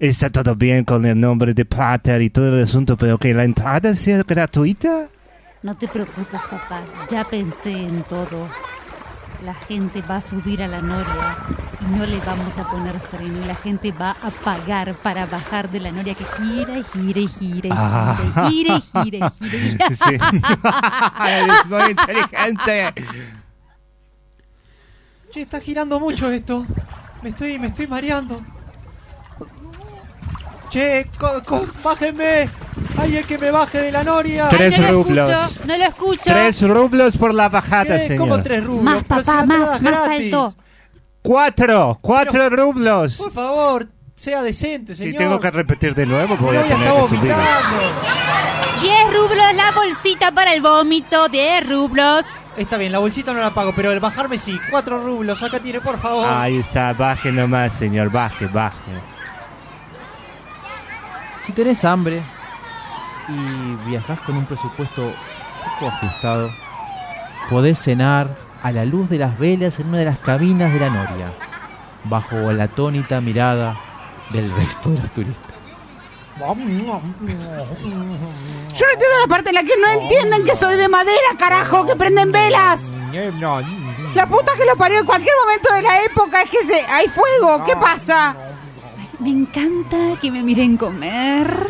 Está 0.00 0.30
todo 0.30 0.54
bien 0.54 0.84
con 0.84 1.04
el 1.06 1.18
nombre 1.18 1.54
de 1.54 1.64
Prater 1.64 2.20
y 2.22 2.30
todo 2.30 2.56
el 2.56 2.62
asunto, 2.64 2.96
pero 2.96 3.18
que 3.18 3.32
la 3.32 3.44
entrada 3.44 3.94
sea 3.94 4.22
gratuita. 4.22 5.08
No 5.62 5.76
te 5.76 5.88
preocupes, 5.88 6.40
papá. 6.50 6.82
Ya 7.10 7.24
pensé 7.28 7.72
en 7.86 8.02
todo. 8.04 8.48
la 9.42 9.52
gente 9.54 10.00
va 10.02 10.16
a 10.16 10.20
subir 10.22 10.62
a 10.62 10.66
la 10.66 10.80
noria 10.80 11.36
y 11.82 11.84
no 11.94 12.06
le 12.06 12.18
vamos 12.20 12.56
a 12.56 12.66
poner 12.70 12.98
freno 13.00 13.42
y 13.42 13.44
la 13.44 13.54
gente 13.54 13.92
va 13.92 14.12
a 14.12 14.30
pagar 14.30 14.94
para 15.02 15.26
bajar 15.26 15.70
de 15.70 15.78
la 15.78 15.92
noria 15.92 16.14
que 16.14 16.24
gira 16.24 16.78
y 16.78 16.82
gira 16.82 17.20
y 17.20 17.28
gira 17.28 17.68
y 17.68 17.72
Ah. 17.72 18.16
gira 18.48 18.76
y 18.76 18.80
gira 18.80 19.18
y 19.18 19.44
gira 19.44 19.56
y 19.56 19.70
gira. 19.70 19.90
Sí. 19.90 20.14
Eres 21.28 21.66
muy 21.66 21.90
inteligente. 21.90 22.94
Che, 25.30 25.40
está 25.42 25.60
girando 25.60 26.00
mucho 26.00 26.30
esto. 26.30 26.66
Me 27.22 27.28
estoy, 27.28 27.58
me 27.58 27.66
estoy 27.68 27.86
mareando. 27.86 28.42
Che, 30.70 31.06
co- 31.18 31.42
co- 31.44 31.66
bájenme. 31.82 32.48
Alguien 32.98 33.24
que 33.24 33.38
me 33.38 33.50
baje 33.50 33.78
de 33.82 33.92
la 33.92 34.02
noria. 34.02 34.48
Tres 34.48 34.74
Ay, 34.74 34.80
no 34.80 34.86
lo 34.92 35.02
rublos. 35.04 35.30
escucho, 35.30 35.60
no 35.66 35.76
lo 35.78 35.84
escucho. 35.84 36.22
Tres 36.24 36.62
rublos 36.62 37.16
por 37.16 37.34
la 37.34 37.48
bajada, 37.48 37.98
¿Qué? 37.98 38.06
señor. 38.08 38.18
¿Cómo 38.28 38.42
tres 38.42 38.64
rublos? 38.64 38.82
Más, 38.84 39.04
Pero 39.06 39.20
si 39.20 39.26
papá, 39.26 39.36
la 39.40 39.46
más, 39.46 39.82
más 39.82 40.08
alto. 40.08 40.54
Cuatro, 41.22 41.98
cuatro 42.00 42.48
rublos. 42.50 43.16
Por 43.16 43.32
favor, 43.32 43.88
sea 44.14 44.42
decente, 44.42 44.94
Si 44.94 45.02
señor. 45.04 45.18
tengo 45.18 45.40
que 45.40 45.50
repetir 45.50 45.94
de 45.94 46.06
nuevo, 46.06 46.36
voy 46.36 46.56
Mi 46.56 46.62
a 46.62 46.66
tener 46.66 46.78
que 46.92 47.00
subir. 47.08 47.20
vomitando. 47.20 47.76
10 48.80 49.14
rublos 49.14 49.46
la 49.54 49.72
bolsita 49.72 50.32
para 50.32 50.52
el 50.54 50.60
vómito, 50.62 51.28
10 51.28 51.68
rublos. 51.68 52.24
Está 52.56 52.76
bien, 52.76 52.92
la 52.92 52.98
bolsita 52.98 53.32
no 53.32 53.40
la 53.40 53.52
pago, 53.52 53.72
pero 53.76 53.90
el 53.92 54.00
bajarme 54.00 54.38
sí. 54.38 54.58
Cuatro 54.70 55.02
rublos, 55.02 55.42
acá 55.42 55.60
tiene, 55.60 55.80
por 55.80 55.98
favor. 55.98 56.26
Ahí 56.28 56.58
está, 56.58 56.92
baje 56.94 57.30
nomás, 57.32 57.72
señor, 57.72 58.10
baje, 58.10 58.46
baje. 58.46 58.76
Si 61.46 61.52
tenés 61.52 61.84
hambre 61.84 62.24
y 63.28 63.88
viajás 63.88 64.20
con 64.22 64.36
un 64.36 64.44
presupuesto 64.46 65.12
poco 65.64 65.86
ajustado, 65.86 66.50
podés 67.48 67.78
cenar 67.78 68.36
a 68.64 68.72
la 68.72 68.84
luz 68.84 69.08
de 69.08 69.18
las 69.18 69.38
velas 69.38 69.78
en 69.78 69.86
una 69.90 69.98
de 69.98 70.06
las 70.06 70.18
cabinas 70.18 70.72
de 70.72 70.80
la 70.80 70.90
Noria, 70.90 71.32
bajo 72.02 72.50
la 72.50 72.64
atónita 72.64 73.20
mirada 73.20 73.76
del 74.30 74.52
resto 74.56 74.90
de 74.90 74.98
los 74.98 75.10
turistas. 75.12 75.54
Yo 76.40 76.52
no 76.52 76.60
entiendo 78.92 79.20
la 79.20 79.26
parte 79.28 79.50
en 79.50 79.54
la 79.54 79.62
que 79.62 79.76
no 79.76 80.02
entienden 80.02 80.44
que 80.44 80.56
soy 80.56 80.76
de 80.76 80.88
madera, 80.88 81.28
carajo, 81.38 81.86
que 81.86 81.94
prenden 81.94 82.32
velas. 82.32 82.80
La 84.16 84.26
puta 84.26 84.50
que 84.58 84.64
lo 84.64 84.76
parió 84.76 84.98
en 84.98 85.06
cualquier 85.06 85.34
momento 85.44 85.72
de 85.74 85.82
la 85.82 86.02
época 86.02 86.42
es 86.42 86.50
que 86.50 86.66
se, 86.66 86.84
hay 86.86 87.06
fuego. 87.06 87.62
¿Qué 87.64 87.76
pasa? 87.76 88.34
Me 89.20 89.30
encanta 89.30 90.18
que 90.20 90.30
me 90.30 90.42
miren 90.42 90.76
comer. 90.76 91.68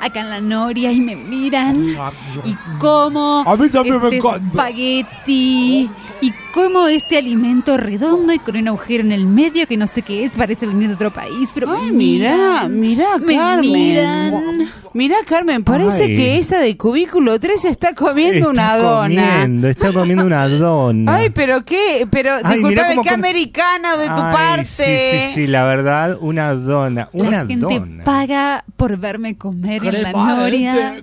Acá 0.00 0.20
en 0.20 0.30
la 0.30 0.40
noria 0.40 0.92
y 0.92 1.00
me 1.00 1.16
miran. 1.16 1.96
Y 2.44 2.54
como 2.78 3.42
A 3.46 3.56
mí 3.56 3.68
también 3.68 4.00
me 4.00 4.04
este 4.08 4.16
encanta. 4.18 4.46
espagueti 4.48 5.90
y 6.20 6.32
como 6.52 6.88
este 6.88 7.16
alimento 7.18 7.76
redondo 7.76 8.32
y 8.32 8.38
con 8.40 8.56
un 8.56 8.66
agujero 8.68 9.04
en 9.04 9.12
el 9.12 9.26
medio 9.26 9.66
que 9.66 9.76
no 9.76 9.86
sé 9.86 10.02
qué 10.02 10.24
es, 10.24 10.32
parece 10.32 10.66
venir 10.66 10.88
de 10.88 10.94
otro 10.94 11.12
país, 11.12 11.48
pero 11.54 11.70
Ay, 11.72 11.92
mirá, 11.92 12.66
me 12.68 12.96
Carmen. 13.36 13.60
miran. 13.70 14.68
Mirá, 14.94 15.16
Carmen, 15.28 15.62
parece 15.62 16.04
Ay. 16.04 16.14
que 16.16 16.38
esa 16.38 16.58
de 16.58 16.76
cubículo 16.76 17.38
3 17.38 17.66
está 17.66 17.94
comiendo 17.94 18.48
una 18.50 18.62
Está 18.74 18.78
dona. 18.78 19.02
comiendo, 19.32 19.68
está 19.68 19.92
comiendo 19.92 20.24
una 20.24 20.48
dona. 20.48 21.14
Ay, 21.16 21.30
pero 21.30 21.62
qué, 21.62 22.08
pero 22.10 22.36
disculpame, 22.38 22.88
cómo 22.96 23.02
qué 23.02 23.10
come- 23.10 23.28
americana 23.28 23.96
de 23.96 24.06
tu 24.06 24.12
Ay, 24.22 24.32
parte. 24.34 24.64
Sí, 24.64 25.28
sí, 25.28 25.34
sí, 25.34 25.46
la 25.46 25.64
verdad, 25.66 26.16
una 26.20 26.54
dona, 26.54 27.10
una 27.12 27.30
La 27.30 27.46
gente 27.46 27.56
dona. 27.78 28.02
paga 28.04 28.64
por 28.76 28.96
verme 28.96 29.36
comer 29.36 29.84
en 29.84 30.02
la 30.02 30.12
noria. 30.12 31.02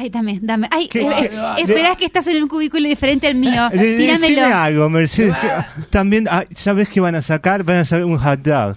Ay, 0.00 0.08
dame, 0.08 0.38
dame. 0.40 0.66
Ay, 0.70 0.88
¿Qué- 0.88 1.00
eh, 1.02 1.12
qué- 1.18 1.24
eh, 1.26 1.54
esperás 1.58 1.96
que 1.98 2.06
estás 2.06 2.26
en 2.28 2.42
un 2.42 2.48
cubículo 2.48 2.88
diferente 2.88 3.26
al 3.26 3.34
mío. 3.34 3.68
Tíramelo. 3.70 4.46
algo, 4.46 4.88
Mercedes. 4.88 5.36
que- 5.36 5.82
También, 5.90 6.26
ah, 6.30 6.44
¿sabes 6.54 6.88
qué 6.88 7.00
van 7.00 7.16
a 7.16 7.20
sacar? 7.20 7.64
Van 7.64 7.76
a 7.76 7.84
sacar 7.84 8.06
un 8.06 8.16
hot 8.18 8.40
dog. 8.40 8.76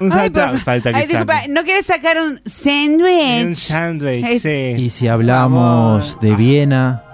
Un 0.00 0.12
Ay, 0.12 0.18
hot 0.28 0.32
dog 0.32 0.50
fa- 0.54 0.58
falta 0.64 0.90
que 0.92 0.96
Ay, 0.98 1.06
disculpa. 1.06 1.42
¿no 1.48 1.62
quieres 1.62 1.86
sacar 1.86 2.16
un 2.20 2.30
Un 2.32 2.40
sándwich? 2.44 3.56
sándwich, 3.58 4.24
Es- 4.26 4.42
sí. 4.42 4.74
Y 4.82 4.90
si 4.90 5.06
hablamos 5.06 6.18
de 6.20 6.34
Viena, 6.34 7.04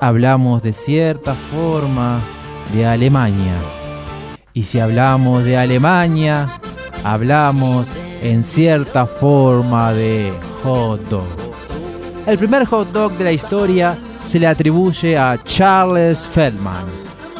hablamos 0.00 0.62
de 0.62 0.72
cierta 0.72 1.34
forma 1.34 2.20
de 2.72 2.86
Alemania. 2.86 3.54
Y 4.54 4.62
si 4.62 4.78
hablamos 4.78 5.42
de 5.42 5.56
Alemania, 5.56 6.60
hablamos 7.02 7.88
en 8.22 8.44
cierta 8.44 9.06
forma 9.06 9.92
de 9.94 10.32
hot 10.62 11.00
dog. 11.08 11.47
El 12.28 12.36
primer 12.38 12.64
hot 12.66 12.92
dog 12.92 13.12
de 13.16 13.24
la 13.24 13.32
historia 13.32 13.96
se 14.24 14.38
le 14.38 14.46
atribuye 14.46 15.16
a 15.16 15.42
Charles 15.44 16.26
Feldman, 16.26 16.84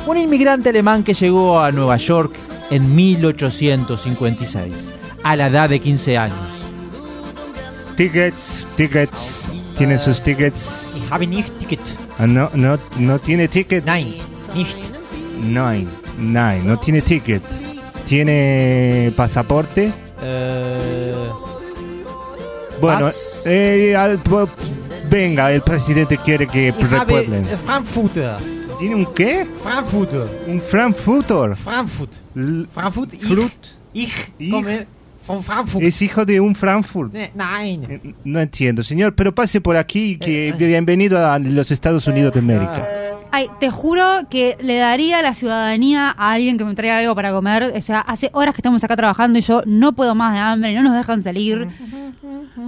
un 0.06 0.16
inmigrante 0.16 0.70
alemán 0.70 1.02
que 1.04 1.12
llegó 1.12 1.60
a 1.60 1.70
Nueva 1.70 1.98
York 1.98 2.34
en 2.70 2.94
1856, 2.96 4.94
a 5.22 5.36
la 5.36 5.48
edad 5.48 5.68
de 5.68 5.78
15 5.78 6.16
años. 6.16 6.38
Tickets, 7.96 8.66
tickets. 8.76 9.44
¿Tiene 9.76 9.98
sus 9.98 10.22
tickets? 10.22 10.72
Ich 10.96 11.02
habe 11.10 11.26
nicht 11.26 11.52
Ticket. 11.58 11.80
Ah, 12.18 12.26
no, 12.26 12.48
no, 12.54 12.78
no 12.98 13.18
tiene 13.18 13.46
ticket. 13.46 13.84
Nein, 13.84 14.14
nicht. 14.54 14.78
No 15.40 16.78
tiene 16.78 17.02
ticket. 17.02 17.42
¿Tiene 18.06 19.12
pasaporte? 19.16 19.92
Eh, 20.22 21.14
Bueno, 22.80 23.10
eh, 23.44 23.94
al- 23.96 24.18
po- 24.18 24.48
venga, 25.10 25.52
el 25.52 25.60
presidente 25.62 26.16
quiere 26.18 26.46
que 26.46 26.68
ich 26.68 26.74
habe 26.92 27.20
äh, 27.20 27.56
Frankfurter. 27.64 28.36
¿Tiene 28.78 28.94
un 28.94 29.06
qué? 29.14 29.46
Frankfurter. 29.62 30.26
Un 30.46 30.60
Frankfurter. 30.60 31.56
Frankfurt. 31.56 32.10
L- 32.36 32.66
Frankfurt. 32.72 33.12
Ich, 33.12 33.24
ich 33.92 34.12
Ich? 34.38 34.86
von 35.26 35.42
Frankfurt. 35.42 35.84
Es 35.84 36.00
hijo 36.00 36.24
de 36.24 36.40
un 36.40 36.54
Frankfurt. 36.54 37.12
Nein. 37.34 37.84
Eh, 37.90 38.14
No 38.24 38.40
entiendo, 38.40 38.82
señor, 38.82 39.14
pero 39.14 39.34
pase 39.34 39.60
por 39.60 39.76
aquí 39.76 40.16
que 40.18 40.48
Eh, 40.48 40.54
eh. 40.58 40.66
bienvenido 40.66 41.18
a 41.26 41.38
los 41.38 41.70
Estados 41.70 42.06
Unidos 42.06 42.32
de 42.32 42.38
América. 42.40 42.88
Ay, 43.30 43.50
te 43.60 43.70
juro 43.70 44.02
que 44.30 44.56
le 44.60 44.76
daría 44.76 45.20
la 45.22 45.34
ciudadanía 45.34 46.14
a 46.16 46.32
alguien 46.32 46.56
que 46.56 46.64
me 46.64 46.74
traiga 46.74 46.98
algo 46.98 47.14
para 47.14 47.32
comer. 47.32 47.74
O 47.76 47.82
sea, 47.82 48.00
hace 48.00 48.30
horas 48.32 48.54
que 48.54 48.60
estamos 48.60 48.82
acá 48.82 48.96
trabajando 48.96 49.38
y 49.38 49.42
yo 49.42 49.62
no 49.66 49.92
puedo 49.92 50.14
más 50.14 50.32
de 50.32 50.38
hambre, 50.38 50.74
no 50.74 50.82
nos 50.82 50.94
dejan 50.94 51.22
salir. 51.22 51.68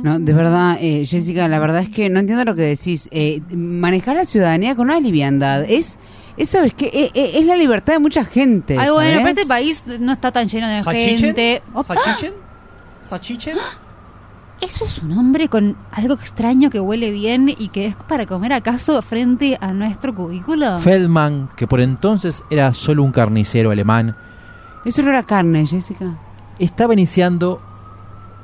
No, 0.02 0.18
de 0.18 0.32
verdad, 0.32 0.78
eh, 0.80 1.04
Jessica, 1.06 1.48
la 1.48 1.58
verdad 1.58 1.82
es 1.82 1.88
que 1.88 2.08
no 2.08 2.20
entiendo 2.20 2.44
lo 2.44 2.54
que 2.54 2.62
decís. 2.62 3.08
Eh, 3.10 3.40
manejar 3.50 4.16
la 4.16 4.26
ciudadanía 4.26 4.74
con 4.74 4.86
una 4.86 5.00
liviandad 5.00 5.64
es, 5.64 5.98
es 6.36 6.50
¿sabes 6.50 6.74
qué? 6.74 6.86
Eh, 6.86 7.10
eh, 7.14 7.32
es 7.34 7.46
la 7.46 7.56
libertad 7.56 7.94
de 7.94 7.98
mucha 7.98 8.24
gente. 8.24 8.76
Ay, 8.78 8.90
bueno, 8.90 9.18
¿sabes? 9.18 9.18
pero 9.18 9.28
este 9.28 9.46
país 9.46 9.84
no 10.00 10.12
está 10.12 10.30
tan 10.30 10.48
lleno 10.48 10.68
de 10.68 10.82
Salchichen? 10.82 11.18
gente. 11.18 11.62
Opa, 11.72 11.94
Salchichen? 13.00 13.56
¿Eso 14.60 14.84
es 14.84 14.98
un 15.02 15.12
hombre 15.16 15.48
con 15.48 15.76
algo 15.90 16.14
extraño 16.14 16.68
que 16.68 16.80
huele 16.80 17.10
bien 17.10 17.48
y 17.48 17.68
que 17.68 17.86
es 17.86 17.96
para 17.96 18.26
comer 18.26 18.52
acaso 18.52 19.00
frente 19.00 19.56
a 19.60 19.72
nuestro 19.72 20.14
cubículo? 20.14 20.78
Feldman, 20.78 21.48
que 21.56 21.66
por 21.66 21.80
entonces 21.80 22.44
era 22.50 22.74
solo 22.74 23.02
un 23.02 23.10
carnicero 23.12 23.70
alemán, 23.70 24.14
Eso 24.84 25.02
no 25.02 25.10
era 25.10 25.22
carne, 25.22 25.66
Jessica. 25.66 26.14
estaba 26.58 26.92
iniciando 26.92 27.60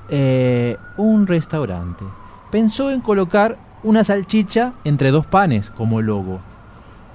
eh, 0.09 0.76
un 0.97 1.26
restaurante. 1.26 2.05
Pensó 2.51 2.90
en 2.90 3.01
colocar 3.02 3.59
una 3.82 4.02
salchicha 4.02 4.72
entre 4.84 5.10
dos 5.10 5.26
panes 5.26 5.68
como 5.70 6.01
logo 6.01 6.40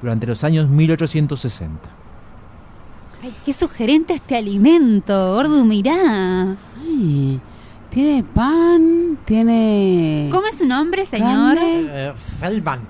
durante 0.01 0.27
los 0.27 0.43
años 0.43 0.69
1860. 0.69 1.89
Ay, 3.23 3.33
qué 3.45 3.53
sugerente 3.53 4.13
este 4.13 4.35
alimento, 4.35 5.33
gordo, 5.35 5.63
mirá. 5.65 6.55
Ay, 6.83 7.39
tiene 7.91 8.23
pan, 8.23 9.19
tiene... 9.25 10.29
¿Cómo 10.31 10.47
es 10.47 10.57
su 10.57 10.65
nombre, 10.65 11.05
señor? 11.05 11.57
Eh, 11.59 12.13
Feldman. 12.39 12.87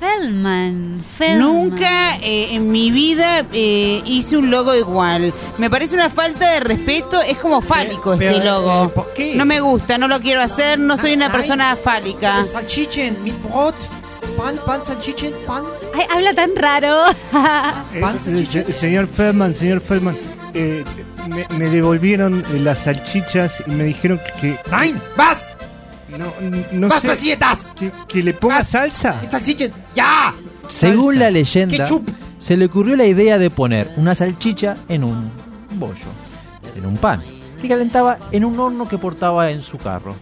Feldman. 0.00 1.04
Feldman. 1.16 1.38
Nunca 1.38 2.16
eh, 2.16 2.54
en 2.56 2.70
mi 2.70 2.90
vida 2.90 3.44
eh, 3.52 4.02
hice 4.04 4.36
un 4.36 4.50
logo 4.50 4.74
igual. 4.74 5.32
Me 5.58 5.70
parece 5.70 5.94
una 5.94 6.10
falta 6.10 6.52
de 6.52 6.60
respeto. 6.60 7.22
Es 7.22 7.38
como 7.38 7.62
fálico 7.62 8.14
Pero, 8.18 8.32
este 8.32 8.44
logo. 8.44 8.88
¿por 8.90 9.14
qué? 9.14 9.34
No 9.36 9.46
me 9.46 9.60
gusta, 9.60 9.96
no 9.96 10.08
lo 10.08 10.20
quiero 10.20 10.42
hacer. 10.42 10.78
No 10.78 10.98
soy 10.98 11.14
una 11.14 11.28
Nein. 11.28 11.40
persona 11.40 11.76
fálica. 11.76 12.44
Salchichen 12.44 13.22
mit 13.22 13.40
Brot. 13.42 13.74
Pan, 14.36 14.58
pan, 14.66 14.82
Salchichen, 14.82 15.32
pan. 15.46 15.64
Ay, 15.94 16.04
habla 16.10 16.34
tan 16.34 16.50
raro. 16.56 17.04
Pan, 17.32 18.18
eh, 18.26 18.72
señor 18.72 19.06
Feldman, 19.06 19.54
señor 19.54 19.80
Feldman, 19.80 20.16
eh, 20.52 20.84
me, 21.28 21.46
me 21.58 21.70
devolvieron 21.70 22.44
eh, 22.52 22.58
las 22.60 22.80
salchichas 22.80 23.62
y 23.66 23.70
me 23.70 23.84
dijeron 23.84 24.20
que... 24.40 24.58
Nein, 24.70 25.00
was? 25.16 25.38
No, 26.08 26.32
no 26.72 26.88
Was 26.88 27.02
sé, 27.02 27.38
que, 27.78 27.92
que 28.08 28.22
le 28.22 28.34
ponga 28.34 28.58
Was? 28.58 28.68
salsa. 28.68 29.20
Salchichen, 29.30 29.72
ja. 29.96 30.34
Según 30.68 31.14
Salsa. 31.14 31.20
la 31.24 31.30
leyenda, 31.30 31.76
Ketchup. 31.76 32.08
se 32.38 32.56
le 32.56 32.66
ocurrió 32.66 32.96
la 32.96 33.06
idea 33.06 33.38
de 33.38 33.50
poner 33.50 33.90
una 33.96 34.14
salchicha 34.14 34.76
en 34.88 35.04
un 35.04 35.30
bollo, 35.74 36.06
en 36.74 36.86
un 36.86 36.96
pan, 36.96 37.22
que 37.60 37.68
calentaba 37.68 38.18
en 38.32 38.44
un 38.44 38.58
horno 38.58 38.88
que 38.88 38.98
portaba 38.98 39.50
en 39.50 39.62
su 39.62 39.78
carro. 39.78 40.14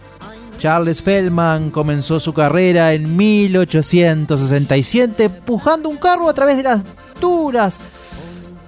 Charles 0.57 1.01
Feldman 1.01 1.69
comenzó 1.69 2.19
su 2.19 2.33
carrera 2.33 2.93
en 2.93 3.15
1867 3.17 5.25
empujando 5.25 5.89
un 5.89 5.97
carro 5.97 6.29
a 6.29 6.33
través 6.33 6.55
de 6.57 6.63
las 6.63 6.81
oscuras 7.15 7.77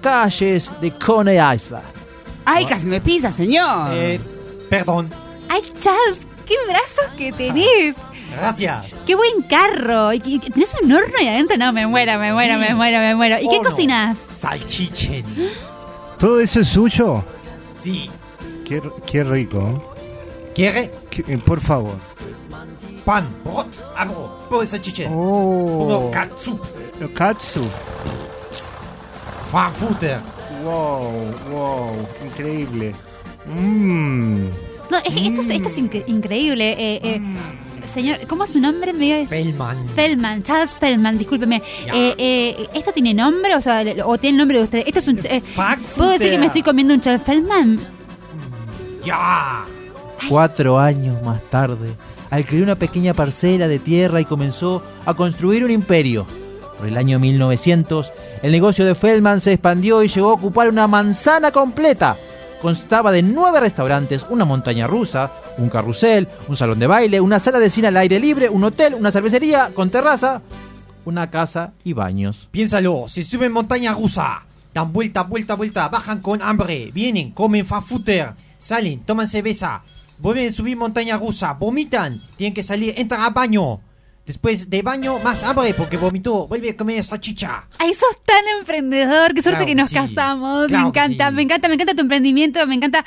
calles 0.01 0.69
de 0.81 0.91
Coney 0.91 1.37
Island. 1.55 1.83
Ay, 2.49 2.65
casi 2.65 2.87
me 2.87 3.01
pisa, 3.01 3.29
señor. 3.31 3.89
Eh, 3.91 4.19
perdón. 4.69 5.11
Ay, 5.49 5.61
Charles, 5.79 6.25
qué 6.45 6.55
brazos 6.67 7.13
que 7.17 7.31
tenés. 7.33 7.95
Gracias. 8.31 8.85
Qué 9.05 9.15
buen 9.15 9.41
carro. 9.43 10.13
¿Y 10.13 10.21
y- 10.25 10.39
¿Tenés 10.39 10.73
un 10.81 10.91
horno 10.91 11.13
ahí 11.19 11.27
adentro? 11.27 11.57
No, 11.57 11.73
me 11.73 11.85
muero, 11.87 12.17
me 12.19 12.31
muero, 12.31 12.53
Sí. 12.55 12.59
me 12.59 12.73
muero, 12.75 12.99
me 12.99 13.15
muero. 13.15 13.35
¿Y 13.41 13.49
qué 13.49 13.57
Horno. 13.57 13.69
cocinas? 13.71 14.17
Salchichen. 14.37 15.25
¿Todo 16.17 16.39
eso 16.39 16.61
es 16.61 16.67
suyo? 16.69 17.23
Sí. 17.79 18.09
Qué, 18.65 18.81
qué 19.05 19.23
rico. 19.23 19.93
¿Quiere? 20.55 20.91
Qué- 21.09 21.25
eh, 21.27 21.37
por 21.37 21.59
favor. 21.59 21.95
Pan, 23.05 23.29
brot, 23.43 23.67
abro, 23.95 24.45
pongo 24.49 24.65
salchichen. 24.65 25.11
Oh. 25.13 25.65
Pongo 25.65 26.11
katsu, 26.11 26.59
Katsu. 27.13 27.61
farfuter. 29.51 30.19
Wow, 30.63 31.31
wow. 31.51 32.07
Increíble. 32.25 32.93
Mmm. 33.45 34.45
No, 34.89 34.97
es 35.03 35.13
que 35.13 35.27
esto, 35.27 35.41
es- 35.41 35.49
esto 35.49 35.67
es 35.69 35.77
incre- 35.77 36.03
increíble. 36.07 36.71
Eh, 36.71 36.99
eh, 37.03 37.21
señor, 37.93 38.25
¿cómo 38.27 38.43
es 38.45 38.51
su 38.51 38.59
nombre? 38.59 38.93
Me... 38.93 39.27
Feldman. 39.27 39.85
Feldman, 39.89 40.43
Charles 40.43 40.73
Feldman, 40.75 41.17
discúlpeme. 41.17 41.61
Ya. 41.85 41.93
Eh, 41.93 42.15
eh, 42.17 42.67
¿Esto 42.73 42.91
tiene 42.93 43.13
nombre? 43.13 43.55
O 43.55 43.61
sea, 43.61 43.83
o 44.05 44.17
tiene 44.17 44.35
el 44.35 44.37
nombre 44.39 44.57
de 44.59 44.63
usted. 44.63 44.83
Esto 44.85 44.99
es 44.99 45.07
un. 45.07 45.19
eh. 45.25 45.41
¿Puedo 45.95 46.11
decir 46.11 46.31
que 46.31 46.37
me 46.37 46.45
estoy 46.47 46.61
comiendo 46.63 46.93
un 46.93 47.01
Charles 47.01 47.23
Feldman? 47.23 47.79
Ya. 49.05 49.65
Cuatro 50.29 50.79
años 50.79 51.21
más 51.23 51.41
tarde, 51.49 51.91
alquiló 52.29 52.63
una 52.63 52.75
pequeña 52.75 53.13
parcela 53.13 53.67
de 53.67 53.79
tierra 53.79 54.19
y 54.19 54.25
comenzó 54.25 54.81
a 55.05 55.13
construir 55.13 55.63
un 55.63 55.71
imperio. 55.71 56.25
Por 56.77 56.87
el 56.87 56.97
año 56.97 57.19
1900, 57.19 58.11
el 58.43 58.51
negocio 58.51 58.85
de 58.85 58.95
Feldman 58.95 59.41
se 59.41 59.53
expandió 59.53 60.03
y 60.03 60.07
llegó 60.07 60.29
a 60.29 60.33
ocupar 60.33 60.69
una 60.69 60.87
manzana 60.87 61.51
completa. 61.51 62.17
Constaba 62.61 63.11
de 63.11 63.21
nueve 63.21 63.59
restaurantes, 63.59 64.25
una 64.29 64.45
montaña 64.45 64.87
rusa, 64.87 65.31
un 65.57 65.69
carrusel, 65.69 66.27
un 66.47 66.55
salón 66.55 66.79
de 66.79 66.87
baile, 66.87 67.21
una 67.21 67.39
sala 67.39 67.59
de 67.59 67.69
cine 67.69 67.87
al 67.87 67.97
aire 67.97 68.19
libre, 68.19 68.49
un 68.49 68.63
hotel, 68.63 68.95
una 68.95 69.11
cervecería 69.11 69.71
con 69.73 69.89
terraza, 69.89 70.41
una 71.05 71.29
casa 71.29 71.73
y 71.83 71.93
baños. 71.93 72.47
Piénsalo, 72.51 73.05
se 73.07 73.23
suben 73.23 73.51
montaña 73.51 73.93
rusa, 73.93 74.43
dan 74.73 74.91
vuelta, 74.93 75.23
vuelta, 75.23 75.55
vuelta, 75.55 75.87
bajan 75.87 76.21
con 76.21 76.41
hambre, 76.41 76.91
vienen, 76.93 77.31
comen 77.31 77.65
farfuter, 77.65 78.33
salen, 78.57 78.99
toman 79.01 79.27
cerveza, 79.27 79.83
vuelven 80.19 80.49
a 80.49 80.51
subir 80.51 80.77
montaña 80.77 81.17
rusa, 81.17 81.53
vomitan, 81.53 82.21
tienen 82.35 82.53
que 82.53 82.63
salir, 82.63 82.93
entran 82.97 83.21
a 83.21 83.29
baño. 83.29 83.79
Después 84.27 84.69
de 84.69 84.81
baño, 84.81 85.19
más 85.19 85.41
hambre 85.43 85.73
porque 85.73 85.95
vomitó, 85.95 86.47
vuelve 86.47 86.69
a 86.71 86.75
comer 86.77 87.01
salchicha. 87.01 87.63
Ay, 87.79 87.93
sos 87.93 88.21
tan 88.25 88.45
emprendedor. 88.59 89.33
Qué 89.33 89.41
suerte 89.41 89.63
Claro 89.63 89.65
que 89.65 89.75
nos 89.75 89.89
sí. 89.89 89.95
casamos. 89.95 90.67
Claro 90.67 90.87
me 90.87 90.91
que 90.91 90.99
encanta, 90.99 91.29
sí. 91.29 91.33
me 91.35 91.41
encanta, 91.43 91.67
me 91.69 91.73
encanta 91.75 91.95
tu 91.95 92.01
emprendimiento. 92.01 92.67
Me 92.67 92.75
encanta. 92.75 93.05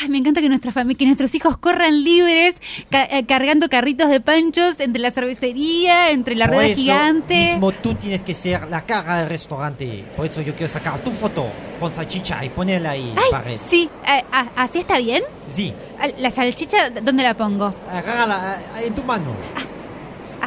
Ay, 0.00 0.08
me 0.08 0.16
encanta 0.18 0.40
que 0.40 0.48
nuestra 0.48 0.72
familia, 0.72 0.96
que 0.96 1.04
nuestros 1.04 1.34
hijos 1.34 1.58
corran 1.58 2.02
libres, 2.02 2.54
ca- 2.90 3.04
eh, 3.10 3.26
cargando 3.26 3.68
carritos 3.68 4.08
de 4.08 4.20
panchos 4.20 4.80
entre 4.80 5.02
la 5.02 5.10
cervecería, 5.10 6.10
entre 6.12 6.34
la 6.36 6.46
Por 6.46 6.54
rueda 6.54 6.68
eso 6.68 6.80
gigante. 6.80 7.34
mismo 7.36 7.72
tú 7.72 7.94
tienes 7.96 8.22
que 8.22 8.34
ser 8.34 8.70
la 8.70 8.86
cara 8.86 9.18
del 9.18 9.28
restaurante. 9.28 10.04
Por 10.16 10.24
eso 10.24 10.40
yo 10.40 10.54
quiero 10.54 10.72
sacar 10.72 10.98
tu 11.00 11.10
foto 11.10 11.44
con 11.78 11.92
salchicha 11.92 12.42
y 12.44 12.48
ponerla 12.50 12.92
ahí 12.92 13.10
en 13.10 13.14
la 13.16 13.20
Ay, 13.22 13.30
pared. 13.32 13.58
sí, 13.68 13.90
eh, 14.08 14.24
ah, 14.32 14.46
¿así 14.56 14.78
está 14.78 14.98
bien? 14.98 15.24
Sí, 15.52 15.74
Ah, 16.00 16.06
¿La 16.18 16.30
salchicha 16.30 16.88
dónde 16.88 17.22
la 17.24 17.34
pongo? 17.34 17.74
agárrala 17.92 18.60
eh, 18.80 18.86
en 18.86 18.94
tu 18.94 19.02
mano. 19.02 19.32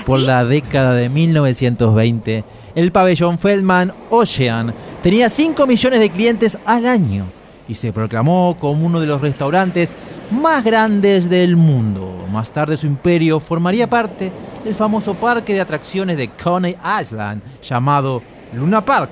Por 0.05 0.19
la 0.19 0.45
década 0.45 0.93
de 0.93 1.09
1920, 1.09 2.43
el 2.75 2.91
pabellón 2.91 3.39
Feldman 3.39 3.91
Ocean 4.11 4.71
tenía 5.01 5.29
5 5.29 5.65
millones 5.65 5.99
de 5.99 6.11
clientes 6.11 6.59
al 6.65 6.85
año 6.85 7.25
y 7.67 7.73
se 7.73 7.91
proclamó 7.91 8.55
como 8.59 8.85
uno 8.85 8.99
de 8.99 9.07
los 9.07 9.21
restaurantes 9.21 9.91
más 10.29 10.63
grandes 10.63 11.27
del 11.27 11.55
mundo. 11.55 12.25
Más 12.31 12.51
tarde 12.51 12.77
su 12.77 12.85
imperio 12.85 13.39
formaría 13.39 13.87
parte 13.87 14.31
del 14.63 14.75
famoso 14.75 15.15
parque 15.15 15.53
de 15.55 15.61
atracciones 15.61 16.17
de 16.17 16.29
Coney 16.29 16.75
Island 17.01 17.41
llamado 17.63 18.21
Luna 18.53 18.85
Park, 18.85 19.09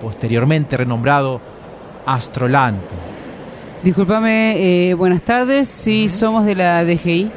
posteriormente 0.00 0.76
renombrado 0.76 1.40
Astroland. 2.04 2.78
Discúlpame, 3.84 4.90
eh, 4.90 4.94
buenas 4.94 5.22
tardes. 5.22 5.68
Sí, 5.68 6.08
somos 6.08 6.44
de 6.44 6.54
la 6.56 6.84
DGI. 6.84 7.30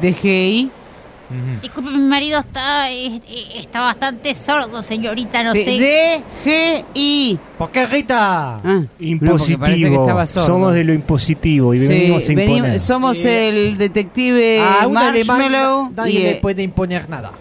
Dije 0.00 0.79
que. 1.30 1.52
DGI. 1.52 1.60
Disculpe, 1.62 1.90
mi 1.90 1.98
marido 1.98 2.40
está, 2.40 2.90
eh, 2.90 3.06
eh, 3.28 3.46
está 3.56 3.80
bastante 3.80 4.34
sordo, 4.34 4.82
señorita, 4.82 5.42
no 5.44 5.52
Sí, 5.52 5.64
sé. 5.64 6.22
DGI. 6.44 7.38
¿Por 7.58 7.70
qué 7.70 7.86
Rita? 7.86 8.54
Ah, 8.56 8.60
no, 8.64 8.86
que 8.98 9.04
Impositivo. 9.06 10.00
estaba 10.02 10.26
sordo. 10.26 10.46
Somos 10.46 10.74
de 10.74 10.84
lo 10.84 10.92
impositivo 10.92 11.74
y 11.74 11.78
Sí, 11.78 11.86
venimos 11.88 12.22
a 12.22 12.26
venimos- 12.26 12.56
imponer. 12.58 12.80
somos 12.80 13.24
el 13.24 13.76
detective 13.78 14.60
A 14.60 14.86
un 14.86 14.96
alemán 14.96 15.38
Marshmallow 15.38 15.92
nadie 15.96 16.12
y, 16.20 16.22
le 16.22 16.30
eh, 16.32 16.38
puede 16.40 16.62
imponer 16.62 17.08
nada. 17.08 17.32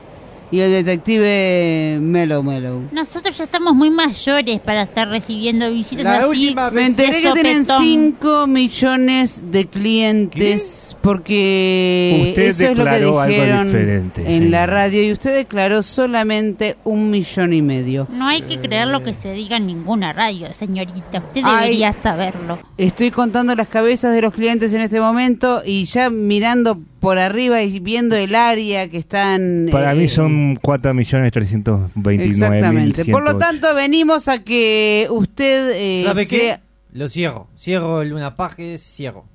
Y 0.51 0.59
el 0.59 0.71
detective 0.71 1.99
Mellow 2.01 2.41
Mellow. 2.43 2.89
Nosotros 2.91 3.37
ya 3.37 3.43
estamos 3.43 3.73
muy 3.75 3.89
mayores 3.91 4.59
para 4.59 4.83
estar 4.83 5.07
recibiendo 5.09 5.69
visitas 5.69 6.03
La 6.03 6.17
así. 6.17 6.25
última 6.25 6.71
Me 6.71 6.85
enteré 6.87 7.21
que 7.21 7.31
tienen 7.33 7.65
sopetón. 7.65 7.83
5 8.19 8.47
millones 8.47 9.43
de 9.51 9.67
clientes 9.67 10.95
porque 11.01 12.25
Usted 12.29 12.41
eso 12.43 12.63
es 12.65 12.77
lo 12.77 12.83
que 12.83 12.89
declaró 12.91 13.19
algo 13.21 13.63
diferente, 13.65 14.21
en 14.35 14.43
sí. 14.43 14.49
la 14.49 14.65
radio 14.65 15.03
y 15.03 15.11
usted 15.11 15.35
declaró 15.35 15.83
solamente 15.83 16.77
un 16.83 17.09
millón 17.11 17.53
y 17.53 17.61
medio. 17.61 18.07
No 18.11 18.27
hay 18.27 18.41
que 18.41 18.59
creer 18.59 18.87
lo 18.87 19.03
que 19.03 19.13
se 19.13 19.33
diga 19.33 19.57
en 19.57 19.67
ninguna 19.67 20.13
radio, 20.13 20.47
señorita. 20.57 21.19
Usted 21.19 21.41
Ay. 21.43 21.55
debería 21.65 21.93
saberlo. 21.93 22.59
Estoy 22.77 23.11
contando 23.11 23.55
las 23.55 23.67
cabezas 23.67 24.13
de 24.13 24.21
los 24.21 24.33
clientes 24.33 24.73
en 24.73 24.81
este 24.81 24.99
momento 24.99 25.61
y 25.65 25.85
ya 25.85 26.09
mirando 26.09 26.79
por 26.99 27.17
arriba 27.17 27.61
y 27.63 27.79
viendo 27.79 28.15
el 28.15 28.35
área 28.35 28.89
que 28.89 28.97
están... 28.97 29.69
Para 29.71 29.93
eh, 29.93 29.95
mí 29.95 30.09
son 30.09 30.55
4.329.000. 30.57 32.21
Exactamente. 32.21 33.05
Por 33.05 33.23
lo 33.23 33.37
tanto, 33.37 33.73
venimos 33.75 34.27
a 34.27 34.39
que 34.39 35.07
usted... 35.09 35.71
eh, 35.75 36.03
¿Sabe 36.05 36.27
qué? 36.27 36.59
Lo 36.91 37.07
cierro. 37.07 37.47
Cierro 37.57 38.01
el 38.01 38.09
Luna 38.09 38.35
Park, 38.35 38.59
cierro. 38.77 39.25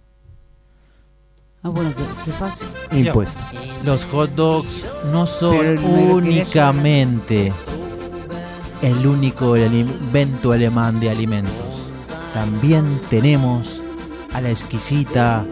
Ah, 1.63 1.71
bueno, 1.71 1.95
qué, 1.97 2.03
qué 2.27 2.33
fácil. 2.33 2.69
Impuesto. 2.93 3.41
Los 3.85 4.05
hot 4.07 4.31
dogs 4.35 4.85
no 5.11 5.27
son 5.27 5.57
Pero 5.57 5.83
únicamente 6.15 7.53
el 8.83 9.07
único 9.07 9.57
invento 9.57 10.53
alemán 10.53 11.01
de 11.01 11.09
alimentos. 11.09 11.91
También 12.35 13.01
tenemos 13.09 13.81
a 14.35 14.43
la 14.43 14.51
exquisita, 14.51 15.47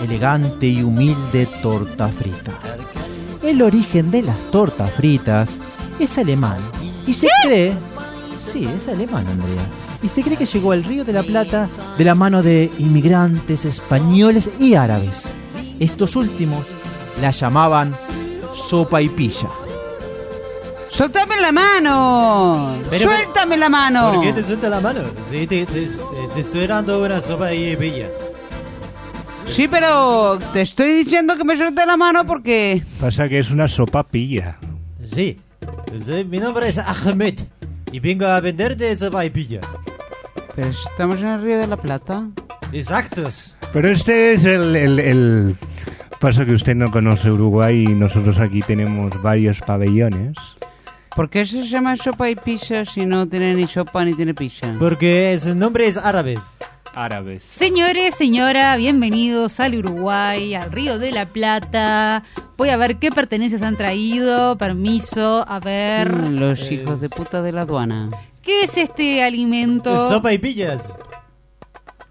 elegante 0.00 0.66
y 0.66 0.82
humilde 0.82 1.46
torta 1.62 2.08
frita. 2.08 2.52
El 3.42 3.62
origen 3.62 4.10
de 4.10 4.22
las 4.22 4.38
tortas 4.50 4.90
fritas 4.92 5.58
es 5.98 6.18
alemán 6.18 6.58
y 7.06 7.12
se 7.12 7.28
cree, 7.44 7.72
sí, 8.44 8.66
es 8.76 8.88
alemán, 8.88 9.26
Andrea, 9.28 9.66
y 10.02 10.08
se 10.08 10.22
cree 10.22 10.36
que 10.36 10.46
llegó 10.46 10.72
al 10.72 10.84
Río 10.84 11.04
de 11.04 11.12
la 11.12 11.22
Plata 11.22 11.68
de 11.96 12.04
la 12.04 12.14
mano 12.14 12.42
de 12.42 12.70
inmigrantes 12.78 13.64
españoles 13.64 14.50
y 14.58 14.74
árabes. 14.74 15.28
Estos 15.78 16.16
últimos 16.16 16.66
la 17.20 17.30
llamaban 17.30 17.96
sopa 18.54 19.00
y 19.02 19.08
pilla. 19.08 19.48
¡Soltame 20.88 21.40
la 21.40 21.52
mano! 21.52 22.76
Pero- 22.88 23.04
¡Suéltame 23.10 23.56
la 23.58 23.68
mano! 23.68 24.12
¿Por 24.14 24.22
qué 24.22 24.32
te 24.32 24.44
suelta 24.44 24.68
la 24.70 24.80
mano? 24.80 25.00
Sí, 25.30 25.46
te, 25.46 25.66
te- 25.66 25.88
te 26.34 26.40
estoy 26.40 26.66
dando 26.66 27.04
una 27.04 27.20
sopa 27.20 27.52
y 27.52 27.76
pilla. 27.76 28.08
Sí, 29.46 29.68
pero 29.68 30.38
te 30.52 30.60
estoy 30.60 30.92
diciendo 31.04 31.36
que 31.36 31.44
me 31.44 31.56
suelte 31.56 31.86
la 31.86 31.96
mano 31.96 32.26
porque... 32.26 32.82
Pasa 33.00 33.28
que 33.28 33.38
es 33.38 33.50
una 33.50 33.68
sopa 33.68 34.02
pilla. 34.02 34.58
Sí. 35.06 35.40
Sí, 35.98 36.24
Mi 36.28 36.38
nombre 36.38 36.68
es 36.68 36.78
Ahmed. 36.78 37.40
Y 37.92 38.00
vengo 38.00 38.26
a 38.26 38.40
venderte 38.40 38.94
sopa 38.96 39.24
y 39.24 39.30
pilla. 39.30 39.60
Pero 40.54 40.68
estamos 40.68 41.20
en 41.20 41.28
el 41.28 41.42
Río 41.42 41.58
de 41.58 41.66
la 41.66 41.76
Plata. 41.76 42.26
Exactos. 42.72 43.54
Pero 43.72 43.88
este 43.88 44.34
es 44.34 44.44
el, 44.44 44.76
el, 44.76 44.98
el- 44.98 45.56
Pasa 46.20 46.44
que 46.44 46.52
usted 46.52 46.74
no 46.74 46.90
conoce 46.90 47.30
Uruguay 47.30 47.84
y 47.88 47.94
nosotros 47.94 48.38
aquí 48.38 48.60
tenemos 48.62 49.10
varios 49.22 49.60
pabellones. 49.60 50.34
¿Por 51.14 51.30
qué 51.30 51.44
se 51.44 51.62
llama 51.66 51.96
sopa 51.96 52.28
y 52.28 52.34
pizza 52.36 52.84
si 52.84 53.06
no 53.06 53.26
tiene 53.28 53.54
ni 53.54 53.66
sopa 53.66 54.04
ni 54.04 54.14
tiene 54.14 54.34
pizza? 54.34 54.74
Porque 54.78 55.38
su 55.40 55.54
nombre 55.54 55.86
es 55.88 55.96
árabes. 55.96 56.52
Árabes. 57.00 57.42
Señores, 57.42 58.14
señora, 58.14 58.74
bienvenidos 58.76 59.60
al 59.60 59.74
Uruguay, 59.74 60.54
al 60.54 60.72
Río 60.72 60.98
de 60.98 61.12
la 61.12 61.26
Plata. 61.26 62.22
Voy 62.56 62.70
a 62.70 62.78
ver 62.78 62.96
qué 62.96 63.10
pertenencias 63.10 63.60
han 63.60 63.76
traído. 63.76 64.56
Permiso, 64.56 65.44
a 65.46 65.60
ver. 65.60 66.10
Mm, 66.10 66.38
Los 66.38 66.72
hijos 66.72 66.98
de 67.02 67.10
puta 67.10 67.42
de 67.42 67.52
la 67.52 67.60
aduana. 67.60 68.08
¿Qué 68.40 68.62
es 68.62 68.78
este 68.78 69.22
alimento? 69.22 70.08
Sopa 70.08 70.32
y 70.32 70.38
pillas. 70.38 70.96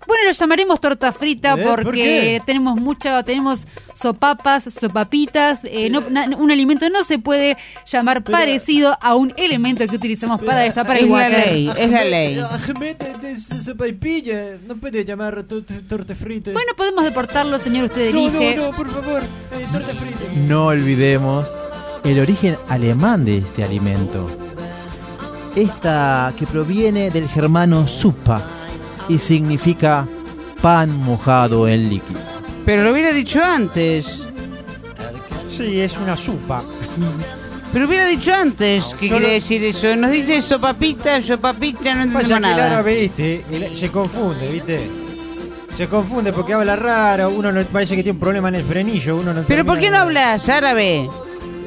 Bueno, 0.07 0.23
lo 0.25 0.31
llamaremos 0.31 0.79
torta 0.79 1.11
frita 1.11 1.55
¿Eh? 1.59 1.63
¿Por 1.63 1.83
porque 1.83 2.41
tenemos 2.45 2.75
mucho, 2.79 3.23
tenemos 3.23 3.65
sopapas, 3.99 4.65
sopapitas. 4.65 5.59
eh, 5.63 5.89
no- 5.89 6.01
na- 6.09 6.25
un 6.37 6.51
alimento 6.51 6.89
no 6.89 7.03
se 7.03 7.19
puede 7.19 7.57
llamar 7.85 8.23
parecido 8.23 8.97
a 9.01 9.15
un 9.15 9.33
elemento 9.37 9.85
que 9.87 9.95
utilizamos 9.95 10.41
para 10.41 10.59
destapar 10.61 10.97
el 10.97 11.05
Es 11.05 11.09
la 11.11 11.15
water. 11.15 11.47
ley, 11.53 11.71
es 11.77 11.89
la 11.91 12.03
ley. 12.03 12.39
Ahmed 12.39 12.95
pilla. 13.99 14.57
No 14.67 14.75
puede 14.75 15.03
llamar 15.05 15.43
to- 15.43 15.63
to- 15.63 15.73
torta 15.87 16.15
frita. 16.15 16.51
Bueno, 16.51 16.73
podemos 16.75 17.03
deportarlo, 17.03 17.59
señor, 17.59 17.85
usted 17.85 18.13
no, 18.13 18.19
elige. 18.19 18.55
no, 18.55 18.71
no, 18.71 18.77
por 18.77 18.89
favor. 18.91 19.21
Eh, 19.23 19.67
torta 19.71 19.93
frita. 19.93 20.19
No 20.47 20.67
olvidemos 20.67 21.49
el 22.03 22.19
origen 22.19 22.57
alemán 22.69 23.25
de 23.25 23.37
este 23.39 23.63
alimento. 23.63 24.29
Esta 25.55 26.33
que 26.37 26.45
proviene 26.45 27.09
del 27.11 27.29
germano 27.29 27.87
supa 27.87 28.41
y 29.09 29.17
significa 29.17 30.07
pan 30.61 30.95
mojado 30.97 31.67
en 31.67 31.89
líquido. 31.89 32.19
Pero 32.65 32.83
lo 32.83 32.91
hubiera 32.91 33.11
dicho 33.13 33.43
antes. 33.43 34.23
Sí, 35.49 35.79
es 35.79 35.95
una 35.97 36.17
sopa. 36.17 36.63
Pero 37.71 37.87
hubiera 37.87 38.05
dicho 38.05 38.33
antes 38.33 38.83
qué 38.99 39.07
Yo 39.07 39.15
quiere 39.17 39.27
lo- 39.27 39.33
decir 39.33 39.63
eso. 39.63 39.95
Nos 39.95 40.11
dice 40.11 40.41
sopapita, 40.41 41.21
sopapita, 41.21 41.93
no 41.93 42.03
entendemos 42.03 42.23
Pasa 42.23 42.27
que 42.27 42.33
el 42.35 42.41
nada. 42.41 42.65
árabe, 42.67 43.01
viste, 43.01 43.45
el- 43.51 43.75
se 43.77 43.89
confunde, 43.91 44.49
viste. 44.51 44.89
Se 45.75 45.87
confunde 45.87 46.31
porque 46.31 46.53
habla 46.53 46.75
raro, 46.77 47.29
uno 47.29 47.51
no, 47.51 47.61
parece 47.65 47.95
que 47.97 48.03
tiene 48.03 48.15
un 48.15 48.19
problema 48.21 48.47
en 48.47 48.55
el 48.55 48.63
frenillo, 48.63 49.17
uno 49.17 49.33
no 49.33 49.43
¿Pero 49.43 49.65
por 49.65 49.77
qué 49.77 49.89
no 49.91 49.97
hablas 49.97 50.47
árabe? 50.47 51.09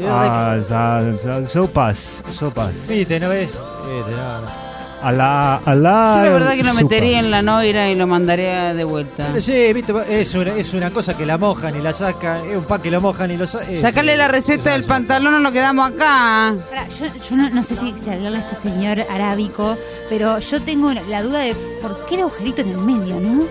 Ah, 0.07 0.57
ya- 0.69 1.15
ya- 1.23 1.47
sopas, 1.49 2.23
sopas. 2.35 2.75
Viste, 2.89 3.21
¿no 3.21 3.29
ves? 3.29 3.51
Viste, 3.87 4.11
no, 4.13 4.41
no. 4.43 4.68
Alá, 5.03 5.57
alá. 5.65 6.15
Yo 6.19 6.25
la 6.25 6.31
verdad 6.31 6.53
que 6.55 6.65
lo 6.65 6.75
metería 6.75 7.21
en 7.21 7.31
la 7.31 7.41
noira 7.41 7.89
y 7.89 7.95
lo 7.95 8.07
mandaría 8.07 8.75
de 8.75 8.85
vuelta. 8.85 9.41
Sí, 9.41 9.73
viste, 9.73 9.93
es 10.09 10.35
una, 10.35 10.57
es 10.57 10.75
una 10.75 10.91
cosa 10.91 11.17
que 11.17 11.25
la 11.25 11.39
mojan 11.39 11.77
y 11.77 11.81
la 11.81 11.93
sacan, 11.93 12.45
es 12.49 12.57
un 12.57 12.65
pan 12.65 12.83
que 12.83 12.91
lo 12.91 13.01
mojan 13.01 13.31
y 13.31 13.37
lo 13.37 13.47
sacan. 13.47 13.77
Sacarle 13.77 14.17
la 14.17 14.29
receta 14.29 14.71
del 14.73 14.85
pantalón 14.85 15.33
no 15.33 15.39
lo 15.39 15.53
quedamos 15.53 15.91
acá. 15.91 16.57
Pará, 16.69 16.89
yo 16.89 17.07
yo 17.07 17.37
no, 17.37 17.49
no 17.51 17.63
sé 17.63 17.77
si, 17.77 17.95
si 18.03 18.11
hablarle 18.11 18.39
a 18.39 18.41
este 18.41 18.69
señor 18.69 18.99
arábico, 19.11 19.77
pero 20.09 20.41
yo 20.41 20.63
tengo 20.63 20.93
la 20.93 21.23
duda 21.23 21.41
de 21.41 21.55
por 21.81 22.07
qué 22.07 22.17
el 22.17 22.23
agujerito 22.23 22.63
en 22.63 22.71
el 22.71 22.79
medio, 22.79 23.21
¿no? 23.21 23.45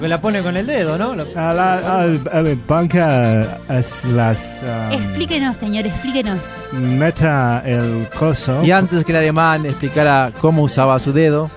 Que 0.00 0.08
la 0.08 0.18
pone 0.20 0.42
con 0.42 0.56
el 0.56 0.66
dedo, 0.66 0.96
¿no? 0.96 1.14
Lo- 1.14 1.26
Alá, 1.36 2.00
al- 2.02 2.20
a 2.32 2.40
ver, 2.40 2.56
banca 2.66 3.58
es 3.68 4.04
las. 4.06 4.38
um, 4.62 4.92
Explíquenos, 4.92 5.56
señor, 5.58 5.86
explíquenos. 5.86 6.38
meta 6.72 7.62
el 7.66 8.08
coso. 8.18 8.62
Y 8.64 8.70
antes 8.70 9.04
que 9.04 9.12
el 9.12 9.18
alemán 9.18 9.66
explicara 9.66 10.32
cómo 10.40 10.62
usaba 10.62 10.98
su 10.98 11.12
dedo, 11.12 11.50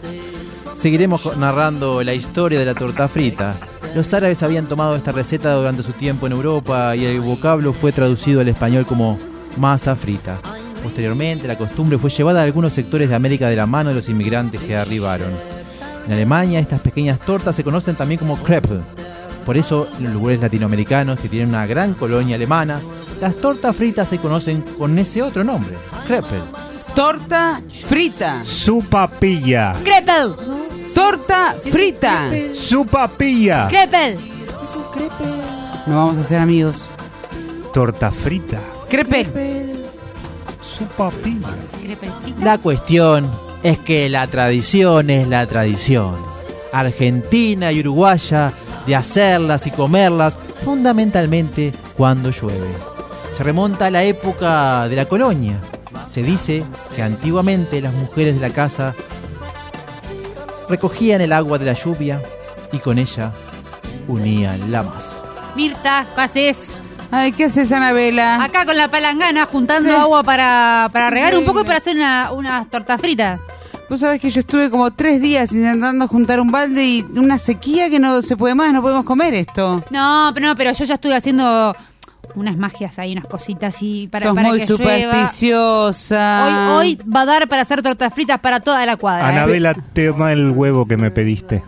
seguiremos 0.75 1.37
narrando 1.37 2.03
la 2.03 2.13
historia 2.13 2.59
de 2.59 2.65
la 2.65 2.73
torta 2.75 3.07
frita. 3.07 3.55
Los 3.95 4.13
árabes 4.13 4.43
habían 4.43 4.65
tomado 4.65 4.95
esta 4.95 5.11
receta 5.13 5.53
durante 5.53 5.83
su 5.83 5.93
tiempo 5.93 6.25
en 6.27 6.33
Europa 6.33 6.95
y 6.95 7.05
el 7.05 7.21
vocablo 7.21 7.71
fue 7.73 7.91
traducido 7.91 8.41
al 8.41 8.47
español 8.49 8.85
como 8.85 9.17
masa 9.55 9.95
frita. 9.95 10.39
Posteriormente, 10.81 11.47
la 11.47 11.57
costumbre 11.57 11.97
fue 11.97 12.09
llevada 12.09 12.41
a 12.41 12.43
algunos 12.43 12.73
sectores 12.73 13.07
de 13.07 13.15
América 13.15 13.47
de 13.47 13.55
la 13.55 13.65
mano 13.65 13.91
de 13.91 13.95
los 13.95 14.09
inmigrantes 14.09 14.59
que 14.61 14.75
arribaron. 14.75 15.29
En 16.05 16.13
Alemania, 16.13 16.59
estas 16.59 16.81
pequeñas 16.81 17.19
tortas 17.19 17.55
se 17.55 17.63
conocen 17.63 17.95
también 17.95 18.19
como 18.19 18.37
crepe. 18.37 18.79
Por 19.45 19.57
eso, 19.57 19.87
en 19.97 20.05
los 20.05 20.13
lugares 20.13 20.41
latinoamericanos 20.41 21.19
que 21.19 21.29
tienen 21.29 21.49
una 21.49 21.65
gran 21.65 21.93
colonia 21.93 22.35
alemana, 22.35 22.81
las 23.19 23.35
tortas 23.35 23.75
fritas 23.75 24.09
se 24.09 24.17
conocen 24.17 24.61
con 24.77 24.97
ese 24.97 25.21
otro 25.21 25.43
nombre, 25.43 25.77
crepe. 26.07 26.41
Torta 26.95 27.61
frita. 27.87 28.43
Supapilla. 28.43 29.73
¡Crepel! 29.83 30.35
Torta 30.93 31.55
frita. 31.59 32.29
Supapilla. 32.53 33.67
¡Crepel! 33.67 34.19
No 35.87 35.95
vamos 35.95 36.17
a 36.19 36.23
ser 36.23 36.37
amigos. 36.39 36.87
Torta 37.73 38.11
frita. 38.11 38.59
Crepe. 38.89 39.25
Crepel 39.25 39.73
frita. 41.21 41.49
La 42.41 42.57
cuestión 42.59 43.29
es 43.63 43.79
que 43.79 44.09
la 44.09 44.27
tradición 44.27 45.09
es 45.09 45.27
la 45.27 45.47
tradición. 45.47 46.17
Argentina 46.73 47.71
y 47.71 47.79
uruguaya 47.79 48.53
de 48.85 48.95
hacerlas 48.95 49.65
y 49.67 49.71
comerlas 49.71 50.37
fundamentalmente 50.63 51.71
cuando 51.95 52.31
llueve. 52.31 52.67
Se 53.31 53.43
remonta 53.43 53.87
a 53.87 53.91
la 53.91 54.03
época 54.03 54.87
de 54.89 54.95
la 54.95 55.05
colonia. 55.05 55.61
Se 56.07 56.21
dice 56.21 56.63
que 56.95 57.01
antiguamente 57.01 57.81
las 57.81 57.93
mujeres 57.93 58.35
de 58.35 58.47
la 58.47 58.53
casa 58.53 58.93
recogían 60.69 61.21
el 61.21 61.31
agua 61.31 61.57
de 61.57 61.65
la 61.65 61.73
lluvia 61.73 62.21
y 62.71 62.79
con 62.79 62.99
ella 62.99 63.31
unían 64.07 64.71
la 64.71 64.83
masa. 64.83 65.17
Mirta, 65.55 66.05
¿qué 66.15 66.21
haces? 66.21 66.57
Ay, 67.15 67.31
¿qué 67.31 67.45
haces, 67.45 67.71
Anabela? 67.71 68.43
Acá 68.43 68.65
con 68.65 68.75
la 68.75 68.87
palangana 68.87 69.45
juntando 69.45 69.89
Sí. 69.89 69.95
agua 69.95 70.23
para, 70.23 70.89
para 70.91 71.09
regar 71.11 71.37
un 71.37 71.45
poco 71.45 71.61
y 71.61 71.63
para 71.63 71.77
hacer 71.77 71.95
una- 71.95 72.31
unas 72.31 72.67
tortas 72.69 72.99
fritas. 72.99 73.39
Vos 73.89 73.99
sabés 73.99 74.19
que 74.19 74.31
yo 74.31 74.39
estuve 74.39 74.69
como 74.71 74.89
tres 74.91 75.21
días 75.21 75.51
intentando 75.51 76.07
juntar 76.07 76.39
un 76.39 76.49
balde 76.49 76.83
y 76.83 77.01
una 77.15 77.37
sequía 77.37 77.89
que 77.89 77.99
no 77.99 78.21
se 78.23 78.35
puede 78.35 78.55
más, 78.55 78.73
no 78.73 78.81
podemos 78.81 79.05
comer 79.05 79.35
esto. 79.35 79.83
No, 79.91 80.31
pero 80.33 80.47
no, 80.47 80.55
pero 80.55 80.71
yo 80.71 80.85
ya 80.85 80.95
estuve 80.95 81.15
haciendo 81.15 81.75
unas 82.33 82.57
magias 82.57 82.97
ahí, 82.97 83.11
unas 83.13 83.27
cositas 83.27 83.75
y 83.81 84.07
para, 84.07 84.27
Sos 84.27 84.35
para 84.35 84.47
muy 84.47 84.57
que 84.59 84.65
llueva. 84.65 84.83
supersticiosa. 84.83 86.47
Hoy, 86.47 86.95
hoy 86.95 86.99
va 87.15 87.21
a 87.21 87.25
dar 87.25 87.47
para 87.47 87.61
hacer 87.61 87.83
tortas 87.83 88.11
fritas 88.11 88.39
para 88.39 88.59
toda 88.61 88.83
la 88.87 88.97
cuadra. 88.97 89.27
¿eh? 89.27 89.37
Anabela, 89.37 89.75
toma 89.75 90.31
el 90.31 90.49
huevo 90.49 90.87
que 90.87 90.97
me 90.97 91.11
pediste. 91.11 91.61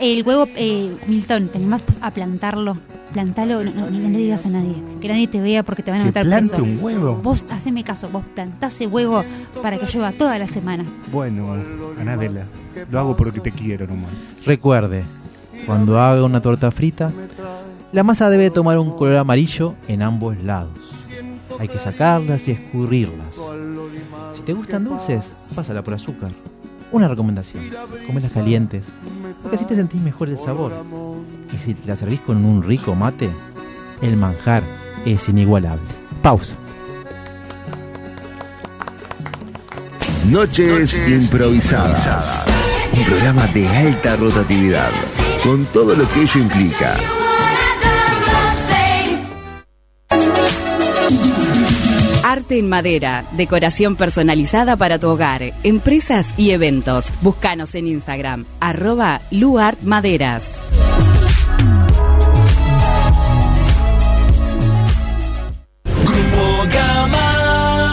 El 0.00 0.22
huevo, 0.26 0.46
eh, 0.56 0.96
Milton, 1.06 1.48
¿te 1.48 1.58
animás 1.58 1.82
a 2.00 2.10
plantarlo? 2.10 2.76
Plantalo, 3.12 3.62
no, 3.64 3.70
no, 3.70 3.90
no 3.90 4.08
le 4.08 4.18
digas 4.18 4.44
a 4.44 4.48
nadie. 4.50 4.74
Que 5.00 5.08
nadie 5.08 5.28
te 5.28 5.40
vea 5.40 5.62
porque 5.62 5.82
te 5.82 5.90
van 5.90 6.00
a 6.00 6.04
¿Que 6.04 6.08
meter 6.08 6.24
plante 6.26 6.56
preso. 6.56 6.64
un 6.64 6.78
huevo? 6.82 7.14
Vos, 7.22 7.44
haceme 7.50 7.82
caso, 7.84 8.08
vos 8.10 8.24
plantás 8.34 8.74
ese 8.74 8.86
huevo 8.88 9.24
para 9.62 9.78
que 9.78 9.86
llueva 9.86 10.12
toda 10.12 10.38
la 10.38 10.48
semana. 10.48 10.84
Bueno, 11.12 11.56
Anabela, 12.00 12.44
lo 12.90 12.98
hago 12.98 13.16
porque 13.16 13.40
te 13.40 13.52
quiero 13.52 13.86
nomás. 13.86 14.10
Recuerde, 14.44 15.04
cuando 15.64 15.98
haga 16.00 16.24
una 16.24 16.42
torta 16.42 16.70
frita, 16.70 17.10
la 17.92 18.02
masa 18.02 18.28
debe 18.28 18.50
tomar 18.50 18.78
un 18.78 18.90
color 18.96 19.16
amarillo 19.16 19.74
en 19.88 20.02
ambos 20.02 20.36
lados. 20.42 20.70
Hay 21.58 21.68
que 21.68 21.78
sacarlas 21.78 22.46
y 22.48 22.50
escurrirlas. 22.50 23.40
Si 24.34 24.42
te 24.42 24.52
gustan 24.52 24.84
dulces, 24.84 25.30
pásala 25.54 25.82
por 25.82 25.94
azúcar. 25.94 26.30
Una 26.96 27.08
recomendación, 27.08 27.62
comelas 28.06 28.32
calientes, 28.32 28.86
porque 29.42 29.56
así 29.56 29.66
te 29.66 29.76
sentís 29.76 30.00
mejor 30.00 30.30
el 30.30 30.38
sabor. 30.38 30.72
Y 31.52 31.58
si 31.58 31.76
la 31.84 31.94
servís 31.94 32.20
con 32.20 32.42
un 32.42 32.62
rico 32.62 32.94
mate, 32.94 33.28
el 34.00 34.16
manjar 34.16 34.62
es 35.04 35.28
inigualable. 35.28 35.84
Pausa. 36.22 36.56
Noches 40.30 40.94
improvisadas. 41.06 42.46
Un 42.94 43.04
programa 43.04 43.46
de 43.48 43.68
alta 43.68 44.16
rotatividad, 44.16 44.88
con 45.44 45.66
todo 45.66 45.94
lo 45.94 46.10
que 46.12 46.22
ello 46.22 46.40
implica. 46.40 46.96
En 52.48 52.68
madera, 52.68 53.24
decoración 53.32 53.96
personalizada 53.96 54.76
para 54.76 55.00
tu 55.00 55.08
hogar, 55.08 55.42
empresas 55.64 56.32
y 56.38 56.52
eventos. 56.52 57.12
Búscanos 57.20 57.74
en 57.74 57.88
Instagram, 57.88 58.44
arroba 58.60 59.20
luartmaderas. 59.32 60.52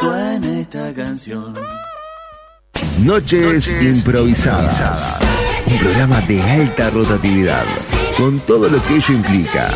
suena 0.00 0.60
esta 0.60 0.92
canción. 0.94 1.54
Noches 3.04 3.68
improvisadas. 3.82 5.18
Un 5.66 5.78
programa 5.78 6.20
de 6.22 6.42
alta 6.42 6.90
rotatividad, 6.90 7.64
con 8.16 8.38
todo 8.40 8.68
lo 8.68 8.82
que 8.84 8.96
ello 8.96 9.14
implica. 9.14 9.70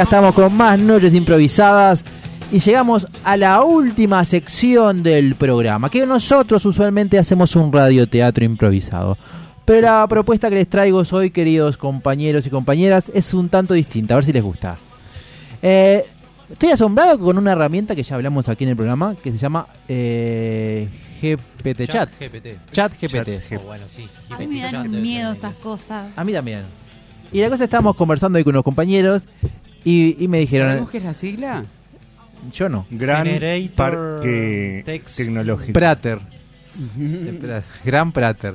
Acá 0.00 0.16
estamos 0.16 0.34
con 0.34 0.56
más 0.56 0.78
noches 0.78 1.12
improvisadas 1.12 2.06
y 2.50 2.58
llegamos 2.58 3.06
a 3.22 3.36
la 3.36 3.62
última 3.62 4.24
sección 4.24 5.02
del 5.02 5.34
programa, 5.34 5.90
que 5.90 6.06
nosotros 6.06 6.64
usualmente 6.64 7.18
hacemos 7.18 7.54
un 7.54 7.70
radioteatro 7.70 8.42
improvisado. 8.42 9.18
Pero 9.66 9.82
la 9.82 10.08
propuesta 10.08 10.48
que 10.48 10.54
les 10.54 10.70
traigo 10.70 11.02
hoy, 11.10 11.28
queridos 11.28 11.76
compañeros 11.76 12.46
y 12.46 12.50
compañeras, 12.50 13.12
es 13.14 13.34
un 13.34 13.50
tanto 13.50 13.74
distinta, 13.74 14.14
a 14.14 14.16
ver 14.16 14.24
si 14.24 14.32
les 14.32 14.42
gusta. 14.42 14.78
Eh, 15.60 16.02
estoy 16.50 16.70
asombrado 16.70 17.18
con 17.18 17.36
una 17.36 17.52
herramienta 17.52 17.94
que 17.94 18.02
ya 18.02 18.14
hablamos 18.14 18.48
aquí 18.48 18.64
en 18.64 18.70
el 18.70 18.76
programa, 18.76 19.14
que 19.22 19.30
se 19.30 19.36
llama 19.36 19.66
eh, 19.86 20.88
GPT 21.20 21.90
Chat. 21.90 22.08
GPT. 22.18 22.72
Chat 22.72 22.92
GPT. 22.98 23.54
Oh, 23.58 23.64
bueno, 23.66 23.84
sí. 23.86 24.08
A 24.30 24.38
mí 24.38 24.46
me 24.46 24.62
dan 24.62 24.90
miedo 25.02 25.32
esas 25.32 25.58
cosas. 25.58 26.06
A 26.16 26.24
mí 26.24 26.32
también. 26.32 26.62
Y 27.32 27.42
la 27.42 27.50
cosa 27.50 27.64
estábamos 27.64 27.96
conversando 27.96 28.38
ahí 28.38 28.44
con 28.44 28.54
unos 28.54 28.64
compañeros 28.64 29.28
y, 29.84 30.22
y 30.22 30.28
me 30.28 30.38
dijeron... 30.40 30.68
¿Sabemos 30.68 30.90
qué 30.90 30.98
es 30.98 31.04
la 31.04 31.14
sigla? 31.14 31.64
Yo 32.52 32.68
no. 32.68 32.86
Gran 32.90 33.24
Generator 33.26 34.20
parque 34.20 34.82
text. 34.86 35.16
tecnológico. 35.18 35.72
Prater. 35.72 36.18
Pra- 36.98 37.62
Gran 37.84 38.12
Prater. 38.12 38.54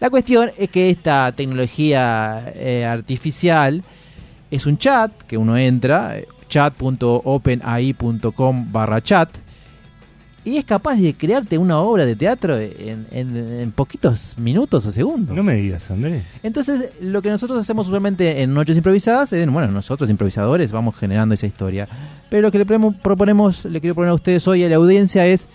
La 0.00 0.08
cuestión 0.10 0.50
es 0.56 0.70
que 0.70 0.90
esta 0.90 1.32
tecnología 1.32 2.52
eh, 2.54 2.84
artificial 2.86 3.82
es 4.50 4.64
un 4.66 4.78
chat 4.78 5.10
que 5.24 5.36
uno 5.36 5.56
entra, 5.58 6.14
chat.openai.com 6.48 8.72
barra 8.72 9.02
chat, 9.02 9.28
y 10.48 10.56
es 10.58 10.64
capaz 10.64 10.96
de 10.96 11.14
crearte 11.14 11.58
una 11.58 11.78
obra 11.78 12.06
de 12.06 12.16
teatro 12.16 12.58
en, 12.58 13.06
en- 13.10 13.36
en 13.60 13.72
poquitos 13.72 14.34
minutos 14.38 14.86
o 14.86 14.90
segundos. 14.92 15.36
No 15.36 15.42
me 15.42 15.54
digas, 15.56 15.90
Andrés. 15.90 16.22
Entonces, 16.42 16.90
lo 17.00 17.20
que 17.22 17.30
nosotros 17.30 17.58
hacemos 17.60 17.86
usualmente 17.86 18.42
en 18.42 18.54
Noches 18.54 18.76
Improvisadas 18.76 19.32
es, 19.32 19.48
bueno, 19.50 19.68
nosotros 19.70 20.08
improvisadores 20.10 20.72
vamos 20.72 20.96
generando 20.96 21.34
esa 21.34 21.46
historia. 21.46 21.86
Pero 22.30 22.42
lo 22.42 22.50
que 22.52 22.58
le 22.58 22.64
proponemos, 22.66 23.64
le 23.64 23.80
quiero 23.80 23.94
proponer 23.94 24.10
a 24.10 24.14
ustedes 24.14 24.46
hoy 24.48 24.64
a 24.64 24.68
la 24.68 24.76
audiencia 24.76 25.26
es, 25.26 25.48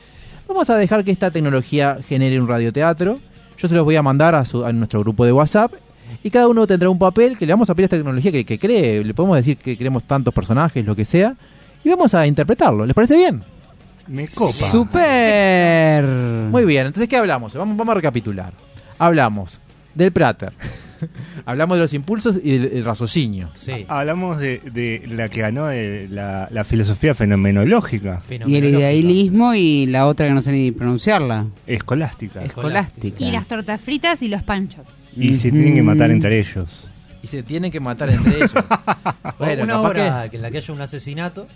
vamos 0.47 0.69
a 0.69 0.77
dejar 0.77 1.03
que 1.03 1.11
esta 1.11 1.31
tecnología 1.31 1.97
genere 2.07 2.39
un 2.39 2.47
radioteatro. 2.47 3.19
Yo 3.57 3.67
se 3.67 3.73
los 3.75 3.83
voy 3.83 3.95
a 3.95 4.01
mandar 4.03 4.35
a, 4.35 4.45
su- 4.45 4.65
a 4.65 4.71
nuestro 4.73 4.99
grupo 5.01 5.25
de 5.25 5.31
WhatsApp 5.31 5.71
y 6.23 6.29
cada 6.29 6.47
uno 6.47 6.67
tendrá 6.67 6.89
un 6.89 6.99
papel 6.99 7.37
que 7.37 7.45
le 7.45 7.53
vamos 7.53 7.69
a 7.69 7.75
pedir 7.75 7.85
a 7.85 7.87
esta 7.87 7.97
tecnología 7.97 8.31
que, 8.31 8.45
que 8.45 8.59
cree. 8.59 9.03
Le 9.03 9.13
podemos 9.13 9.37
decir 9.37 9.57
que 9.57 9.77
queremos 9.77 10.03
tantos 10.03 10.33
personajes, 10.33 10.85
lo 10.85 10.95
que 10.95 11.05
sea, 11.05 11.35
y 11.83 11.89
vamos 11.89 12.13
a 12.13 12.25
interpretarlo. 12.27 12.85
¿Les 12.85 12.93
parece 12.93 13.15
bien? 13.15 13.41
Me 14.07 14.27
copa. 14.27 14.51
¡Super! 14.71 16.03
Muy 16.03 16.65
bien, 16.65 16.87
entonces 16.87 17.07
¿qué 17.07 17.17
hablamos? 17.17 17.53
Vamos, 17.53 17.77
vamos 17.77 17.91
a 17.93 17.95
recapitular. 17.95 18.53
Hablamos 18.99 19.59
del 19.95 20.11
Prater, 20.11 20.53
hablamos 21.45 21.77
de 21.77 21.83
los 21.83 21.93
impulsos 21.93 22.39
y 22.43 22.57
del, 22.57 22.69
del 22.71 22.85
raciocinio. 22.85 23.49
Sí. 23.53 23.85
Hablamos 23.87 24.39
de, 24.39 24.59
de 24.59 25.03
la 25.07 25.29
que 25.29 25.41
ganó 25.41 25.67
de 25.67 26.07
la, 26.09 26.47
la 26.51 26.63
filosofía 26.63 27.15
fenomenológica. 27.15 28.21
Y 28.29 28.55
el 28.55 28.65
idealismo 28.65 29.53
y 29.53 29.85
la 29.85 30.05
otra 30.07 30.27
que 30.27 30.33
no 30.33 30.41
sé 30.41 30.51
ni 30.51 30.71
pronunciarla. 30.71 31.47
Escolástica. 31.67 32.43
Escolástica. 32.43 33.23
Y 33.23 33.31
las 33.31 33.47
tortas 33.47 33.81
fritas 33.81 34.21
y 34.21 34.27
los 34.27 34.43
panchos. 34.43 34.87
Y 35.15 35.35
se 35.35 35.51
tienen 35.51 35.75
que 35.75 35.83
matar 35.83 36.11
entre 36.11 36.39
ellos. 36.39 36.85
Y 37.21 37.27
se 37.27 37.43
tienen 37.43 37.71
que 37.71 37.79
matar 37.79 38.09
entre 38.09 38.35
ellos. 38.35 38.51
bueno, 39.39 39.63
una 39.63 39.79
obra 39.81 40.29
que... 40.29 40.37
en 40.37 40.41
la 40.41 40.51
que 40.51 40.57
haya 40.57 40.73
un 40.73 40.81
asesinato. 40.81 41.47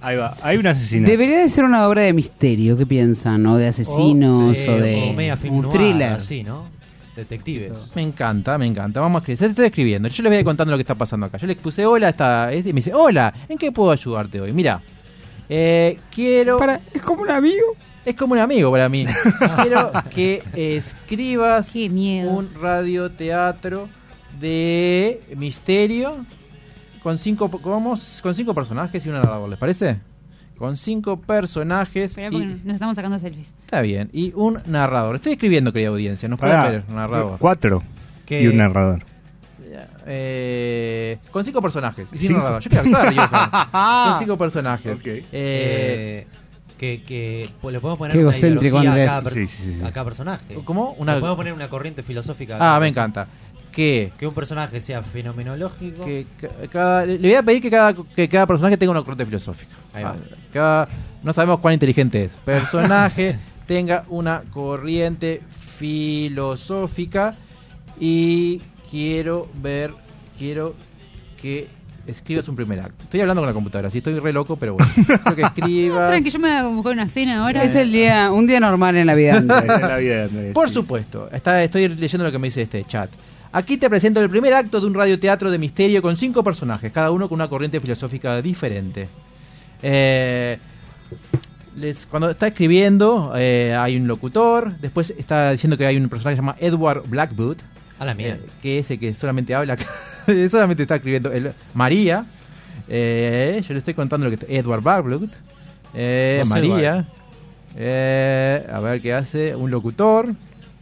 Ahí 0.00 0.16
va, 0.16 0.36
hay 0.42 0.56
un 0.56 0.66
asesinato. 0.66 1.10
Debería 1.10 1.40
de 1.40 1.48
ser 1.48 1.64
una 1.64 1.86
obra 1.86 2.02
de 2.02 2.12
misterio, 2.12 2.76
¿qué 2.76 2.86
piensan? 2.86 3.44
O 3.46 3.56
de 3.56 3.68
asesinos, 3.68 4.56
sí, 4.56 4.68
o 4.68 4.78
de 4.78 5.12
media 5.14 5.36
film 5.36 5.54
un 5.56 5.60
noir, 5.62 5.72
thriller. 5.72 6.12
así, 6.14 6.42
¿no? 6.42 6.68
Detectives. 7.14 7.92
Me 7.94 8.02
encanta, 8.02 8.56
me 8.56 8.66
encanta. 8.66 9.00
Vamos 9.00 9.18
a 9.18 9.20
escribir. 9.20 9.38
Se 9.38 9.46
estoy 9.46 9.66
escribiendo. 9.66 10.08
Yo 10.08 10.22
les 10.22 10.30
voy 10.30 10.36
a 10.36 10.40
ir 10.40 10.44
contando 10.44 10.70
lo 10.70 10.78
que 10.78 10.82
está 10.82 10.94
pasando 10.94 11.26
acá. 11.26 11.36
Yo 11.36 11.46
le 11.46 11.56
puse 11.56 11.84
hola 11.84 12.06
a 12.06 12.10
esta. 12.10 12.52
este, 12.52 12.70
Y 12.70 12.72
me 12.72 12.78
dice, 12.78 12.94
hola, 12.94 13.34
¿en 13.48 13.58
qué 13.58 13.72
puedo 13.72 13.90
ayudarte 13.90 14.40
hoy? 14.40 14.52
Mira, 14.52 14.80
eh, 15.48 15.98
quiero. 16.14 16.58
es 16.94 17.02
como 17.02 17.22
un 17.22 17.30
amigo. 17.30 17.76
Es 18.04 18.14
como 18.16 18.32
un 18.32 18.38
amigo 18.38 18.70
para 18.70 18.88
mí. 18.88 19.04
quiero 19.62 19.92
que 20.08 20.42
escribas 20.54 21.74
un 21.74 22.48
radioteatro 22.58 23.88
de 24.40 25.20
misterio 25.36 26.24
con 27.02 27.18
cinco, 27.18 27.50
¿cómo? 27.50 27.94
con 28.22 28.34
cinco 28.34 28.54
personajes 28.54 29.04
y 29.04 29.08
un 29.08 29.14
narrador, 29.16 29.48
¿les 29.48 29.58
parece? 29.58 29.98
Con 30.58 30.76
cinco 30.76 31.18
personajes. 31.18 32.18
Y- 32.18 32.30
porque 32.30 32.46
nos 32.64 32.74
estamos 32.74 32.94
sacando 32.96 33.18
selfies. 33.18 33.54
Está 33.60 33.80
bien. 33.80 34.10
Y 34.12 34.32
un 34.36 34.58
narrador. 34.66 35.16
Estoy 35.16 35.32
escribiendo, 35.32 35.72
querida 35.72 35.88
audiencia. 35.88 36.28
Nos 36.28 36.38
puede 36.38 36.52
ver 36.70 36.84
un 36.88 36.96
narrador. 36.96 37.38
Cuatro. 37.38 37.82
¿Qué? 38.26 38.42
Y 38.42 38.46
un 38.48 38.58
narrador. 38.58 39.02
Eh, 40.06 41.18
con 41.30 41.44
cinco 41.44 41.62
personajes. 41.62 42.08
Y 42.12 42.18
sin 42.18 42.28
Cinco. 42.28 42.38
narrador. 42.40 42.62
Yo 42.62 42.70
quiero 42.70 42.84
actuar, 42.84 43.14
Johan. 43.14 44.10
Con 44.10 44.18
cinco 44.18 44.36
personajes. 44.38 44.98
Eh, 45.06 45.24
Eh, 45.32 46.26
que, 46.78 47.02
que 47.02 47.50
pues, 47.60 47.72
le 47.74 47.80
podemos 47.80 47.98
poner 47.98 48.12
Qué 48.12 48.18
una 48.18 48.30
egocéntrico, 48.30 48.78
ideología 48.82 49.12
a 49.14 49.18
Andrés. 49.18 49.34
per- 49.34 49.48
Sí, 49.48 49.56
sí, 49.64 49.74
sí. 49.78 49.84
a 49.84 49.92
cada 49.92 50.04
personaje. 50.04 50.54
¿Cómo? 50.64 50.92
Una- 50.98 51.14
Le 51.14 51.20
podemos 51.20 51.36
poner 51.36 51.52
una 51.52 51.68
corriente 51.68 52.02
filosófica. 52.02 52.54
a 52.54 52.56
ah, 52.56 52.58
cada 52.58 52.80
me 52.80 52.88
encanta. 52.88 53.28
Que, 53.72 54.12
Que 54.18 54.26
un 54.26 54.34
personaje 54.34 54.80
sea 54.80 55.02
fenomenológico. 55.02 56.04
que 56.04 56.26
ca- 56.40 56.48
cada- 56.72 57.06
le 57.06 57.18
voy 57.18 57.34
a 57.34 57.42
pedir 57.42 57.62
que 57.62 57.70
cada, 57.70 57.94
que 57.94 58.28
cada 58.28 58.46
personaje 58.46 58.76
tenga 58.76 58.90
una 58.90 59.00
corriente 59.02 59.26
filosófica. 59.26 59.72
Ahí 59.92 60.02
va. 60.02 60.10
Ah, 60.18 60.36
cada- 60.52 60.88
no 61.22 61.32
sabemos 61.32 61.60
cuán 61.60 61.74
inteligente 61.74 62.24
es. 62.24 62.32
Personaje 62.44 63.38
tenga 63.66 64.04
una 64.08 64.42
corriente 64.52 65.40
filosófica 65.78 67.34
y 67.98 68.60
quiero 68.90 69.48
ver, 69.62 69.92
quiero 70.38 70.74
que 71.40 71.68
escribas 72.06 72.48
un 72.48 72.56
primer 72.56 72.80
acto. 72.80 73.04
Estoy 73.04 73.20
hablando 73.20 73.42
con 73.42 73.46
la 73.48 73.52
computadora, 73.54 73.90
sí 73.90 73.98
estoy 73.98 74.18
re 74.18 74.32
loco, 74.32 74.56
pero 74.56 74.74
bueno. 74.74 74.90
Quiero 75.06 75.36
que 75.36 75.42
escribas. 75.42 76.08
Tranqui, 76.10 76.30
yo 76.30 76.38
me 76.38 76.48
voy 76.48 76.56
a 76.58 76.74
buscar 76.74 76.92
una 76.94 77.08
cena 77.08 77.42
ahora. 77.44 77.62
Es 77.62 77.74
el 77.74 77.92
día, 77.92 78.32
un 78.32 78.46
día 78.46 78.58
normal 78.58 78.96
en 78.96 79.06
la 79.06 79.14
vida. 79.14 79.36
Andrés. 79.36 79.62
Es 79.64 79.82
la 79.82 79.96
vida 79.98 80.16
de 80.16 80.22
Andrés. 80.24 80.52
Por 80.54 80.70
supuesto, 80.70 81.28
está, 81.30 81.62
estoy 81.62 81.88
leyendo 81.88 82.24
lo 82.24 82.32
que 82.32 82.38
me 82.38 82.48
dice 82.48 82.62
este 82.62 82.82
chat. 82.84 83.10
Aquí 83.52 83.76
te 83.76 83.90
presento 83.90 84.20
el 84.22 84.30
primer 84.30 84.54
acto 84.54 84.80
de 84.80 84.86
un 84.86 84.94
radioteatro 84.94 85.50
de 85.50 85.58
misterio 85.58 86.02
con 86.02 86.16
cinco 86.16 86.44
personajes, 86.44 86.92
cada 86.92 87.10
uno 87.10 87.28
con 87.28 87.36
una 87.36 87.48
corriente 87.48 87.80
filosófica 87.80 88.40
diferente. 88.40 89.08
Eh, 89.82 90.56
les- 91.76 92.06
cuando 92.06 92.30
está 92.30 92.46
escribiendo, 92.48 93.32
eh, 93.36 93.74
hay 93.76 93.96
un 93.96 94.06
locutor, 94.06 94.76
después 94.76 95.12
está 95.18 95.50
diciendo 95.50 95.76
que 95.76 95.84
hay 95.86 95.96
un 95.96 96.08
personaje 96.08 96.34
que 96.36 96.42
se 96.42 96.46
llama 96.46 96.56
Edward 96.60 97.02
Blackwood, 97.08 97.56
A 97.98 98.04
la 98.04 98.14
mierda. 98.14 98.36
eh, 98.36 98.48
que 98.62 98.78
es 98.78 98.90
el 98.92 99.00
que 99.00 99.14
solamente 99.14 99.52
habla, 99.54 99.76
solamente 100.50 100.82
está 100.82 100.96
escribiendo 100.96 101.32
el, 101.32 101.52
María. 101.74 102.26
Eh, 102.88 103.62
yo 103.66 103.72
le 103.74 103.78
estoy 103.78 103.94
contando 103.94 104.26
lo 104.26 104.30
que 104.36 104.42
está, 104.44 104.46
Edward 104.52 104.82
Blackwood, 104.82 105.28
eh, 105.94 106.38
Vos, 106.42 106.48
María. 106.50 107.04
Eh, 107.76 108.66
a 108.72 108.80
ver 108.80 109.00
qué 109.00 109.12
hace. 109.12 109.54
Un 109.54 109.70
locutor. 109.70 110.34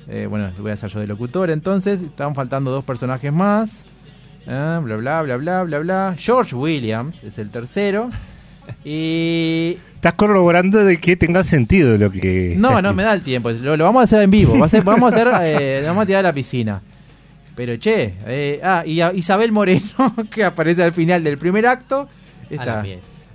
Eh, 0.09 0.27
bueno, 0.27 0.51
voy 0.59 0.71
a 0.71 0.75
hacer 0.75 0.91
yo 0.91 1.01
de 1.01 1.07
locutor. 1.07 1.51
Entonces, 1.51 2.01
están 2.01 2.35
faltando 2.35 2.71
dos 2.71 2.85
personajes 2.85 3.33
más. 3.33 3.85
Ah, 4.47 4.81
bla, 4.83 4.97
bla, 4.97 5.23
bla, 5.23 5.37
bla, 5.37 5.63
bla, 5.65 5.79
bla. 5.81 6.15
George 6.19 6.55
Williams 6.55 7.23
es 7.23 7.39
el 7.39 7.51
tercero. 7.51 8.09
Y. 8.85 9.79
Estás 9.97 10.15
corroborando 10.15 10.85
de 10.85 10.99
que 10.99 11.17
tenga 11.17 11.43
sentido 11.43 11.97
lo 11.99 12.11
que. 12.11 12.55
No, 12.57 12.81
no 12.81 12.89
aquí. 12.91 12.97
me 12.97 13.03
da 13.03 13.13
el 13.15 13.23
tiempo. 13.23 13.51
Lo, 13.51 13.77
lo 13.77 13.85
vamos 13.85 14.01
a 14.01 14.05
hacer 14.05 14.23
en 14.23 14.31
vivo. 14.31 14.59
Va 14.59 14.67
a 14.67 14.69
ser- 14.69 14.83
vamos 14.85 15.13
a 15.13 15.17
hacer. 15.17 15.29
eh, 15.43 15.83
vamos 15.87 16.03
a 16.03 16.07
tirar 16.07 16.21
a 16.21 16.29
la 16.29 16.33
piscina. 16.33 16.81
Pero 17.55 17.77
che. 17.79 18.15
eh, 18.27 18.61
ah, 18.63 18.85
y 18.87 19.01
a 19.01 19.13
Isabel 19.13 19.51
Moreno, 19.53 19.83
que 20.31 20.45
aparece 20.45 20.83
al 20.85 20.93
final 20.93 21.25
del 21.25 21.39
primer 21.39 21.67
acto. 21.67 22.09
Está. 22.49 22.85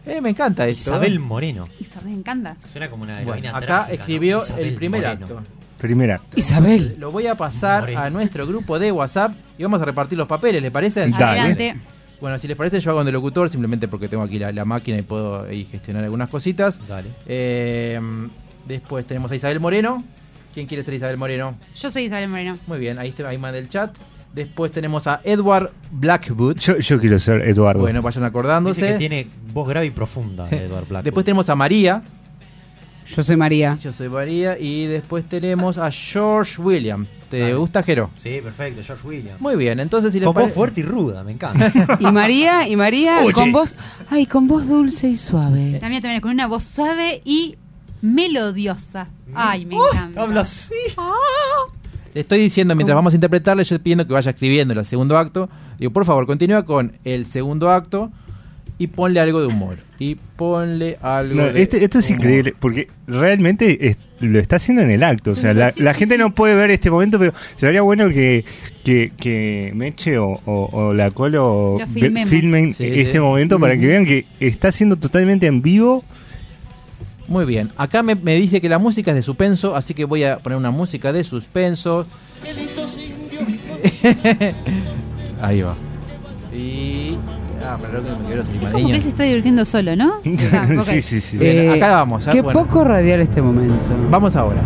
Eh, 0.05 0.19
me 0.21 0.29
encanta 0.29 0.67
esto. 0.67 0.91
Isabel 0.91 1.19
Moreno. 1.19 1.67
Isabel, 1.79 2.09
me 2.11 2.17
encanta. 2.17 2.55
Suena 2.59 2.89
como 2.89 3.03
una 3.03 3.21
Bueno, 3.21 3.55
acá 3.55 3.87
escribió 3.91 4.41
el 4.57 4.73
primer 4.75 5.01
Moreno. 5.01 5.25
acto. 5.25 5.43
Primera. 5.83 6.21
Isabel. 6.37 6.95
Lo 6.97 7.11
voy 7.11 7.27
a 7.27 7.35
pasar 7.35 7.93
a 7.93 8.09
nuestro 8.09 8.47
grupo 8.47 8.79
de 8.79 8.89
WhatsApp 8.93 9.33
y 9.57 9.63
vamos 9.63 9.81
a 9.81 9.85
repartir 9.85 10.17
los 10.17 10.29
papeles, 10.29 10.61
¿le 10.61 10.71
parece? 10.71 11.01
Adelante. 11.01 11.75
Bueno, 12.21 12.39
si 12.39 12.47
les 12.47 12.55
parece, 12.55 12.79
yo 12.79 12.91
hago 12.91 13.03
de 13.03 13.11
locutor 13.11 13.49
simplemente 13.49 13.89
porque 13.89 14.07
tengo 14.07 14.23
aquí 14.23 14.39
la, 14.39 14.53
la 14.53 14.63
máquina 14.63 14.97
y 14.97 15.01
puedo 15.01 15.43
ahí 15.43 15.65
gestionar 15.65 16.05
algunas 16.05 16.29
cositas. 16.29 16.79
Dale. 16.87 17.09
Eh, 17.27 17.99
después 18.65 19.05
tenemos 19.05 19.29
a 19.33 19.35
Isabel 19.35 19.59
Moreno. 19.59 20.05
¿Quién 20.53 20.67
quiere 20.67 20.85
ser 20.85 20.93
Isabel 20.93 21.17
Moreno? 21.17 21.57
Yo 21.75 21.91
soy 21.91 22.03
Isabel 22.03 22.29
Moreno. 22.29 22.57
Muy 22.65 22.79
bien, 22.79 22.97
ahí, 22.97 23.09
está, 23.09 23.27
ahí 23.27 23.37
manda 23.37 23.57
el 23.57 23.67
chat. 23.67 23.93
Después 24.33 24.71
tenemos 24.71 25.05
a 25.07 25.19
Edward 25.25 25.71
Blackwood. 25.91 26.55
Yo, 26.59 26.77
yo 26.77 26.97
quiero 26.97 27.19
ser 27.19 27.41
Eduardo. 27.41 27.81
Bueno, 27.81 28.01
vayan 28.01 28.23
acordándose. 28.23 28.85
Dice 28.85 28.93
que 28.93 28.99
tiene 28.99 29.27
voz 29.51 29.67
grave 29.67 29.87
y 29.87 29.91
profunda, 29.91 30.47
Edward 30.49 30.87
Black. 30.87 31.03
Después 31.03 31.25
tenemos 31.25 31.49
a 31.49 31.55
María. 31.57 32.01
Yo 33.15 33.23
soy 33.23 33.35
María. 33.35 33.77
Yo 33.81 33.93
soy 33.93 34.09
María. 34.09 34.57
Y 34.59 34.85
después 34.85 35.25
tenemos 35.25 35.77
a 35.77 35.91
George 35.91 36.61
William. 36.61 37.05
¿Te 37.29 37.55
gusta, 37.55 37.81
Jero? 37.81 38.11
Sí, 38.13 38.39
perfecto, 38.43 38.81
George 38.83 39.07
Williams. 39.07 39.41
Muy 39.41 39.55
bien, 39.55 39.79
entonces 39.79 40.13
si 40.13 40.19
les 40.19 40.27
Con 40.27 40.35
voz 40.35 40.51
fuerte 40.51 40.81
y 40.81 40.83
ruda, 40.83 41.23
me 41.23 41.31
encanta. 41.31 41.71
Y 41.99 42.11
María, 42.11 42.67
y 42.67 42.75
María 42.75 43.21
Oye. 43.23 43.33
con 43.33 43.51
voz, 43.51 43.75
ay, 44.09 44.27
con 44.27 44.47
voz 44.47 44.67
dulce 44.67 45.09
y 45.09 45.17
suave. 45.17 45.79
Mía 45.81 46.01
también 46.01 46.21
con 46.21 46.31
una 46.31 46.45
voz 46.45 46.63
suave 46.63 47.21
y 47.25 47.55
melodiosa. 48.01 49.07
Ay, 49.33 49.65
me 49.65 49.75
encanta. 49.75 50.21
Habla 50.21 50.41
así. 50.41 50.73
Le 52.13 52.21
estoy 52.21 52.39
diciendo, 52.39 52.75
mientras 52.75 52.95
vamos 52.95 53.13
a 53.13 53.15
interpretarle, 53.15 53.63
yo 53.63 53.75
estoy 53.75 53.83
pidiendo 53.83 54.05
que 54.05 54.13
vaya 54.13 54.29
escribiendo 54.29 54.75
el 54.75 54.85
segundo 54.85 55.17
acto. 55.17 55.49
Digo, 55.79 55.91
por 55.91 56.05
favor, 56.05 56.27
continúa 56.27 56.63
con 56.63 56.99
el 57.03 57.25
segundo 57.25 57.71
acto 57.71 58.11
y 58.77 58.87
ponle 58.87 59.19
algo 59.19 59.41
de 59.41 59.47
humor. 59.47 59.77
Y 59.99 60.15
ponle 60.15 60.97
algo 61.01 61.35
No, 61.35 61.49
de 61.51 61.61
este- 61.61 61.83
esto 61.83 61.99
es 61.99 62.09
humor. 62.09 62.19
increíble, 62.21 62.55
porque 62.59 62.87
realmente 63.07 63.87
es- 63.87 63.97
lo 64.19 64.39
está 64.39 64.55
haciendo 64.55 64.81
en 64.83 64.89
el 64.91 65.03
acto. 65.03 65.31
O 65.31 65.35
sea, 65.35 65.53
la, 65.53 65.73
la 65.77 65.93
gente 65.93 66.17
no 66.17 66.33
puede 66.33 66.55
ver 66.55 66.71
este 66.71 66.89
momento, 66.89 67.19
pero 67.19 67.33
sería 67.55 67.81
bueno 67.81 68.09
que, 68.09 68.45
que, 68.83 69.11
que 69.17 69.71
Meche 69.75 70.17
o, 70.17 70.39
o- 70.45 70.69
o 70.71 70.93
la 70.93 71.11
Colo 71.11 71.77
filmen 71.93 72.73
Sí, 72.73 72.85
este 72.85 73.13
sí. 73.13 73.19
momento 73.19 73.59
para 73.59 73.77
que 73.77 73.85
vean 73.85 74.05
que 74.05 74.25
está 74.39 74.69
haciendo 74.69 74.95
totalmente 74.95 75.45
en 75.47 75.61
vivo. 75.61 76.03
Muy 77.27 77.45
bien, 77.45 77.69
acá 77.77 78.03
me, 78.03 78.15
me 78.15 78.35
dice 78.35 78.59
que 78.61 78.69
la 78.69 78.79
música 78.79 79.11
es 79.11 79.15
de 79.15 79.21
suspenso, 79.23 79.75
así 79.75 79.93
que 79.93 80.05
voy 80.05 80.23
a 80.25 80.37
poner 80.39 80.57
una 80.57 80.71
música 80.71 81.11
de 81.13 81.23
suspenso. 81.23 82.05
Ahí 85.41 85.61
va. 85.61 85.75
Es 87.81 88.69
como 88.71 88.87
que 88.87 88.95
él 88.95 89.01
se 89.01 89.09
está 89.09 89.23
divirtiendo 89.23 89.65
solo, 89.65 89.95
¿no? 89.95 90.13
Ah, 90.53 90.67
ok. 90.79 90.85
sí, 90.85 91.01
sí, 91.01 91.21
sí. 91.21 91.37
Bien, 91.37 91.57
Eh, 91.57 91.73
acá 91.73 91.95
vamos. 91.95 92.27
¿eh? 92.27 92.29
Qué 92.31 92.41
Bueno. 92.41 92.59
poco 92.59 92.83
radial 92.83 93.21
este 93.21 93.41
momento. 93.41 93.73
Vamos 94.09 94.35
ahora. 94.35 94.61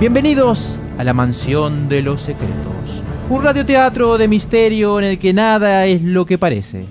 Bienvenidos 0.00 0.76
a 0.96 1.04
la 1.04 1.12
mansión 1.14 1.88
de 1.88 2.02
los 2.02 2.22
secretos. 2.22 3.02
Un 3.30 3.42
radioteatro 3.42 4.16
de 4.16 4.28
misterio 4.28 4.98
en 4.98 5.04
el 5.06 5.18
que 5.18 5.32
nada 5.32 5.84
es 5.86 6.02
lo 6.02 6.24
que 6.24 6.38
parece. 6.38 6.86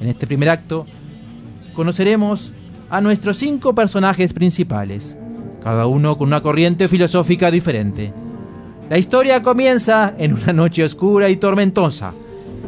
En 0.00 0.08
este 0.08 0.26
primer 0.26 0.50
acto 0.50 0.86
conoceremos 1.74 2.52
a 2.90 3.00
nuestros 3.00 3.36
cinco 3.36 3.74
personajes 3.74 4.32
principales, 4.32 5.16
cada 5.62 5.86
uno 5.86 6.16
con 6.18 6.28
una 6.28 6.40
corriente 6.42 6.88
filosófica 6.88 7.50
diferente. 7.50 8.12
La 8.90 8.98
historia 8.98 9.42
comienza 9.42 10.14
en 10.18 10.32
una 10.34 10.52
noche 10.52 10.82
oscura 10.84 11.28
y 11.28 11.36
tormentosa, 11.36 12.12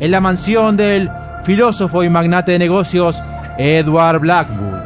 en 0.01 0.11
la 0.11 0.21
mansión 0.21 0.77
del 0.77 1.11
filósofo 1.45 2.03
y 2.03 2.09
magnate 2.09 2.53
de 2.53 2.59
negocios 2.59 3.23
Edward 3.59 4.21
Blackwood. 4.21 4.81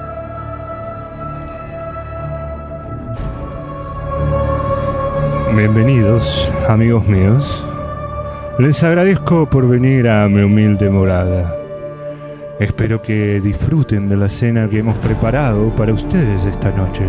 Bienvenidos, 5.56 6.52
amigos 6.68 7.06
míos. 7.06 7.64
Les 8.58 8.82
agradezco 8.82 9.48
por 9.48 9.68
venir 9.68 10.08
a 10.08 10.28
mi 10.28 10.42
humilde 10.42 10.90
morada. 10.90 11.54
Espero 12.58 13.00
que 13.00 13.40
disfruten 13.40 14.08
de 14.08 14.16
la 14.16 14.28
cena 14.28 14.68
que 14.68 14.78
hemos 14.78 14.98
preparado 14.98 15.70
para 15.76 15.92
ustedes 15.92 16.44
esta 16.44 16.72
noche. 16.72 17.04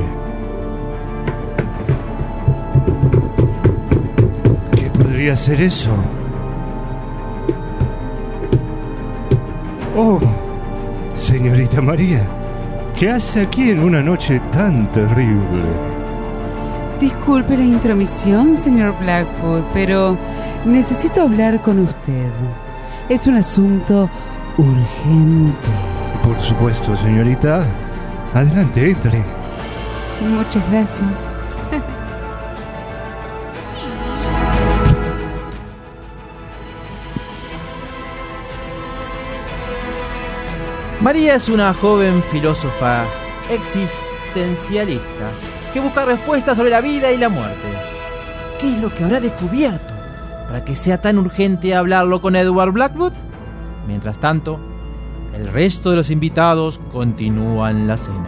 ¿Qué 4.76 4.90
podría 4.92 5.36
ser 5.36 5.62
eso? 5.62 5.92
Oh, 9.98 10.20
señorita 11.16 11.82
María, 11.82 12.22
¿qué 12.98 13.12
hace 13.12 13.42
aquí 13.42 13.70
en 13.70 13.80
una 13.80 14.02
noche 14.02 14.42
tan 14.52 14.92
terrible? 14.92 15.64
Disculpe 17.00 17.56
la 17.56 17.64
intromisión, 17.64 18.58
señor 18.58 18.94
Blackwood, 19.00 19.64
pero 19.74 20.18
necesito 20.66 21.22
hablar 21.22 21.62
con 21.62 21.80
usted. 21.80 22.30
Es 23.08 23.26
un 23.26 23.36
asunto 23.36 24.10
urgente. 24.58 25.70
Por 26.26 26.38
supuesto, 26.40 26.98
señorita. 26.98 27.64
Adelante, 28.34 28.92
entre. 28.92 29.24
Muchas 30.30 30.72
gracias. 30.72 31.35
María 41.06 41.36
es 41.36 41.50
una 41.50 41.72
joven 41.72 42.24
filósofa 42.32 43.06
existencialista 43.52 45.30
que 45.72 45.80
busca 45.80 46.04
respuestas 46.04 46.58
sobre 46.58 46.72
la 46.72 46.82
vida 46.82 47.12
y 47.12 47.18
la 47.20 47.30
muerte. 47.30 47.68
¿Qué 48.60 48.74
es 48.74 48.82
lo 48.82 48.92
que 48.92 49.04
habrá 49.04 49.20
descubierto 49.20 49.94
para 50.48 50.66
que 50.66 50.76
sea 50.76 51.00
tan 51.00 51.20
urgente 51.20 51.76
hablarlo 51.76 52.22
con 52.22 52.36
Edward 52.36 52.72
Blackwood? 52.72 53.14
Mientras 53.86 54.18
tanto, 54.18 54.60
el 55.36 55.48
resto 55.54 55.92
de 55.92 55.98
los 55.98 56.10
invitados 56.10 56.82
continúan 56.92 57.86
la 57.86 58.00
cena. 58.00 58.26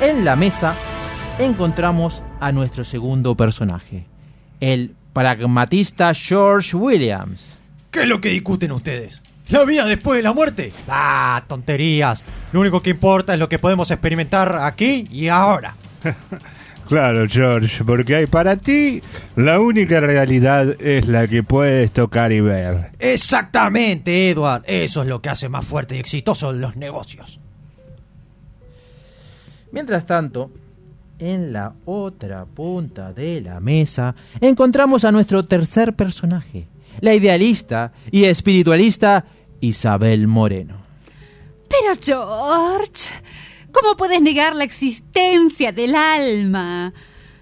En 0.00 0.24
la 0.24 0.36
mesa 0.36 0.74
encontramos 1.38 2.22
a 2.40 2.50
nuestro 2.50 2.82
segundo 2.82 3.34
personaje, 3.34 4.06
el 4.60 4.96
pragmatista 5.14 6.12
George 6.12 6.76
Williams. 6.76 7.56
¿Qué 7.90 8.02
es 8.02 8.08
lo 8.08 8.20
que 8.20 8.28
discuten 8.28 8.72
ustedes? 8.72 9.22
¿La 9.48 9.64
vida 9.64 9.86
después 9.86 10.18
de 10.18 10.22
la 10.22 10.32
muerte? 10.32 10.72
Ah, 10.88 11.42
tonterías. 11.46 12.24
Lo 12.52 12.60
único 12.60 12.82
que 12.82 12.90
importa 12.90 13.32
es 13.32 13.38
lo 13.38 13.48
que 13.48 13.58
podemos 13.58 13.90
experimentar 13.90 14.58
aquí 14.60 15.06
y 15.10 15.28
ahora. 15.28 15.74
Claro, 16.86 17.26
George, 17.26 17.82
porque 17.82 18.14
hay 18.14 18.26
para 18.26 18.56
ti 18.56 19.00
la 19.36 19.58
única 19.58 20.00
realidad 20.00 20.76
es 20.82 21.06
la 21.06 21.26
que 21.26 21.42
puedes 21.42 21.90
tocar 21.92 22.30
y 22.30 22.40
ver. 22.40 22.90
Exactamente, 22.98 24.28
Edward. 24.28 24.64
Eso 24.66 25.00
es 25.00 25.08
lo 25.08 25.22
que 25.22 25.30
hace 25.30 25.48
más 25.48 25.64
fuerte 25.64 25.96
y 25.96 25.98
exitoso 25.98 26.52
los 26.52 26.76
negocios. 26.76 27.40
Mientras 29.72 30.04
tanto, 30.04 30.50
en 31.18 31.52
la 31.52 31.74
otra 31.84 32.44
punta 32.44 33.12
de 33.12 33.40
la 33.40 33.60
mesa 33.60 34.14
encontramos 34.40 35.04
a 35.04 35.12
nuestro 35.12 35.44
tercer 35.44 35.94
personaje, 35.94 36.66
la 37.00 37.14
idealista 37.14 37.92
y 38.10 38.24
espiritualista 38.24 39.24
Isabel 39.60 40.26
Moreno. 40.26 40.76
Pero 41.68 41.98
George, 42.00 43.10
¿cómo 43.72 43.96
puedes 43.96 44.20
negar 44.20 44.54
la 44.54 44.64
existencia 44.64 45.72
del 45.72 45.94
alma? 45.94 46.92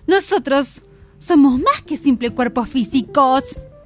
Nosotros 0.06 0.82
somos 1.18 1.58
más 1.60 1.82
que 1.86 1.96
simples 1.96 2.32
cuerpos 2.32 2.68
físicos. 2.68 3.44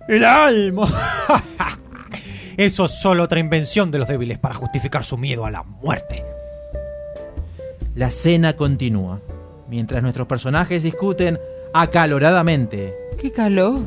El 0.08 0.24
alma. 0.24 0.88
Eso 2.56 2.86
es 2.86 3.00
solo 3.00 3.24
otra 3.24 3.38
invención 3.38 3.90
de 3.90 3.98
los 3.98 4.08
débiles 4.08 4.38
para 4.38 4.54
justificar 4.54 5.04
su 5.04 5.18
miedo 5.18 5.44
a 5.44 5.50
la 5.50 5.62
muerte. 5.62 6.24
La 7.94 8.10
cena 8.10 8.54
continúa, 8.54 9.20
mientras 9.68 10.02
nuestros 10.02 10.26
personajes 10.26 10.82
discuten 10.82 11.38
acaloradamente. 11.74 12.94
¡Qué 13.20 13.32
calor! 13.32 13.80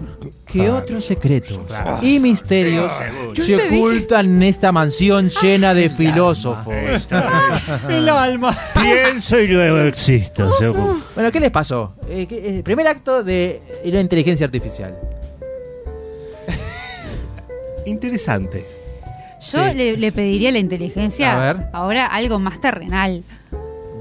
¿Qué 0.45 0.69
otros 0.69 1.05
secretos 1.05 1.59
claro. 1.67 1.99
y 2.01 2.19
misterios 2.19 2.91
Yo 3.33 3.43
se 3.43 3.55
dije- 3.57 3.77
ocultan 3.77 4.25
en 4.25 4.43
esta 4.43 4.71
mansión 4.71 5.29
llena 5.41 5.73
de 5.75 5.89
filósofos? 5.89 6.73
El 7.89 8.09
alma. 8.09 8.55
Pienso 8.81 9.39
y 9.39 9.47
luego 9.47 9.77
existo, 9.81 10.51
seguro. 10.55 10.99
Bueno, 11.15 11.31
¿qué 11.31 11.39
les 11.39 11.51
pasó? 11.51 11.95
Eh, 12.09 12.25
¿qué- 12.27 12.59
eh, 12.59 12.63
primer 12.63 12.87
acto 12.87 13.23
de 13.23 13.61
la 13.85 13.99
inteligencia 14.01 14.45
artificial. 14.45 14.97
Interesante. 17.85 18.65
Yo 19.41 19.63
Sí. 19.69 19.73
le, 19.75 19.97
le 19.97 20.11
pediría 20.11 20.49
a 20.49 20.51
la 20.51 20.59
inteligencia 20.59 21.33
A 21.49 21.53
ver. 21.53 21.67
ahora 21.71 22.07
algo 22.07 22.39
más 22.39 22.59
terrenal. 22.59 23.23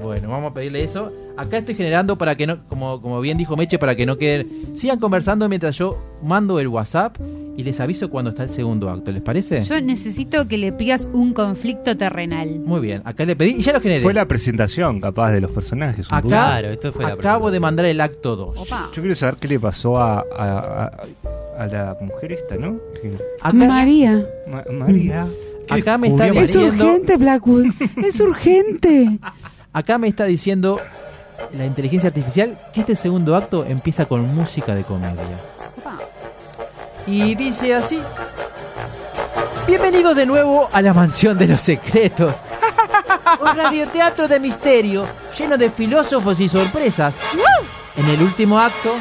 Bueno, 0.01 0.29
vamos 0.29 0.51
a 0.51 0.53
pedirle 0.53 0.83
eso. 0.83 1.11
Acá 1.37 1.57
estoy 1.59 1.75
generando 1.75 2.17
para 2.17 2.35
que 2.35 2.45
no, 2.47 2.65
como, 2.67 3.01
como 3.01 3.19
bien 3.21 3.37
dijo 3.37 3.55
Meche, 3.57 3.77
para 3.79 3.95
que 3.95 4.05
no 4.05 4.17
queden. 4.17 4.71
Sigan 4.75 4.99
conversando 4.99 5.47
mientras 5.49 5.77
yo 5.77 5.97
mando 6.23 6.59
el 6.59 6.67
WhatsApp 6.67 7.17
y 7.57 7.63
les 7.63 7.79
aviso 7.79 8.09
cuando 8.09 8.29
está 8.31 8.43
el 8.43 8.49
segundo 8.49 8.89
acto. 8.89 9.11
¿Les 9.11 9.21
parece? 9.21 9.61
Yo 9.63 9.79
necesito 9.81 10.47
que 10.47 10.57
le 10.57 10.71
pidas 10.71 11.07
un 11.13 11.33
conflicto 11.33 11.95
terrenal. 11.97 12.59
Muy 12.65 12.79
bien, 12.81 13.01
acá 13.05 13.25
le 13.25 13.35
pedí 13.35 13.55
y 13.57 13.61
ya 13.61 13.73
lo 13.73 13.81
generé. 13.81 14.01
Fue 14.01 14.13
la 14.13 14.25
presentación, 14.27 14.99
capaz, 15.01 15.31
de 15.31 15.41
los 15.41 15.51
personajes. 15.51 16.05
un 16.09 16.21
poco. 16.21 16.29
Acá 16.35 17.13
acabo 17.13 17.51
de 17.51 17.59
mandar 17.59 17.85
el 17.85 17.99
acto 18.01 18.35
2. 18.35 18.57
Opa. 18.57 18.89
Yo 18.93 19.01
quiero 19.01 19.15
saber 19.15 19.35
qué 19.35 19.47
le 19.47 19.59
pasó 19.59 19.97
a, 19.97 20.19
a, 20.19 20.23
a- 20.37 20.91
a 21.57 21.67
la 21.67 21.97
mujer 21.99 22.31
esta, 22.31 22.55
¿no? 22.55 22.77
María. 23.53 24.25
Ma- 24.47 24.63
María. 24.71 25.27
Acá 25.69 25.97
me 25.97 26.07
está 26.07 26.27
Es 26.29 26.55
urgente, 26.55 27.17
Blackwood. 27.17 27.65
Es 28.03 28.19
urgente. 28.21 29.19
Acá 29.71 29.99
me 29.99 30.07
está 30.07 30.25
diciendo 30.25 30.81
la 31.53 31.65
inteligencia 31.65 32.07
artificial 32.07 32.57
que 32.73 32.81
este 32.81 32.95
segundo 32.95 33.35
acto 33.35 33.65
empieza 33.65 34.05
con 34.05 34.33
música 34.35 34.73
de 34.73 34.83
comedia. 34.83 35.39
Y 37.05 37.35
dice 37.35 37.75
así. 37.75 38.01
Bienvenidos 39.67 40.15
de 40.15 40.25
nuevo 40.25 40.67
a 40.71 40.81
la 40.81 40.93
mansión 40.93 41.37
de 41.37 41.47
los 41.47 41.61
secretos. 41.61 42.33
Un 43.41 43.55
radioteatro 43.55 44.27
de 44.27 44.39
misterio 44.39 45.07
lleno 45.37 45.55
de 45.55 45.69
filósofos 45.69 46.39
y 46.39 46.49
sorpresas. 46.49 47.21
En 47.95 48.09
el 48.09 48.21
último 48.23 48.59
acto, 48.59 48.95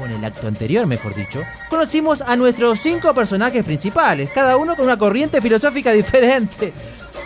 o 0.00 0.06
en 0.06 0.12
el 0.12 0.24
acto 0.24 0.46
anterior 0.46 0.86
mejor 0.86 1.16
dicho, 1.16 1.42
conocimos 1.68 2.20
a 2.22 2.36
nuestros 2.36 2.78
cinco 2.78 3.12
personajes 3.12 3.64
principales, 3.64 4.30
cada 4.30 4.56
uno 4.56 4.76
con 4.76 4.84
una 4.84 4.96
corriente 4.96 5.40
filosófica 5.40 5.90
diferente. 5.90 6.72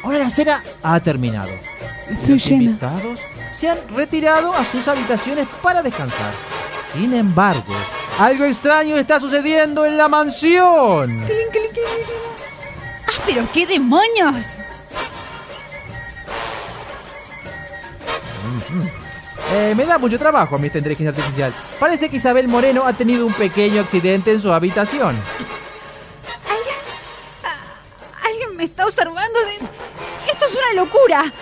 Ahora 0.02 0.18
la 0.18 0.30
cena 0.30 0.62
ha 0.82 0.98
terminado. 1.00 1.50
Estoy 2.08 2.34
Los 2.34 2.44
llena. 2.44 2.62
invitados 2.64 3.20
se 3.52 3.68
han 3.68 3.78
retirado 3.94 4.52
a 4.54 4.64
sus 4.64 4.86
habitaciones 4.88 5.46
para 5.62 5.82
descansar. 5.82 6.32
Sin 6.92 7.14
embargo, 7.14 7.74
algo 8.18 8.44
extraño 8.44 8.96
está 8.96 9.18
sucediendo 9.20 9.86
en 9.86 9.96
la 9.96 10.08
mansión. 10.08 11.24
¡Ah, 13.06 13.12
pero 13.24 13.48
qué 13.52 13.66
demonios! 13.66 14.36
Eh, 19.54 19.74
me 19.76 19.84
da 19.84 19.98
mucho 19.98 20.18
trabajo 20.18 20.56
a 20.56 20.58
inteligencia 20.58 21.10
artificial. 21.10 21.52
Parece 21.78 22.08
que 22.08 22.16
Isabel 22.16 22.48
Moreno 22.48 22.84
ha 22.86 22.92
tenido 22.94 23.26
un 23.26 23.32
pequeño 23.34 23.82
accidente 23.82 24.32
en 24.32 24.40
su 24.40 24.52
habitación. 24.52 25.16
Alguien 28.24 28.56
me 28.56 28.64
está 28.64 28.86
observando 28.86 29.38
de... 29.40 29.54
Esto 30.30 30.46
es 30.46 30.52
una 30.52 30.82
locura. 30.82 31.32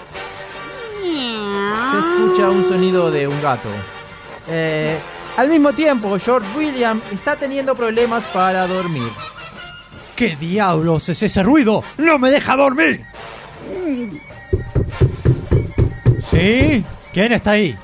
Se 1.10 1.98
escucha 1.98 2.50
un 2.50 2.64
sonido 2.68 3.10
de 3.10 3.26
un 3.26 3.42
gato. 3.42 3.68
Eh, 4.48 4.98
al 5.36 5.48
mismo 5.48 5.72
tiempo, 5.72 6.18
George 6.18 6.48
William 6.56 7.00
está 7.12 7.36
teniendo 7.36 7.74
problemas 7.74 8.24
para 8.24 8.66
dormir. 8.66 9.10
¿Qué 10.16 10.36
diablos 10.36 11.08
es 11.08 11.22
ese 11.22 11.42
ruido? 11.42 11.82
¡No 11.96 12.18
me 12.18 12.30
deja 12.30 12.56
dormir! 12.56 13.04
¿Sí? 16.30 16.84
¿Quién 17.12 17.32
está 17.32 17.52
ahí? 17.52 17.76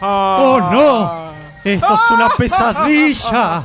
¡Oh, 0.00 0.58
no! 0.72 1.32
¡Esto 1.64 1.94
es 1.94 2.10
una 2.10 2.28
pesadilla! 2.30 3.64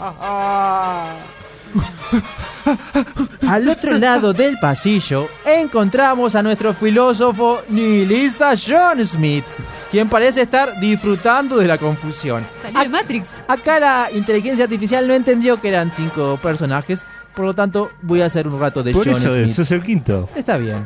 Al 3.47 3.69
otro 3.69 3.97
lado 3.97 4.33
del 4.33 4.57
pasillo 4.59 5.29
encontramos 5.45 6.35
a 6.35 6.43
nuestro 6.43 6.73
filósofo 6.73 7.61
nihilista 7.69 8.53
John 8.57 9.05
Smith, 9.05 9.45
quien 9.89 10.09
parece 10.09 10.41
estar 10.41 10.77
disfrutando 10.79 11.55
de 11.57 11.65
la 11.67 11.77
confusión. 11.77 12.45
Salió 12.61 12.81
de 12.81 12.89
Matrix. 12.89 13.27
Acá 13.47 13.79
la 13.79 14.09
inteligencia 14.13 14.65
artificial 14.65 15.07
no 15.07 15.13
entendió 15.13 15.61
que 15.61 15.69
eran 15.69 15.91
cinco 15.91 16.37
personajes, 16.41 17.05
por 17.33 17.45
lo 17.45 17.53
tanto 17.53 17.91
voy 18.01 18.21
a 18.21 18.25
hacer 18.25 18.47
un 18.47 18.59
rato 18.59 18.83
de 18.83 18.91
Por 18.91 19.05
John 19.05 19.15
eso 19.15 19.33
Smith. 19.33 19.55
sos 19.55 19.71
el 19.71 19.81
quinto. 19.83 20.27
Está 20.35 20.57
bien. 20.57 20.85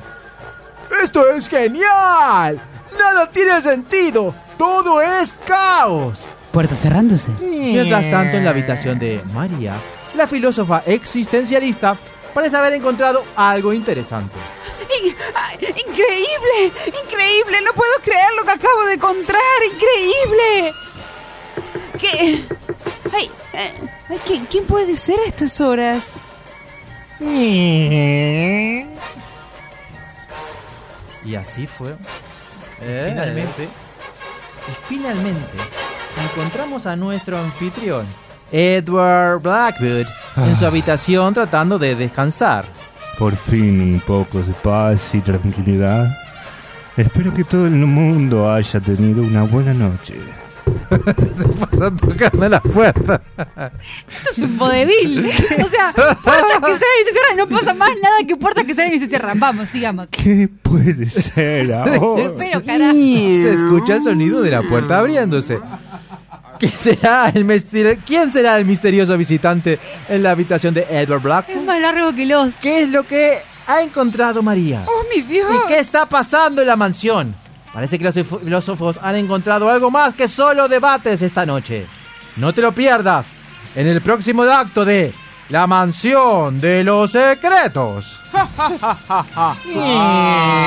¡Esto 1.03 1.27
es 1.31 1.47
genial! 1.47 2.59
¡Nada 2.99 3.27
tiene 3.31 3.59
sentido! 3.63 4.35
¡Todo 4.57 5.01
es 5.01 5.33
caos! 5.47 6.19
Puerta 6.51 6.75
cerrándose. 6.75 7.31
Mientras 7.39 8.11
tanto, 8.11 8.38
en 8.38 8.43
la 8.43 8.51
habitación 8.51 8.99
de 8.99 9.19
María, 9.33 9.73
la 10.15 10.27
filósofa 10.27 10.83
existencialista 10.85 11.95
parece 12.33 12.57
haber 12.57 12.73
encontrado 12.73 13.23
algo 13.35 13.73
interesante. 13.73 14.35
In- 15.03 15.15
¡Increíble! 15.89 16.71
¡Increíble! 17.03 17.61
No 17.63 17.73
puedo 17.73 17.91
creer 18.03 18.31
lo 18.37 18.43
que 18.43 18.51
acabo 18.51 18.83
de 18.85 18.93
encontrar. 18.95 19.41
¡Increíble! 19.65 20.73
¿Qué? 21.99 22.43
Ay, 23.13 23.29
eh, 23.53 23.73
ay, 24.09 24.19
¿quién, 24.25 24.45
quién 24.47 24.65
puede 24.65 24.95
ser 24.95 25.19
a 25.19 25.25
estas 25.25 25.59
horas? 25.61 26.15
Y 27.19 28.85
así 31.35 31.67
fue. 31.67 31.95
Finalmente. 32.79 33.63
Y 33.65 34.71
finalmente 34.87 35.57
encontramos 36.31 36.85
a 36.85 36.95
nuestro 36.95 37.37
anfitrión, 37.37 38.05
Edward 38.52 39.41
Blackwood, 39.41 40.06
en 40.38 40.57
su 40.57 40.65
habitación 40.65 41.34
tratando 41.34 41.80
de 41.80 41.95
descansar. 41.95 42.65
Por 43.18 43.36
fin 43.36 43.80
un 43.82 43.99
poco 43.99 44.40
de 44.40 44.53
paz 44.53 45.14
y 45.14 45.19
tranquilidad. 45.19 46.07
Espero 46.98 47.34
que 47.34 47.44
todo 47.44 47.68
el 47.68 47.73
mundo 47.73 48.52
haya 48.52 48.80
tenido 48.80 49.23
una 49.23 49.44
buena 49.44 49.73
noche. 49.73 50.15
Pasan 50.90 51.98
tocando 51.98 52.49
la 52.49 52.60
puerta. 52.61 53.22
Esto 53.38 54.30
es 54.32 54.38
un 54.40 54.57
vodevil. 54.57 55.26
O 55.26 55.69
sea, 55.69 55.91
puertas 55.94 56.60
que 56.60 56.65
se 56.65 56.73
abren 56.73 57.02
y 57.02 57.06
se 57.06 57.11
cierran. 57.11 57.38
No 57.38 57.48
pasa 57.48 57.73
más 57.73 57.90
nada 58.02 58.18
que 58.28 58.36
puertas 58.36 58.64
que 58.65 58.76
se 58.76 58.82
abren 58.82 58.98
y 58.98 58.99
se 58.99 59.07
cierran. 59.07 59.40
Vamos, 59.40 59.69
sigamos. 59.69 60.07
¿Qué 60.11 60.49
puede 60.61 61.06
ser 61.10 61.73
ahora? 61.73 62.32
Pero 62.38 62.64
carajo. 62.64 62.94
Se 62.94 63.53
escucha 63.53 63.95
el 63.95 64.03
sonido 64.03 64.41
de 64.41 64.52
la 64.52 64.61
puerta 64.64 64.99
abriéndose. 64.99 65.60
¿Qué 66.61 66.67
será 66.67 67.29
el 67.33 67.43
¿Quién 68.05 68.31
será 68.31 68.55
el 68.59 68.65
misterioso 68.65 69.17
visitante 69.17 69.79
en 70.07 70.21
la 70.21 70.29
habitación 70.29 70.75
de 70.75 70.85
Edward 70.88 71.23
Black? 71.23 71.49
Es 71.49 71.63
más 71.63 71.81
largo 71.81 72.13
que 72.13 72.27
los. 72.27 72.53
¿Qué 72.53 72.83
es 72.83 72.89
lo 72.91 73.01
que 73.01 73.39
ha 73.65 73.81
encontrado 73.81 74.43
María? 74.43 74.83
¡Oh, 74.85 75.03
mi 75.15 75.23
Dios! 75.23 75.49
¿Y 75.51 75.67
qué 75.67 75.79
está 75.79 76.07
pasando 76.07 76.61
en 76.61 76.67
la 76.67 76.75
mansión? 76.75 77.33
Parece 77.73 77.97
que 77.97 78.03
los 78.03 78.13
filó- 78.13 78.39
filósofos 78.41 78.99
han 79.01 79.15
encontrado 79.15 79.71
algo 79.71 79.89
más 79.89 80.13
que 80.13 80.27
solo 80.27 80.67
debates 80.67 81.23
esta 81.23 81.47
noche. 81.47 81.88
No 82.35 82.53
te 82.53 82.61
lo 82.61 82.73
pierdas 82.75 83.31
en 83.73 83.88
el 83.88 83.99
próximo 84.01 84.43
acto 84.43 84.85
de 84.85 85.13
La 85.52 85.68
Mansión 85.68 86.61
de 86.61 86.82
los 86.82 87.11
Secretos. 87.11 88.22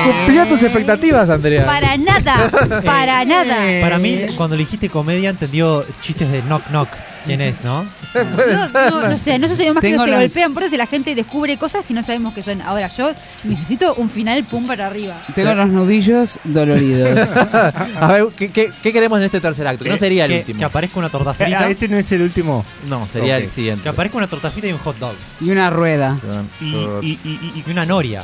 Cumplió 0.05 0.47
tus 0.47 0.61
expectativas, 0.61 1.27
Andrea. 1.31 1.65
Para 1.65 1.97
nada. 1.97 2.51
Para 2.85 3.25
nada. 3.25 3.57
Para 3.81 3.97
mí, 3.97 4.27
cuando 4.37 4.55
le 4.55 4.59
dijiste 4.59 4.87
comedia, 4.89 5.31
entendió 5.31 5.83
chistes 6.01 6.31
de 6.31 6.43
knock 6.43 6.67
knock. 6.69 6.89
¿Quién 7.25 7.41
es, 7.41 7.61
no? 7.63 7.85
No, 8.15 9.01
no, 9.01 9.07
no 9.09 9.17
sé, 9.17 9.37
no 9.39 9.49
sucedió 9.49 9.73
más 9.73 9.81
que 9.81 9.89
Tengo 9.91 10.05
se 10.05 10.11
las- 10.11 10.21
golpean 10.21 10.53
por 10.53 10.63
eso 10.63 10.77
la 10.77 10.87
gente 10.87 11.13
descubre 11.15 11.57
cosas 11.57 11.85
que 11.85 11.93
no 11.93 12.01
sabemos 12.01 12.33
que 12.33 12.43
son. 12.43 12.61
Ahora, 12.61 12.87
yo 12.87 13.11
necesito 13.43 13.93
un 13.95 14.09
final 14.09 14.41
pum 14.45 14.65
para 14.67 14.87
arriba. 14.87 15.21
Tengo 15.35 15.53
los 15.53 15.67
nudillos 15.69 16.39
doloridos. 16.45 17.27
A 17.99 18.07
ver, 18.13 18.27
¿qué, 18.37 18.51
qué, 18.51 18.71
qué 18.81 18.93
queremos 18.93 19.17
en 19.17 19.25
este 19.25 19.41
tercer 19.41 19.67
acto? 19.67 19.83
Que 19.83 19.89
no 19.89 19.97
sería 19.97 20.23
el 20.25 20.31
que, 20.31 20.37
último. 20.39 20.59
que 20.59 20.65
aparezca 20.65 20.97
una 20.99 21.09
torta 21.09 21.31
Ah, 21.31 21.33
frita. 21.33 21.69
este 21.69 21.89
no 21.89 21.97
es 21.97 22.09
el 22.13 22.21
último. 22.21 22.63
No, 22.87 23.05
sería 23.11 23.35
Ok. 23.37 23.43
el 23.43 23.51
siguiente. 23.51 23.83
Que 23.83 23.89
aparezca 23.89 24.17
una 24.17 24.27
torta 24.27 24.49
frita 24.49 24.67
y 24.67 24.71
un 24.71 24.79
hot 24.79 24.97
dog. 24.97 25.15
y 25.41 25.49
una 25.51 25.69
rueda. 25.69 26.17
Y, 26.61 26.65
y- 26.65 26.99
y- 27.01 27.19
y- 27.23 27.63
Y 27.67 27.71
una 27.71 27.85
noria. 27.85 28.23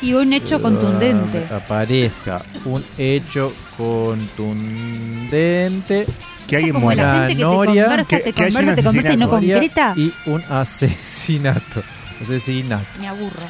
Y 0.00 0.12
un 0.14 0.32
hecho 0.32 0.62
contundente. 0.62 1.46
Aparezca 1.52 2.40
un 2.64 2.84
hecho 2.98 3.52
contundente. 3.76 6.06
Que 6.46 6.56
alguien 6.56 6.74
Como 6.74 6.86
muera. 6.86 7.02
la 7.04 7.12
gente 7.14 7.28
que 7.28 7.36
te 7.36 7.42
Noria, 7.42 7.82
conversa, 7.84 8.08
que- 8.08 8.22
te 8.22 8.32
que 8.32 8.42
haya 8.44 8.48
un 8.50 8.54
conversa, 8.66 8.76
te 8.76 8.84
conversa 8.86 9.12
y 9.12 9.16
no 9.16 9.28
concreta. 9.30 9.94
Y 9.96 10.12
un 10.26 10.42
asesinato. 10.50 11.82
Asesinato. 12.22 12.84
Me 13.00 13.08
aburro. 13.08 13.42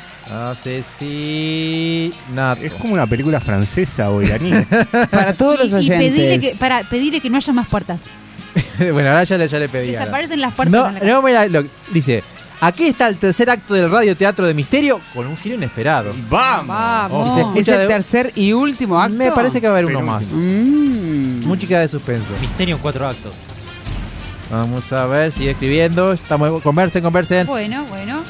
Asesinato. 1.52 2.62
Es 2.62 2.72
como 2.74 2.94
una 2.94 3.06
película 3.06 3.40
francesa 3.40 4.10
o 4.10 4.22
iraní. 4.22 4.52
Para 5.10 5.34
todos 5.34 5.70
los 5.70 5.82
Y, 5.82 5.86
y 5.86 5.88
pedirle 5.90 6.26
oyentes. 6.28 6.52
que, 6.54 6.58
para 6.58 6.82
pedirle 6.88 7.20
que 7.20 7.28
no 7.30 7.36
haya 7.36 7.52
más 7.52 7.68
puertas. 7.68 8.00
bueno, 8.78 9.10
ahora 9.10 9.24
ya 9.24 9.36
le, 9.38 9.48
ya 9.48 9.58
le 9.58 9.68
pedí. 9.68 9.88
ahora. 9.90 10.00
Desaparecen 10.00 10.40
las 10.40 10.54
puertas 10.54 10.72
No, 10.80 10.88
en 10.88 10.94
la 11.06 11.12
no, 11.14 11.22
mira, 11.22 11.46
lo- 11.48 11.64
dice, 11.92 12.22
aquí 12.62 12.86
está 12.86 13.08
el 13.08 13.16
tercer 13.18 13.50
acto 13.50 13.74
del 13.74 13.90
radioteatro 13.90 14.46
de 14.46 14.54
misterio 14.54 15.00
con 15.12 15.26
un 15.26 15.36
giro 15.36 15.56
inesperado. 15.56 16.12
¡Vamos! 16.30 17.34
Se 17.54 17.60
¿Es 17.60 17.68
el 17.68 17.78
de- 17.80 17.86
tercer 17.88 18.32
y 18.36 18.52
último 18.52 19.00
acto? 19.00 19.16
Me 19.16 19.32
parece 19.32 19.60
que 19.60 19.66
va 19.68 19.74
a 19.74 19.78
haber 19.78 19.90
uno 19.94 20.00
más. 20.00 20.22
Mm. 20.30 21.44
Música 21.46 21.80
de 21.80 21.88
suspenso. 21.88 22.32
Misterio 22.40 22.76
en 22.76 22.80
cuatro 22.82 23.06
actos. 23.06 23.34
Vamos 24.50 24.92
a 24.92 25.06
ver, 25.06 25.32
sigue 25.32 25.50
escribiendo. 25.52 26.12
Estamos, 26.12 26.60
conversen, 26.62 27.02
conversen. 27.02 27.46
Bueno, 27.46 27.84
bueno. 27.88 28.20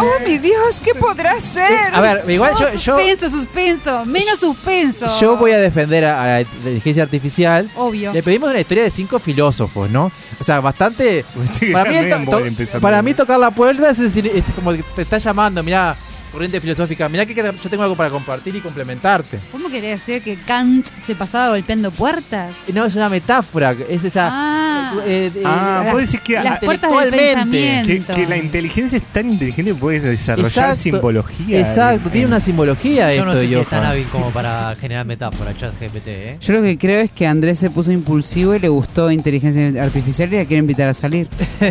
¡Oh, 0.00 0.24
mi 0.24 0.38
Dios! 0.38 0.80
¿Qué 0.82 0.94
podrá 0.94 1.38
ser? 1.40 1.94
A 1.94 2.00
ver, 2.00 2.24
igual 2.28 2.52
yo, 2.58 2.70
yo, 2.74 2.96
suspenso, 2.96 3.30
suspenso. 3.30 4.04
Menos 4.04 4.38
suspenso. 4.40 5.06
yo 5.20 5.36
voy 5.36 5.52
a 5.52 5.58
defender 5.58 6.04
a, 6.04 6.22
a 6.22 6.26
la 6.26 6.40
inteligencia 6.42 7.02
artificial. 7.02 7.70
Obvio. 7.76 8.12
Le 8.12 8.22
pedimos 8.22 8.50
una 8.50 8.60
historia 8.60 8.84
de 8.84 8.90
cinco 8.90 9.18
filósofos, 9.18 9.90
¿no? 9.90 10.10
O 10.40 10.44
sea, 10.44 10.60
bastante. 10.60 11.24
Para 11.72 11.90
mí, 11.90 11.96
medio 11.96 12.10
to- 12.16 12.20
embole 12.22 12.40
to- 12.42 12.46
empezando. 12.48 12.80
para 12.80 13.02
mí 13.02 13.14
tocar 13.14 13.38
la 13.38 13.50
puerta 13.50 13.90
es, 13.90 13.98
decir, 13.98 14.30
es 14.34 14.44
como 14.54 14.72
que 14.72 14.82
te 14.94 15.02
está 15.02 15.18
llamando, 15.18 15.62
mirá, 15.62 15.96
corriente 16.30 16.60
filosófica, 16.60 17.08
mirá 17.08 17.24
que 17.26 17.34
yo 17.34 17.70
tengo 17.70 17.82
algo 17.82 17.96
para 17.96 18.10
compartir 18.10 18.54
y 18.56 18.60
complementarte. 18.60 19.38
¿Cómo 19.52 19.68
querés 19.68 20.00
decir 20.04 20.22
que 20.22 20.36
Kant 20.40 20.86
se 21.06 21.14
pasaba 21.14 21.50
golpeando 21.50 21.90
puertas? 21.90 22.52
No, 22.72 22.84
es 22.84 22.94
una 22.94 23.08
metáfora, 23.08 23.74
es 23.88 24.04
esa... 24.04 24.28
Ah, 24.30 24.94
eh, 25.06 25.30
eh, 25.34 25.42
Ah, 25.44 25.82
las- 25.84 25.92
vos 25.92 26.02
decís 26.02 26.20
que, 26.20 26.32
las 26.34 26.58
puertas 26.60 26.90
del 26.90 27.10
que, 27.10 27.16
pensamiento. 27.34 28.14
que 28.14 28.26
la 28.26 28.36
inteligencia 28.36 28.96
es 28.98 29.04
tan 29.04 29.28
inteligente 29.30 29.72
que 29.72 29.78
puede 29.78 30.00
desarrollar 30.00 30.48
Exacto. 30.50 30.76
simbología. 30.82 31.60
Exacto, 31.60 32.08
tiene 32.10 32.26
una 32.26 32.40
simbología 32.40 33.06
Yo 33.14 33.22
esto 33.22 33.24
no 33.26 33.32
sé 33.34 33.48
si 33.48 33.54
es 33.54 33.68
tan 33.68 33.84
hábil 33.84 34.04
como 34.12 34.30
para 34.30 34.74
generar 34.80 35.04
metáfora, 35.06 35.54
chat 35.56 35.72
GPT, 35.80 36.06
¿eh? 36.08 36.36
Yo 36.40 36.54
lo 36.54 36.62
que 36.62 36.78
creo 36.78 37.00
es 37.00 37.10
que 37.10 37.26
Andrés 37.26 37.58
se 37.58 37.70
puso 37.70 37.92
impulsivo 37.92 38.54
y 38.54 38.58
le 38.60 38.68
gustó 38.68 39.10
inteligencia 39.10 39.82
artificial 39.82 40.32
y 40.32 40.36
la 40.36 40.44
quiere 40.44 40.60
invitar 40.60 40.88
a 40.88 40.94
salir. 40.94 41.28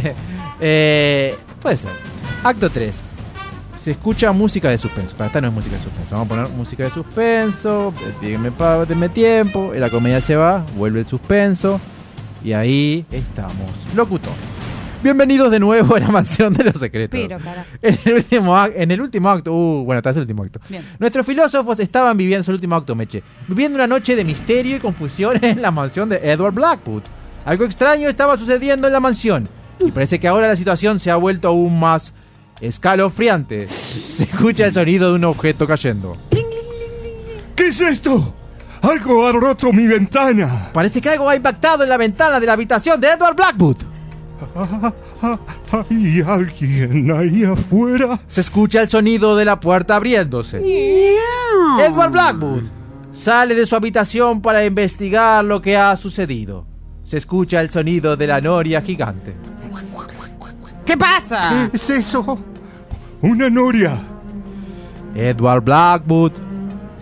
Eh, 0.59 1.35
puede 1.61 1.77
ser. 1.77 1.91
Acto 2.43 2.67
3. 2.69 2.99
Se 3.87 3.91
escucha 3.91 4.33
música 4.33 4.69
de 4.69 4.77
suspenso. 4.77 5.15
Para 5.15 5.27
esta 5.27 5.39
no 5.39 5.47
es 5.47 5.53
música 5.53 5.77
de 5.77 5.81
suspenso. 5.81 6.09
Vamos 6.11 6.25
a 6.25 6.29
poner 6.29 6.49
música 6.49 6.83
de 6.83 6.89
suspenso. 6.89 7.93
Díganme, 8.21 8.51
pa- 8.51 8.83
denme 8.83 9.07
tiempo. 9.07 9.71
La 9.73 9.89
comedia 9.89 10.19
se 10.19 10.35
va. 10.35 10.65
Vuelve 10.75 10.99
el 10.99 11.05
suspenso. 11.05 11.79
Y 12.43 12.51
ahí 12.51 13.05
estamos. 13.11 13.53
Locutor. 13.95 14.33
Bienvenidos 15.01 15.49
de 15.51 15.61
nuevo 15.61 15.95
a 15.95 16.01
la 16.01 16.09
mansión 16.09 16.53
de 16.53 16.65
los 16.65 16.73
secretos. 16.77 17.17
pero. 17.17 17.37
En 17.81 17.97
el 18.03 18.13
último, 18.15 18.57
ac- 18.57 18.73
en 18.75 18.91
el 18.91 18.99
último 18.99 19.29
acto, 19.29 19.53
uh, 19.53 19.85
bueno, 19.85 19.99
está 19.99 20.09
es 20.09 20.17
el 20.17 20.23
último 20.23 20.43
acto. 20.43 20.59
Bien. 20.67 20.83
Nuestros 20.99 21.25
filósofos 21.25 21.79
estaban 21.79 22.17
viviendo 22.17 22.43
su 22.43 22.51
último 22.51 22.75
acto, 22.75 22.93
Meche, 22.93 23.23
viviendo 23.47 23.77
una 23.77 23.87
noche 23.87 24.17
de 24.17 24.25
misterio 24.25 24.75
y 24.75 24.79
confusión 24.81 25.39
en 25.41 25.61
la 25.61 25.71
mansión 25.71 26.09
de 26.09 26.17
Edward 26.29 26.53
Blackwood. 26.55 27.03
Algo 27.45 27.63
extraño 27.63 28.09
estaba 28.09 28.35
sucediendo 28.35 28.87
en 28.87 28.91
la 28.91 28.99
mansión 28.99 29.47
y 29.79 29.91
parece 29.91 30.19
que 30.19 30.27
ahora 30.27 30.49
la 30.49 30.57
situación 30.57 30.99
se 30.99 31.09
ha 31.09 31.15
vuelto 31.15 31.47
aún 31.47 31.79
más 31.79 32.13
escalofriante. 32.61 33.67
Se 33.67 34.23
escucha 34.23 34.65
el 34.65 34.73
sonido 34.73 35.09
de 35.09 35.15
un 35.15 35.25
objeto 35.25 35.67
cayendo. 35.67 36.17
¿Qué 37.55 37.67
es 37.67 37.81
esto? 37.81 38.33
Algo 38.81 39.25
ha 39.27 39.31
roto 39.31 39.73
mi 39.73 39.87
ventana. 39.87 40.69
Parece 40.73 41.01
que 41.01 41.09
algo 41.09 41.27
ha 41.27 41.35
impactado 41.35 41.83
en 41.83 41.89
la 41.89 41.97
ventana 41.97 42.39
de 42.39 42.45
la 42.45 42.53
habitación 42.53 43.01
de 43.01 43.09
Edward 43.09 43.35
Blackwood. 43.35 43.77
¿Hay 45.71 46.21
alguien 46.21 47.11
ahí 47.11 47.43
afuera? 47.43 48.19
Se 48.27 48.41
escucha 48.41 48.81
el 48.83 48.89
sonido 48.89 49.35
de 49.35 49.45
la 49.45 49.59
puerta 49.59 49.95
abriéndose. 49.95 50.61
Edward 51.79 52.11
Blackwood 52.11 52.63
sale 53.11 53.55
de 53.55 53.65
su 53.65 53.75
habitación 53.75 54.41
para 54.41 54.63
investigar 54.63 55.43
lo 55.43 55.61
que 55.61 55.75
ha 55.75 55.95
sucedido. 55.95 56.67
Se 57.03 57.17
escucha 57.17 57.61
el 57.61 57.69
sonido 57.69 58.15
de 58.15 58.27
la 58.27 58.41
noria 58.41 58.81
gigante. 58.81 59.33
¿Qué 60.87 60.95
pasa? 60.95 61.67
¿Qué 61.69 61.75
es 61.75 61.89
eso? 61.89 62.39
Una 63.21 63.49
noria. 63.49 63.97
Edward 65.13 65.61
Blackwood 65.61 66.31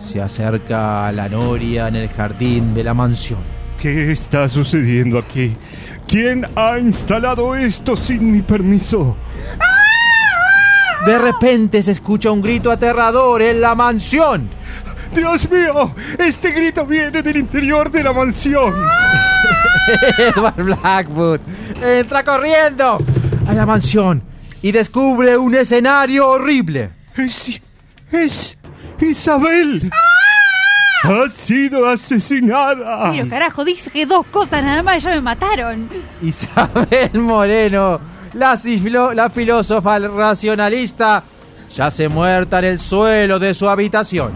se 0.04 0.20
acerca 0.20 1.06
a 1.06 1.12
la 1.12 1.28
noria 1.28 1.86
en 1.86 1.94
el 1.94 2.08
jardín 2.08 2.74
de 2.74 2.82
la 2.82 2.94
mansión. 2.94 3.38
¿Qué 3.80 4.10
está 4.10 4.48
sucediendo 4.48 5.18
aquí? 5.18 5.56
¿Quién 6.08 6.46
ha 6.56 6.78
instalado 6.80 7.54
esto 7.54 7.96
sin 7.96 8.32
mi 8.32 8.42
permiso? 8.42 9.16
De 11.04 11.18
repente 11.18 11.80
se 11.80 11.92
escucha 11.92 12.32
un 12.32 12.42
grito 12.42 12.72
aterrador 12.72 13.40
en 13.40 13.60
la 13.60 13.76
mansión. 13.76 14.50
¡Dios 15.14 15.48
mío! 15.48 15.94
Este 16.18 16.50
grito 16.50 16.84
viene 16.86 17.22
del 17.22 17.36
interior 17.36 17.88
de 17.88 18.02
la 18.02 18.12
mansión. 18.12 18.74
Edward 20.18 20.64
Blackwood 20.64 21.40
entra 21.80 22.24
corriendo 22.24 22.98
a 23.46 23.54
la 23.54 23.66
mansión 23.66 24.22
y 24.62 24.72
descubre 24.72 25.36
un 25.36 25.54
escenario 25.54 26.28
horrible. 26.28 26.90
Es, 27.16 27.60
es 28.10 28.58
Isabel. 29.00 29.90
Ha 31.04 31.30
sido 31.30 31.88
asesinada. 31.88 33.12
Pero 33.12 33.28
carajo, 33.28 33.64
dije 33.64 34.06
dos 34.06 34.26
cosas 34.26 34.64
nada 34.64 34.82
más 34.82 34.96
y 34.96 35.00
ya 35.00 35.10
me 35.10 35.20
mataron. 35.20 35.88
Isabel 36.22 37.10
Moreno, 37.14 38.00
la, 38.34 38.58
la 39.14 39.30
filósofa 39.30 39.98
racionalista, 39.98 41.22
yace 41.70 42.08
muerta 42.08 42.58
en 42.58 42.64
el 42.64 42.78
suelo 42.78 43.38
de 43.38 43.54
su 43.54 43.68
habitación. 43.68 44.32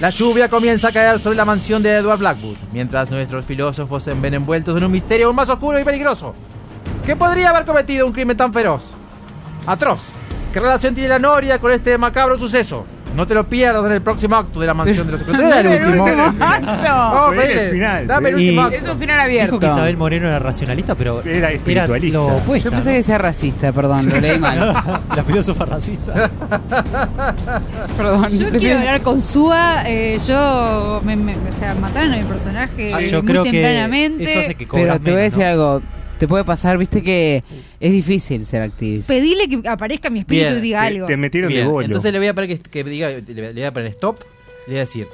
La 0.00 0.10
lluvia 0.10 0.48
comienza 0.48 0.88
a 0.88 0.92
caer 0.92 1.18
sobre 1.18 1.36
la 1.36 1.44
mansión 1.44 1.82
de 1.82 1.90
Edward 1.90 2.20
Blackwood, 2.20 2.56
mientras 2.72 3.10
nuestros 3.10 3.44
filósofos 3.44 4.04
se 4.04 4.14
ven 4.14 4.34
envueltos 4.34 4.76
en 4.76 4.84
un 4.84 4.92
misterio 4.92 5.26
aún 5.26 5.34
más 5.34 5.48
oscuro 5.48 5.80
y 5.80 5.82
peligroso. 5.82 6.36
¿Qué 7.08 7.16
podría 7.16 7.48
haber 7.48 7.64
cometido 7.64 8.06
un 8.06 8.12
crimen 8.12 8.36
tan 8.36 8.52
feroz? 8.52 8.92
Atroz. 9.66 10.10
¿Qué 10.52 10.60
relación 10.60 10.94
tiene 10.94 11.08
la 11.08 11.18
Noria 11.18 11.58
con 11.58 11.72
este 11.72 11.96
macabro 11.96 12.36
suceso? 12.36 12.84
No 13.16 13.26
te 13.26 13.34
lo 13.34 13.44
pierdas 13.48 13.82
en 13.86 13.92
el 13.92 14.02
próximo 14.02 14.36
acto 14.36 14.60
de 14.60 14.66
la 14.66 14.74
mansión 14.74 15.06
de 15.06 15.12
los 15.12 15.20
secretos. 15.24 15.42
Era 15.42 15.60
el 15.74 15.86
último. 15.86 16.04
Oh, 16.04 17.32
el 17.42 17.70
final. 17.70 18.06
Dame 18.06 18.28
el 18.28 18.34
último 18.34 18.60
acto. 18.60 18.76
Es 18.76 18.84
un 18.84 18.98
final 18.98 19.20
abierto. 19.20 19.52
Dijo 19.52 19.58
que 19.60 19.66
Isabel 19.68 19.96
Moreno 19.96 20.28
era 20.28 20.38
racionalista, 20.38 20.94
pero 20.96 21.22
Era 21.24 21.50
espiritualista. 21.50 22.18
lo 22.18 22.26
opuesto. 22.26 22.68
Yo 22.68 22.76
pensé 22.76 22.92
que 22.92 23.02
sea 23.02 23.16
racista, 23.16 23.72
perdón, 23.72 24.10
lo 24.10 24.20
leí 24.20 24.38
mal. 24.38 24.58
La 25.16 25.24
filósofa 25.24 25.64
racista. 25.64 26.30
perdón. 27.96 28.28
Yo 28.38 28.50
quiero 28.50 28.80
hablar 28.80 29.00
con 29.00 29.22
Suba. 29.22 29.84
eh, 29.86 30.18
yo. 30.26 31.00
Me, 31.04 31.16
me- 31.16 31.32
o 31.36 31.58
sea, 31.58 31.74
mataron 31.74 32.12
a 32.12 32.16
mi 32.18 32.24
personaje 32.24 32.92
Ah, 32.92 33.00
yo 33.00 33.22
muy 33.22 33.26
creo 33.32 33.44
que 33.44 33.52
tempranamente. 33.52 34.24
eso 34.30 34.40
hace 34.40 34.54
que 34.56 34.66
Pero 34.66 35.00
te 35.00 35.10
voy 35.10 35.20
a 35.20 35.22
decir 35.24 35.44
¿no? 35.44 35.50
algo. 35.50 35.82
Te 36.18 36.26
puede 36.28 36.44
pasar, 36.44 36.76
viste 36.78 37.02
que 37.02 37.42
es 37.80 37.92
difícil 37.92 38.44
ser 38.44 38.62
actriz. 38.62 39.06
Pedile 39.06 39.48
que 39.48 39.68
aparezca 39.68 40.10
mi 40.10 40.20
espíritu 40.20 40.46
Bien, 40.48 40.58
y 40.58 40.60
diga 40.62 40.80
Te, 40.82 40.86
algo. 40.88 41.06
te 41.06 41.16
metieron 41.16 41.48
Bien, 41.48 41.66
de 41.66 41.70
bolo. 41.72 41.84
entonces 41.86 42.12
le 42.12 42.18
voy 42.18 42.28
a 42.28 42.34
pedir 42.34 42.58
que, 42.60 42.70
que 42.70 42.84
diga, 42.84 43.08
le, 43.10 43.22
le 43.34 43.52
voy 43.52 43.62
a 43.62 43.72
poner 43.72 43.88
stop, 43.90 44.18
le 44.66 44.72
voy 44.72 44.76
a 44.76 44.80
decir, 44.80 45.06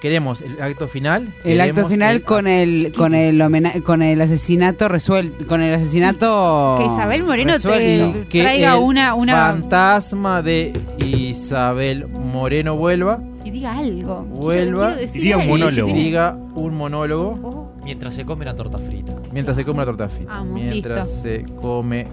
queremos 0.00 0.40
el 0.40 0.60
acto 0.62 0.86
final. 0.88 1.32
El 1.44 1.60
acto 1.60 1.88
final 1.88 2.16
el- 2.16 2.22
con 2.22 2.46
el 2.46 2.92
con 2.96 3.14
el 3.14 3.40
homena- 3.42 3.80
con 3.82 4.02
el 4.02 4.20
asesinato 4.20 4.86
resuelto, 4.88 5.46
con 5.46 5.60
el 5.62 5.74
asesinato 5.74 6.76
Que 6.78 6.84
Isabel 6.86 7.22
Moreno 7.24 7.58
te- 7.58 8.26
que 8.28 8.42
traiga 8.42 8.74
el 8.74 8.78
una- 8.80 9.14
una- 9.14 9.32
fantasma 9.34 10.42
de 10.42 10.72
Isabel 11.04 12.06
Moreno 12.08 12.76
vuelva, 12.76 13.20
Y 13.44 13.50
diga 13.50 13.76
algo. 13.78 14.22
Vuelva. 14.24 14.86
Quiero 14.88 15.00
decir 15.00 15.22
Diga 15.22 15.36
un 15.38 15.48
monólogo. 15.48 15.88
y 15.88 15.92
diga 15.92 16.36
un 16.54 16.76
monólogo 16.76 17.38
Oh, 17.42 17.77
Mientras 17.88 18.14
se 18.14 18.24
come 18.26 18.44
la 18.44 18.54
torta 18.54 18.76
frita. 18.76 19.14
mientras 19.32 19.56
se 19.56 19.64
come 19.64 19.76
una 19.78 19.86
torta 19.86 20.08
frita. 20.10 20.30
Vamos, 20.30 20.60
mientras 20.60 21.06
listo. 21.08 21.22
se 21.22 21.44
come 21.58 22.06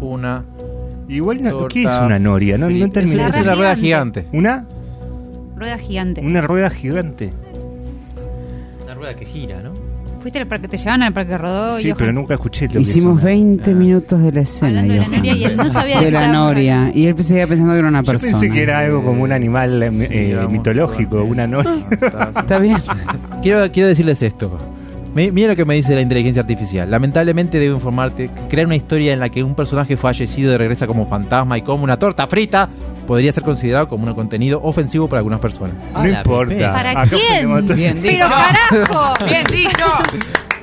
una 0.00 0.42
Igual, 1.06 1.42
no- 1.42 1.50
torta 1.50 1.68
¿qué 1.74 1.82
es 1.82 1.86
una 1.86 2.18
noria? 2.18 2.56
No, 2.56 2.66
no 2.70 2.72
frita. 2.76 2.92
terminé. 2.92 3.22
Es, 3.22 3.28
Una 3.34 3.42
una 3.42 3.54
rueda 3.54 3.76
gigante. 3.76 4.26
¿Una? 4.32 4.66
rueda 5.54 5.78
gigante. 5.78 6.20
Una 6.22 6.40
rueda 6.40 6.70
gigante. 6.70 7.32
Una 8.84 8.94
rueda 8.94 9.14
que 9.14 9.24
gira, 9.26 9.60
¿no? 9.62 9.72
Fuiste 10.20 10.38
al 10.40 10.46
parque, 10.48 10.66
te 10.66 10.76
llevaban 10.78 11.02
al 11.02 11.12
parque 11.12 11.36
Rodó. 11.38 11.78
Sí, 11.78 11.90
y 11.90 11.94
pero 11.94 12.12
nunca 12.12 12.34
escuché 12.34 12.66
lo 12.66 12.72
que 12.72 12.78
Hicimos 12.80 13.18
es 13.18 13.22
una- 13.22 13.30
20 13.32 13.70
Ah. 13.70 13.74
minutos 13.74 14.22
de 14.22 14.32
la 14.32 14.40
escena. 14.40 14.80
Hablando 14.80 14.92
de 14.94 14.98
la 14.98 15.04
Johan. 15.06 15.22
noria 15.22 15.34
y 15.36 15.44
él 15.44 15.56
no 15.58 15.68
sabía 15.70 15.98
de 15.98 16.04
qué 16.06 16.10
la 16.10 16.18
estábamos 16.24 16.46
noria. 16.54 16.90
Y 16.94 17.06
él 17.06 17.22
seguía 17.22 17.46
pensando 17.46 17.72
que 17.74 17.78
era 17.80 17.88
una 17.88 18.00
Yo 18.02 18.06
persona. 18.12 18.32
pensé 18.38 18.50
que 18.50 18.62
era 18.62 18.78
algo 18.80 19.04
como 19.04 19.22
un 19.22 19.32
animal 19.32 19.82
eh, 19.82 19.92
Sí, 19.92 20.06
eh, 20.10 20.34
vamos, 20.36 20.52
mitológico, 20.52 21.22
una 21.22 21.46
noria. 21.46 21.74
Está 22.38 22.58
bien. 22.58 22.78
Quiero, 23.42 23.70
quiero 23.70 23.88
decirles 23.90 24.22
esto. 24.22 24.58
Mi- 25.16 25.30
Mira 25.32 25.48
lo 25.48 25.56
que 25.56 25.64
me 25.64 25.74
dice 25.74 25.94
la 25.94 26.02
inteligencia 26.02 26.42
artificial. 26.42 26.90
Lamentablemente 26.90 27.58
debo 27.58 27.74
informarte 27.76 28.28
que 28.28 28.48
crear 28.48 28.66
una 28.66 28.76
historia 28.76 29.14
en 29.14 29.18
la 29.18 29.30
que 29.30 29.42
un 29.42 29.54
personaje 29.54 29.96
fallecido 29.96 30.52
y 30.52 30.56
regresa 30.58 30.86
como 30.86 31.06
fantasma 31.06 31.56
y 31.56 31.62
como 31.62 31.84
una 31.84 31.96
torta 31.98 32.26
frita 32.26 32.68
podría 33.06 33.32
ser 33.32 33.42
considerado 33.42 33.88
como 33.88 34.04
un 34.06 34.12
contenido 34.14 34.60
ofensivo 34.62 35.08
para 35.08 35.20
algunas 35.20 35.40
personas. 35.40 35.74
No 35.94 36.00
importa. 36.18 36.54
¿Para 36.72 37.06
quién? 37.16 37.48
Pero 38.02 38.26
carajo. 38.28 39.24
Bien 39.24 39.44
dicho. 39.50 39.86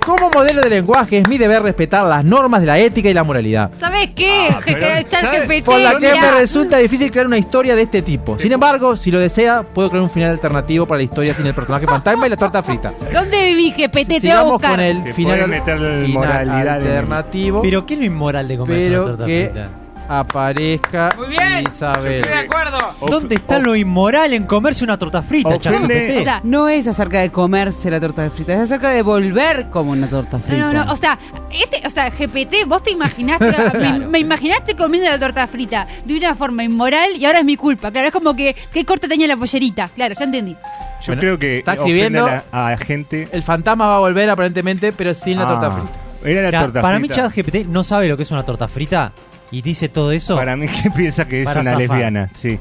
Como 0.06 0.30
modelo 0.30 0.62
de 0.62 0.70
lenguaje 0.70 1.20
es 1.20 1.30
mi 1.30 1.38
deber 1.38 1.64
respetar 1.64 2.04
las 2.06 2.26
normas 2.26 2.60
de 2.60 2.68
la 2.68 2.78
ética 2.78 3.08
y 3.10 3.14
la 3.14 3.24
moralidad. 3.24 3.72
¿Sabes 3.78 4.10
qué? 4.14 4.48
Ah, 4.52 4.60
pero, 4.66 4.80
Jeje, 4.86 5.06
chat 5.10 5.22
¿sabe? 5.22 5.40
GPT, 5.48 5.66
Por 5.66 5.80
la 5.80 5.92
que 5.98 6.12
mirá. 6.12 6.22
me 6.22 6.32
resulta 6.40 6.78
difícil 6.78 7.10
crear 7.10 7.26
una 7.26 7.38
historia 7.38 7.74
de 7.76 7.84
este 7.84 8.02
tipo. 8.02 8.38
Sin 8.38 8.52
embargo, 8.52 8.98
si 8.98 9.12
lo 9.12 9.20
desea, 9.20 9.64
puedo 9.64 9.90
crear 9.90 10.04
un 10.04 10.10
final 10.10 10.32
alternativo 10.32 10.86
para 10.86 10.98
la 10.98 11.04
historia 11.04 11.34
sin 11.34 11.46
el 11.48 11.54
personaje 11.54 11.86
fantasma 11.88 12.28
y 12.28 12.30
la 12.32 12.38
torta 12.38 12.62
frita. 12.62 12.94
¿Dónde 13.14 13.44
viví 13.46 13.72
GPT? 13.72 13.92
Te 13.94 14.04
voy 14.06 14.16
a 14.18 14.20
Sigamos 14.20 14.52
buscar. 14.54 14.72
con 14.72 14.80
el 14.82 15.04
Te 15.06 15.14
final, 15.14 15.48
meterle 15.48 16.02
final 16.06 16.12
moralidad 16.12 16.56
en 16.58 16.62
el- 16.62 16.68
alternativo. 16.70 17.62
Pero 17.62 17.86
¿qué 17.86 17.94
es 17.94 18.00
lo 18.02 18.06
inmoral 18.06 18.48
de 18.48 18.58
comerse 18.58 18.88
una 18.88 18.96
pero 18.98 19.06
torta 19.06 19.26
que 19.26 19.50
frita? 19.54 19.70
Aparezca 20.10 21.14
Muy 21.18 21.28
bien. 21.28 21.64
Isabel. 21.68 22.24
acuerdo. 22.34 22.78
¿Dónde 23.08 23.36
está 23.36 23.60
lo 23.60 23.76
inmoral 23.76 24.34
en 24.34 24.46
comerse 24.46 24.84
una 24.84 24.98
torta 24.98 25.22
frita, 25.22 25.58
ChatGPT? 25.58 26.20
O 26.22 26.24
sea, 26.24 26.42
No 26.44 26.68
es 26.70 26.88
acerca 26.88 27.20
de 27.22 27.32
comerse 27.32 27.90
la 27.92 28.00
torta 28.00 28.30
frita, 28.30 28.54
es 28.54 28.60
acerca 28.62 28.90
de 28.90 29.02
volver 29.02 29.70
como 29.70 29.92
una 29.92 30.08
torta 30.08 30.40
frita. 30.40 30.58
No, 30.58 30.74
no, 30.74 30.86
no, 30.86 30.92
o 30.92 30.96
sea, 30.96 31.18
este, 31.52 31.86
o 31.86 31.90
sea, 31.90 32.10
GPT, 32.10 32.66
vos 32.68 32.84
te 32.84 32.92
imaginaste, 32.92 33.54
me, 33.80 34.00
me 34.00 34.20
imaginaste 34.20 34.76
comiendo 34.76 35.10
la 35.10 35.20
torta 35.20 35.46
frita 35.48 35.88
de 36.06 36.18
una 36.18 36.36
forma 36.36 36.64
inmoral 36.64 37.10
y 37.18 37.26
ahora 37.26 37.40
es 37.40 37.46
mi 37.46 37.56
culpa. 37.58 37.92
Claro, 37.92 38.08
es 38.08 38.14
como 38.14 38.36
que 38.36 38.56
qué 38.74 38.86
corta 38.86 39.08
tenía 39.08 39.28
la 39.28 39.38
pollerita. 39.38 39.90
Claro, 39.90 40.14
ya 40.18 40.26
entendí. 40.26 40.54
Yo 40.54 41.08
Bueno, 41.08 41.20
creo 41.20 41.40
que 41.40 41.60
está 41.60 41.74
ofende 41.74 41.90
escribiendo- 41.90 42.26
a 42.26 42.32
la, 42.52 42.68
a 42.68 42.72
la 42.72 42.78
gente. 42.78 43.28
El 43.32 43.44
fantasma 43.44 43.88
va 43.88 43.96
a 43.98 44.00
volver 44.00 44.30
aparentemente, 44.30 44.94
pero 44.94 45.14
sin 45.14 45.38
la 45.38 45.44
Ah, 45.44 45.48
torta 45.50 45.72
frita. 45.72 45.90
Era 46.24 46.42
la 46.44 46.48
O 46.48 46.52
sea, 46.52 46.62
torta 46.62 46.82
para 46.82 46.98
frita. 47.00 47.16
mí 47.16 47.22
ChatGPT 47.22 47.68
no 47.68 47.84
sabe 47.84 48.08
lo 48.08 48.16
que 48.16 48.24
es 48.24 48.32
una 48.32 48.44
torta 48.44 48.70
frita 48.70 49.12
y 49.54 49.62
dice 49.62 49.88
todo 49.88 50.12
eso. 50.12 50.36
Para 50.36 50.56
mí 50.58 50.68
que 50.68 50.90
piensa 50.96 51.26
que 51.26 51.44
es 51.44 51.48
una 51.48 51.64
zafar. 51.64 51.78
lesbiana, 51.80 52.30
sí. 52.38 52.60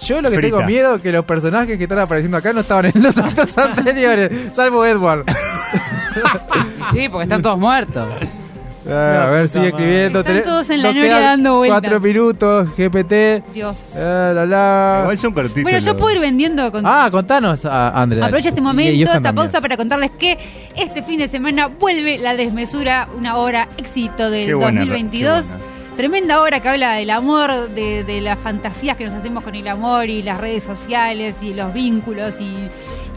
Yo 0.00 0.20
lo 0.20 0.30
que 0.30 0.36
Frita. 0.36 0.56
tengo 0.56 0.66
miedo 0.68 0.96
es 0.96 1.00
que 1.02 1.12
los 1.12 1.24
personajes 1.24 1.76
que 1.78 1.84
están 1.84 2.00
apareciendo 2.00 2.36
acá 2.36 2.52
no 2.52 2.60
estaban 2.60 2.86
en 2.86 3.02
los 3.02 3.16
actos 3.18 3.56
anteriores, 3.58 4.30
salvo 4.54 4.84
Edward. 4.86 5.24
Sí, 6.92 7.08
porque 7.08 7.22
están 7.22 7.40
todos 7.40 7.58
muertos. 7.58 8.10
Ah, 8.86 9.26
a 9.28 9.30
ver, 9.30 9.48
sigue 9.48 9.68
escribiendo. 9.68 10.18
Están 10.20 10.36
Tenés- 10.36 10.44
todos 10.44 10.68
en 10.70 10.82
la 10.82 10.92
noria 10.92 11.20
dando 11.20 11.56
vueltas. 11.58 11.80
Cuatro 11.80 12.00
minutos, 12.00 12.68
GPT. 12.76 13.44
Dios. 13.54 13.92
ah, 13.96 14.32
la, 14.34 14.44
la. 14.44 14.98
Igual 15.04 15.18
son 15.18 15.32
cortitos. 15.32 15.62
Bueno, 15.62 15.78
yo 15.78 15.96
puedo 15.96 16.14
ir 16.14 16.20
vendiendo 16.20 16.70
con 16.72 16.84
Ah, 16.84 17.08
contanos, 17.10 17.60
ah, 17.64 17.92
Andrea. 17.94 18.24
Aprovecho 18.26 18.48
este 18.48 18.60
momento, 18.60 18.92
esta 19.00 19.12
también. 19.14 19.34
pausa 19.36 19.60
para 19.60 19.76
contarles 19.76 20.10
que 20.10 20.36
este 20.76 21.02
fin 21.02 21.18
de 21.20 21.28
semana 21.28 21.68
vuelve 21.68 22.18
La 22.18 22.34
Desmesura, 22.34 23.08
una 23.16 23.36
obra 23.36 23.68
éxito 23.78 24.30
del 24.30 24.46
Qué 24.48 24.54
buena, 24.54 24.80
2022. 24.80 25.44
qué 25.44 25.48
buena. 25.48 25.71
Tremenda 25.96 26.42
obra 26.42 26.60
que 26.60 26.68
habla 26.68 26.94
del 26.94 27.10
amor, 27.10 27.68
de, 27.70 28.02
de 28.04 28.20
las 28.22 28.38
fantasías 28.38 28.96
que 28.96 29.04
nos 29.04 29.14
hacemos 29.14 29.44
con 29.44 29.54
el 29.54 29.68
amor 29.68 30.08
y 30.08 30.22
las 30.22 30.38
redes 30.40 30.64
sociales 30.64 31.36
y 31.42 31.52
los 31.52 31.72
vínculos 31.74 32.34
y, 32.40 32.68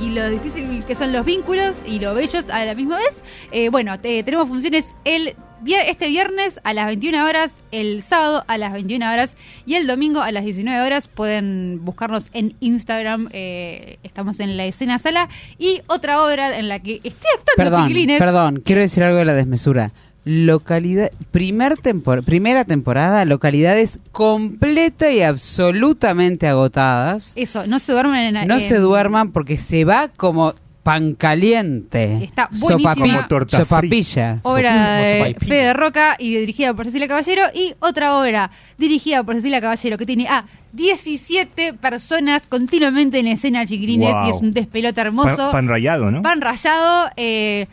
y 0.03 0.10
lo 0.10 0.30
difícil 0.30 0.84
que 0.85 0.93
son 0.93 1.14
los 1.14 1.26
vínculos 1.26 1.76
y 1.85 1.99
lo 1.99 2.14
bellos 2.14 2.45
a 2.52 2.65
la 2.65 2.76
misma 2.76 2.97
vez. 2.97 3.15
Eh, 3.52 3.69
bueno, 3.69 3.97
te- 3.97 4.22
tenemos 4.23 4.49
funciones 4.49 4.88
el 5.06 5.35
este 5.65 6.10
viernes 6.10 6.60
a 6.64 6.73
las 6.76 6.85
21 6.85 7.26
horas, 7.26 7.52
el 7.72 8.03
sábado 8.03 8.43
a 8.47 8.57
las 8.60 8.73
21 8.73 9.10
horas 9.11 9.34
y 9.65 9.73
el 9.76 9.88
domingo 9.88 10.22
a 10.22 10.31
las 10.31 10.43
19 10.43 10.85
horas. 10.85 11.07
Pueden 11.07 11.80
buscarnos 11.84 12.26
en 12.34 12.56
Instagram, 12.60 13.30
eh, 13.31 13.97
estamos 14.03 14.39
en 14.41 14.57
la 14.57 14.65
escena 14.65 14.99
sala. 14.99 15.27
Y 15.57 15.81
otra 15.88 16.22
obra 16.23 16.60
en 16.60 16.68
la 16.68 16.80
que 16.80 16.95
estoy 16.95 17.30
actuando, 17.39 17.56
Perdón, 17.56 17.88
chiquilines. 17.88 18.19
perdón, 18.19 18.61
quiero 18.64 18.81
decir 18.81 19.02
algo 19.02 19.18
de 19.18 19.26
la 19.26 19.34
desmesura. 19.34 19.91
Localidad, 20.26 21.11
primer 21.31 21.73
tempor- 21.77 22.23
primera 22.23 22.65
temporada, 22.65 23.23
localidades 23.26 23.99
completa 24.11 25.11
y 25.11 25.22
absolutamente 25.22 26.47
agotadas. 26.47 27.34
Eso, 27.35 27.68
no 27.68 27.77
se 27.80 27.91
duermen 27.91 28.35
en 28.35 28.47
No 28.47 28.56
en- 28.56 28.60
se 28.61 28.77
duerman 28.80 29.31
porque 29.31 29.57
se 29.57 29.85
va 29.85 30.10
como 30.10 30.56
pan 30.81 31.14
caliente. 31.14 32.23
Está 32.23 32.49
buenísima. 32.60 32.95
Como 32.95 33.27
torta 33.27 33.57
Sopapilla. 33.57 34.39
Obra 34.43 34.97
de. 34.97 35.35
Fede 35.39 35.73
Roca 35.73 36.15
y 36.19 36.35
dirigida 36.38 36.73
por 36.73 36.85
Cecilia 36.85 37.07
Caballero. 37.07 37.43
Y 37.53 37.73
otra 37.80 38.18
obra 38.19 38.52
dirigida 38.77 39.23
por 39.23 39.35
Cecilia 39.35 39.61
Caballero 39.61 39.97
que 39.97 40.06
tiene 40.06 40.27
a 40.27 40.45
17 40.73 41.73
personas 41.73 42.47
continuamente 42.47 43.19
en 43.19 43.27
escena, 43.27 43.65
chiquilines. 43.65 44.11
Wow. 44.11 44.27
Y 44.27 44.30
es 44.31 44.35
un 44.38 44.53
despelote 44.53 45.02
hermoso. 45.02 45.38
Pan, 45.38 45.52
pan 45.52 45.68
rallado, 45.68 46.11
¿no? 46.11 46.22
Pan 46.22 46.41
rayado, 46.41 47.10
eh, 47.15 47.68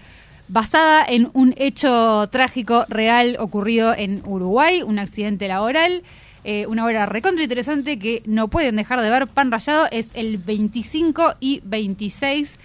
basada 0.53 1.03
en 1.09 1.31
un 1.33 1.55
hecho 1.57 2.29
trágico 2.31 2.85
real 2.89 3.37
ocurrido 3.41 3.95
en 3.97 4.23
Uruguay, 4.27 4.83
un 4.83 4.99
accidente 4.99 5.49
laboral. 5.49 6.03
eh, 6.45 6.67
una 6.67 6.85
obra 6.85 7.07
recontra 7.07 7.45
interesante 7.45 8.01
que 8.01 8.21
no 8.27 8.49
pueden 8.49 8.75
dejar 8.75 9.01
de 9.01 9.09
ver. 9.09 9.29
Pan 9.29 9.53
rayado 9.53 9.87
es 9.93 10.07
el 10.15 10.39
25 10.39 11.37
y 11.39 11.61
26 11.65 12.59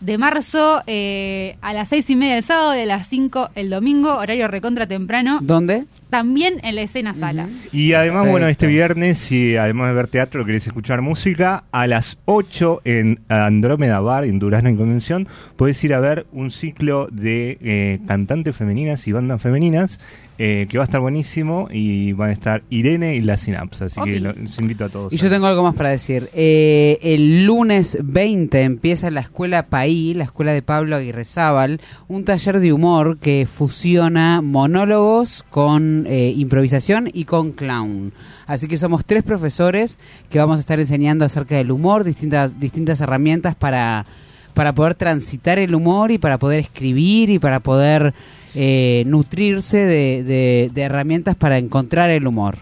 de 0.00 0.18
marzo 0.18 0.82
eh, 0.86 1.56
a 1.60 1.74
las 1.74 1.90
6 1.90 2.10
y 2.10 2.16
media 2.16 2.34
del 2.36 2.44
sábado, 2.44 2.70
de 2.70 2.86
las 2.86 3.06
5 3.06 3.50
el 3.54 3.68
domingo, 3.68 4.16
horario 4.16 4.48
recontra 4.48 4.86
temprano. 4.86 5.38
¿Dónde? 5.42 5.84
También 6.10 6.60
en 6.62 6.74
la 6.74 6.82
escena 6.82 7.14
sala. 7.14 7.48
Y 7.70 7.92
además, 7.92 8.22
Perfecto. 8.22 8.30
bueno, 8.30 8.48
este 8.48 8.66
viernes, 8.66 9.18
si 9.18 9.56
además 9.56 9.88
de 9.88 9.94
ver 9.94 10.08
teatro 10.08 10.44
querés 10.44 10.66
escuchar 10.66 11.02
música, 11.02 11.64
a 11.70 11.86
las 11.86 12.18
8 12.24 12.82
en 12.84 13.20
Andrómeda 13.28 14.00
Bar, 14.00 14.24
en 14.24 14.38
Durazno 14.38 14.70
en 14.70 14.76
Convención, 14.76 15.28
podés 15.56 15.82
ir 15.84 15.92
a 15.92 16.00
ver 16.00 16.26
un 16.32 16.50
ciclo 16.50 17.08
de 17.10 17.58
eh, 17.60 18.00
cantantes 18.06 18.56
femeninas 18.56 19.06
y 19.06 19.12
bandas 19.12 19.42
femeninas 19.42 19.98
eh, 20.38 20.66
que 20.70 20.78
va 20.78 20.84
a 20.84 20.86
estar 20.86 21.00
buenísimo 21.00 21.68
y 21.70 22.12
van 22.12 22.30
a 22.30 22.32
estar 22.32 22.62
Irene 22.70 23.16
y 23.16 23.22
la 23.22 23.36
Sinapsa. 23.36 23.86
Así 23.86 24.00
que 24.02 24.20
lo- 24.20 24.32
los 24.32 24.58
invito 24.60 24.84
a 24.84 24.88
todos. 24.88 25.12
Y 25.12 25.16
yo 25.16 25.28
tengo 25.28 25.46
algo 25.46 25.64
más 25.64 25.74
para 25.74 25.88
decir. 25.90 26.28
Eh, 26.32 26.98
el 27.02 27.44
lunes 27.44 27.98
20 28.00 28.62
empieza 28.62 29.10
la 29.10 29.20
escuela 29.20 29.66
Paí, 29.66 30.14
la 30.14 30.24
escuela 30.24 30.52
de 30.52 30.62
Pablo 30.62 30.94
Aguirre 30.96 31.24
Zábal, 31.24 31.80
un 32.06 32.24
taller 32.24 32.60
de 32.60 32.72
humor 32.72 33.18
que 33.18 33.46
fusiona 33.46 34.40
monólogos 34.40 35.44
con 35.50 36.06
eh, 36.06 36.32
improvisación 36.36 37.10
y 37.12 37.24
con 37.24 37.52
clown. 37.52 38.12
Así 38.46 38.68
que 38.68 38.76
somos 38.76 39.04
tres 39.04 39.24
profesores 39.24 39.98
que 40.30 40.38
vamos 40.38 40.58
a 40.58 40.60
estar 40.60 40.78
enseñando 40.78 41.24
acerca 41.24 41.56
del 41.56 41.70
humor, 41.70 42.04
distintas, 42.04 42.58
distintas 42.60 43.00
herramientas 43.00 43.56
para, 43.56 44.06
para 44.54 44.72
poder 44.72 44.94
transitar 44.94 45.58
el 45.58 45.74
humor 45.74 46.12
y 46.12 46.18
para 46.18 46.38
poder 46.38 46.60
escribir 46.60 47.28
y 47.28 47.38
para 47.38 47.60
poder 47.60 48.14
eh, 48.54 49.02
nutrirse 49.06 49.78
de, 49.78 50.22
de- 50.22 50.70
de 50.72 50.82
herramientas 50.82 51.36
para 51.36 51.58
encontrar 51.58 52.10
el 52.10 52.26
humor. 52.26 52.58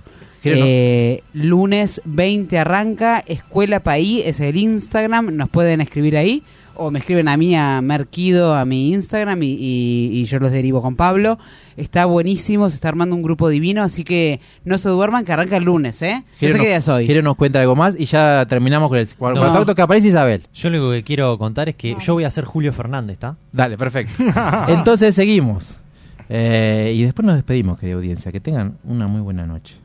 Eh, 0.65 1.23
lunes 1.33 2.01
20 2.05 2.59
arranca, 2.59 3.23
Escuela 3.27 3.81
Paí, 3.81 4.23
es 4.25 4.39
el 4.41 4.57
Instagram, 4.57 5.35
nos 5.35 5.49
pueden 5.49 5.81
escribir 5.81 6.17
ahí, 6.17 6.43
o 6.79 6.91
me 6.91 6.99
escriben 6.99 7.29
a 7.29 7.37
mí, 7.37 7.55
a 7.57 7.81
Merquido, 7.81 8.55
a 8.55 8.65
mi 8.65 8.93
Instagram, 8.93 9.43
y, 9.43 9.53
y- 9.53 10.11
y 10.21 10.25
yo 10.27 10.39
los 10.39 10.51
derivo 10.53 10.83
con 10.83 10.97
Pablo. 10.97 11.39
Está 11.77 12.05
buenísimo, 12.07 12.69
se 12.71 12.77
está 12.77 12.89
armando 12.89 13.15
un 13.17 13.23
grupo 13.23 13.49
divino, 13.49 13.83
así 13.83 14.03
que 14.05 14.41
no 14.65 14.79
se 14.79 14.89
duerman, 14.89 15.25
que 15.25 15.33
arranca 15.33 15.57
el 15.59 15.65
lunes, 15.65 16.01
¿eh? 16.03 16.15
No 16.15 16.25
Jero 16.39 16.53
sé 16.53 16.59
nos- 16.59 16.63
qué 16.63 16.67
día 16.69 16.77
es 16.79 16.89
hoy. 16.89 17.07
Jero 17.07 17.23
nos 17.23 17.37
cuenta 17.37 17.61
algo 17.61 17.77
más 17.77 17.95
y 17.99 18.05
ya 18.07 18.47
terminamos 18.49 18.89
con 18.89 18.99
el 18.99 19.09
con 19.15 19.35
No. 19.35 19.41
el 19.41 19.47
contacto 19.49 19.75
que 19.75 19.83
aparece 19.83 20.09
Isabel. 20.09 20.47
Yo 20.55 20.71
lo 20.71 20.79
único 20.79 20.93
que 20.93 21.03
quiero 21.03 21.37
contar 21.39 21.69
es 21.69 21.75
que 21.77 21.97
yo 22.01 22.15
voy 22.15 22.25
a 22.25 22.31
ser 22.31 22.45
Julio 22.45 22.73
Fernández, 22.73 23.15
¿está? 23.15 23.37
Dale, 23.53 23.77
perfecto. 23.77 24.13
Entonces 24.69 25.15
seguimos. 25.15 25.81
Eh, 26.29 26.93
y 26.97 27.03
después 27.05 27.25
nos 27.25 27.37
despedimos, 27.37 27.79
querida 27.79 27.97
audiencia. 27.97 28.33
Que 28.33 28.41
tengan 28.41 28.79
una 28.85 29.07
muy 29.07 29.21
buena 29.21 29.47
noche. 29.47 29.77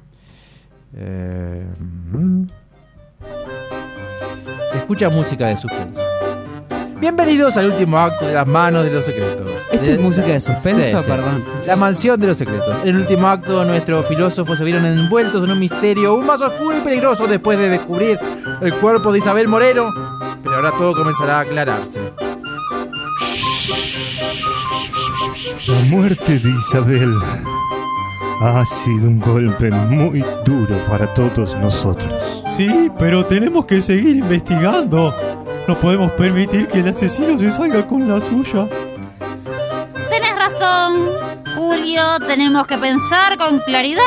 Eh, 0.95 1.63
mm. 2.11 2.43
se 4.72 4.77
escucha 4.77 5.09
música 5.09 5.47
de 5.47 5.55
suspenso. 5.57 6.01
Bienvenidos 7.02 7.57
al 7.57 7.72
último 7.72 7.98
acto 7.98 8.26
de 8.28 8.34
las 8.34 8.45
manos 8.48 8.86
de 8.86 8.91
los 8.91 9.03
secretos. 9.03 9.49
¿Esto 9.72 9.86
De- 9.88 9.94
es 9.94 9.99
música 9.99 10.28
de 10.28 10.40
suspenso? 10.40 10.82
Sí, 10.99 11.03
sí. 11.03 11.10
Perdón. 11.10 11.44
La 11.65 11.76
mansión 11.76 12.19
de 12.22 12.28
los 12.28 12.38
secretos. 12.38 12.78
En 12.84 12.90
el 12.90 12.98
último 12.98 13.28
acto, 13.28 13.65
nuestros 13.65 14.06
filósofos 14.06 14.57
se 14.57 14.64
vieron 14.64 14.86
envueltos 14.86 15.44
en 15.44 15.49
un 15.52 15.60
misterio 15.60 16.11
aún 16.11 16.26
más 16.28 16.41
oscuro 16.41 16.78
y 16.78 16.82
peligroso 16.82 17.26
después 17.28 17.57
de 17.57 17.69
descubrir 17.69 18.19
el 18.61 18.73
cuerpo 18.76 19.11
de 19.11 19.18
Isabel 19.19 19.48
Moreno. 19.48 19.90
Pero 20.44 20.56
ahora 20.56 20.72
todo 20.78 20.94
comenzará 20.95 21.40
a 21.40 21.41
aclararse. 21.41 21.99
La 25.68 25.80
muerte 25.90 26.40
de 26.40 26.49
Isabel 26.49 27.14
ha 28.41 28.65
sido 28.65 29.07
un 29.07 29.19
golpe 29.19 29.69
muy 29.69 30.26
duro 30.45 30.77
para 30.88 31.13
todos 31.13 31.55
nosotros. 31.57 32.43
Sí, 32.55 32.91
pero 32.97 33.26
tenemos 33.26 33.65
que 33.65 33.81
seguir 33.81 34.15
investigando. 34.15 35.15
No 35.68 35.80
podemos 35.80 36.11
permitir 36.13 36.68
que 36.68 36.80
el 36.80 36.88
asesino 36.88 37.38
se 37.38 37.51
salga 37.51 37.88
con 37.88 38.07
la 38.07 38.19
suya. 38.19 38.68
Tenés 40.09 40.35
razón, 40.35 41.11
Julio. 41.55 42.01
Tenemos 42.27 42.65
que 42.65 42.77
pensar 42.77 43.38
con 43.38 43.59
claridad 43.59 44.01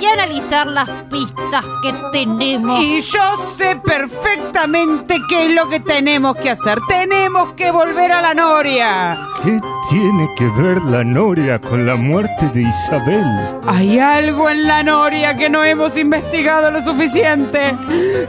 y 0.00 0.06
analizar 0.06 0.68
las 0.68 0.88
pistas 1.10 1.64
que 1.82 1.92
tenemos. 2.12 2.80
Y 2.80 3.00
yo 3.00 3.20
sé 3.56 3.80
perfectamente 3.84 5.16
qué 5.28 5.46
es 5.46 5.54
lo 5.54 5.68
que 5.68 5.80
tenemos 5.80 6.36
que 6.36 6.50
hacer. 6.50 6.78
Tenemos 6.88 7.54
que 7.54 7.72
volver 7.72 8.12
a 8.12 8.22
la 8.22 8.34
noria. 8.34 9.18
¿Qué 9.42 9.60
tiene 9.88 10.28
que 10.36 10.46
ver 10.50 10.82
la 10.82 11.02
Noria 11.02 11.58
con 11.58 11.86
la 11.86 11.96
muerte 11.96 12.48
de 12.52 12.62
Isabel? 12.62 13.24
Hay 13.66 13.98
algo 13.98 14.50
en 14.50 14.66
la 14.66 14.82
noria 14.82 15.36
que 15.36 15.48
no 15.48 15.64
hemos 15.64 15.96
investigado 15.96 16.70
lo 16.70 16.82
suficiente. 16.82 17.74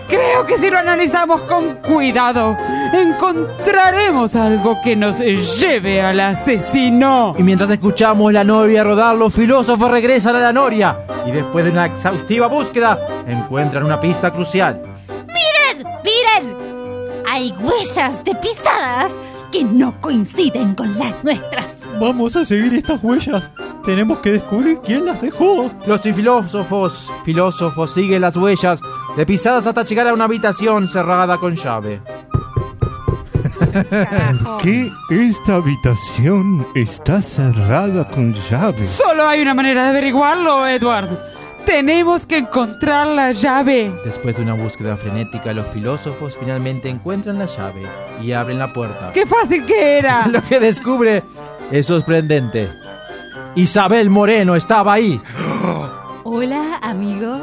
Creo 0.07 0.45
que 0.45 0.57
si 0.57 0.69
lo 0.69 0.77
analizamos 0.77 1.41
con 1.41 1.76
cuidado, 1.76 2.56
encontraremos 2.94 4.36
algo 4.36 4.80
que 4.81 4.95
nos 4.95 5.19
lleve 5.19 6.02
al 6.02 6.19
asesino. 6.19 7.36
Y 7.38 7.44
mientras 7.44 7.69
escuchamos 7.69 8.31
la 8.31 8.44
Noria 8.44 8.84
rodar, 8.84 9.15
los 9.15 9.34
filósofos 9.34 9.91
regresan 9.91 10.36
a 10.38 10.40
la 10.40 10.53
Noria 10.53 10.99
y 11.26 11.31
después 11.31 11.65
de 11.65 11.72
una 11.72 11.88
exhaustiva 11.88 12.48
búsqueda 12.48 12.98
encuentran 13.27 13.84
una 13.84 13.99
pista 13.99 14.31
crucial. 14.31 14.81
¡Miren! 15.27 15.88
¡Miren! 16.03 16.56
Hay 17.27 17.53
huellas 17.60 18.23
de 18.23 18.34
pisadas 18.36 19.14
que 19.52 19.64
no 19.64 20.00
coinciden 20.02 20.76
con 20.76 20.98
las 20.98 21.24
nuestras. 21.24 21.68
Vamos 22.00 22.36
a 22.36 22.46
seguir 22.46 22.74
estas 22.74 23.04
huellas. 23.04 23.50
Tenemos 23.86 24.20
que 24.20 24.32
descubrir 24.34 24.80
quién 24.84 25.06
las 25.06 25.22
dejó. 25.22 25.72
Los 25.86 26.02
filósofos, 26.02 27.12
filósofos 27.26 27.94
siguen 27.94 28.22
las 28.22 28.38
huellas 28.38 28.80
de 29.18 29.26
pisadas 29.26 29.68
hasta 29.68 29.84
llegar 29.84 30.08
a 30.08 30.14
una 30.14 30.26
habitación 30.26 30.88
cerrada 30.88 31.38
con 31.38 31.56
llave. 31.56 32.02
Que 34.62 34.90
esta 35.10 35.56
habitación 35.56 36.66
está 36.76 37.22
cerrada 37.22 38.08
con 38.08 38.34
llave. 38.34 38.88
Solo 38.88 39.28
hay 39.28 39.42
una 39.42 39.54
manera 39.54 39.84
de 39.84 39.90
averiguarlo, 39.90 40.68
Edward. 40.68 41.10
Tenemos 41.70 42.26
que 42.26 42.40
encontrar 42.40 43.06
la 43.10 43.32
llave. 43.32 43.94
Después 44.04 44.36
de 44.36 44.41
una 44.41 44.56
búsqueda 44.56 44.98
frenética, 44.98 45.54
los 45.54 45.68
filósofos 45.68 46.36
finalmente 46.36 46.90
encuentran 46.90 47.38
la 47.38 47.46
llave 47.46 47.84
y 48.24 48.32
abren 48.32 48.58
la 48.58 48.74
puerta. 48.74 49.12
¡Qué 49.14 49.28
fácil 49.28 49.68
que 49.68 50.00
era! 50.00 50.28
Lo 50.32 50.41
que 50.41 50.60
descubre 50.60 51.24
es 51.70 51.86
sorprendente. 51.86 52.70
Isabel 53.54 54.10
Moreno 54.10 54.56
estaba 54.56 54.94
ahí. 54.94 55.22
Hola, 56.24 56.80
amigos. 56.82 57.40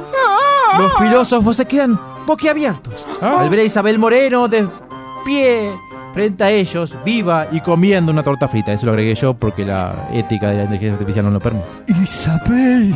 Los 0.76 0.92
filósofos 0.98 1.56
se 1.56 1.66
quedan 1.66 1.98
boquiabiertos 2.26 3.06
al 3.20 3.48
ver 3.48 3.60
a 3.60 3.62
Isabel 3.62 3.96
Moreno 3.96 4.48
de 4.48 4.68
pie 5.24 5.70
frente 6.12 6.42
a 6.42 6.50
ellos, 6.50 6.96
viva 7.04 7.46
y 7.52 7.60
comiendo 7.60 8.10
una 8.10 8.24
torta 8.24 8.48
frita. 8.48 8.72
Eso 8.72 8.86
lo 8.86 8.92
agregué 8.92 9.14
yo 9.14 9.34
porque 9.34 9.64
la 9.64 10.08
ética 10.12 10.50
de 10.50 10.56
la 10.56 10.62
inteligencia 10.64 10.94
artificial 10.94 11.24
no 11.26 11.30
lo 11.30 11.38
permite. 11.38 11.68
Isabel, 12.02 12.92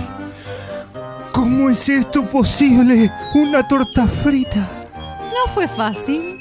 ¿cómo 1.32 1.70
es 1.70 1.88
esto 1.88 2.28
posible? 2.28 3.10
Una 3.34 3.66
torta 3.66 4.06
frita. 4.06 4.68
No 5.22 5.52
fue 5.52 5.68
fácil, 5.68 6.36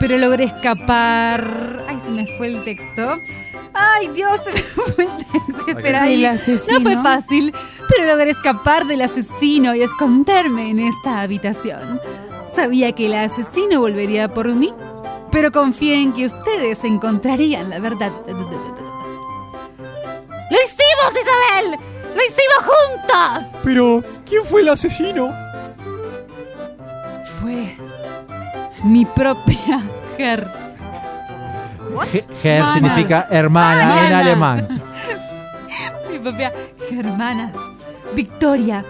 pero 0.00 0.16
logré 0.18 0.44
escapar. 0.44 1.84
Ay, 1.88 1.98
se 2.04 2.10
me 2.10 2.26
fue 2.36 2.46
el 2.48 2.64
texto. 2.64 3.16
Ay, 3.72 4.08
Dios, 4.08 4.40
se 4.44 4.52
me 4.52 4.60
fue 4.60 5.04
el 5.04 5.16
texto. 5.16 5.66
Espera 5.68 6.02
ahí. 6.04 6.24
El 6.24 6.26
asesino. 6.26 6.78
No 6.78 6.84
fue 6.84 6.96
fácil, 7.02 7.54
pero 7.88 8.06
logré 8.10 8.30
escapar 8.30 8.86
del 8.86 9.02
asesino 9.02 9.74
y 9.74 9.82
esconderme 9.82 10.70
en 10.70 10.78
esta 10.80 11.20
habitación. 11.20 12.00
Sabía 12.54 12.92
que 12.92 13.06
el 13.06 13.14
asesino 13.14 13.80
volvería 13.80 14.28
por 14.32 14.48
mí, 14.48 14.72
pero 15.32 15.50
confié 15.50 15.96
en 15.96 16.12
que 16.12 16.26
ustedes 16.26 16.84
encontrarían 16.84 17.70
la 17.70 17.80
verdad. 17.80 18.12
¡Lo 20.50 20.58
hicimos, 20.62 21.12
Isabel! 21.12 21.93
¡Lo 22.14 22.20
hicimos 22.22 22.60
juntos! 22.64 23.60
Pero, 23.64 24.02
¿quién 24.28 24.44
fue 24.44 24.60
el 24.62 24.68
asesino? 24.68 25.32
Fue 27.40 27.76
mi 28.84 29.04
propia 29.04 29.82
Ger. 30.16 30.46
Ge- 32.10 32.24
Ger 32.42 32.60
Mana. 32.62 32.74
significa 32.74 33.26
hermana 33.30 34.06
en 34.06 34.12
alemán. 34.12 34.82
mi 36.10 36.18
propia 36.18 36.52
hermana, 36.90 37.52
Victoria, 38.14 38.84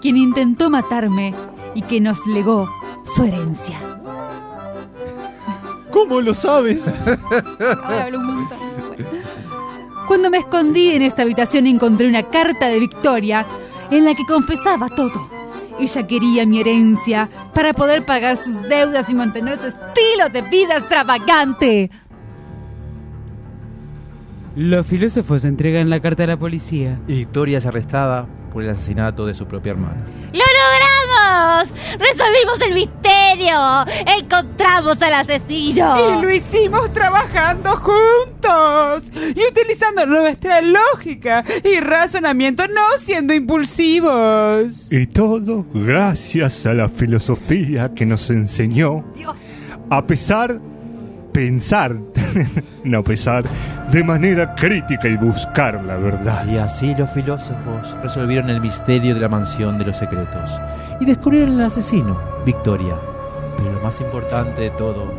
quien 0.00 0.16
intentó 0.16 0.70
matarme 0.70 1.34
y 1.74 1.82
que 1.82 2.00
nos 2.00 2.24
legó 2.26 2.68
su 3.14 3.24
herencia. 3.24 3.78
¿Cómo 5.90 6.20
lo 6.20 6.32
sabes? 6.34 6.86
Ahora 7.84 8.04
hablo 8.04 8.18
un 8.18 8.26
montón. 8.34 8.58
Cuando 10.12 10.28
me 10.28 10.36
escondí 10.36 10.90
en 10.90 11.00
esta 11.00 11.22
habitación 11.22 11.66
encontré 11.66 12.06
una 12.06 12.24
carta 12.24 12.68
de 12.68 12.78
Victoria 12.78 13.46
en 13.90 14.04
la 14.04 14.14
que 14.14 14.26
confesaba 14.26 14.90
todo. 14.90 15.30
Ella 15.80 16.06
quería 16.06 16.44
mi 16.44 16.60
herencia 16.60 17.30
para 17.54 17.72
poder 17.72 18.04
pagar 18.04 18.36
sus 18.36 18.60
deudas 18.64 19.08
y 19.08 19.14
mantener 19.14 19.56
su 19.56 19.68
estilo 19.68 20.28
de 20.30 20.42
vida 20.42 20.76
extravagante. 20.76 21.90
Los 24.54 24.86
filósofos 24.86 25.46
entregan 25.46 25.88
la 25.88 25.98
carta 26.00 26.24
a 26.24 26.26
la 26.26 26.36
policía. 26.36 27.00
Y 27.08 27.14
Victoria 27.14 27.56
es 27.56 27.64
arrestada 27.64 28.26
por 28.52 28.62
el 28.62 28.68
asesinato 28.68 29.24
de 29.24 29.32
su 29.32 29.46
propia 29.46 29.70
hermana. 29.70 30.04
¡Lo 30.34 30.44
¡Resolvimos 31.98 32.60
el 32.66 32.74
misterio! 32.74 33.84
¡Encontramos 34.18 35.00
al 35.02 35.14
asesino! 35.14 36.18
Y 36.18 36.22
lo 36.22 36.30
hicimos 36.30 36.92
trabajando 36.92 37.76
juntos 37.76 39.10
y 39.14 39.46
utilizando 39.46 40.06
nuestra 40.06 40.60
lógica 40.60 41.44
y 41.64 41.80
razonamiento, 41.80 42.66
no 42.68 42.82
siendo 42.98 43.34
impulsivos. 43.34 44.92
Y 44.92 45.06
todo 45.06 45.64
gracias 45.72 46.66
a 46.66 46.74
la 46.74 46.88
filosofía 46.88 47.92
que 47.94 48.06
nos 48.06 48.28
enseñó 48.30 49.04
a 49.90 50.06
pesar, 50.06 50.58
pensar, 51.32 51.96
no 52.84 53.02
pesar, 53.02 53.44
de 53.90 54.02
manera 54.02 54.54
crítica 54.54 55.08
y 55.08 55.16
buscar 55.16 55.82
la 55.84 55.96
verdad. 55.96 56.46
Y 56.48 56.56
así 56.56 56.94
los 56.94 57.10
filósofos 57.10 57.96
resolvieron 58.02 58.50
el 58.50 58.60
misterio 58.60 59.14
de 59.14 59.20
la 59.20 59.28
mansión 59.28 59.78
de 59.78 59.84
los 59.86 59.98
secretos 59.98 60.50
y 61.02 61.04
descubrieron 61.04 61.58
al 61.58 61.66
asesino, 61.66 62.16
Victoria. 62.46 62.96
Pero 63.56 63.72
lo 63.72 63.80
más 63.80 64.00
importante 64.00 64.62
de 64.62 64.70
todo, 64.70 65.12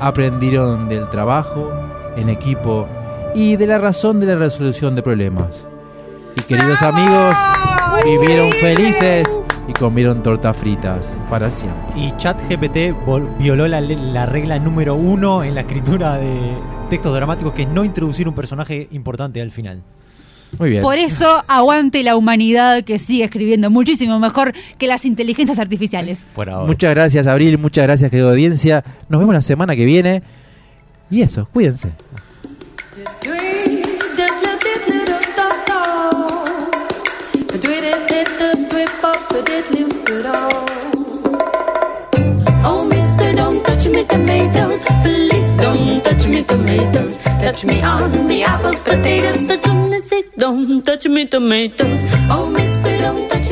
aprendieron 0.00 0.88
del 0.88 1.08
trabajo 1.10 1.68
en 2.16 2.28
equipo 2.28 2.86
y 3.34 3.56
de 3.56 3.66
la 3.66 3.78
razón 3.78 4.20
de 4.20 4.26
la 4.26 4.36
resolución 4.36 4.94
de 4.94 5.02
problemas. 5.02 5.64
Y 6.36 6.42
queridos 6.42 6.80
amigos, 6.82 7.34
vivieron 8.04 8.52
felices 8.52 9.38
y 9.66 9.72
comieron 9.72 10.22
tortas 10.22 10.56
fritas 10.56 11.12
para 11.28 11.50
siempre. 11.50 11.80
Y 11.96 12.16
ChatGPT 12.18 12.94
vol- 13.04 13.36
violó 13.38 13.66
la, 13.66 13.80
la 13.80 14.26
regla 14.26 14.58
número 14.60 14.94
uno 14.94 15.42
en 15.42 15.56
la 15.56 15.62
escritura 15.62 16.18
de 16.18 16.38
textos 16.88 17.12
dramáticos, 17.14 17.52
que 17.52 17.62
es 17.62 17.68
no 17.68 17.84
introducir 17.84 18.28
un 18.28 18.34
personaje 18.34 18.86
importante 18.92 19.42
al 19.42 19.50
final. 19.50 19.82
Muy 20.58 20.70
bien. 20.70 20.82
Por 20.82 20.98
eso 20.98 21.44
aguante 21.48 22.02
la 22.02 22.16
humanidad 22.16 22.82
que 22.84 22.98
sigue 22.98 23.24
escribiendo 23.24 23.70
muchísimo 23.70 24.18
mejor 24.18 24.54
que 24.78 24.86
las 24.86 25.04
inteligencias 25.04 25.58
artificiales. 25.58 26.20
Por 26.34 26.48
ahora. 26.48 26.66
Muchas 26.66 26.94
gracias, 26.94 27.26
Abril. 27.26 27.58
Muchas 27.58 27.84
gracias, 27.84 28.10
querida 28.10 28.30
audiencia. 28.30 28.84
Nos 29.08 29.20
vemos 29.20 29.34
la 29.34 29.42
semana 29.42 29.76
que 29.76 29.84
viene. 29.84 30.22
Y 31.10 31.22
eso, 31.22 31.48
cuídense. 31.52 31.90
Oh, 42.68 42.84
mister, 42.84 43.34
don't 43.34 43.64
touch 43.64 43.86
me 43.86 44.02
tomatoes. 44.04 44.82
Please 45.02 45.30
don't 45.30 45.35
touch 46.06 46.26
me 46.28 46.42
tomatoes. 46.44 47.22
Touch 47.42 47.64
me 47.64 47.82
on 47.82 48.28
the 48.28 48.42
apples, 48.42 48.82
potatoes. 48.84 49.46
For 49.46 49.56
goodness 49.56 50.08
sake, 50.08 50.34
don't 50.36 50.84
touch 50.84 51.06
me 51.06 51.26
tomatoes. 51.26 52.02
Oh, 52.30 52.48
mister, 52.48 52.98
don't 52.98 53.28
touch 53.28 53.50